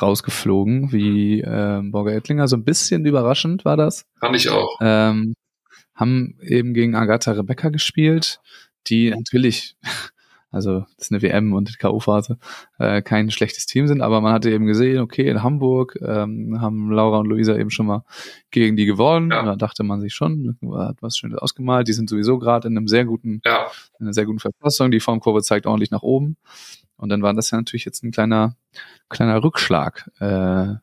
rausgeflogen 0.00 0.92
wie 0.92 1.40
ähm, 1.40 1.90
Borger 1.90 2.12
Ettlinger. 2.12 2.48
So 2.48 2.56
ein 2.56 2.64
bisschen 2.64 3.04
überraschend 3.04 3.64
war 3.64 3.76
das. 3.76 4.04
Fand 4.20 4.36
ich 4.36 4.50
auch. 4.50 4.78
Ähm, 4.80 5.34
haben 5.96 6.38
eben 6.40 6.74
gegen 6.74 6.94
Agatha 6.94 7.32
Rebecca 7.32 7.70
gespielt, 7.70 8.40
die 8.86 9.10
natürlich 9.10 9.76
also 10.56 10.80
das 10.96 11.06
ist 11.06 11.12
eine 11.12 11.22
WM 11.22 11.52
und 11.52 11.78
K.O.-Phase, 11.78 12.38
äh, 12.78 13.02
kein 13.02 13.30
schlechtes 13.30 13.66
Team 13.66 13.86
sind, 13.86 14.00
aber 14.00 14.20
man 14.22 14.32
hatte 14.32 14.50
eben 14.50 14.64
gesehen, 14.64 15.00
okay, 15.00 15.28
in 15.28 15.42
Hamburg 15.42 15.98
ähm, 16.00 16.60
haben 16.60 16.90
Laura 16.90 17.18
und 17.18 17.26
Luisa 17.26 17.56
eben 17.56 17.70
schon 17.70 17.86
mal 17.86 18.04
gegen 18.50 18.74
die 18.74 18.86
gewonnen. 18.86 19.30
Ja. 19.32 19.44
Da 19.44 19.56
dachte 19.56 19.82
man 19.82 20.00
sich 20.00 20.14
schon, 20.14 20.56
hat 20.72 20.96
was 21.02 21.18
Schönes 21.18 21.38
ausgemalt. 21.38 21.88
Die 21.88 21.92
sind 21.92 22.08
sowieso 22.08 22.38
gerade 22.38 22.68
in 22.68 22.76
einem 22.76 22.88
sehr 22.88 23.04
guten, 23.04 23.42
ja. 23.44 23.66
in 23.98 24.06
einer 24.06 24.14
sehr 24.14 24.24
guten 24.24 24.38
Verfassung. 24.38 24.90
Die 24.90 25.00
Formkurve 25.00 25.42
zeigt 25.42 25.66
ordentlich 25.66 25.90
nach 25.90 26.02
oben. 26.02 26.36
Und 26.96 27.10
dann 27.10 27.20
war 27.20 27.34
das 27.34 27.50
ja 27.50 27.58
natürlich 27.58 27.84
jetzt 27.84 28.02
ein 28.02 28.10
kleiner, 28.10 28.56
kleiner 29.10 29.42
Rückschlag. 29.42 30.10
Äh, 30.20 30.76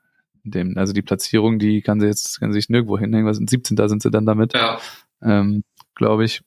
dem, 0.43 0.77
also 0.77 0.93
die 0.93 1.01
Platzierung, 1.01 1.59
die 1.59 1.81
kann 1.81 1.99
sie 1.99 2.07
jetzt, 2.07 2.39
kann 2.39 2.51
sie 2.51 2.59
sich 2.59 2.69
nirgendwo 2.69 2.97
hinhängen. 2.97 3.25
Was 3.25 3.37
17. 3.37 3.75
Da 3.75 3.89
sind 3.89 4.01
sie 4.01 4.11
dann 4.11 4.25
damit, 4.25 4.53
ja. 4.53 4.79
ähm, 5.21 5.63
glaube 5.95 6.25
ich. 6.25 6.41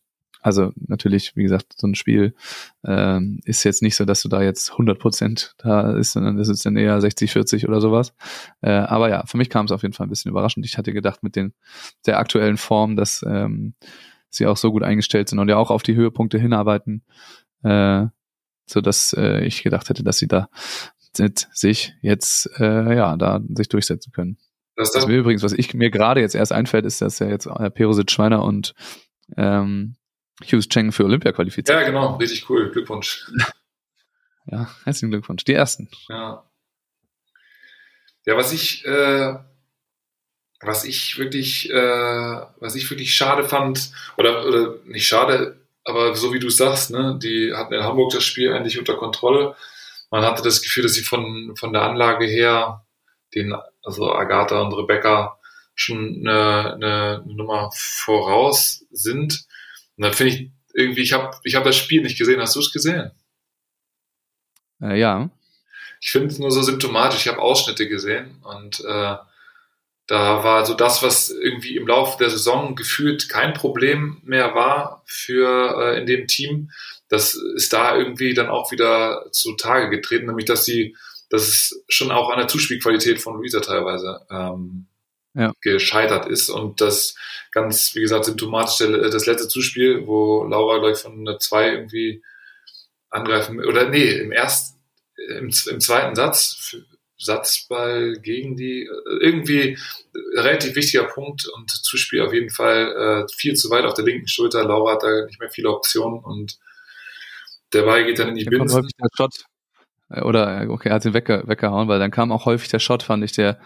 Also 0.47 0.71
natürlich, 0.77 1.35
wie 1.35 1.43
gesagt, 1.43 1.75
so 1.77 1.89
ein 1.89 1.97
Spiel 1.97 2.37
ähm, 2.85 3.41
ist 3.45 3.65
jetzt 3.65 3.83
nicht 3.83 3.97
so, 3.97 4.05
dass 4.05 4.23
du 4.23 4.29
da 4.29 4.43
jetzt 4.43 4.71
100 4.71 4.97
Prozent 4.97 5.55
da 5.59 5.97
ist, 5.97 6.13
sondern 6.13 6.37
das 6.37 6.49
ist 6.49 6.65
dann 6.65 6.77
eher 6.77 7.01
60, 7.01 7.33
40 7.33 7.67
oder 7.67 7.81
sowas. 7.81 8.15
Äh, 8.61 8.71
aber 8.71 9.09
ja, 9.09 9.27
für 9.27 9.39
mich 9.39 9.51
kam 9.51 9.67
es 9.67 9.73
auf 9.73 9.83
jeden 9.83 9.93
Fall 9.93 10.07
ein 10.07 10.11
bisschen 10.11 10.31
überraschend. 10.31 10.65
Ich 10.65 10.79
hatte 10.79 10.93
gedacht 10.93 11.25
mit 11.25 11.35
den 11.35 11.53
der 12.07 12.21
aktuellen 12.21 12.59
Form, 12.59 12.95
dass 12.95 13.25
ähm, 13.27 13.75
sie 14.31 14.47
auch 14.47 14.57
so 14.57 14.71
gut 14.71 14.85
eingestellt 14.85 15.29
sind 15.29 15.41
und 15.41 15.49
ja 15.49 15.57
auch 15.57 15.73
auf 15.73 15.83
die 15.83 15.97
Höhepunkte 15.97 16.39
hinarbeiten, 16.39 17.03
äh, 17.65 18.07
so 18.67 18.81
dass 18.81 19.15
äh, 19.15 19.45
ich 19.45 19.65
gedacht 19.65 19.89
hätte, 19.89 20.05
dass 20.05 20.19
sie 20.19 20.29
da 20.29 20.49
mit 21.19 21.49
sich 21.53 21.95
jetzt 22.03 22.49
äh, 22.59 22.97
ja 22.97 23.17
da 23.17 23.41
sich 23.49 23.69
durchsetzen 23.69 24.13
können. 24.13 24.39
Das, 24.77 24.93
das 24.93 25.07
mir 25.07 25.17
übrigens, 25.17 25.43
was 25.43 25.53
ich 25.53 25.73
mir 25.73 25.91
gerade 25.91 26.21
jetzt 26.21 26.35
erst 26.35 26.53
einfällt, 26.53 26.85
ist, 26.85 27.01
dass 27.01 27.19
ja 27.19 27.29
jetzt 27.29 27.47
äh, 27.47 27.71
Perusit 27.71 28.11
Schweiner 28.11 28.43
und 28.43 28.75
ähm, 29.37 29.97
Hughes 30.45 30.69
Cheng 30.69 30.93
für 30.93 31.05
Olympia 31.05 31.33
qualifiziert. 31.33 31.69
Ja, 31.69 31.87
genau, 31.87 32.17
richtig 32.17 32.49
cool. 32.51 32.71
Glückwunsch. 32.71 33.27
ja, 34.47 34.69
herzlichen 34.85 35.11
Glückwunsch. 35.11 35.45
Die 35.45 35.55
ersten. 35.55 35.89
Ja. 36.09 36.45
Ja, 38.27 38.37
was 38.37 38.53
ich, 38.53 38.85
äh, 38.85 39.37
was 40.61 40.85
ich 40.85 41.17
wirklich, 41.19 41.71
äh, 41.71 42.41
was 42.61 42.75
ich 42.75 42.91
wirklich 42.91 43.15
schade 43.15 43.45
fand, 43.45 43.93
oder, 44.19 44.47
oder 44.47 44.75
nicht 44.85 45.07
schade, 45.07 45.61
aber 45.85 46.17
so 46.17 46.35
wie 46.35 46.41
du 46.41 46.51
sagst, 46.51 46.91
ne, 46.91 47.19
die 47.23 47.55
hatten 47.55 47.73
in 47.73 47.85
Hamburg 47.85 48.13
das 48.13 48.25
Spiel 48.25 48.53
eigentlich 48.53 48.79
unter 48.79 48.97
Kontrolle. 48.97 49.55
Man 50.11 50.25
hatte 50.25 50.43
das 50.43 50.63
Gefühl, 50.63 50.85
dass 50.85 50.95
sie 50.95 51.03
von, 51.03 51.55
von 51.57 51.73
der 51.73 51.83
Anlage 51.83 52.27
her, 52.27 52.87
den, 53.35 53.55
also 53.83 54.13
Agatha 54.13 54.61
und 54.61 54.73
Rebecca, 54.73 55.39
schon 55.75 56.27
eine, 56.27 56.75
eine 56.75 57.25
Nummer 57.27 57.71
voraus 57.75 58.85
sind. 58.91 59.47
Und 59.97 60.05
dann 60.05 60.13
finde 60.13 60.35
ich 60.35 60.51
irgendwie, 60.75 61.03
ich 61.03 61.13
habe 61.13 61.37
ich 61.45 61.55
hab 61.55 61.65
das 61.65 61.77
Spiel 61.77 62.03
nicht 62.03 62.19
gesehen. 62.19 62.41
Hast 62.41 62.57
du 62.57 62.61
es 62.61 62.73
gesehen? 62.73 63.11
Äh, 64.81 64.99
ja. 64.99 65.31
Ich 66.01 66.11
finde 66.11 66.29
es 66.29 66.39
nur 66.39 66.51
so 66.51 66.63
symptomatisch. 66.63 67.21
Ich 67.21 67.29
habe 67.29 67.41
Ausschnitte 67.41 67.89
gesehen 67.89 68.43
und 68.43 68.81
äh, 68.81 69.17
da 70.07 70.45
war 70.45 70.65
so 70.65 70.75
das, 70.75 71.03
was 71.03 71.31
irgendwie 71.31 71.77
im 71.77 71.87
Laufe 71.87 72.19
der 72.19 72.31
Saison 72.31 72.77
gefühlt 72.77 73.29
kein 73.29 73.55
Problem 73.55 74.21
mehr 74.23 74.55
war 74.55 75.03
für 75.07 75.81
äh, 75.81 75.99
in 75.99 76.07
dem 76.07 76.27
Team. 76.29 76.71
Das 77.09 77.35
ist 77.35 77.73
da 77.73 77.97
irgendwie 77.97 78.35
dann 78.35 78.49
auch 78.49 78.71
wieder 78.71 79.27
zutage 79.33 79.91
getreten, 79.91 80.27
nämlich 80.27 80.47
dass 80.47 80.65
sie, 80.65 80.97
dass 81.29 81.43
es 81.49 81.85
schon 81.89 82.13
auch 82.13 82.31
an 82.31 82.39
der 82.39 82.49
Zuspielqualität 82.49 83.21
von 83.21 83.37
Luisa 83.37 83.61
teilweise 83.61 84.21
ähm, 84.31 84.87
ja. 85.35 85.53
gescheitert 85.61 86.27
ist. 86.27 86.51
Und 86.51 86.81
das 86.81 87.17
ganz, 87.51 87.95
wie 87.95 88.01
gesagt, 88.01 88.25
symptomatisch 88.27 88.79
das 88.79 89.27
letzte 89.27 89.49
Zuspiel, 89.49 90.07
wo 90.07 90.45
Laura 90.45 90.79
gleich 90.79 90.99
von 90.99 91.25
der 91.25 91.39
2 91.39 91.71
irgendwie 91.71 92.23
angreifen, 93.11 93.65
oder 93.65 93.89
nee, 93.89 94.11
im 94.11 94.31
ersten, 94.31 94.79
im, 95.17 95.51
im 95.69 95.81
zweiten 95.81 96.15
Satz, 96.15 96.77
Satzball 97.19 98.19
gegen 98.21 98.57
die, 98.57 98.89
irgendwie 99.21 99.79
relativ 100.35 100.75
wichtiger 100.75 101.05
Punkt 101.05 101.47
und 101.49 101.71
Zuspiel 101.71 102.23
auf 102.23 102.33
jeden 102.33 102.51
Fall 102.51 103.25
äh, 103.27 103.33
viel 103.35 103.55
zu 103.55 103.71
weit 103.71 103.85
auf 103.85 103.95
der 103.95 104.05
linken 104.05 104.29
Schulter. 104.29 104.65
Laura 104.65 104.95
hat 104.95 105.03
da 105.03 105.25
nicht 105.25 105.41
mehr 105.41 105.51
viele 105.51 105.71
Optionen 105.71 106.21
und 106.21 106.59
der 107.73 107.83
Ball 107.83 108.05
geht 108.05 108.19
dann 108.19 108.29
in 108.29 108.35
die 108.37 108.45
Binsen. 108.45 108.89
Oder, 110.09 110.67
okay, 110.69 110.91
er 110.91 110.95
hat 110.97 111.05
ihn 111.05 111.15
wegge 111.15 111.43
weggehauen, 111.47 111.89
weil 111.89 111.99
dann 111.99 112.13
kam 112.13 112.31
auch 112.31 112.45
häufig 112.45 112.69
der 112.69 112.79
Shot, 112.79 113.03
fand 113.03 113.25
ich, 113.25 113.33
der 113.33 113.59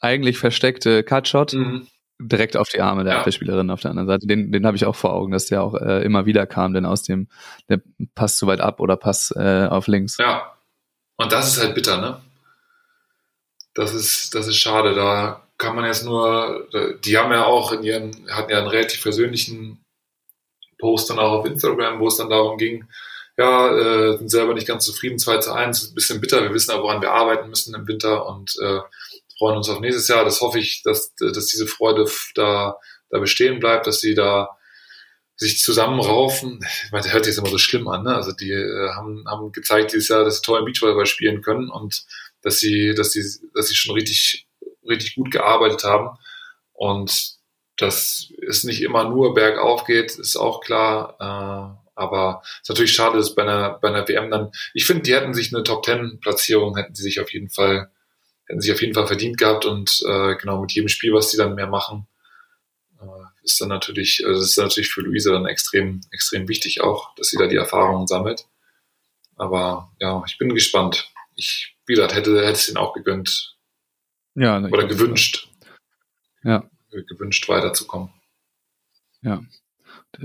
eigentlich 0.00 0.38
versteckte 0.38 1.02
Cutshot 1.02 1.54
mhm. 1.54 1.86
direkt 2.18 2.56
auf 2.56 2.68
die 2.68 2.80
Arme 2.80 3.04
der 3.04 3.14
ja. 3.14 3.20
Abwehrspielerin 3.20 3.70
auf 3.70 3.80
der 3.80 3.92
anderen 3.92 4.08
Seite. 4.08 4.26
Den, 4.26 4.52
den 4.52 4.66
habe 4.66 4.76
ich 4.76 4.84
auch 4.84 4.96
vor 4.96 5.14
Augen, 5.14 5.32
dass 5.32 5.46
der 5.46 5.62
auch 5.62 5.74
äh, 5.74 6.04
immer 6.04 6.26
wieder 6.26 6.46
kam, 6.46 6.74
denn 6.74 6.84
aus 6.84 7.04
dem 7.04 7.28
der 7.70 7.80
Pass 8.14 8.36
zu 8.36 8.46
weit 8.46 8.60
ab 8.60 8.80
oder 8.80 8.96
Pass 8.96 9.32
äh, 9.34 9.66
auf 9.70 9.86
links. 9.86 10.18
Ja. 10.18 10.52
Und 11.16 11.32
das 11.32 11.56
ist 11.56 11.62
halt 11.62 11.74
bitter, 11.74 12.00
ne? 12.00 12.20
Das 13.74 13.94
ist, 13.94 14.34
das 14.34 14.48
ist 14.48 14.56
schade. 14.56 14.94
Da 14.94 15.46
kann 15.58 15.76
man 15.76 15.84
jetzt 15.84 16.04
nur, 16.04 16.68
die 17.04 17.16
haben 17.16 17.32
ja 17.32 17.46
auch 17.46 17.72
in 17.72 17.82
ihren, 17.82 18.30
hatten 18.30 18.50
ja 18.50 18.58
einen 18.58 18.68
relativ 18.68 19.02
persönlichen 19.02 19.84
Post 20.78 21.10
dann 21.10 21.18
auch 21.18 21.32
auf 21.32 21.46
Instagram, 21.46 22.00
wo 22.00 22.08
es 22.08 22.16
dann 22.16 22.28
darum 22.28 22.58
ging, 22.58 22.88
ja, 23.38 23.76
äh, 23.76 24.18
sind 24.18 24.30
selber 24.30 24.52
nicht 24.52 24.66
ganz 24.66 24.84
zufrieden, 24.84 25.18
2 25.18 25.38
zu 25.38 25.52
1, 25.52 25.90
ein 25.90 25.94
bisschen 25.94 26.20
bitter, 26.20 26.42
wir 26.42 26.52
wissen 26.52 26.72
aber, 26.72 26.82
woran 26.82 27.00
wir 27.00 27.12
arbeiten 27.12 27.48
müssen 27.48 27.74
im 27.74 27.86
Winter 27.86 28.26
und 28.26 28.54
äh, 28.60 28.80
freuen 29.38 29.56
uns 29.56 29.68
auf 29.68 29.80
nächstes 29.80 30.08
Jahr. 30.08 30.24
Das 30.24 30.40
hoffe 30.40 30.58
ich, 30.58 30.82
dass, 30.82 31.14
dass 31.14 31.46
diese 31.46 31.66
Freude 31.66 32.06
da, 32.34 32.76
da 33.08 33.18
bestehen 33.18 33.58
bleibt, 33.58 33.86
dass 33.86 34.00
sie 34.00 34.14
da 34.14 34.50
sich 35.36 35.60
zusammenraufen. 35.60 36.60
Ich 36.84 36.92
meine, 36.92 37.04
das 37.04 37.12
hört 37.12 37.24
sich 37.24 37.32
jetzt 37.32 37.38
immer 37.38 37.50
so 37.50 37.58
schlimm 37.58 37.88
an, 37.88 38.04
ne? 38.04 38.14
Also 38.14 38.32
die 38.32 38.52
äh, 38.52 38.90
haben, 38.90 39.24
haben 39.26 39.50
gezeigt 39.50 39.92
dieses 39.92 40.08
Jahr, 40.08 40.24
dass 40.24 40.36
sie 40.36 40.42
toll 40.42 40.60
im 40.60 40.66
Beachvolleyball 40.66 41.06
spielen 41.06 41.42
können 41.42 41.70
und 41.70 42.04
dass 42.42 42.58
sie, 42.58 42.94
dass 42.94 43.12
sie, 43.12 43.24
dass 43.54 43.68
sie 43.68 43.74
schon 43.74 43.94
richtig, 43.94 44.46
richtig 44.86 45.14
gut 45.14 45.30
gearbeitet 45.30 45.84
haben. 45.84 46.18
Und 46.72 47.36
dass 47.76 48.32
es 48.46 48.64
nicht 48.64 48.82
immer 48.82 49.08
nur 49.08 49.34
bergauf 49.34 49.84
geht, 49.84 50.12
ist 50.12 50.36
auch 50.36 50.60
klar. 50.60 51.16
Äh, 51.20 51.82
aber 51.94 52.42
ist 52.60 52.68
natürlich 52.68 52.92
schade, 52.92 53.18
dass 53.18 53.34
bei 53.34 53.42
einer, 53.42 53.78
bei 53.80 53.88
einer 53.88 54.06
WM 54.08 54.30
dann, 54.30 54.50
ich 54.74 54.86
finde, 54.86 55.02
die 55.02 55.14
hätten 55.14 55.34
sich 55.34 55.54
eine 55.54 55.62
Top 55.62 55.82
Ten 55.82 56.18
Platzierung, 56.20 56.76
hätten 56.76 56.94
sie 56.94 57.02
sich 57.02 57.20
auf 57.20 57.32
jeden 57.32 57.50
Fall 57.50 57.90
hätten 58.52 58.60
sich 58.60 58.72
auf 58.72 58.80
jeden 58.82 58.94
Fall 58.94 59.06
verdient 59.06 59.38
gehabt 59.38 59.64
und 59.64 60.02
äh, 60.06 60.36
genau 60.36 60.60
mit 60.60 60.72
jedem 60.72 60.88
Spiel, 60.88 61.12
was 61.12 61.30
sie 61.30 61.38
dann 61.38 61.54
mehr 61.54 61.66
machen, 61.66 62.06
äh, 63.00 63.44
ist 63.44 63.60
dann 63.60 63.68
natürlich, 63.68 64.22
also 64.26 64.42
ist 64.42 64.58
natürlich 64.58 64.90
für 64.90 65.00
Luisa 65.00 65.32
dann 65.32 65.46
extrem, 65.46 66.00
extrem 66.10 66.48
wichtig 66.48 66.82
auch, 66.82 67.14
dass 67.14 67.28
sie 67.28 67.38
da 67.38 67.46
die 67.46 67.56
Erfahrungen 67.56 68.06
sammelt. 68.06 68.46
Aber 69.36 69.90
ja, 69.98 70.22
ich 70.26 70.38
bin 70.38 70.54
gespannt. 70.54 71.10
Ich, 71.34 71.71
wie 71.86 71.94
gesagt, 71.94 72.14
hätte, 72.14 72.36
hätte 72.40 72.52
es 72.52 72.68
ihnen 72.68 72.78
auch 72.78 72.94
gegönnt. 72.94 73.56
Ja, 74.34 74.58
oder 74.58 74.86
gewünscht. 74.86 75.48
Ja. 76.42 76.64
Gewünscht 76.90 77.48
weiterzukommen. 77.48 78.10
Ja. 79.22 79.42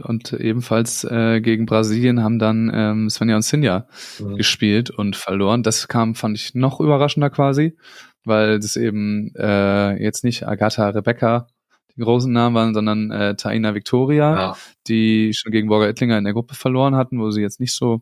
Und 0.04 0.34
ebenfalls 0.34 1.06
äh, 1.06 1.40
gegen 1.40 1.66
Brasilien 1.66 2.24
haben 2.24 2.40
dann 2.40 2.72
ähm, 2.74 3.10
Svenja 3.10 3.38
und 3.38 3.44
Sinja 3.44 3.88
mhm. 4.20 4.36
gespielt 4.36 4.90
und 4.90 5.16
verloren. 5.16 5.64
Das 5.64 5.88
kam, 5.88 6.16
fand 6.16 6.38
ich, 6.38 6.56
noch 6.56 6.82
überraschender 6.82 7.30
quasi, 7.30 7.78
weil 8.26 8.60
das 8.60 8.76
eben 8.76 9.34
äh, 9.36 10.02
jetzt 10.02 10.24
nicht 10.24 10.46
Agatha, 10.48 10.90
Rebecca 10.90 11.48
die 11.98 12.04
großen 12.04 12.32
Namen 12.32 12.56
waren, 12.56 12.74
sondern 12.74 13.12
äh, 13.12 13.36
Taina 13.36 13.74
Victoria, 13.74 14.36
ja. 14.36 14.58
die 14.88 15.34
schon 15.34 15.52
gegen 15.52 15.68
Borger 15.68 15.88
Ettlinger 15.88 16.18
in 16.18 16.24
der 16.24 16.34
Gruppe 16.34 16.54
verloren 16.54 16.96
hatten, 16.96 17.20
wo 17.20 17.32
sie 17.32 17.42
jetzt 17.42 17.60
nicht 17.60 17.74
so 17.74 18.02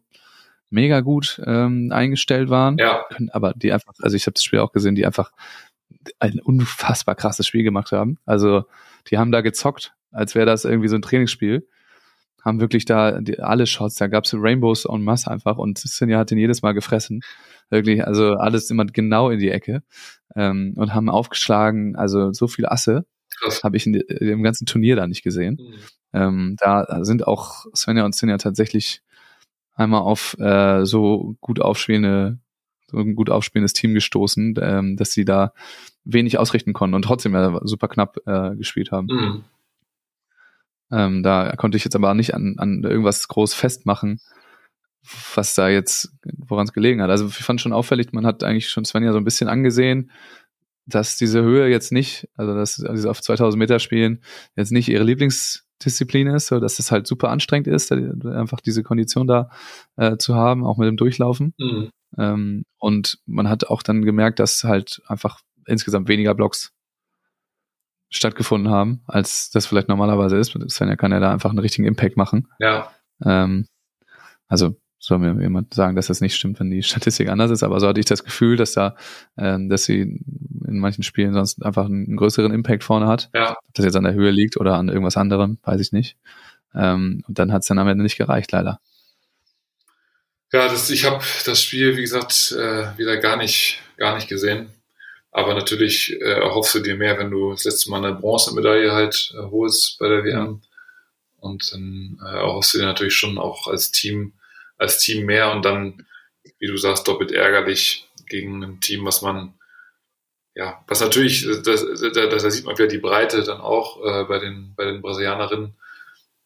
mega 0.69 1.01
gut 1.01 1.41
ähm, 1.45 1.91
eingestellt 1.91 2.49
waren. 2.49 2.77
Ja. 2.77 3.05
Aber 3.31 3.53
die 3.55 3.71
einfach, 3.71 3.93
also 4.01 4.15
ich 4.15 4.25
habe 4.25 4.33
das 4.33 4.43
Spiel 4.43 4.59
auch 4.59 4.71
gesehen, 4.71 4.95
die 4.95 5.05
einfach 5.05 5.31
ein 6.19 6.39
unfassbar 6.39 7.15
krasses 7.15 7.47
Spiel 7.47 7.63
gemacht 7.63 7.91
haben. 7.91 8.17
Also 8.25 8.65
die 9.07 9.17
haben 9.17 9.31
da 9.31 9.41
gezockt, 9.41 9.93
als 10.11 10.35
wäre 10.35 10.45
das 10.45 10.65
irgendwie 10.65 10.87
so 10.87 10.95
ein 10.95 11.01
Trainingsspiel 11.01 11.67
haben 12.45 12.61
wirklich 12.61 12.85
da 12.85 13.19
die, 13.19 13.39
alle 13.39 13.65
Shots, 13.65 13.95
da 13.95 14.07
gab's 14.07 14.33
Rainbows 14.33 14.85
en 14.85 15.03
masse 15.03 15.29
einfach 15.29 15.57
und 15.57 15.79
Sinja 15.79 16.19
hat 16.19 16.29
den 16.29 16.37
jedes 16.37 16.61
Mal 16.61 16.73
gefressen. 16.73 17.21
Wirklich, 17.71 18.05
also 18.05 18.35
alles 18.35 18.69
immer 18.69 18.85
genau 18.85 19.31
in 19.31 19.39
die 19.39 19.49
Ecke 19.49 19.81
ähm, 20.35 20.73
und 20.77 20.93
haben 20.93 21.09
aufgeschlagen, 21.09 21.95
also 21.95 22.31
so 22.31 22.47
viele 22.47 22.71
Asse 22.71 23.05
habe 23.63 23.75
ich 23.75 23.87
in, 23.87 23.95
in 23.95 24.27
dem 24.27 24.43
ganzen 24.43 24.65
Turnier 24.67 24.95
da 24.95 25.07
nicht 25.07 25.23
gesehen. 25.23 25.57
Mhm. 25.59 25.73
Ähm, 26.13 26.55
da 26.59 27.03
sind 27.03 27.27
auch 27.27 27.65
Svenja 27.75 28.05
und 28.05 28.15
Sinja 28.15 28.37
tatsächlich 28.37 29.01
einmal 29.75 30.01
auf 30.01 30.37
äh, 30.39 30.85
so 30.85 31.35
gut 31.41 31.61
aufspielende 31.61 32.39
so 32.87 32.97
ein 32.97 33.15
gut 33.15 33.29
aufspielendes 33.29 33.73
Team 33.73 33.93
gestoßen, 33.93 34.55
ähm, 34.61 34.97
dass 34.97 35.11
sie 35.11 35.25
da 35.25 35.53
wenig 36.03 36.37
ausrichten 36.37 36.73
konnten 36.73 36.95
und 36.95 37.01
trotzdem 37.01 37.33
ja 37.33 37.59
super 37.63 37.87
knapp 37.87 38.17
äh, 38.25 38.55
gespielt 38.55 38.91
haben. 38.91 39.07
Mhm. 39.07 39.43
Ähm, 40.91 41.23
da 41.23 41.55
konnte 41.55 41.77
ich 41.77 41.83
jetzt 41.83 41.95
aber 41.95 42.13
nicht 42.13 42.33
an, 42.35 42.55
an 42.57 42.83
irgendwas 42.83 43.27
groß 43.27 43.53
festmachen, 43.53 44.19
was 45.33 45.55
da 45.55 45.67
jetzt, 45.67 46.13
woran 46.37 46.65
es 46.65 46.73
gelegen 46.73 47.01
hat. 47.01 47.09
Also 47.09 47.27
ich 47.27 47.35
fand 47.35 47.59
schon 47.59 47.73
auffällig, 47.73 48.13
man 48.13 48.25
hat 48.25 48.43
eigentlich 48.43 48.69
schon 48.69 48.85
Svenja 48.85 49.11
so 49.11 49.17
ein 49.17 49.23
bisschen 49.25 49.49
angesehen, 49.49 50.11
dass 50.85 51.17
diese 51.17 51.41
Höhe 51.41 51.67
jetzt 51.67 51.91
nicht, 51.91 52.29
also 52.35 52.53
dass 52.53 52.75
diese 52.75 53.09
auf 53.09 53.21
2000 53.21 53.57
Meter 53.57 53.79
spielen, 53.79 54.21
jetzt 54.55 54.71
nicht 54.71 54.87
ihre 54.87 55.03
Lieblingsdisziplin 55.75 56.27
ist, 56.27 56.47
so 56.47 56.59
dass 56.59 56.79
es 56.79 56.91
halt 56.91 57.07
super 57.07 57.29
anstrengend 57.29 57.67
ist, 57.67 57.91
einfach 57.91 58.61
diese 58.61 58.83
Kondition 58.83 59.27
da 59.27 59.49
äh, 59.97 60.17
zu 60.17 60.35
haben, 60.35 60.65
auch 60.65 60.77
mit 60.77 60.87
dem 60.87 60.97
Durchlaufen. 60.97 61.53
Mhm. 61.57 61.89
Ähm, 62.17 62.63
und 62.79 63.19
man 63.25 63.49
hat 63.49 63.67
auch 63.67 63.83
dann 63.83 64.03
gemerkt, 64.03 64.39
dass 64.39 64.63
halt 64.63 65.01
einfach 65.07 65.41
insgesamt 65.67 66.07
weniger 66.07 66.33
Blocks 66.35 66.71
stattgefunden 68.09 68.71
haben, 68.71 69.01
als 69.07 69.49
das 69.49 69.65
vielleicht 69.65 69.89
normalerweise 69.89 70.37
ist. 70.37 70.57
Svenja 70.69 70.95
kann 70.95 71.11
ja 71.11 71.19
da 71.19 71.31
einfach 71.31 71.49
einen 71.49 71.59
richtigen 71.59 71.87
Impact 71.87 72.17
machen. 72.17 72.47
Ja. 72.59 72.91
Ähm, 73.23 73.67
also 74.47 74.75
soll 74.99 75.19
mir 75.19 75.39
jemand 75.41 75.73
sagen, 75.73 75.95
dass 75.95 76.07
das 76.07 76.21
nicht 76.21 76.35
stimmt, 76.35 76.59
wenn 76.59 76.71
die 76.71 76.83
Statistik 76.83 77.29
anders 77.29 77.51
ist, 77.51 77.63
aber 77.63 77.79
so 77.79 77.87
hatte 77.87 77.99
ich 77.99 78.05
das 78.05 78.23
Gefühl, 78.23 78.57
dass 78.57 78.73
da, 78.73 78.95
ähm, 79.37 79.69
dass 79.69 79.83
sie 79.83 80.01
in 80.01 80.79
manchen 80.79 81.03
Spielen 81.03 81.33
sonst 81.33 81.63
einfach 81.63 81.85
einen 81.85 82.15
größeren 82.17 82.51
Impact 82.51 82.83
vorne 82.83 83.07
hat. 83.07 83.29
Ja. 83.33 83.51
Ob 83.51 83.73
das 83.73 83.85
jetzt 83.85 83.95
an 83.95 84.03
der 84.03 84.13
Höhe 84.13 84.31
liegt 84.31 84.57
oder 84.57 84.75
an 84.75 84.89
irgendwas 84.89 85.17
anderem, 85.17 85.59
weiß 85.63 85.79
ich 85.81 85.91
nicht. 85.91 86.17
Ähm, 86.73 87.23
und 87.27 87.39
dann 87.39 87.51
hat 87.51 87.61
es 87.61 87.67
dann 87.67 87.79
am 87.79 87.87
Ende 87.87 88.03
nicht 88.03 88.17
gereicht, 88.17 88.51
leider. 88.51 88.79
Ja, 90.51 90.67
das, 90.69 90.89
ich 90.89 91.05
habe 91.05 91.23
das 91.45 91.61
Spiel, 91.61 91.97
wie 91.97 92.01
gesagt, 92.01 92.51
äh, 92.57 92.97
wieder 92.97 93.17
gar 93.17 93.37
nicht, 93.37 93.81
gar 93.97 94.15
nicht 94.15 94.27
gesehen. 94.27 94.69
Aber 95.31 95.53
natürlich 95.53 96.13
äh, 96.13 96.39
erhoffst 96.39 96.75
du 96.75 96.79
dir 96.79 96.95
mehr, 96.95 97.19
wenn 97.19 97.29
du 97.29 97.51
das 97.51 97.65
letzte 97.65 97.91
Mal 97.91 98.05
eine 98.05 98.15
Bronzemedaille 98.15 98.93
halt 98.93 99.33
äh, 99.35 99.41
holst 99.51 99.99
bei 99.99 100.07
der 100.07 100.23
WM. 100.23 100.61
Und 101.37 101.73
dann 101.73 102.19
äh, 102.23 102.37
erhoffst 102.37 102.73
du 102.73 102.77
dir 102.77 102.85
natürlich 102.85 103.15
schon 103.15 103.37
auch 103.37 103.67
als 103.67 103.91
Team, 103.91 104.31
als 104.77 104.99
Team 104.99 105.25
mehr 105.25 105.51
und 105.51 105.63
dann, 105.63 106.05
wie 106.59 106.67
du 106.67 106.77
sagst, 106.77 107.07
doppelt 107.07 107.31
ärgerlich 107.31 108.07
gegen 108.27 108.63
ein 108.63 108.81
Team, 108.81 109.05
was 109.05 109.21
man, 109.21 109.53
ja, 110.55 110.83
was 110.87 111.01
natürlich, 111.01 111.45
da, 111.63 111.75
da, 111.75 112.27
da 112.27 112.49
sieht 112.49 112.65
man 112.65 112.77
wieder 112.77 112.87
die 112.87 112.97
Breite 112.97 113.43
dann 113.43 113.61
auch 113.61 114.03
äh, 114.03 114.23
bei 114.25 114.39
den, 114.39 114.73
bei 114.75 114.85
den 114.85 115.01
Brasilianerinnen. 115.01 115.75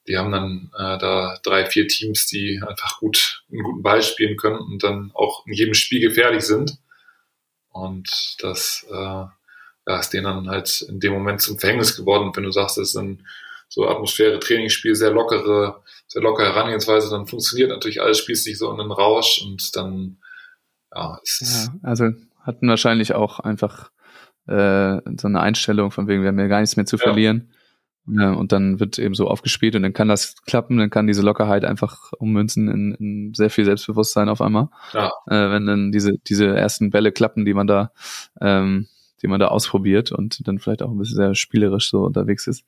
Die 0.07 0.17
haben 0.17 0.31
dann 0.31 0.71
äh, 0.73 0.97
da 0.97 1.37
drei, 1.43 1.65
vier 1.65 1.87
Teams, 1.87 2.25
die 2.27 2.61
einfach 2.65 2.99
gut, 2.99 3.43
einen 3.51 3.63
guten 3.63 3.83
Ball 3.83 4.01
spielen 4.01 4.37
können 4.37 4.59
und 4.59 4.83
dann 4.83 5.11
auch 5.13 5.45
in 5.45 5.53
jedem 5.53 5.73
Spiel 5.73 6.01
gefährlich 6.01 6.43
sind. 6.43 6.77
Und 7.69 8.37
das 8.39 8.87
äh, 8.89 8.93
ja, 9.89 9.99
ist 9.99 10.11
denen 10.11 10.25
dann 10.25 10.49
halt 10.49 10.81
in 10.89 10.99
dem 10.99 11.13
Moment 11.13 11.41
zum 11.41 11.59
Verhängnis 11.59 11.95
geworden. 11.95 12.31
Wenn 12.33 12.43
du 12.43 12.51
sagst, 12.51 12.77
das 12.77 12.89
ist 12.89 12.95
ein 12.95 13.25
so 13.69 13.87
Atmosphäre, 13.87 14.39
Trainingsspiel, 14.39 14.95
sehr 14.95 15.11
lockere, 15.11 15.83
sehr 16.07 16.21
lockere 16.21 16.47
Herangehensweise, 16.47 17.09
dann 17.09 17.27
funktioniert 17.27 17.69
natürlich 17.69 18.01
alles, 18.01 18.17
spielst 18.17 18.45
dich 18.45 18.57
so 18.57 18.71
in 18.73 18.79
einen 18.79 18.91
Rausch 18.91 19.41
und 19.45 19.75
dann, 19.75 20.17
ja, 20.93 21.19
es 21.23 21.41
ist, 21.41 21.67
Ja, 21.67 21.89
also 21.89 22.05
hatten 22.41 22.67
wahrscheinlich 22.67 23.13
auch 23.13 23.39
einfach 23.39 23.91
äh, 24.47 24.97
so 25.19 25.27
eine 25.27 25.39
Einstellung 25.41 25.91
von 25.91 26.07
wegen, 26.07 26.23
wir 26.23 26.29
haben 26.29 26.39
ja 26.39 26.47
gar 26.47 26.61
nichts 26.61 26.75
mehr 26.75 26.85
zu 26.87 26.97
Ja. 26.97 27.03
verlieren. 27.03 27.53
Ja, 28.11 28.31
und 28.31 28.51
dann 28.51 28.79
wird 28.79 28.97
eben 28.97 29.13
so 29.13 29.27
aufgespielt 29.27 29.75
und 29.75 29.83
dann 29.83 29.93
kann 29.93 30.07
das 30.07 30.41
klappen, 30.47 30.77
dann 30.77 30.89
kann 30.89 31.05
diese 31.05 31.21
Lockerheit 31.21 31.63
einfach 31.63 32.11
ummünzen 32.17 32.67
in, 32.67 32.95
in 32.95 33.33
sehr 33.35 33.51
viel 33.51 33.65
Selbstbewusstsein 33.65 34.29
auf 34.29 34.41
einmal. 34.41 34.69
ja, 34.93 35.11
Äh, 35.27 35.51
wenn 35.51 35.67
dann 35.67 35.91
diese, 35.91 36.13
diese 36.27 36.47
ersten 36.47 36.89
Bälle 36.89 37.11
klappen, 37.11 37.45
die 37.45 37.53
man 37.53 37.67
da, 37.67 37.91
ähm, 38.41 38.87
die 39.21 39.27
man 39.27 39.39
da 39.39 39.47
ausprobiert 39.47 40.11
und 40.11 40.47
dann 40.47 40.59
vielleicht 40.59 40.81
auch 40.81 40.91
ein 40.91 40.97
bisschen 40.97 41.15
sehr 41.15 41.35
spielerisch 41.35 41.89
so 41.89 42.03
unterwegs 42.03 42.47
ist. 42.47 42.65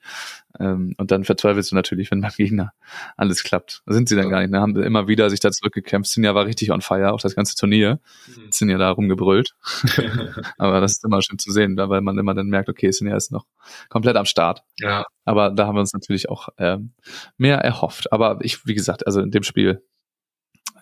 Ähm, 0.59 0.93
und 0.97 1.11
dann 1.11 1.23
verzweifelst 1.23 1.71
du 1.71 1.75
natürlich, 1.75 2.11
wenn 2.11 2.21
beim 2.21 2.31
Gegner 2.35 2.73
alles 3.17 3.43
klappt. 3.43 3.81
Sind 3.85 4.09
sie 4.09 4.15
dann 4.15 4.29
gar 4.29 4.41
nicht. 4.41 4.53
Da 4.53 4.61
haben 4.61 4.75
immer 4.81 5.07
wieder 5.07 5.29
sich 5.29 5.39
da 5.39 5.51
zurückgekämpft. 5.51 6.11
Sinja 6.11 6.35
war 6.35 6.45
richtig 6.45 6.71
on 6.71 6.81
fire, 6.81 7.13
auch 7.13 7.21
das 7.21 7.35
ganze 7.35 7.55
Turnier. 7.55 7.99
Mhm. 8.27 8.51
Sinja 8.51 8.77
da 8.77 8.91
rumgebrüllt. 8.91 9.55
Aber 10.57 10.81
das 10.81 10.93
ist 10.93 11.05
immer 11.05 11.21
schön 11.21 11.39
zu 11.39 11.51
sehen, 11.51 11.77
weil 11.77 12.01
man 12.01 12.17
immer 12.17 12.33
dann 12.33 12.47
merkt, 12.47 12.69
okay, 12.69 12.91
Sinja 12.91 13.15
ist 13.15 13.31
noch 13.31 13.45
komplett 13.89 14.15
am 14.15 14.25
Start. 14.25 14.63
ja, 14.77 15.05
Aber 15.25 15.51
da 15.51 15.67
haben 15.67 15.75
wir 15.75 15.81
uns 15.81 15.93
natürlich 15.93 16.29
auch 16.29 16.49
ähm, 16.57 16.91
mehr 17.37 17.57
erhofft. 17.57 18.11
Aber 18.11 18.39
ich, 18.41 18.65
wie 18.65 18.73
gesagt, 18.73 19.05
also 19.07 19.21
in 19.21 19.31
dem 19.31 19.43
Spiel, 19.43 19.83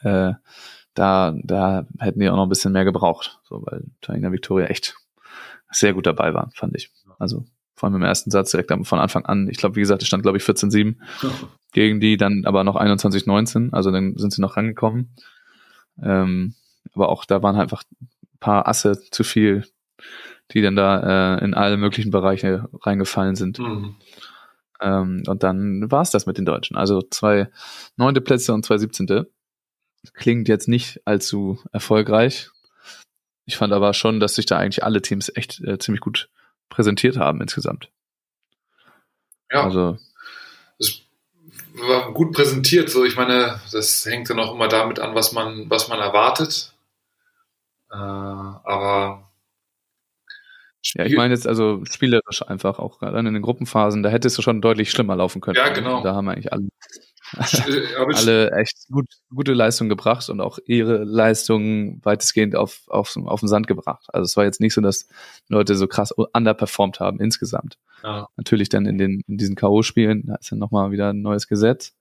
äh, 0.01 0.33
da, 0.93 1.33
da 1.43 1.85
hätten 1.99 2.19
die 2.19 2.29
auch 2.29 2.35
noch 2.35 2.43
ein 2.43 2.49
bisschen 2.49 2.73
mehr 2.73 2.85
gebraucht, 2.85 3.39
so 3.43 3.63
weil 3.65 3.85
Taina 4.01 4.31
Victoria 4.31 4.67
echt 4.67 4.95
sehr 5.71 5.93
gut 5.93 6.05
dabei 6.05 6.33
waren, 6.33 6.51
fand 6.51 6.75
ich. 6.75 6.91
Also 7.19 7.45
vor 7.75 7.87
allem 7.87 7.95
im 7.95 8.03
ersten 8.03 8.29
Satz 8.29 8.51
direkt 8.51 8.71
von 8.85 8.99
Anfang 8.99 9.25
an. 9.25 9.47
Ich 9.49 9.57
glaube, 9.57 9.77
wie 9.77 9.79
gesagt, 9.81 10.01
es 10.01 10.07
stand, 10.07 10.23
glaube 10.23 10.37
ich, 10.37 10.43
14-7 10.43 10.95
gegen 11.71 11.99
die, 11.99 12.17
dann 12.17 12.43
aber 12.45 12.63
noch 12.63 12.75
21-19. 12.75 13.71
Also 13.71 13.91
dann 13.91 14.17
sind 14.17 14.33
sie 14.33 14.41
noch 14.41 14.57
rangekommen. 14.57 15.15
Ähm, 16.01 16.55
aber 16.93 17.09
auch 17.09 17.25
da 17.25 17.41
waren 17.41 17.55
einfach 17.55 17.83
ein 18.01 18.09
paar 18.39 18.67
Asse 18.67 18.99
zu 19.11 19.23
viel, 19.23 19.65
die 20.51 20.61
dann 20.61 20.75
da 20.75 21.37
äh, 21.37 21.43
in 21.45 21.53
alle 21.53 21.77
möglichen 21.77 22.11
Bereiche 22.11 22.67
reingefallen 22.81 23.35
sind. 23.35 23.59
Mhm. 23.59 23.95
Ähm, 24.81 25.23
und 25.27 25.43
dann 25.43 25.89
war 25.91 26.01
es 26.01 26.11
das 26.11 26.25
mit 26.25 26.37
den 26.37 26.45
Deutschen. 26.45 26.75
Also 26.75 27.01
zwei 27.01 27.49
neunte 27.95 28.21
Plätze 28.21 28.53
und 28.53 28.65
zwei 28.65 28.77
siebzehnte. 28.77 29.31
Klingt 30.13 30.47
jetzt 30.47 30.67
nicht 30.67 31.01
allzu 31.05 31.59
erfolgreich. 31.71 32.49
Ich 33.49 33.57
fand 33.57 33.73
aber 33.73 33.95
schon, 33.95 34.19
dass 34.19 34.35
sich 34.35 34.45
da 34.45 34.59
eigentlich 34.59 34.83
alle 34.83 35.01
Teams 35.01 35.31
echt 35.33 35.59
äh, 35.61 35.79
ziemlich 35.79 36.01
gut 36.01 36.29
präsentiert 36.69 37.17
haben 37.17 37.41
insgesamt. 37.41 37.89
ja. 39.51 39.63
Also 39.63 39.97
es 40.77 41.01
war 41.73 42.13
gut 42.13 42.31
präsentiert. 42.31 42.91
So, 42.91 43.05
ich 43.05 43.15
meine, 43.15 43.59
das 43.71 44.05
hängt 44.05 44.29
dann 44.29 44.39
auch 44.39 44.53
immer 44.53 44.67
damit 44.67 44.99
an, 44.99 45.15
was 45.15 45.31
man, 45.31 45.67
was 45.67 45.87
man 45.87 45.99
erwartet. 45.99 46.75
Äh, 47.91 47.95
aber 47.95 49.27
ja, 50.93 51.05
ich 51.05 51.15
meine 51.15 51.33
jetzt 51.33 51.47
also 51.47 51.83
spielerisch 51.85 52.47
einfach 52.47 52.77
auch 52.77 52.99
gerade 52.99 53.17
in 53.17 53.33
den 53.33 53.41
Gruppenphasen, 53.41 54.03
da 54.03 54.09
hättest 54.09 54.37
du 54.37 54.43
schon 54.43 54.61
deutlich 54.61 54.91
schlimmer 54.91 55.15
laufen 55.15 55.41
können. 55.41 55.57
Ja, 55.57 55.69
genau. 55.69 56.03
Da 56.03 56.13
haben 56.13 56.29
eigentlich 56.29 56.53
alle, 56.53 56.69
alle 58.15 58.51
echt 58.51 58.87
gut, 58.91 59.05
gute 59.33 59.53
Leistung 59.53 59.89
gebracht 59.89 60.29
und 60.29 60.41
auch 60.41 60.59
ihre 60.65 61.03
Leistung 61.03 62.03
weitestgehend 62.03 62.55
auf, 62.55 62.81
auf, 62.87 63.15
auf 63.17 63.39
den 63.39 63.49
Sand 63.49 63.67
gebracht. 63.67 64.05
Also 64.13 64.25
es 64.25 64.37
war 64.37 64.45
jetzt 64.45 64.61
nicht 64.61 64.73
so, 64.73 64.81
dass 64.81 65.07
Leute 65.47 65.75
so 65.75 65.87
krass 65.87 66.11
underperformed 66.11 66.99
haben 66.99 67.19
insgesamt. 67.19 67.77
ja, 68.03 68.27
Natürlich 68.37 68.69
dann 68.69 68.85
in 68.85 68.97
den 68.97 69.21
in 69.27 69.37
diesen 69.37 69.55
K.O.-Spielen, 69.55 70.27
da 70.27 70.35
ist 70.35 70.51
dann 70.51 70.59
nochmal 70.59 70.91
wieder 70.91 71.09
ein 71.09 71.21
neues 71.21 71.47
Gesetz. 71.47 71.93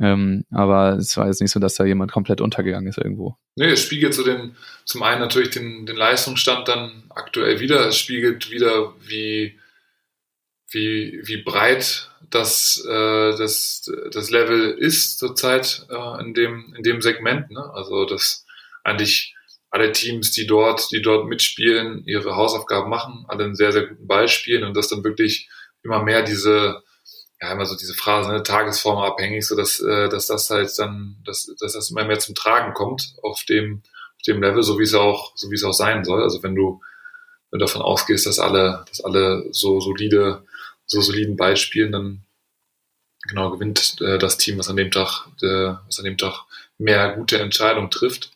Ähm, 0.00 0.44
aber 0.50 0.94
es 0.94 1.16
war 1.16 1.26
jetzt 1.26 1.40
nicht 1.40 1.50
so, 1.50 1.60
dass 1.60 1.74
da 1.74 1.84
jemand 1.84 2.12
komplett 2.12 2.40
untergegangen 2.40 2.88
ist 2.88 2.98
irgendwo. 2.98 3.36
Nee, 3.56 3.70
es 3.70 3.82
spiegelt 3.82 4.14
so 4.14 4.24
den, 4.24 4.56
zum 4.84 5.02
einen 5.02 5.20
natürlich 5.20 5.50
den, 5.50 5.84
den 5.86 5.96
Leistungsstand 5.96 6.68
dann 6.68 7.04
aktuell 7.10 7.60
wieder. 7.60 7.86
Es 7.88 7.98
spiegelt 7.98 8.50
wieder, 8.50 8.94
wie, 9.06 9.58
wie, 10.70 11.20
wie 11.24 11.42
breit 11.42 12.10
das, 12.34 12.82
äh, 12.88 13.36
das, 13.36 13.90
das 14.10 14.30
Level 14.30 14.70
ist 14.70 15.18
zurzeit 15.18 15.86
äh, 15.90 16.20
in, 16.20 16.34
dem, 16.34 16.74
in 16.76 16.82
dem 16.82 17.02
Segment. 17.02 17.50
Ne? 17.50 17.70
Also, 17.74 18.04
dass 18.04 18.44
eigentlich 18.84 19.34
alle 19.70 19.92
Teams, 19.92 20.32
die 20.32 20.46
dort, 20.46 20.90
die 20.92 21.00
dort 21.00 21.26
mitspielen, 21.26 22.04
ihre 22.06 22.36
Hausaufgaben 22.36 22.90
machen, 22.90 23.24
alle 23.28 23.44
einen 23.44 23.54
sehr, 23.54 23.72
sehr 23.72 23.86
guten 23.86 24.06
Ball 24.06 24.28
spielen 24.28 24.64
und 24.64 24.76
dass 24.76 24.88
dann 24.88 25.04
wirklich 25.04 25.48
immer 25.82 26.02
mehr 26.02 26.22
diese, 26.22 26.82
ja, 27.40 27.52
immer 27.52 27.64
so 27.64 27.76
diese 27.76 27.94
Phrase, 27.94 28.30
ne, 28.30 28.42
Tagesform 28.42 28.98
abhängig, 28.98 29.46
so 29.46 29.56
dass, 29.56 29.80
äh, 29.80 30.08
dass 30.08 30.26
das 30.26 30.50
halt 30.50 30.70
dann, 30.78 31.16
dass, 31.24 31.50
dass 31.58 31.72
das 31.72 31.90
immer 31.90 32.04
mehr 32.04 32.18
zum 32.18 32.34
Tragen 32.34 32.74
kommt 32.74 33.14
auf 33.22 33.44
dem, 33.48 33.82
auf 34.16 34.22
dem 34.26 34.42
Level, 34.42 34.62
so 34.62 34.78
wie 34.78 34.84
es 34.84 34.94
auch, 34.94 35.32
so 35.36 35.50
wie 35.50 35.54
es 35.54 35.64
auch 35.64 35.72
sein 35.72 36.04
soll. 36.04 36.22
Also 36.22 36.42
wenn 36.42 36.54
du, 36.54 36.80
wenn 37.50 37.58
du 37.58 37.64
davon 37.64 37.82
ausgehst, 37.82 38.26
dass 38.26 38.38
alle, 38.38 38.84
dass 38.88 39.02
alle 39.02 39.46
so 39.52 39.80
solide, 39.80 40.44
so 40.92 41.00
soliden 41.00 41.36
Ball 41.36 41.56
spielen, 41.56 41.92
dann 41.92 42.24
genau 43.28 43.50
gewinnt 43.50 44.00
äh, 44.00 44.18
das 44.18 44.36
Team, 44.36 44.58
was 44.58 44.68
an 44.68 44.76
dem 44.76 44.90
Tag, 44.90 45.26
äh, 45.42 45.74
was 45.86 45.98
an 45.98 46.04
dem 46.04 46.18
Tag 46.18 46.44
mehr 46.78 47.12
gute 47.12 47.38
Entscheidungen 47.38 47.90
trifft. 47.90 48.32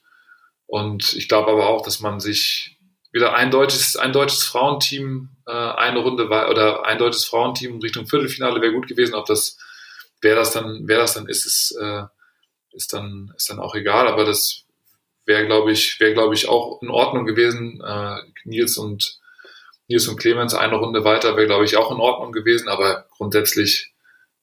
Und 0.67 1.15
ich 1.15 1.29
glaube 1.29 1.53
aber 1.53 1.69
auch, 1.69 1.83
dass 1.83 2.01
man 2.01 2.21
sich 2.21 2.77
wieder 3.13 3.35
ein 3.35 3.51
deutsches, 3.51 3.97
ein 3.97 4.13
deutsches 4.13 4.45
Frauenteam 4.45 5.31
äh, 5.47 5.53
eine 5.53 6.01
Runde 6.01 6.27
oder 6.27 6.85
ein 6.85 6.99
deutsches 6.99 7.25
Frauenteam 7.25 7.79
Richtung 7.81 8.07
Viertelfinale 8.07 8.61
wäre 8.61 8.73
gut 8.73 8.89
gewesen. 8.89 9.15
Ob 9.15 9.27
das 9.27 9.59
wer 10.21 10.35
das 10.35 10.53
dann 10.53 10.83
wer 10.87 10.99
das 10.99 11.15
dann 11.15 11.29
ist, 11.29 11.47
ist, 11.47 11.77
äh, 11.81 12.03
ist 12.73 12.93
dann 12.93 13.33
ist 13.37 13.49
dann 13.49 13.59
auch 13.59 13.75
egal. 13.75 14.09
Aber 14.09 14.25
das 14.25 14.65
wäre 15.25 15.47
glaube 15.47 15.73
ich 15.73 15.99
wäre 16.01 16.13
glaube 16.13 16.35
ich 16.35 16.49
auch 16.49 16.83
in 16.83 16.91
Ordnung 16.91 17.27
gewesen. 17.27 17.81
Äh, 17.81 18.17
Nils 18.45 18.77
und 18.77 19.19
Nils 19.89 20.09
und 20.09 20.19
Clemens 20.19 20.55
eine 20.55 20.77
Runde 20.77 21.05
weiter 21.05 21.37
wäre 21.37 21.47
glaube 21.47 21.65
ich 21.65 21.77
auch 21.77 21.91
in 21.91 21.99
Ordnung 21.99 22.33
gewesen. 22.33 22.69
Aber 22.69 23.07
grundsätzlich 23.17 23.95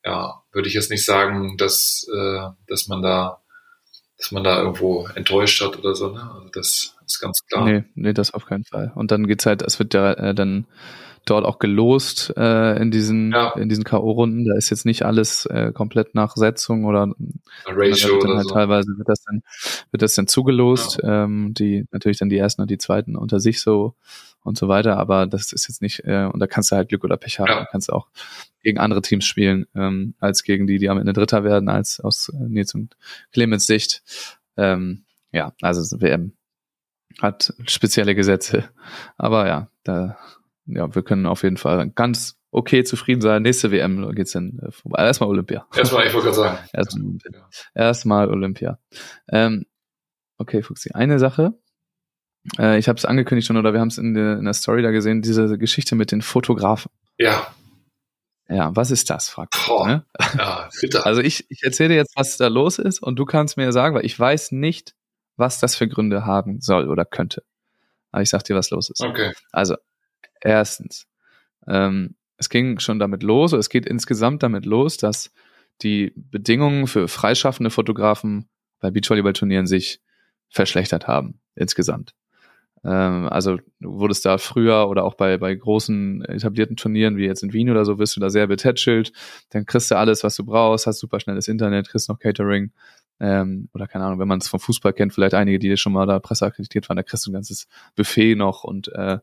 ja 0.04 0.41
würde 0.52 0.68
ich 0.68 0.74
jetzt 0.74 0.91
nicht 0.91 1.06
sagen, 1.06 1.58
dass 1.58 2.08
äh, 2.14 2.50
dass 2.68 2.88
man 2.88 3.02
da 3.02 3.41
dass 4.18 4.32
man 4.32 4.44
da 4.44 4.60
irgendwo 4.62 5.08
enttäuscht 5.16 5.62
hat 5.62 5.78
oder 5.78 5.96
so. 5.96 6.10
Ne? 6.10 6.22
Also 6.34 6.50
das 6.54 6.96
ist 7.06 7.20
ganz 7.20 7.39
klar. 7.48 7.66
Nee, 7.66 7.84
nee, 7.96 8.14
das 8.14 8.34
auf 8.34 8.46
keinen 8.46 8.64
Fall. 8.64 8.91
Und 8.96 9.12
dann 9.12 9.28
geht's 9.28 9.46
halt, 9.46 9.62
es 9.62 9.80
wird 9.80 9.94
ja 9.94 10.14
äh, 10.14 10.34
dann 10.34 10.66
dort 11.26 11.45
auch 11.45 11.59
gelost 11.59 12.34
äh, 12.38 12.82
in 12.82 12.91
diesen 12.91 13.32
Ja. 13.32 13.51
in 13.55 13.69
diesen 13.69 13.84
KO-Runden. 13.84 14.45
Da 14.45 14.55
ist 14.55 14.69
jetzt 14.69 14.86
nicht 14.86 15.03
alles 15.03 15.45
äh, 15.45 15.71
komplett 15.74 16.15
nach 16.15 16.36
Setzung 16.36 16.86
oder 16.86 17.13
Ratio 17.65 18.17
oder 18.17 18.36
halt 18.38 18.47
so. 18.47 18.53
teilweise 18.53 18.88
wird 18.97 19.07
das 19.09 19.24
dann 19.24 19.41
wird 19.91 20.01
das 20.01 20.15
dann 20.15 20.28
zugelost. 20.28 20.99
Ähm, 21.03 21.53
die 21.53 21.86
natürlich 21.91 22.17
dann 22.17 22.30
die 22.30 22.38
ersten 22.38 22.61
und 22.61 22.69
die 22.71 22.78
zweiten 22.78 23.15
unter 23.15 23.39
sich 23.39 23.61
so 23.61 23.95
und 24.43 24.57
so 24.57 24.67
weiter. 24.67 24.97
Aber 24.97 25.26
das 25.26 25.53
ist 25.53 25.67
jetzt 25.69 25.82
nicht 25.82 26.01
äh, 26.05 26.26
und 26.32 26.39
da 26.39 26.47
kannst 26.47 26.71
du 26.71 26.76
halt 26.76 26.89
Glück 26.89 27.03
oder 27.03 27.17
Pech 27.17 27.39
haben. 27.39 27.49
Ja. 27.49 27.59
Da 27.59 27.65
kannst 27.65 27.89
du 27.89 27.93
auch 27.93 28.07
gegen 28.61 28.78
andere 28.80 29.01
Teams 29.01 29.26
spielen 29.26 29.65
ähm, 29.76 30.15
als 30.19 30.43
gegen 30.43 30.67
die, 30.67 30.78
die 30.80 30.89
am 30.89 30.97
Ende 30.97 31.13
Dritter 31.13 31.43
werden, 31.43 31.69
als 31.69 31.99
aus 31.99 32.30
äh, 32.30 32.38
Nils 32.49 32.74
und 32.76 32.95
Clemens 33.32 33.65
Sicht. 33.65 34.03
Ähm, 34.57 35.03
ja, 35.32 35.53
also 35.61 36.01
WM 36.01 36.34
hat 37.21 37.53
spezielle 37.67 38.15
Gesetze. 38.15 38.65
Aber 39.17 39.47
ja, 39.47 39.67
da, 39.84 40.17
ja, 40.66 40.93
wir 40.93 41.03
können 41.03 41.26
auf 41.26 41.43
jeden 41.43 41.57
Fall 41.57 41.89
ganz 41.89 42.38
okay 42.51 42.84
zufrieden 42.84 43.22
sein. 43.22 43.41
Nächste 43.41 43.72
WM 43.72 44.14
geht's 44.16 44.32
dann 44.32 44.59
äh, 44.59 44.72
vorbei. 44.72 45.03
Erstmal 45.03 45.30
Olympia. 45.30 45.66
Erstmal, 45.76 46.05
ich 46.07 46.14
wollte 46.14 46.26
gerade 46.28 46.38
sagen. 46.38 46.57
Erstmal 46.74 47.03
Olympia. 47.05 47.49
Erstmal 47.74 48.30
Olympia. 48.30 48.80
Ähm, 49.30 49.66
okay, 50.38 50.61
Fuxi, 50.61 50.91
eine 50.93 51.20
Sache. 51.20 51.53
Äh, 52.59 52.78
ich 52.78 52.88
habe 52.89 52.97
es 52.97 53.05
angekündigt 53.05 53.47
schon, 53.47 53.57
oder 53.57 53.74
wir 53.74 53.80
haben 53.80 53.88
es 53.88 53.97
in, 53.97 54.14
der- 54.14 54.38
in 54.38 54.45
der 54.45 54.53
Story 54.53 54.82
da 54.84 54.91
gesehen, 54.91 55.22
diese 55.22 55.57
Geschichte 55.57 55.95
mit 55.95 56.11
den 56.11 56.22
Fotografen. 56.22 56.91
Ja, 57.18 57.47
Ja, 58.49 58.76
was 58.76 58.91
ist 58.91 59.09
das, 59.09 59.30
fragt 59.30 59.55
Boah. 59.66 59.88
ne? 59.88 60.05
ja, 60.38 60.70
bitte. 60.82 61.05
Also 61.05 61.22
ich, 61.22 61.45
ich 61.49 61.64
erzähle 61.64 61.89
dir 61.89 61.95
jetzt, 61.95 62.16
was 62.18 62.38
da 62.38 62.47
los 62.47 62.78
ist 62.80 63.01
und 63.01 63.16
du 63.18 63.26
kannst 63.26 63.55
mir 63.57 63.72
sagen, 63.72 63.95
weil 63.95 64.05
ich 64.05 64.20
weiß 64.20 64.51
nicht, 64.51 64.93
was 65.38 65.59
das 65.59 65.76
für 65.76 65.88
Gründe 65.88 66.26
haben 66.26 66.59
soll 66.61 66.89
oder 66.89 67.05
könnte. 67.05 67.43
Aber 68.11 68.22
ich 68.22 68.30
sag 68.30 68.43
dir, 68.43 68.55
was 68.55 68.70
los 68.70 68.89
ist. 68.91 69.01
okay. 69.01 69.32
Also, 69.51 69.76
erstens, 70.44 71.08
ähm, 71.68 72.16
es 72.38 72.50
ging 72.50 72.80
schon 72.80 73.00
damit 73.00 73.24
los, 73.24 73.54
es 73.54 73.70
geht 73.70 73.86
insgesamt 73.86 74.44
damit 74.44 74.66
los, 74.66 74.98
dass 74.98 75.32
die 75.82 76.14
Bedingungen 76.16 76.88
für 76.88 77.08
freischaffende 77.08 77.70
Fotografen 77.70 78.50
bei 78.80 78.91
Beachvolleyball-Turnieren 78.91 79.66
sich 79.66 80.02
verschlechtert 80.50 81.08
haben, 81.08 81.39
insgesamt. 81.56 82.14
Ähm, 82.84 83.28
also 83.30 83.58
du 83.80 84.00
wurdest 84.00 84.26
da 84.26 84.38
früher 84.38 84.89
oder 84.89 85.04
auch 85.06 85.16
bei, 85.16 85.38
bei 85.38 85.56
großen 85.56 86.24
etablierten 86.26 86.76
Turnieren, 86.76 87.18
wie 87.18 87.26
jetzt 87.26 87.44
in 87.44 87.54
Wien 87.54 87.70
oder 87.70 87.86
so, 87.86 87.98
wirst 87.98 88.16
du 88.16 88.20
da 88.20 88.30
sehr 88.30 88.48
betätschelt. 88.48 89.14
Dann 89.50 89.66
kriegst 89.66 89.89
du 89.89 89.96
alles, 89.96 90.24
was 90.24 90.36
du 90.36 90.46
brauchst, 90.46 90.86
hast 90.86 91.00
super 91.00 91.20
schnelles 91.20 91.48
Internet, 91.48 91.89
kriegst 91.89 92.10
noch 92.10 92.20
Catering. 92.20 92.72
Ähm, 93.20 93.70
oder 93.74 93.88
keine 93.88 94.06
Ahnung, 94.06 94.20
wenn 94.20 94.28
man 94.28 94.39
es 94.39 94.48
vom 94.48 94.60
Fußball 94.60 94.91
kennt, 94.91 95.14
vielleicht 95.14 95.34
einige, 95.34 95.60
die 95.60 95.78
schon 95.78 95.94
mal 95.94 96.06
da 96.06 96.20
presseakkreditiert 96.20 96.89
waren, 96.89 96.98
da 96.98 97.04
kriegst 97.04 97.26
du 97.26 97.32
ein 97.32 97.34
ganzes 97.34 97.68
Buffet 97.96 98.36
noch 98.36 98.64
und 98.64 98.89
äh, 98.89 99.20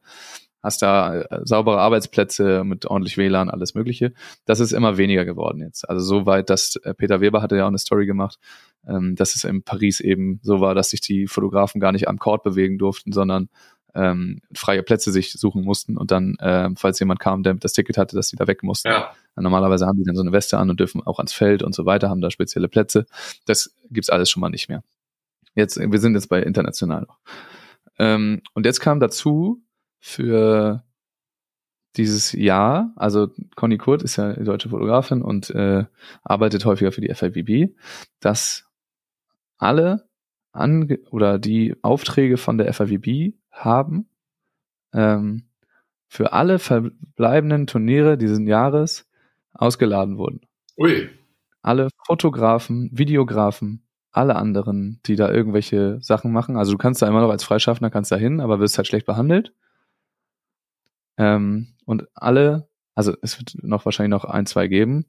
hast 0.62 0.82
da 0.82 1.20
äh, 1.22 1.40
saubere 1.44 1.80
Arbeitsplätze 1.80 2.64
mit 2.64 2.86
ordentlich 2.86 3.16
WLAN, 3.16 3.50
alles 3.50 3.74
Mögliche. 3.74 4.12
Das 4.44 4.60
ist 4.60 4.72
immer 4.72 4.96
weniger 4.96 5.24
geworden 5.24 5.60
jetzt. 5.62 5.88
Also 5.88 6.04
so 6.04 6.26
weit, 6.26 6.50
dass 6.50 6.76
äh, 6.76 6.94
Peter 6.94 7.20
Weber 7.20 7.42
hatte 7.42 7.56
ja 7.56 7.64
auch 7.64 7.68
eine 7.68 7.78
Story 7.78 8.06
gemacht, 8.06 8.38
ähm, 8.86 9.16
dass 9.16 9.34
es 9.34 9.44
in 9.44 9.62
Paris 9.62 10.00
eben 10.00 10.40
so 10.42 10.60
war, 10.60 10.74
dass 10.74 10.90
sich 10.90 11.00
die 11.00 11.26
Fotografen 11.26 11.80
gar 11.80 11.92
nicht 11.92 12.08
am 12.08 12.18
Court 12.18 12.42
bewegen 12.42 12.78
durften, 12.78 13.12
sondern 13.12 13.48
ähm, 13.94 14.40
freie 14.54 14.82
Plätze 14.82 15.10
sich 15.10 15.32
suchen 15.32 15.64
mussten 15.64 15.96
und 15.96 16.10
dann, 16.10 16.36
ähm, 16.40 16.76
falls 16.76 17.00
jemand 17.00 17.18
kam, 17.18 17.42
der 17.42 17.54
das 17.54 17.72
Ticket 17.72 17.98
hatte, 17.98 18.14
dass 18.14 18.28
die 18.28 18.36
da 18.36 18.46
weg 18.46 18.62
mussten. 18.62 18.88
Ja, 18.88 19.12
Normalerweise 19.36 19.86
haben 19.86 19.98
die 19.98 20.04
dann 20.04 20.16
so 20.16 20.22
eine 20.22 20.32
Weste 20.32 20.58
an 20.58 20.70
und 20.70 20.78
dürfen 20.80 21.02
auch 21.04 21.18
ans 21.18 21.32
Feld 21.32 21.62
und 21.62 21.74
so 21.74 21.86
weiter, 21.86 22.10
haben 22.10 22.20
da 22.20 22.30
spezielle 22.30 22.68
Plätze. 22.68 23.06
Das 23.46 23.74
gibt's 23.90 24.10
alles 24.10 24.30
schon 24.30 24.40
mal 24.40 24.50
nicht 24.50 24.68
mehr. 24.68 24.82
Jetzt, 25.54 25.78
wir 25.78 25.98
sind 25.98 26.14
jetzt 26.14 26.28
bei 26.28 26.42
international 26.42 27.02
noch. 27.02 27.18
Ähm, 27.98 28.42
und 28.54 28.66
jetzt 28.66 28.80
kam 28.80 29.00
dazu 29.00 29.62
für 30.00 30.82
dieses 31.96 32.32
Jahr, 32.32 32.92
also 32.96 33.28
Conny 33.56 33.76
Kurt 33.76 34.02
ist 34.02 34.16
ja 34.16 34.32
deutsche 34.32 34.68
Fotografin 34.68 35.22
und 35.22 35.50
äh, 35.50 35.84
arbeitet 36.22 36.64
häufiger 36.64 36.92
für 36.92 37.00
die 37.00 37.12
FIVB, 37.12 37.74
dass 38.20 38.68
alle 39.58 40.08
ange 40.52 40.98
oder 41.10 41.38
die 41.38 41.76
Aufträge 41.82 42.36
von 42.36 42.58
der 42.58 42.72
FIVB 42.72 43.34
haben, 43.50 44.08
ähm, 44.92 45.44
für 46.08 46.32
alle 46.32 46.58
verbleibenden 46.58 47.66
Turniere 47.66 48.18
dieses 48.18 48.40
Jahres 48.40 49.08
ausgeladen 49.52 50.16
wurden. 50.16 50.40
ui, 50.76 51.08
Alle 51.62 51.88
Fotografen, 52.06 52.90
Videografen, 52.92 53.86
alle 54.10 54.36
anderen, 54.36 55.00
die 55.06 55.14
da 55.14 55.30
irgendwelche 55.30 55.98
Sachen 56.00 56.32
machen. 56.32 56.56
Also 56.56 56.72
du 56.72 56.78
kannst 56.78 57.02
da 57.02 57.08
immer 57.08 57.20
noch 57.20 57.30
als 57.30 57.44
Freischaffender 57.44 57.90
kannst 57.90 58.10
da 58.10 58.16
hin, 58.16 58.40
aber 58.40 58.58
wirst 58.58 58.76
halt 58.76 58.88
schlecht 58.88 59.06
behandelt. 59.06 59.54
Ähm, 61.20 61.74
und 61.84 62.08
alle, 62.14 62.66
also 62.94 63.14
es 63.20 63.38
wird 63.38 63.62
noch 63.62 63.84
wahrscheinlich 63.84 64.10
noch 64.10 64.24
ein, 64.24 64.46
zwei 64.46 64.68
geben, 64.68 65.04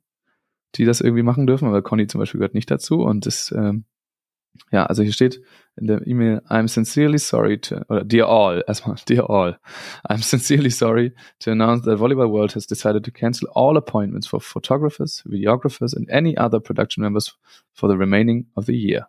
die 0.76 0.84
das 0.84 1.00
irgendwie 1.00 1.24
machen 1.24 1.48
dürfen, 1.48 1.70
aber 1.70 1.82
Conny 1.82 2.06
zum 2.08 2.20
Beispiel 2.20 2.40
gehört 2.40 2.54
nicht 2.54 2.70
dazu 2.70 3.02
und 3.02 3.26
das, 3.26 3.54
ähm, 3.56 3.86
ja, 4.74 4.86
also 4.86 5.04
hier 5.04 5.14
steht 5.14 5.42
in 5.78 5.88
der 5.88 6.06
E-Mail, 6.06 6.42
I'm 6.50 6.68
sincerely 6.68 7.18
sorry 7.18 7.60
to, 7.62 7.78
oder 7.88 8.04
dear 8.04 8.28
all, 8.28 8.62
erstmal, 8.68 8.98
dear 9.08 9.30
all, 9.30 9.58
I'm 10.06 10.22
sincerely 10.22 10.70
sorry 10.70 11.14
to 11.40 11.52
announce 11.52 11.86
that 11.86 12.00
Volleyball 12.00 12.30
World 12.30 12.56
has 12.56 12.68
decided 12.68 13.06
to 13.06 13.12
cancel 13.12 13.48
all 13.54 13.78
appointments 13.78 14.28
for 14.28 14.42
photographers, 14.42 15.24
videographers 15.26 15.96
and 15.96 16.10
any 16.10 16.38
other 16.38 16.60
production 16.60 17.04
members 17.04 17.38
for 17.72 17.88
the 17.88 17.98
remaining 17.98 18.48
of 18.56 18.66
the 18.66 18.76
year. 18.76 19.08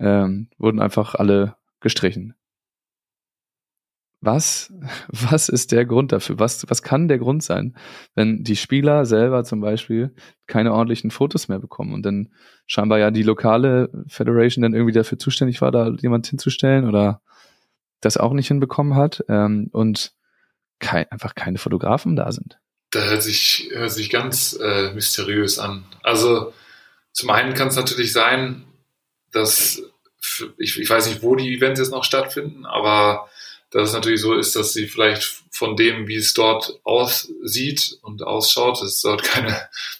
Ähm, 0.00 0.48
wurden 0.58 0.80
einfach 0.80 1.14
alle 1.14 1.54
gestrichen. 1.78 2.34
Was, 4.22 4.72
was 5.08 5.48
ist 5.48 5.72
der 5.72 5.84
Grund 5.84 6.12
dafür? 6.12 6.38
Was, 6.38 6.64
was 6.68 6.82
kann 6.82 7.08
der 7.08 7.18
Grund 7.18 7.42
sein, 7.42 7.76
wenn 8.14 8.44
die 8.44 8.56
Spieler 8.56 9.04
selber 9.04 9.44
zum 9.44 9.60
Beispiel 9.60 10.14
keine 10.46 10.72
ordentlichen 10.72 11.10
Fotos 11.10 11.48
mehr 11.48 11.58
bekommen 11.58 11.92
und 11.92 12.06
dann 12.06 12.32
scheinbar 12.66 12.98
ja 12.98 13.10
die 13.10 13.24
lokale 13.24 13.90
Federation 14.06 14.62
dann 14.62 14.74
irgendwie 14.74 14.94
dafür 14.94 15.18
zuständig 15.18 15.60
war, 15.60 15.72
da 15.72 15.90
jemand 16.00 16.26
hinzustellen 16.26 16.88
oder 16.88 17.20
das 18.00 18.16
auch 18.16 18.32
nicht 18.32 18.48
hinbekommen 18.48 18.94
hat 18.94 19.24
ähm, 19.28 19.68
und 19.72 20.12
kein, 20.78 21.10
einfach 21.10 21.34
keine 21.34 21.58
Fotografen 21.58 22.16
da 22.16 22.32
sind. 22.32 22.58
da 22.90 23.00
hört 23.00 23.22
sich, 23.22 23.70
hört 23.72 23.90
sich 23.90 24.10
ganz 24.10 24.58
äh, 24.60 24.92
mysteriös 24.92 25.58
an. 25.58 25.84
Also 26.02 26.52
zum 27.12 27.30
einen 27.30 27.54
kann 27.54 27.68
es 27.68 27.76
natürlich 27.76 28.12
sein, 28.12 28.64
dass 29.32 29.82
ich, 30.58 30.78
ich 30.78 30.88
weiß 30.88 31.08
nicht, 31.08 31.22
wo 31.22 31.34
die 31.34 31.54
Events 31.54 31.80
jetzt 31.80 31.90
noch 31.90 32.04
stattfinden, 32.04 32.66
aber 32.66 33.28
dass 33.72 33.88
es 33.88 33.94
natürlich 33.94 34.20
so 34.20 34.34
ist, 34.34 34.54
dass 34.54 34.72
sie 34.72 34.86
vielleicht 34.86 35.42
von 35.50 35.76
dem, 35.76 36.06
wie 36.06 36.16
es 36.16 36.34
dort 36.34 36.78
aussieht 36.84 37.98
und 38.02 38.22
ausschaut, 38.22 38.82
dass 38.82 39.00
dort 39.00 39.22
keine, 39.22 39.56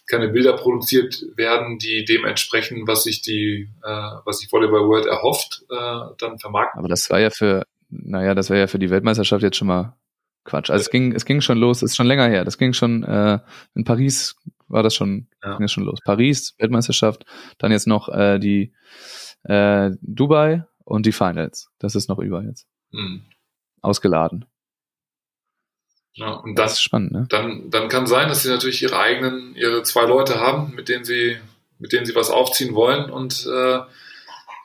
keine 0.08 0.28
Bilder 0.28 0.52
produziert 0.54 1.24
werden, 1.36 1.78
die 1.78 2.04
dem 2.04 2.24
entsprechen, 2.24 2.86
was 2.86 3.04
sich 3.04 3.22
die, 3.22 3.68
äh, 3.82 4.10
was 4.24 4.38
sich 4.38 4.52
Volleyball 4.52 4.86
World 4.88 5.06
erhofft, 5.06 5.64
äh, 5.70 6.14
dann 6.18 6.38
vermarkten. 6.38 6.78
Aber 6.78 6.88
das 6.88 7.08
war 7.10 7.18
ja 7.20 7.30
für, 7.30 7.64
naja, 7.88 8.34
das 8.34 8.50
wäre 8.50 8.60
ja 8.60 8.66
für 8.66 8.78
die 8.78 8.90
Weltmeisterschaft 8.90 9.42
jetzt 9.42 9.56
schon 9.56 9.68
mal 9.68 9.96
Quatsch. 10.44 10.70
Also 10.70 10.82
es 10.82 10.90
ging, 10.90 11.12
es 11.12 11.24
ging 11.24 11.40
schon 11.40 11.58
los, 11.58 11.82
ist 11.82 11.96
schon 11.96 12.06
länger 12.06 12.28
her. 12.28 12.44
Das 12.44 12.58
ging 12.58 12.72
schon, 12.72 13.04
äh, 13.04 13.38
in 13.74 13.84
Paris 13.84 14.34
war 14.68 14.82
das 14.82 14.94
schon, 14.94 15.28
Ja. 15.42 15.52
ging 15.56 15.62
das 15.62 15.72
schon 15.72 15.84
los. 15.84 15.98
Paris, 16.04 16.54
Weltmeisterschaft, 16.58 17.24
dann 17.58 17.72
jetzt 17.72 17.86
noch 17.86 18.08
äh, 18.08 18.38
die 18.38 18.72
äh, 19.44 19.90
Dubai 20.00 20.64
und 20.84 21.06
die 21.06 21.12
Finals. 21.12 21.68
Das 21.78 21.94
ist 21.94 22.08
noch 22.08 22.18
über 22.18 22.42
jetzt. 22.42 22.66
Hm. 22.92 23.22
Ausgeladen. 23.82 24.46
Ja, 26.14 26.32
und 26.32 26.58
Das 26.58 26.72
das, 26.72 26.72
ist 26.74 26.82
spannend, 26.82 27.12
ne? 27.12 27.26
dann, 27.30 27.70
dann 27.70 27.88
kann 27.88 28.06
sein, 28.06 28.28
dass 28.28 28.42
sie 28.42 28.50
natürlich 28.50 28.82
ihre 28.82 28.98
eigenen, 28.98 29.54
ihre 29.56 29.82
zwei 29.82 30.04
Leute 30.04 30.40
haben, 30.40 30.74
mit 30.74 30.88
denen 30.88 31.04
sie, 31.04 31.38
mit 31.78 31.92
denen 31.92 32.04
sie 32.04 32.14
was 32.14 32.30
aufziehen 32.30 32.74
wollen 32.74 33.10
und 33.10 33.46
äh, 33.46 33.80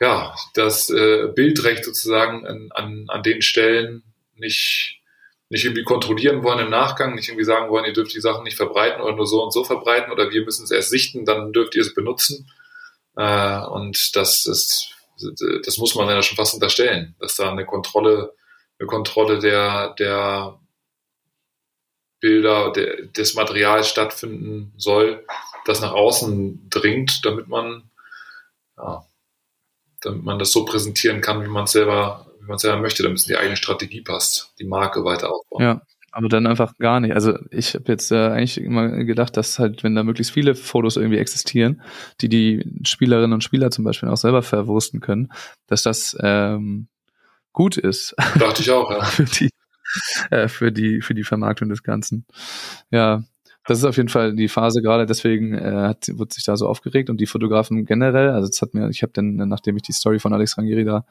ja, 0.00 0.34
das 0.54 0.90
äh, 0.90 1.28
Bildrecht 1.34 1.84
sozusagen 1.84 2.46
an, 2.46 2.70
an, 2.72 3.04
an 3.08 3.22
den 3.22 3.42
Stellen 3.42 4.04
nicht, 4.36 5.00
nicht 5.48 5.64
irgendwie 5.64 5.84
kontrollieren 5.84 6.42
wollen 6.44 6.60
im 6.60 6.70
Nachgang, 6.70 7.14
nicht 7.14 7.28
irgendwie 7.28 7.44
sagen 7.44 7.70
wollen, 7.70 7.84
ihr 7.84 7.92
dürft 7.92 8.14
die 8.14 8.20
Sachen 8.20 8.44
nicht 8.44 8.56
verbreiten 8.56 9.00
oder 9.00 9.16
nur 9.16 9.26
so 9.26 9.42
und 9.42 9.52
so 9.52 9.64
verbreiten 9.64 10.12
oder 10.12 10.30
wir 10.30 10.44
müssen 10.44 10.64
es 10.64 10.70
erst 10.70 10.90
sichten, 10.90 11.24
dann 11.24 11.52
dürft 11.52 11.74
ihr 11.74 11.82
es 11.82 11.94
benutzen. 11.94 12.48
Äh, 13.16 13.60
und 13.66 14.14
das 14.14 14.46
ist, 14.46 14.94
das 15.64 15.78
muss 15.78 15.94
man 15.94 16.08
ja 16.08 16.22
schon 16.22 16.36
fast 16.36 16.54
unterstellen, 16.54 17.16
dass 17.18 17.36
da 17.36 17.50
eine 17.50 17.66
Kontrolle, 17.66 18.32
eine 18.78 18.86
Kontrolle 18.86 19.38
der, 19.38 19.94
der 19.94 20.58
Bilder 22.20 22.72
de, 22.72 23.08
des 23.12 23.34
Materials 23.34 23.88
stattfinden 23.88 24.72
soll, 24.76 25.24
das 25.64 25.80
nach 25.80 25.92
außen 25.92 26.68
dringt, 26.70 27.24
damit 27.24 27.48
man, 27.48 27.84
ja, 28.76 29.04
damit 30.00 30.24
man 30.24 30.38
das 30.38 30.52
so 30.52 30.64
präsentieren 30.64 31.20
kann, 31.20 31.42
wie 31.42 31.48
man 31.48 31.64
es 31.64 31.72
selber, 31.72 32.26
wie 32.40 32.46
man 32.46 32.58
selber 32.58 32.80
möchte, 32.80 33.02
damit 33.02 33.18
es 33.18 33.26
in 33.26 33.34
die 33.34 33.38
eigene 33.38 33.56
Strategie 33.56 34.00
passt, 34.00 34.52
die 34.58 34.64
Marke 34.64 35.04
weiter 35.04 35.30
aufbauen. 35.32 35.62
Ja. 35.62 35.82
aber 36.10 36.28
dann 36.28 36.46
einfach 36.46 36.76
gar 36.78 37.00
nicht. 37.00 37.14
Also 37.14 37.38
ich 37.50 37.74
habe 37.74 37.84
jetzt 37.88 38.10
äh, 38.10 38.28
eigentlich 38.28 38.58
immer 38.58 39.04
gedacht, 39.04 39.36
dass 39.36 39.58
halt, 39.58 39.84
wenn 39.84 39.94
da 39.94 40.02
möglichst 40.02 40.32
viele 40.32 40.54
Fotos 40.54 40.96
irgendwie 40.96 41.18
existieren, 41.18 41.82
die 42.20 42.28
die 42.28 42.64
Spielerinnen 42.84 43.34
und 43.34 43.44
Spieler 43.44 43.70
zum 43.70 43.84
Beispiel 43.84 44.08
auch 44.08 44.16
selber 44.16 44.42
verwursten 44.42 45.00
können, 45.00 45.30
dass 45.66 45.82
das 45.82 46.16
ähm, 46.20 46.88
gut 47.52 47.76
ist. 47.76 48.14
Dachte 48.38 48.62
ich 48.62 48.70
auch, 48.70 48.90
ja. 48.90 49.04
für 49.04 49.24
die 49.24 49.50
äh, 50.30 50.48
für 50.48 50.72
die 50.72 51.00
für 51.00 51.14
die 51.14 51.24
Vermarktung 51.24 51.68
des 51.68 51.82
Ganzen. 51.82 52.26
Ja, 52.90 53.22
das 53.66 53.78
ist 53.78 53.84
auf 53.84 53.96
jeden 53.96 54.08
Fall 54.08 54.34
die 54.34 54.48
Phase 54.48 54.80
gerade. 54.82 55.06
Deswegen 55.06 55.54
äh, 55.54 55.72
hat, 55.88 56.08
wird 56.08 56.32
sich 56.32 56.44
da 56.44 56.56
so 56.56 56.66
aufgeregt 56.68 57.10
und 57.10 57.18
die 57.20 57.26
Fotografen 57.26 57.84
generell. 57.84 58.30
Also 58.30 58.48
es 58.48 58.62
hat 58.62 58.74
mir, 58.74 58.88
ich 58.88 59.02
habe 59.02 59.12
dann, 59.12 59.36
nachdem 59.36 59.76
ich 59.76 59.82
die 59.82 59.92
Story 59.92 60.18
von 60.18 60.32
Alex 60.32 60.56
Rangieri 60.56 60.84
da 60.84 61.04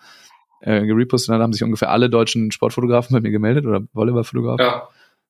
äh, 0.61 0.85
gerepostet 0.85 1.33
habe, 1.33 1.43
haben 1.43 1.53
sich 1.53 1.63
ungefähr 1.63 1.91
alle 1.91 2.09
deutschen 2.09 2.51
Sportfotografen 2.51 3.13
bei 3.13 3.21
mir 3.21 3.29
gemeldet 3.31 3.65
oder 3.67 3.81
Volleyballfotografen. 3.93 4.65
Ja, 4.65 4.87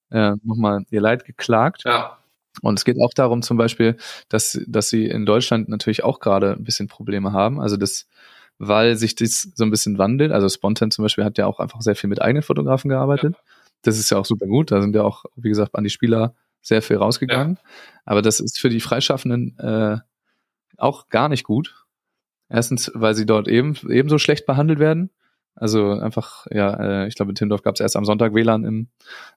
Äh, 0.09 0.35
nochmal 0.43 0.85
ihr 0.89 1.01
Leid 1.01 1.25
geklagt. 1.25 1.83
ja, 1.85 2.17
Und 2.61 2.79
es 2.79 2.85
geht 2.85 2.95
auch 3.01 3.13
darum 3.13 3.41
zum 3.41 3.57
Beispiel, 3.57 3.97
dass, 4.29 4.57
dass 4.65 4.89
sie 4.89 5.05
in 5.05 5.25
Deutschland 5.25 5.67
natürlich 5.67 6.05
auch 6.05 6.19
gerade 6.21 6.53
ein 6.53 6.63
bisschen 6.63 6.87
Probleme 6.87 7.33
haben. 7.33 7.59
Also 7.59 7.75
das, 7.75 8.07
weil 8.59 8.95
sich 8.95 9.15
das 9.15 9.51
so 9.55 9.63
ein 9.63 9.71
bisschen 9.71 9.97
wandelt. 9.97 10.31
Also 10.31 10.49
Spontan 10.49 10.91
zum 10.91 11.03
Beispiel 11.03 11.23
hat 11.23 11.37
ja 11.37 11.45
auch 11.45 11.59
einfach 11.59 11.81
sehr 11.81 11.95
viel 11.95 12.09
mit 12.09 12.21
eigenen 12.21 12.43
Fotografen 12.43 12.89
gearbeitet. 12.89 13.35
Das 13.83 13.97
ist 13.99 14.09
ja 14.09 14.17
auch 14.17 14.25
super 14.25 14.47
gut. 14.47 14.71
Da 14.71 14.81
sind 14.81 14.95
ja 14.95 15.03
auch, 15.03 15.25
wie 15.35 15.49
gesagt, 15.49 15.75
an 15.75 15.83
die 15.83 15.89
Spieler 15.89 16.33
sehr 16.61 16.81
viel 16.81 16.97
rausgegangen. 16.97 17.59
Aber 18.05 18.21
das 18.21 18.39
ist 18.39 18.59
für 18.59 18.69
die 18.69 18.79
Freischaffenden 18.79 19.57
äh, 19.59 19.97
auch 20.77 21.09
gar 21.09 21.29
nicht 21.29 21.43
gut. 21.43 21.85
Erstens, 22.49 22.91
weil 22.93 23.13
sie 23.15 23.25
dort 23.25 23.47
eben 23.47 23.75
ebenso 23.89 24.17
schlecht 24.17 24.45
behandelt 24.45 24.79
werden. 24.79 25.11
Also 25.59 25.91
einfach, 25.91 26.45
ja, 26.51 27.03
äh, 27.03 27.07
ich 27.07 27.15
glaube, 27.15 27.31
in 27.31 27.35
Timmendorf 27.35 27.63
gab 27.63 27.75
es 27.75 27.81
erst 27.81 27.95
am 27.95 28.05
Sonntag 28.05 28.33
WLAN 28.35 28.63
im, 28.63 28.87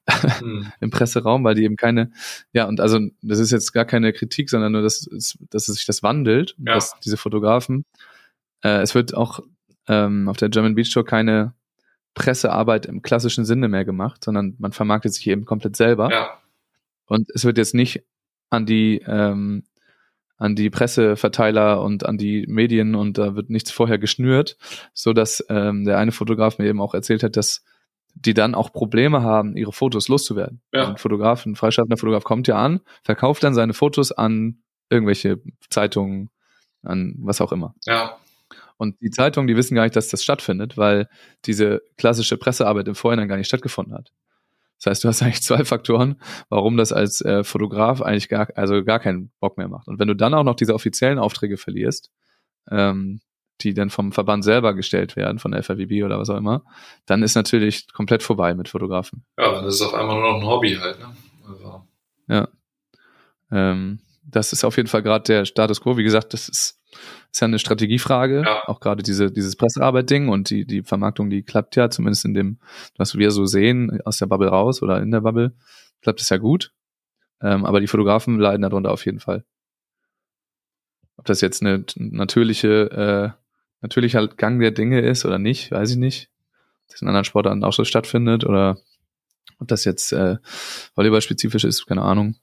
hm. 0.07 0.71
im 0.79 0.89
Presseraum, 0.91 1.43
weil 1.43 1.55
die 1.55 1.63
eben 1.63 1.77
keine, 1.77 2.11
ja, 2.53 2.67
und 2.67 2.79
also 2.79 2.99
das 3.23 3.39
ist 3.39 3.49
jetzt 3.51 3.71
gar 3.73 3.85
keine 3.85 4.13
Kritik, 4.13 4.49
sondern 4.49 4.71
nur, 4.71 4.81
dass, 4.83 5.07
es- 5.07 5.37
dass 5.49 5.67
es 5.67 5.75
sich 5.77 5.85
das 5.87 6.03
wandelt, 6.03 6.55
Ja. 6.59 6.75
dass 6.75 6.93
diese 7.03 7.17
Fotografen, 7.17 7.85
äh, 8.63 8.81
es 8.81 8.95
wird 8.95 9.13
auch 9.15 9.39
ähm, 9.87 10.29
auf 10.29 10.37
der 10.37 10.49
German 10.49 10.75
Beach 10.75 10.91
Tour 10.93 11.05
keine 11.05 11.53
Pressearbeit 12.13 12.85
im 12.85 13.01
klassischen 13.01 13.45
Sinne 13.45 13.67
mehr 13.67 13.85
gemacht, 13.85 14.23
sondern 14.23 14.55
man 14.59 14.73
vermarktet 14.73 15.13
sich 15.13 15.27
eben 15.27 15.45
komplett 15.45 15.75
selber. 15.75 16.11
ja, 16.11 16.29
Und 17.05 17.29
es 17.33 17.45
wird 17.45 17.57
jetzt 17.57 17.73
nicht 17.73 18.03
an 18.49 18.65
die, 18.65 19.01
ähm, 19.07 19.63
an 20.37 20.55
die 20.55 20.69
Presseverteiler 20.69 21.81
und 21.81 22.05
an 22.05 22.17
die 22.17 22.45
Medien 22.47 22.95
und 22.95 23.17
da 23.17 23.35
wird 23.35 23.49
nichts 23.49 23.71
vorher 23.71 23.97
geschnürt, 23.97 24.57
so 24.93 25.13
dass 25.13 25.45
ähm, 25.49 25.85
der 25.85 25.97
eine 25.99 26.11
Fotograf 26.11 26.57
mir 26.57 26.65
eben 26.65 26.81
auch 26.81 26.93
erzählt 26.93 27.23
hat, 27.23 27.37
dass 27.37 27.63
die 28.13 28.33
dann 28.33 28.55
auch 28.55 28.73
Probleme 28.73 29.21
haben, 29.21 29.55
ihre 29.55 29.71
Fotos 29.71 30.09
loszuwerden. 30.09 30.61
Ja. 30.73 30.89
Ein 30.89 30.97
Fotograf, 30.97 31.45
ein 31.45 31.55
freischaffender 31.55 31.95
Fotograf 31.95 32.25
kommt 32.25 32.47
ja 32.47 32.57
an, 32.57 32.81
verkauft 33.03 33.43
dann 33.43 33.53
seine 33.53 33.73
Fotos 33.73 34.11
an 34.11 34.63
irgendwelche 34.89 35.39
Zeitungen, 35.69 36.29
an 36.83 37.15
was 37.19 37.39
auch 37.39 37.53
immer. 37.53 37.73
ja, 37.85 38.17
Und 38.81 38.99
die 38.99 39.11
Zeitungen, 39.11 39.47
die 39.47 39.55
wissen 39.55 39.75
gar 39.75 39.83
nicht, 39.83 39.95
dass 39.95 40.07
das 40.07 40.23
stattfindet, 40.23 40.75
weil 40.75 41.07
diese 41.45 41.83
klassische 41.97 42.35
Pressearbeit 42.35 42.87
im 42.87 42.95
Vorhinein 42.95 43.27
gar 43.27 43.37
nicht 43.37 43.45
stattgefunden 43.45 43.93
hat. 43.93 44.11
Das 44.79 44.87
heißt, 44.87 45.03
du 45.03 45.07
hast 45.07 45.21
eigentlich 45.21 45.43
zwei 45.43 45.63
Faktoren, 45.63 46.19
warum 46.49 46.77
das 46.77 46.91
als 46.91 47.21
äh, 47.21 47.43
Fotograf 47.43 48.01
eigentlich 48.01 48.27
gar, 48.27 48.47
also 48.55 48.83
gar 48.83 48.99
keinen 48.99 49.31
Bock 49.39 49.59
mehr 49.59 49.67
macht. 49.67 49.87
Und 49.87 49.99
wenn 49.99 50.07
du 50.07 50.15
dann 50.15 50.33
auch 50.33 50.43
noch 50.43 50.55
diese 50.55 50.73
offiziellen 50.73 51.19
Aufträge 51.19 51.57
verlierst, 51.57 52.09
ähm, 52.71 53.21
die 53.61 53.75
dann 53.75 53.91
vom 53.91 54.13
Verband 54.13 54.43
selber 54.43 54.73
gestellt 54.73 55.15
werden, 55.15 55.37
von 55.37 55.51
der 55.51 55.61
FAWB 55.61 56.03
oder 56.03 56.17
was 56.17 56.31
auch 56.31 56.37
immer, 56.37 56.63
dann 57.05 57.21
ist 57.21 57.35
natürlich 57.35 57.85
komplett 57.93 58.23
vorbei 58.23 58.55
mit 58.55 58.67
Fotografen. 58.67 59.25
ja, 59.37 59.51
dann 59.51 59.65
ist 59.65 59.75
es 59.75 59.81
auf 59.83 59.93
einmal 59.93 60.19
nur 60.19 60.31
noch 60.31 60.41
ein 60.41 60.47
Hobby 60.47 60.73
halt, 60.81 60.97
ne? 60.97 61.15
Also, 61.47 61.85
Ähm, 63.51 63.99
das 64.31 64.53
ist 64.53 64.63
auf 64.63 64.77
jeden 64.77 64.87
Fall 64.87 65.03
gerade 65.03 65.23
der 65.23 65.45
Status 65.45 65.81
quo. 65.81 65.97
Wie 65.97 66.03
gesagt, 66.03 66.33
das 66.33 66.49
ist, 66.49 66.79
ist 67.31 67.41
ja 67.41 67.45
eine 67.45 67.59
Strategiefrage. 67.59 68.43
Ja. 68.45 68.63
Auch 68.67 68.79
gerade 68.79 69.03
diese, 69.03 69.31
dieses 69.31 69.55
Pressearbeit-Ding 69.55 70.29
und 70.29 70.49
die, 70.49 70.65
die 70.65 70.83
Vermarktung, 70.83 71.29
die 71.29 71.43
klappt 71.43 71.75
ja, 71.75 71.89
zumindest 71.89 72.25
in 72.25 72.33
dem, 72.33 72.59
was 72.97 73.17
wir 73.17 73.31
so 73.31 73.45
sehen, 73.45 74.01
aus 74.05 74.17
der 74.17 74.27
Bubble 74.27 74.49
raus 74.49 74.81
oder 74.81 75.01
in 75.01 75.11
der 75.11 75.21
Bubble, 75.21 75.53
klappt 76.01 76.21
es 76.21 76.29
ja 76.29 76.37
gut. 76.37 76.73
Ähm, 77.41 77.65
aber 77.65 77.79
die 77.79 77.87
Fotografen 77.87 78.39
leiden 78.39 78.61
darunter 78.61 78.91
auf 78.91 79.05
jeden 79.05 79.19
Fall. 79.19 79.43
Ob 81.17 81.25
das 81.25 81.41
jetzt 81.41 81.61
eine 81.61 81.85
natürliche, 81.95 82.91
äh, 82.91 83.29
natürlicher 83.81 84.27
Gang 84.27 84.59
der 84.59 84.71
Dinge 84.71 85.01
ist 85.01 85.25
oder 85.25 85.39
nicht, 85.39 85.71
weiß 85.71 85.91
ich 85.91 85.97
nicht. 85.97 86.29
Ob 86.83 86.91
das 86.91 87.01
in 87.01 87.07
anderen 87.07 87.25
Sportarten 87.25 87.63
auch 87.63 87.73
so 87.73 87.83
stattfindet 87.83 88.45
oder 88.45 88.77
ob 89.59 89.67
das 89.67 89.85
jetzt 89.85 90.11
äh, 90.13 90.37
volleyballspezifisch 90.95 91.63
ist, 91.63 91.85
keine 91.85 92.01
Ahnung. 92.01 92.35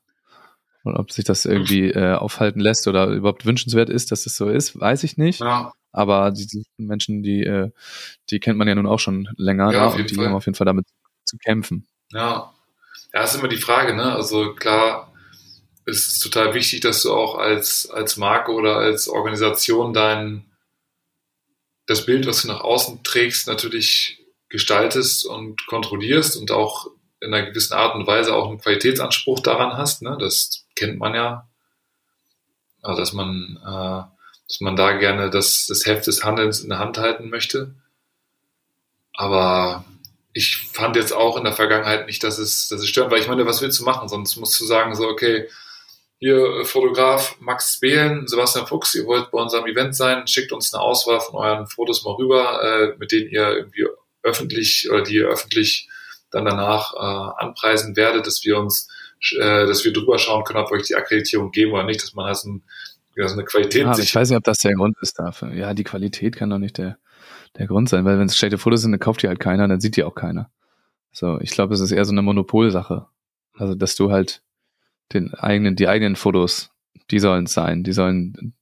Oder 0.88 1.00
ob 1.00 1.12
sich 1.12 1.24
das 1.24 1.44
irgendwie 1.44 1.90
äh, 1.90 2.14
aufhalten 2.14 2.60
lässt 2.60 2.86
oder 2.88 3.06
überhaupt 3.08 3.46
wünschenswert 3.46 3.90
ist, 3.90 4.10
dass 4.12 4.24
das 4.24 4.36
so 4.36 4.48
ist, 4.48 4.78
weiß 4.78 5.04
ich 5.04 5.16
nicht. 5.16 5.40
ja, 5.40 5.72
Aber 5.92 6.30
diese 6.30 6.62
Menschen, 6.76 7.22
die, 7.22 7.42
äh, 7.44 7.70
die 8.30 8.40
kennt 8.40 8.58
man 8.58 8.68
ja 8.68 8.74
nun 8.74 8.86
auch 8.86 8.98
schon 9.00 9.28
länger 9.36 9.72
Ja, 9.72 9.88
ne? 9.90 9.94
und 9.96 10.10
die 10.10 10.14
Fall. 10.14 10.26
haben 10.26 10.34
auf 10.34 10.46
jeden 10.46 10.56
Fall 10.56 10.66
damit 10.66 10.86
zu 11.24 11.36
kämpfen. 11.38 11.86
ja. 12.12 12.52
Ja, 13.14 13.22
ist 13.24 13.36
immer 13.36 13.48
die 13.48 13.56
Frage, 13.56 13.94
ne? 13.96 14.12
Also 14.12 14.54
klar, 14.54 15.14
es 15.86 16.08
ist 16.08 16.20
total 16.20 16.52
wichtig, 16.52 16.80
dass 16.80 17.02
du 17.02 17.14
auch 17.14 17.36
als, 17.38 17.88
als 17.88 18.18
Marke 18.18 18.52
oder 18.52 18.76
als 18.76 19.08
Organisation 19.08 19.94
dein, 19.94 20.44
das 21.86 22.04
Bild, 22.04 22.26
was 22.26 22.42
du 22.42 22.48
nach 22.48 22.60
außen 22.60 23.02
trägst, 23.04 23.46
natürlich 23.46 24.22
gestaltest 24.50 25.24
und 25.24 25.66
kontrollierst 25.68 26.36
und 26.36 26.50
auch 26.50 26.88
in 27.20 27.32
einer 27.32 27.46
gewissen 27.46 27.72
Art 27.72 27.94
und 27.94 28.06
Weise 28.06 28.34
auch 28.34 28.48
einen 28.50 28.60
Qualitätsanspruch 28.60 29.40
daran 29.40 29.78
hast. 29.78 30.02
Ne? 30.02 30.18
Das 30.20 30.66
kennt 30.78 30.98
man 30.98 31.14
ja. 31.14 31.48
Also, 32.82 33.00
dass 33.00 33.12
man, 33.12 33.58
äh, 33.62 34.02
dass 34.46 34.60
man 34.60 34.76
da 34.76 34.92
gerne 34.92 35.30
das, 35.30 35.66
das 35.66 35.86
Heft 35.86 36.06
des 36.06 36.24
Handelns 36.24 36.60
in 36.60 36.68
der 36.68 36.78
Hand 36.78 36.98
halten 36.98 37.28
möchte. 37.28 37.74
Aber 39.14 39.84
ich 40.32 40.68
fand 40.72 40.96
jetzt 40.96 41.12
auch 41.12 41.36
in 41.36 41.44
der 41.44 41.52
Vergangenheit 41.52 42.06
nicht, 42.06 42.22
dass 42.22 42.38
es, 42.38 42.68
dass 42.68 42.80
es 42.80 42.88
stört, 42.88 43.10
weil 43.10 43.20
ich 43.20 43.28
meine, 43.28 43.46
was 43.46 43.60
willst 43.60 43.80
du 43.80 43.84
machen? 43.84 44.08
Sonst 44.08 44.36
musst 44.36 44.58
du 44.60 44.64
sagen, 44.64 44.94
so, 44.94 45.08
okay, 45.08 45.48
hier 46.20 46.60
äh, 46.60 46.64
Fotograf 46.64 47.36
Max 47.40 47.80
Behlen, 47.80 48.26
Sebastian 48.26 48.66
Fuchs, 48.66 48.94
ihr 48.94 49.06
wollt 49.06 49.30
bei 49.30 49.40
unserem 49.40 49.66
Event 49.66 49.96
sein, 49.96 50.26
schickt 50.26 50.52
uns 50.52 50.72
eine 50.72 50.82
Auswahl 50.82 51.20
von 51.20 51.36
euren 51.36 51.66
Fotos 51.66 52.04
mal 52.04 52.14
rüber, 52.14 52.62
äh, 52.62 52.96
mit 52.98 53.12
denen 53.12 53.30
ihr 53.30 53.48
irgendwie 53.48 53.86
öffentlich 54.22 54.88
oder 54.90 55.02
die 55.02 55.16
ihr 55.16 55.28
öffentlich 55.28 55.88
dann 56.30 56.44
danach 56.44 56.94
äh, 56.94 57.42
anpreisen 57.42 57.96
werdet, 57.96 58.26
dass 58.26 58.44
wir 58.44 58.58
uns, 58.58 58.88
äh, 59.38 59.66
dass 59.66 59.84
wir 59.84 59.92
drüber 59.92 60.18
schauen 60.18 60.44
können, 60.44 60.60
ob 60.60 60.70
wir 60.70 60.78
euch 60.78 60.86
die 60.86 60.96
Akkreditierung 60.96 61.50
geben 61.50 61.72
oder 61.72 61.84
nicht, 61.84 62.02
dass 62.02 62.14
man 62.14 62.26
halt 62.26 62.44
ein, 62.44 62.62
ja, 63.16 63.28
so 63.28 63.34
eine 63.34 63.44
Qualität 63.44 63.82
Ja, 63.82 63.98
ich 63.98 64.14
weiß 64.14 64.30
nicht, 64.30 64.38
ob 64.38 64.44
das 64.44 64.58
der 64.58 64.74
Grund 64.74 64.96
ist 65.00 65.18
dafür. 65.18 65.52
Ja, 65.52 65.74
die 65.74 65.84
Qualität 65.84 66.36
kann 66.36 66.50
doch 66.50 66.58
nicht 66.58 66.78
der, 66.78 66.98
der 67.56 67.66
Grund 67.66 67.88
sein, 67.88 68.04
weil 68.04 68.18
wenn 68.18 68.26
es 68.26 68.36
schlechte 68.36 68.58
Fotos 68.58 68.82
sind, 68.82 68.92
dann 68.92 69.00
kauft 69.00 69.22
die 69.22 69.28
halt 69.28 69.40
keiner, 69.40 69.66
dann 69.66 69.80
sieht 69.80 69.96
die 69.96 70.04
auch 70.04 70.14
keiner. 70.14 70.50
So, 71.12 71.40
ich 71.40 71.50
glaube, 71.50 71.74
es 71.74 71.80
ist 71.80 71.90
eher 71.90 72.04
so 72.04 72.12
eine 72.12 72.22
Monopolsache. 72.22 73.06
Also, 73.54 73.74
dass 73.74 73.96
du 73.96 74.12
halt 74.12 74.42
den 75.12 75.34
eigenen, 75.34 75.74
die 75.74 75.88
eigenen 75.88 76.16
Fotos, 76.16 76.70
die 77.10 77.18
sollen 77.18 77.44
es 77.44 77.54
sein, 77.54 77.82
die 77.82 77.92
sollen, 77.92 78.54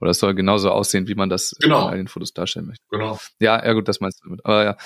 oder 0.00 0.10
es 0.10 0.18
soll 0.18 0.34
genauso 0.34 0.70
aussehen, 0.70 1.08
wie 1.08 1.14
man 1.14 1.28
das 1.28 1.54
Genau. 1.60 1.78
in 1.78 1.84
den 1.84 1.90
eigenen 1.92 2.08
Fotos 2.08 2.32
darstellen 2.34 2.66
möchte. 2.66 2.84
Genau. 2.90 3.18
Ja, 3.40 3.64
ja 3.64 3.72
gut, 3.72 3.88
das 3.88 4.00
meinst 4.00 4.20
du 4.20 4.28
damit. 4.28 4.44
Aber 4.44 4.64
ja. 4.64 4.76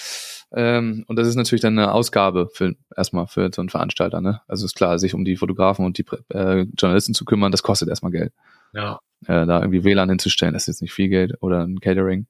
Ähm, 0.52 1.04
und 1.06 1.16
das 1.16 1.28
ist 1.28 1.36
natürlich 1.36 1.62
dann 1.62 1.78
eine 1.78 1.92
Ausgabe 1.92 2.48
für 2.52 2.74
erstmal 2.96 3.26
für 3.26 3.50
so 3.54 3.62
einen 3.62 3.68
Veranstalter, 3.68 4.20
ne? 4.20 4.40
Also 4.48 4.64
ist 4.66 4.74
klar, 4.74 4.98
sich 4.98 5.14
um 5.14 5.24
die 5.24 5.36
Fotografen 5.36 5.84
und 5.84 5.96
die 5.98 6.04
äh, 6.30 6.66
Journalisten 6.76 7.14
zu 7.14 7.24
kümmern, 7.24 7.52
das 7.52 7.62
kostet 7.62 7.88
erstmal 7.88 8.12
Geld. 8.12 8.32
Ja. 8.72 8.98
Äh, 9.26 9.46
da 9.46 9.60
irgendwie 9.60 9.84
WLAN 9.84 10.08
hinzustellen, 10.08 10.54
das 10.54 10.62
ist 10.64 10.68
jetzt 10.68 10.82
nicht 10.82 10.92
viel 10.92 11.08
Geld 11.08 11.34
oder 11.40 11.64
ein 11.66 11.80
Catering. 11.80 12.26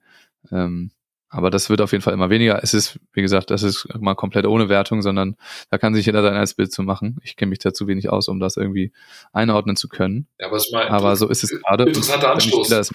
Ähm, 0.51 0.91
aber 1.31 1.51
das 1.51 1.71
wird 1.71 1.81
auf 1.81 1.93
jeden 1.93 2.03
Fall 2.03 2.13
immer 2.13 2.29
weniger. 2.29 2.63
Es 2.63 2.75
ist, 2.75 2.99
wie 3.13 3.23
gesagt, 3.23 3.51
das 3.51 3.63
ist 3.63 3.87
mal 3.99 4.15
komplett 4.15 4.47
ohne 4.47 4.69
Wertung, 4.69 5.01
sondern 5.01 5.37
da 5.71 5.79
kann 5.79 5.95
sich 5.95 6.05
jeder 6.07 6.23
sein 6.23 6.33
eigenes 6.35 6.55
Bild 6.55 6.73
zu 6.73 6.83
machen. 6.83 7.19
Ich 7.23 7.37
kenne 7.37 7.51
mich 7.51 7.61
da 7.61 7.73
zu 7.73 7.87
wenig 7.87 8.11
aus, 8.11 8.29
um 8.29 8.41
das 8.41 8.57
irgendwie 8.57 8.93
einordnen 9.33 9.77
zu 9.77 9.89
können. 9.89 10.27
Ja, 10.39 10.49
aber 10.49 10.57
ist 10.57 10.73
mal 10.73 10.89
Aber 10.89 11.15
so 11.17 11.29
ist 11.29 11.45
es 11.45 11.51
gerade. 11.51 11.85
Interessanter 11.85 12.33
Anstoß. 12.33 12.93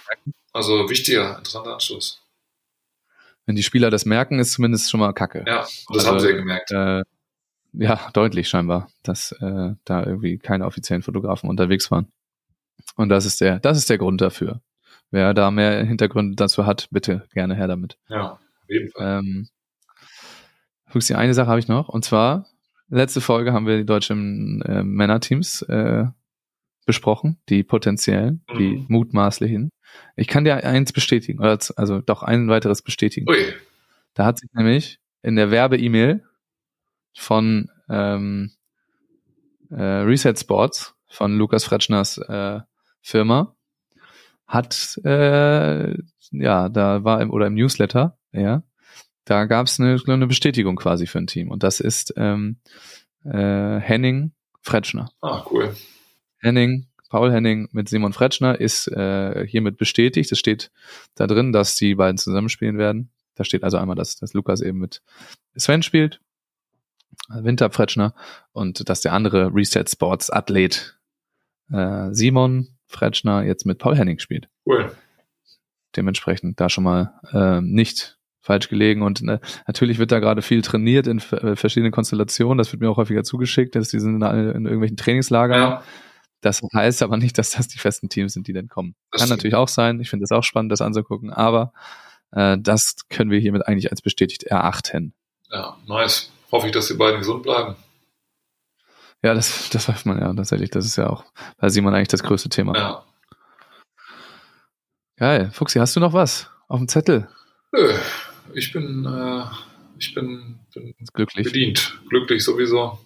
Also 0.52 0.88
wichtiger, 0.90 1.38
interessanter 1.38 1.72
Anstoß. 1.74 2.22
wenn 3.46 3.56
die 3.56 3.62
Spieler 3.62 3.90
das 3.90 4.04
merken, 4.04 4.38
ist 4.38 4.52
zumindest 4.52 4.90
schon 4.90 5.00
mal 5.00 5.12
Kacke. 5.12 5.44
Ja, 5.46 5.60
das 5.60 5.74
Also, 5.88 6.08
haben 6.08 6.20
sie 6.20 6.28
ja 6.30 6.36
gemerkt. 6.36 6.70
Äh, 6.72 7.02
ja, 7.72 8.10
deutlich 8.12 8.48
scheinbar, 8.48 8.88
dass 9.02 9.32
äh, 9.32 9.72
da 9.84 10.04
irgendwie 10.04 10.38
keine 10.38 10.66
offiziellen 10.66 11.02
Fotografen 11.02 11.48
unterwegs 11.48 11.90
waren. 11.90 12.08
Und 12.96 13.08
das 13.08 13.24
ist 13.26 13.40
der, 13.40 13.58
das 13.60 13.78
ist 13.78 13.88
der 13.90 13.98
Grund 13.98 14.20
dafür. 14.20 14.60
Wer 15.10 15.34
da 15.34 15.50
mehr 15.50 15.84
Hintergründe 15.84 16.36
dazu 16.36 16.66
hat, 16.66 16.88
bitte 16.90 17.26
gerne 17.32 17.54
her 17.54 17.68
damit. 17.68 17.96
Ja, 18.08 18.32
auf 18.32 18.68
jeden 18.68 18.90
Fall. 18.90 19.18
Ähm, 19.20 19.48
Fuchsi, 20.88 21.14
eine 21.14 21.34
Sache 21.34 21.48
habe 21.48 21.58
ich 21.60 21.68
noch, 21.68 21.88
und 21.88 22.04
zwar, 22.04 22.46
letzte 22.88 23.20
Folge 23.20 23.52
haben 23.52 23.66
wir 23.66 23.76
die 23.76 23.84
deutschen 23.86 24.62
äh, 24.62 24.82
Männerteams 24.82 25.62
äh, 25.62 26.04
besprochen, 26.86 27.38
die 27.48 27.62
potenziellen, 27.64 28.44
die 28.58 28.76
Mhm. 28.76 28.86
mutmaßlichen. 28.88 29.70
Ich 30.14 30.28
kann 30.28 30.44
dir 30.44 30.56
eins 30.64 30.92
bestätigen, 30.92 31.40
oder 31.40 31.58
also 31.76 32.00
doch 32.00 32.22
ein 32.22 32.48
weiteres 32.48 32.82
bestätigen. 32.82 33.28
Ui, 33.28 33.54
Da 34.14 34.24
hat 34.26 34.38
sich 34.38 34.50
nämlich 34.52 34.98
in 35.22 35.36
der 35.36 35.50
Werbe-E-Mail 35.50 36.22
von 37.14 37.70
ähm, 37.88 38.52
äh, 39.70 39.82
Reset 39.82 40.34
Sports 40.38 40.94
von 41.08 41.36
Lukas 41.36 41.64
Fretschners 41.64 42.18
äh, 42.18 42.60
Firma 43.02 43.55
hat 44.46 45.00
äh, 45.04 45.96
ja 46.30 46.68
da 46.68 47.04
war 47.04 47.20
im 47.20 47.30
oder 47.30 47.46
im 47.46 47.54
Newsletter 47.54 48.18
ja 48.32 48.62
da 49.24 49.44
gab 49.46 49.66
es 49.66 49.80
eine, 49.80 50.00
eine 50.06 50.26
Bestätigung 50.26 50.76
quasi 50.76 51.06
für 51.06 51.18
ein 51.18 51.26
Team 51.26 51.50
und 51.50 51.62
das 51.62 51.80
ist 51.80 52.14
ähm, 52.16 52.58
äh, 53.24 53.80
Henning 53.80 54.32
Fretschner. 54.66 55.10
Ah, 55.20 55.44
cool. 55.50 55.74
Henning, 56.38 56.86
Paul 57.08 57.32
Henning 57.32 57.68
mit 57.72 57.88
Simon 57.88 58.12
Fretschner 58.12 58.60
ist 58.60 58.88
äh, 58.88 59.46
hiermit 59.46 59.78
bestätigt. 59.78 60.30
Es 60.32 60.38
steht 60.38 60.70
da 61.14 61.26
drin, 61.26 61.52
dass 61.52 61.76
die 61.76 61.94
beiden 61.94 62.18
zusammenspielen 62.18 62.76
werden. 62.76 63.10
Da 63.36 63.44
steht 63.44 63.62
also 63.62 63.76
einmal, 63.76 63.96
dass, 63.96 64.16
dass 64.16 64.32
Lukas 64.32 64.60
eben 64.60 64.78
mit 64.78 65.02
Sven 65.56 65.82
spielt, 65.82 66.20
Winter 67.28 67.70
Fretschner, 67.70 68.14
und 68.52 68.88
dass 68.88 69.02
der 69.02 69.12
andere 69.12 69.54
Reset 69.54 69.84
Sports 69.88 70.30
Athlet 70.30 70.98
äh, 71.70 72.08
Simon 72.12 72.75
Fretschner 72.86 73.42
jetzt 73.44 73.66
mit 73.66 73.78
Paul 73.78 73.96
Henning 73.96 74.18
spielt. 74.18 74.48
Cool. 74.64 74.92
Dementsprechend 75.94 76.60
da 76.60 76.68
schon 76.68 76.84
mal 76.84 77.14
äh, 77.32 77.60
nicht 77.60 78.18
falsch 78.40 78.68
gelegen. 78.68 79.02
Und 79.02 79.22
äh, 79.28 79.40
natürlich 79.66 79.98
wird 79.98 80.12
da 80.12 80.20
gerade 80.20 80.40
viel 80.40 80.62
trainiert 80.62 81.06
in 81.06 81.18
äh, 81.18 81.56
verschiedenen 81.56 81.92
Konstellationen. 81.92 82.58
Das 82.58 82.72
wird 82.72 82.80
mir 82.80 82.88
auch 82.88 82.96
häufiger 82.96 83.24
zugeschickt, 83.24 83.74
dass 83.74 83.88
die 83.88 83.98
sind 83.98 84.22
in, 84.22 84.50
in 84.50 84.64
irgendwelchen 84.64 84.96
Trainingslagern. 84.96 85.60
Ja. 85.60 85.82
Das 86.40 86.62
heißt 86.74 87.02
aber 87.02 87.16
nicht, 87.16 87.38
dass 87.38 87.50
das 87.50 87.68
die 87.68 87.78
festen 87.78 88.08
Teams 88.08 88.34
sind, 88.34 88.46
die 88.46 88.52
dann 88.52 88.68
kommen. 88.68 88.94
Das 89.10 89.20
Kann 89.20 89.26
stimmt. 89.26 89.38
natürlich 89.38 89.56
auch 89.56 89.68
sein. 89.68 90.00
Ich 90.00 90.10
finde 90.10 90.24
es 90.24 90.30
auch 90.30 90.44
spannend, 90.44 90.70
das 90.70 90.80
anzugucken. 90.80 91.32
Aber 91.32 91.72
äh, 92.30 92.56
das 92.60 92.96
können 93.08 93.30
wir 93.30 93.40
hiermit 93.40 93.66
eigentlich 93.66 93.90
als 93.90 94.00
bestätigt 94.00 94.44
erachten. 94.44 95.12
Ja, 95.50 95.76
nice. 95.86 96.30
Hoffe 96.52 96.66
ich, 96.66 96.72
dass 96.72 96.86
die 96.86 96.94
beiden 96.94 97.18
gesund 97.18 97.42
bleiben. 97.42 97.74
Ja, 99.22 99.34
das, 99.34 99.70
das 99.70 99.88
weiß 99.88 100.04
man 100.04 100.20
ja 100.20 100.32
tatsächlich. 100.32 100.70
Das 100.70 100.84
ist 100.86 100.96
ja 100.96 101.08
auch 101.08 101.24
bei 101.58 101.68
Simon 101.68 101.94
eigentlich 101.94 102.08
das 102.08 102.22
größte 102.22 102.48
Thema. 102.48 102.76
Ja. 102.76 103.04
Geil. 105.16 105.50
Fuxi, 105.52 105.78
hast 105.78 105.96
du 105.96 106.00
noch 106.00 106.12
was 106.12 106.50
auf 106.68 106.78
dem 106.78 106.88
Zettel? 106.88 107.28
Nö, 107.72 107.92
ich 108.54 108.72
bin, 108.72 109.06
äh, 109.06 109.44
ich 109.98 110.14
bin, 110.14 110.60
bin 110.74 110.94
Glücklich. 111.14 111.46
bedient. 111.46 111.98
Glücklich 112.08 112.44
sowieso. 112.44 112.98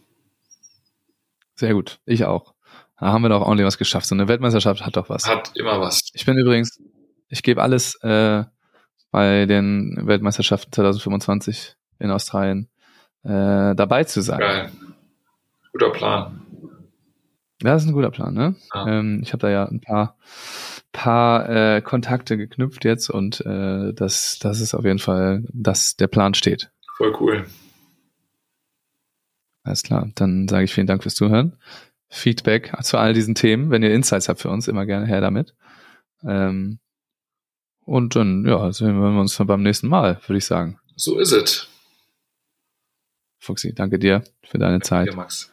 Sehr 1.54 1.74
gut. 1.74 2.00
Ich 2.06 2.24
auch. 2.24 2.54
Da 2.98 3.06
haben 3.06 3.22
wir 3.22 3.28
doch 3.28 3.42
ordentlich 3.42 3.66
was 3.66 3.78
geschafft. 3.78 4.06
So 4.06 4.14
eine 4.14 4.28
Weltmeisterschaft 4.28 4.84
hat 4.84 4.96
doch 4.96 5.08
was. 5.08 5.26
Hat 5.26 5.52
immer 5.54 5.80
was. 5.80 6.00
Ich 6.12 6.26
bin 6.26 6.36
übrigens, 6.36 6.80
ich 7.28 7.42
gebe 7.42 7.62
alles 7.62 7.94
äh, 8.02 8.44
bei 9.10 9.46
den 9.46 9.96
Weltmeisterschaften 10.02 10.72
2025 10.72 11.76
in 11.98 12.10
Australien 12.10 12.68
äh, 13.22 13.74
dabei 13.74 14.04
zu 14.04 14.20
sein. 14.20 14.38
Geil. 14.40 14.72
Guter 15.72 15.90
Plan. 15.90 16.47
Ja, 17.62 17.74
das 17.74 17.82
ist 17.82 17.88
ein 17.88 17.94
guter 17.94 18.10
Plan, 18.10 18.32
ne? 18.32 18.56
Ja. 18.74 18.86
Ähm, 18.86 19.20
ich 19.22 19.32
habe 19.32 19.42
da 19.42 19.51
ja 19.51 19.66
ein 19.66 19.80
paar, 19.80 20.16
paar 20.92 21.48
äh, 21.48 21.82
Kontakte 21.82 22.36
geknüpft 22.38 22.84
jetzt 22.84 23.10
und 23.10 23.44
äh, 23.44 23.92
das, 23.92 24.38
das 24.38 24.60
ist 24.60 24.74
auf 24.74 24.84
jeden 24.84 24.98
Fall, 24.98 25.44
dass 25.52 25.97
der 25.97 26.06
Plan 26.06 26.32
steht. 26.34 26.70
Voll 26.97 27.14
cool. 27.20 27.47
Alles 29.62 29.82
klar. 29.82 30.10
Dann 30.14 30.48
sage 30.48 30.64
ich 30.64 30.72
vielen 30.72 30.86
Dank 30.86 31.02
fürs 31.02 31.14
Zuhören. 31.14 31.56
Feedback 32.09 32.72
zu 32.82 32.97
all 32.98 33.12
diesen 33.12 33.34
Themen. 33.34 33.70
Wenn 33.70 33.82
ihr 33.82 33.94
Insights 33.94 34.28
habt 34.28 34.40
für 34.40 34.48
uns, 34.48 34.66
immer 34.66 34.86
gerne 34.86 35.06
her 35.06 35.20
damit. 35.20 35.55
Ähm, 36.24 36.78
und 37.84 38.16
dann, 38.16 38.44
ja, 38.47 38.72
sehen 38.72 38.98
wir 38.98 39.20
uns 39.20 39.36
beim 39.36 39.62
nächsten 39.62 39.88
Mal, 39.88 40.20
würde 40.26 40.38
ich 40.38 40.47
sagen. 40.47 40.78
So 40.97 41.18
ist 41.18 41.32
es. 41.32 41.68
Fuxi, 43.38 43.74
danke 43.74 43.98
dir 43.98 44.24
für 44.42 44.59
deine 44.59 44.80
Zeit. 44.80 45.09
Hier, 45.09 45.16
Max. 45.16 45.52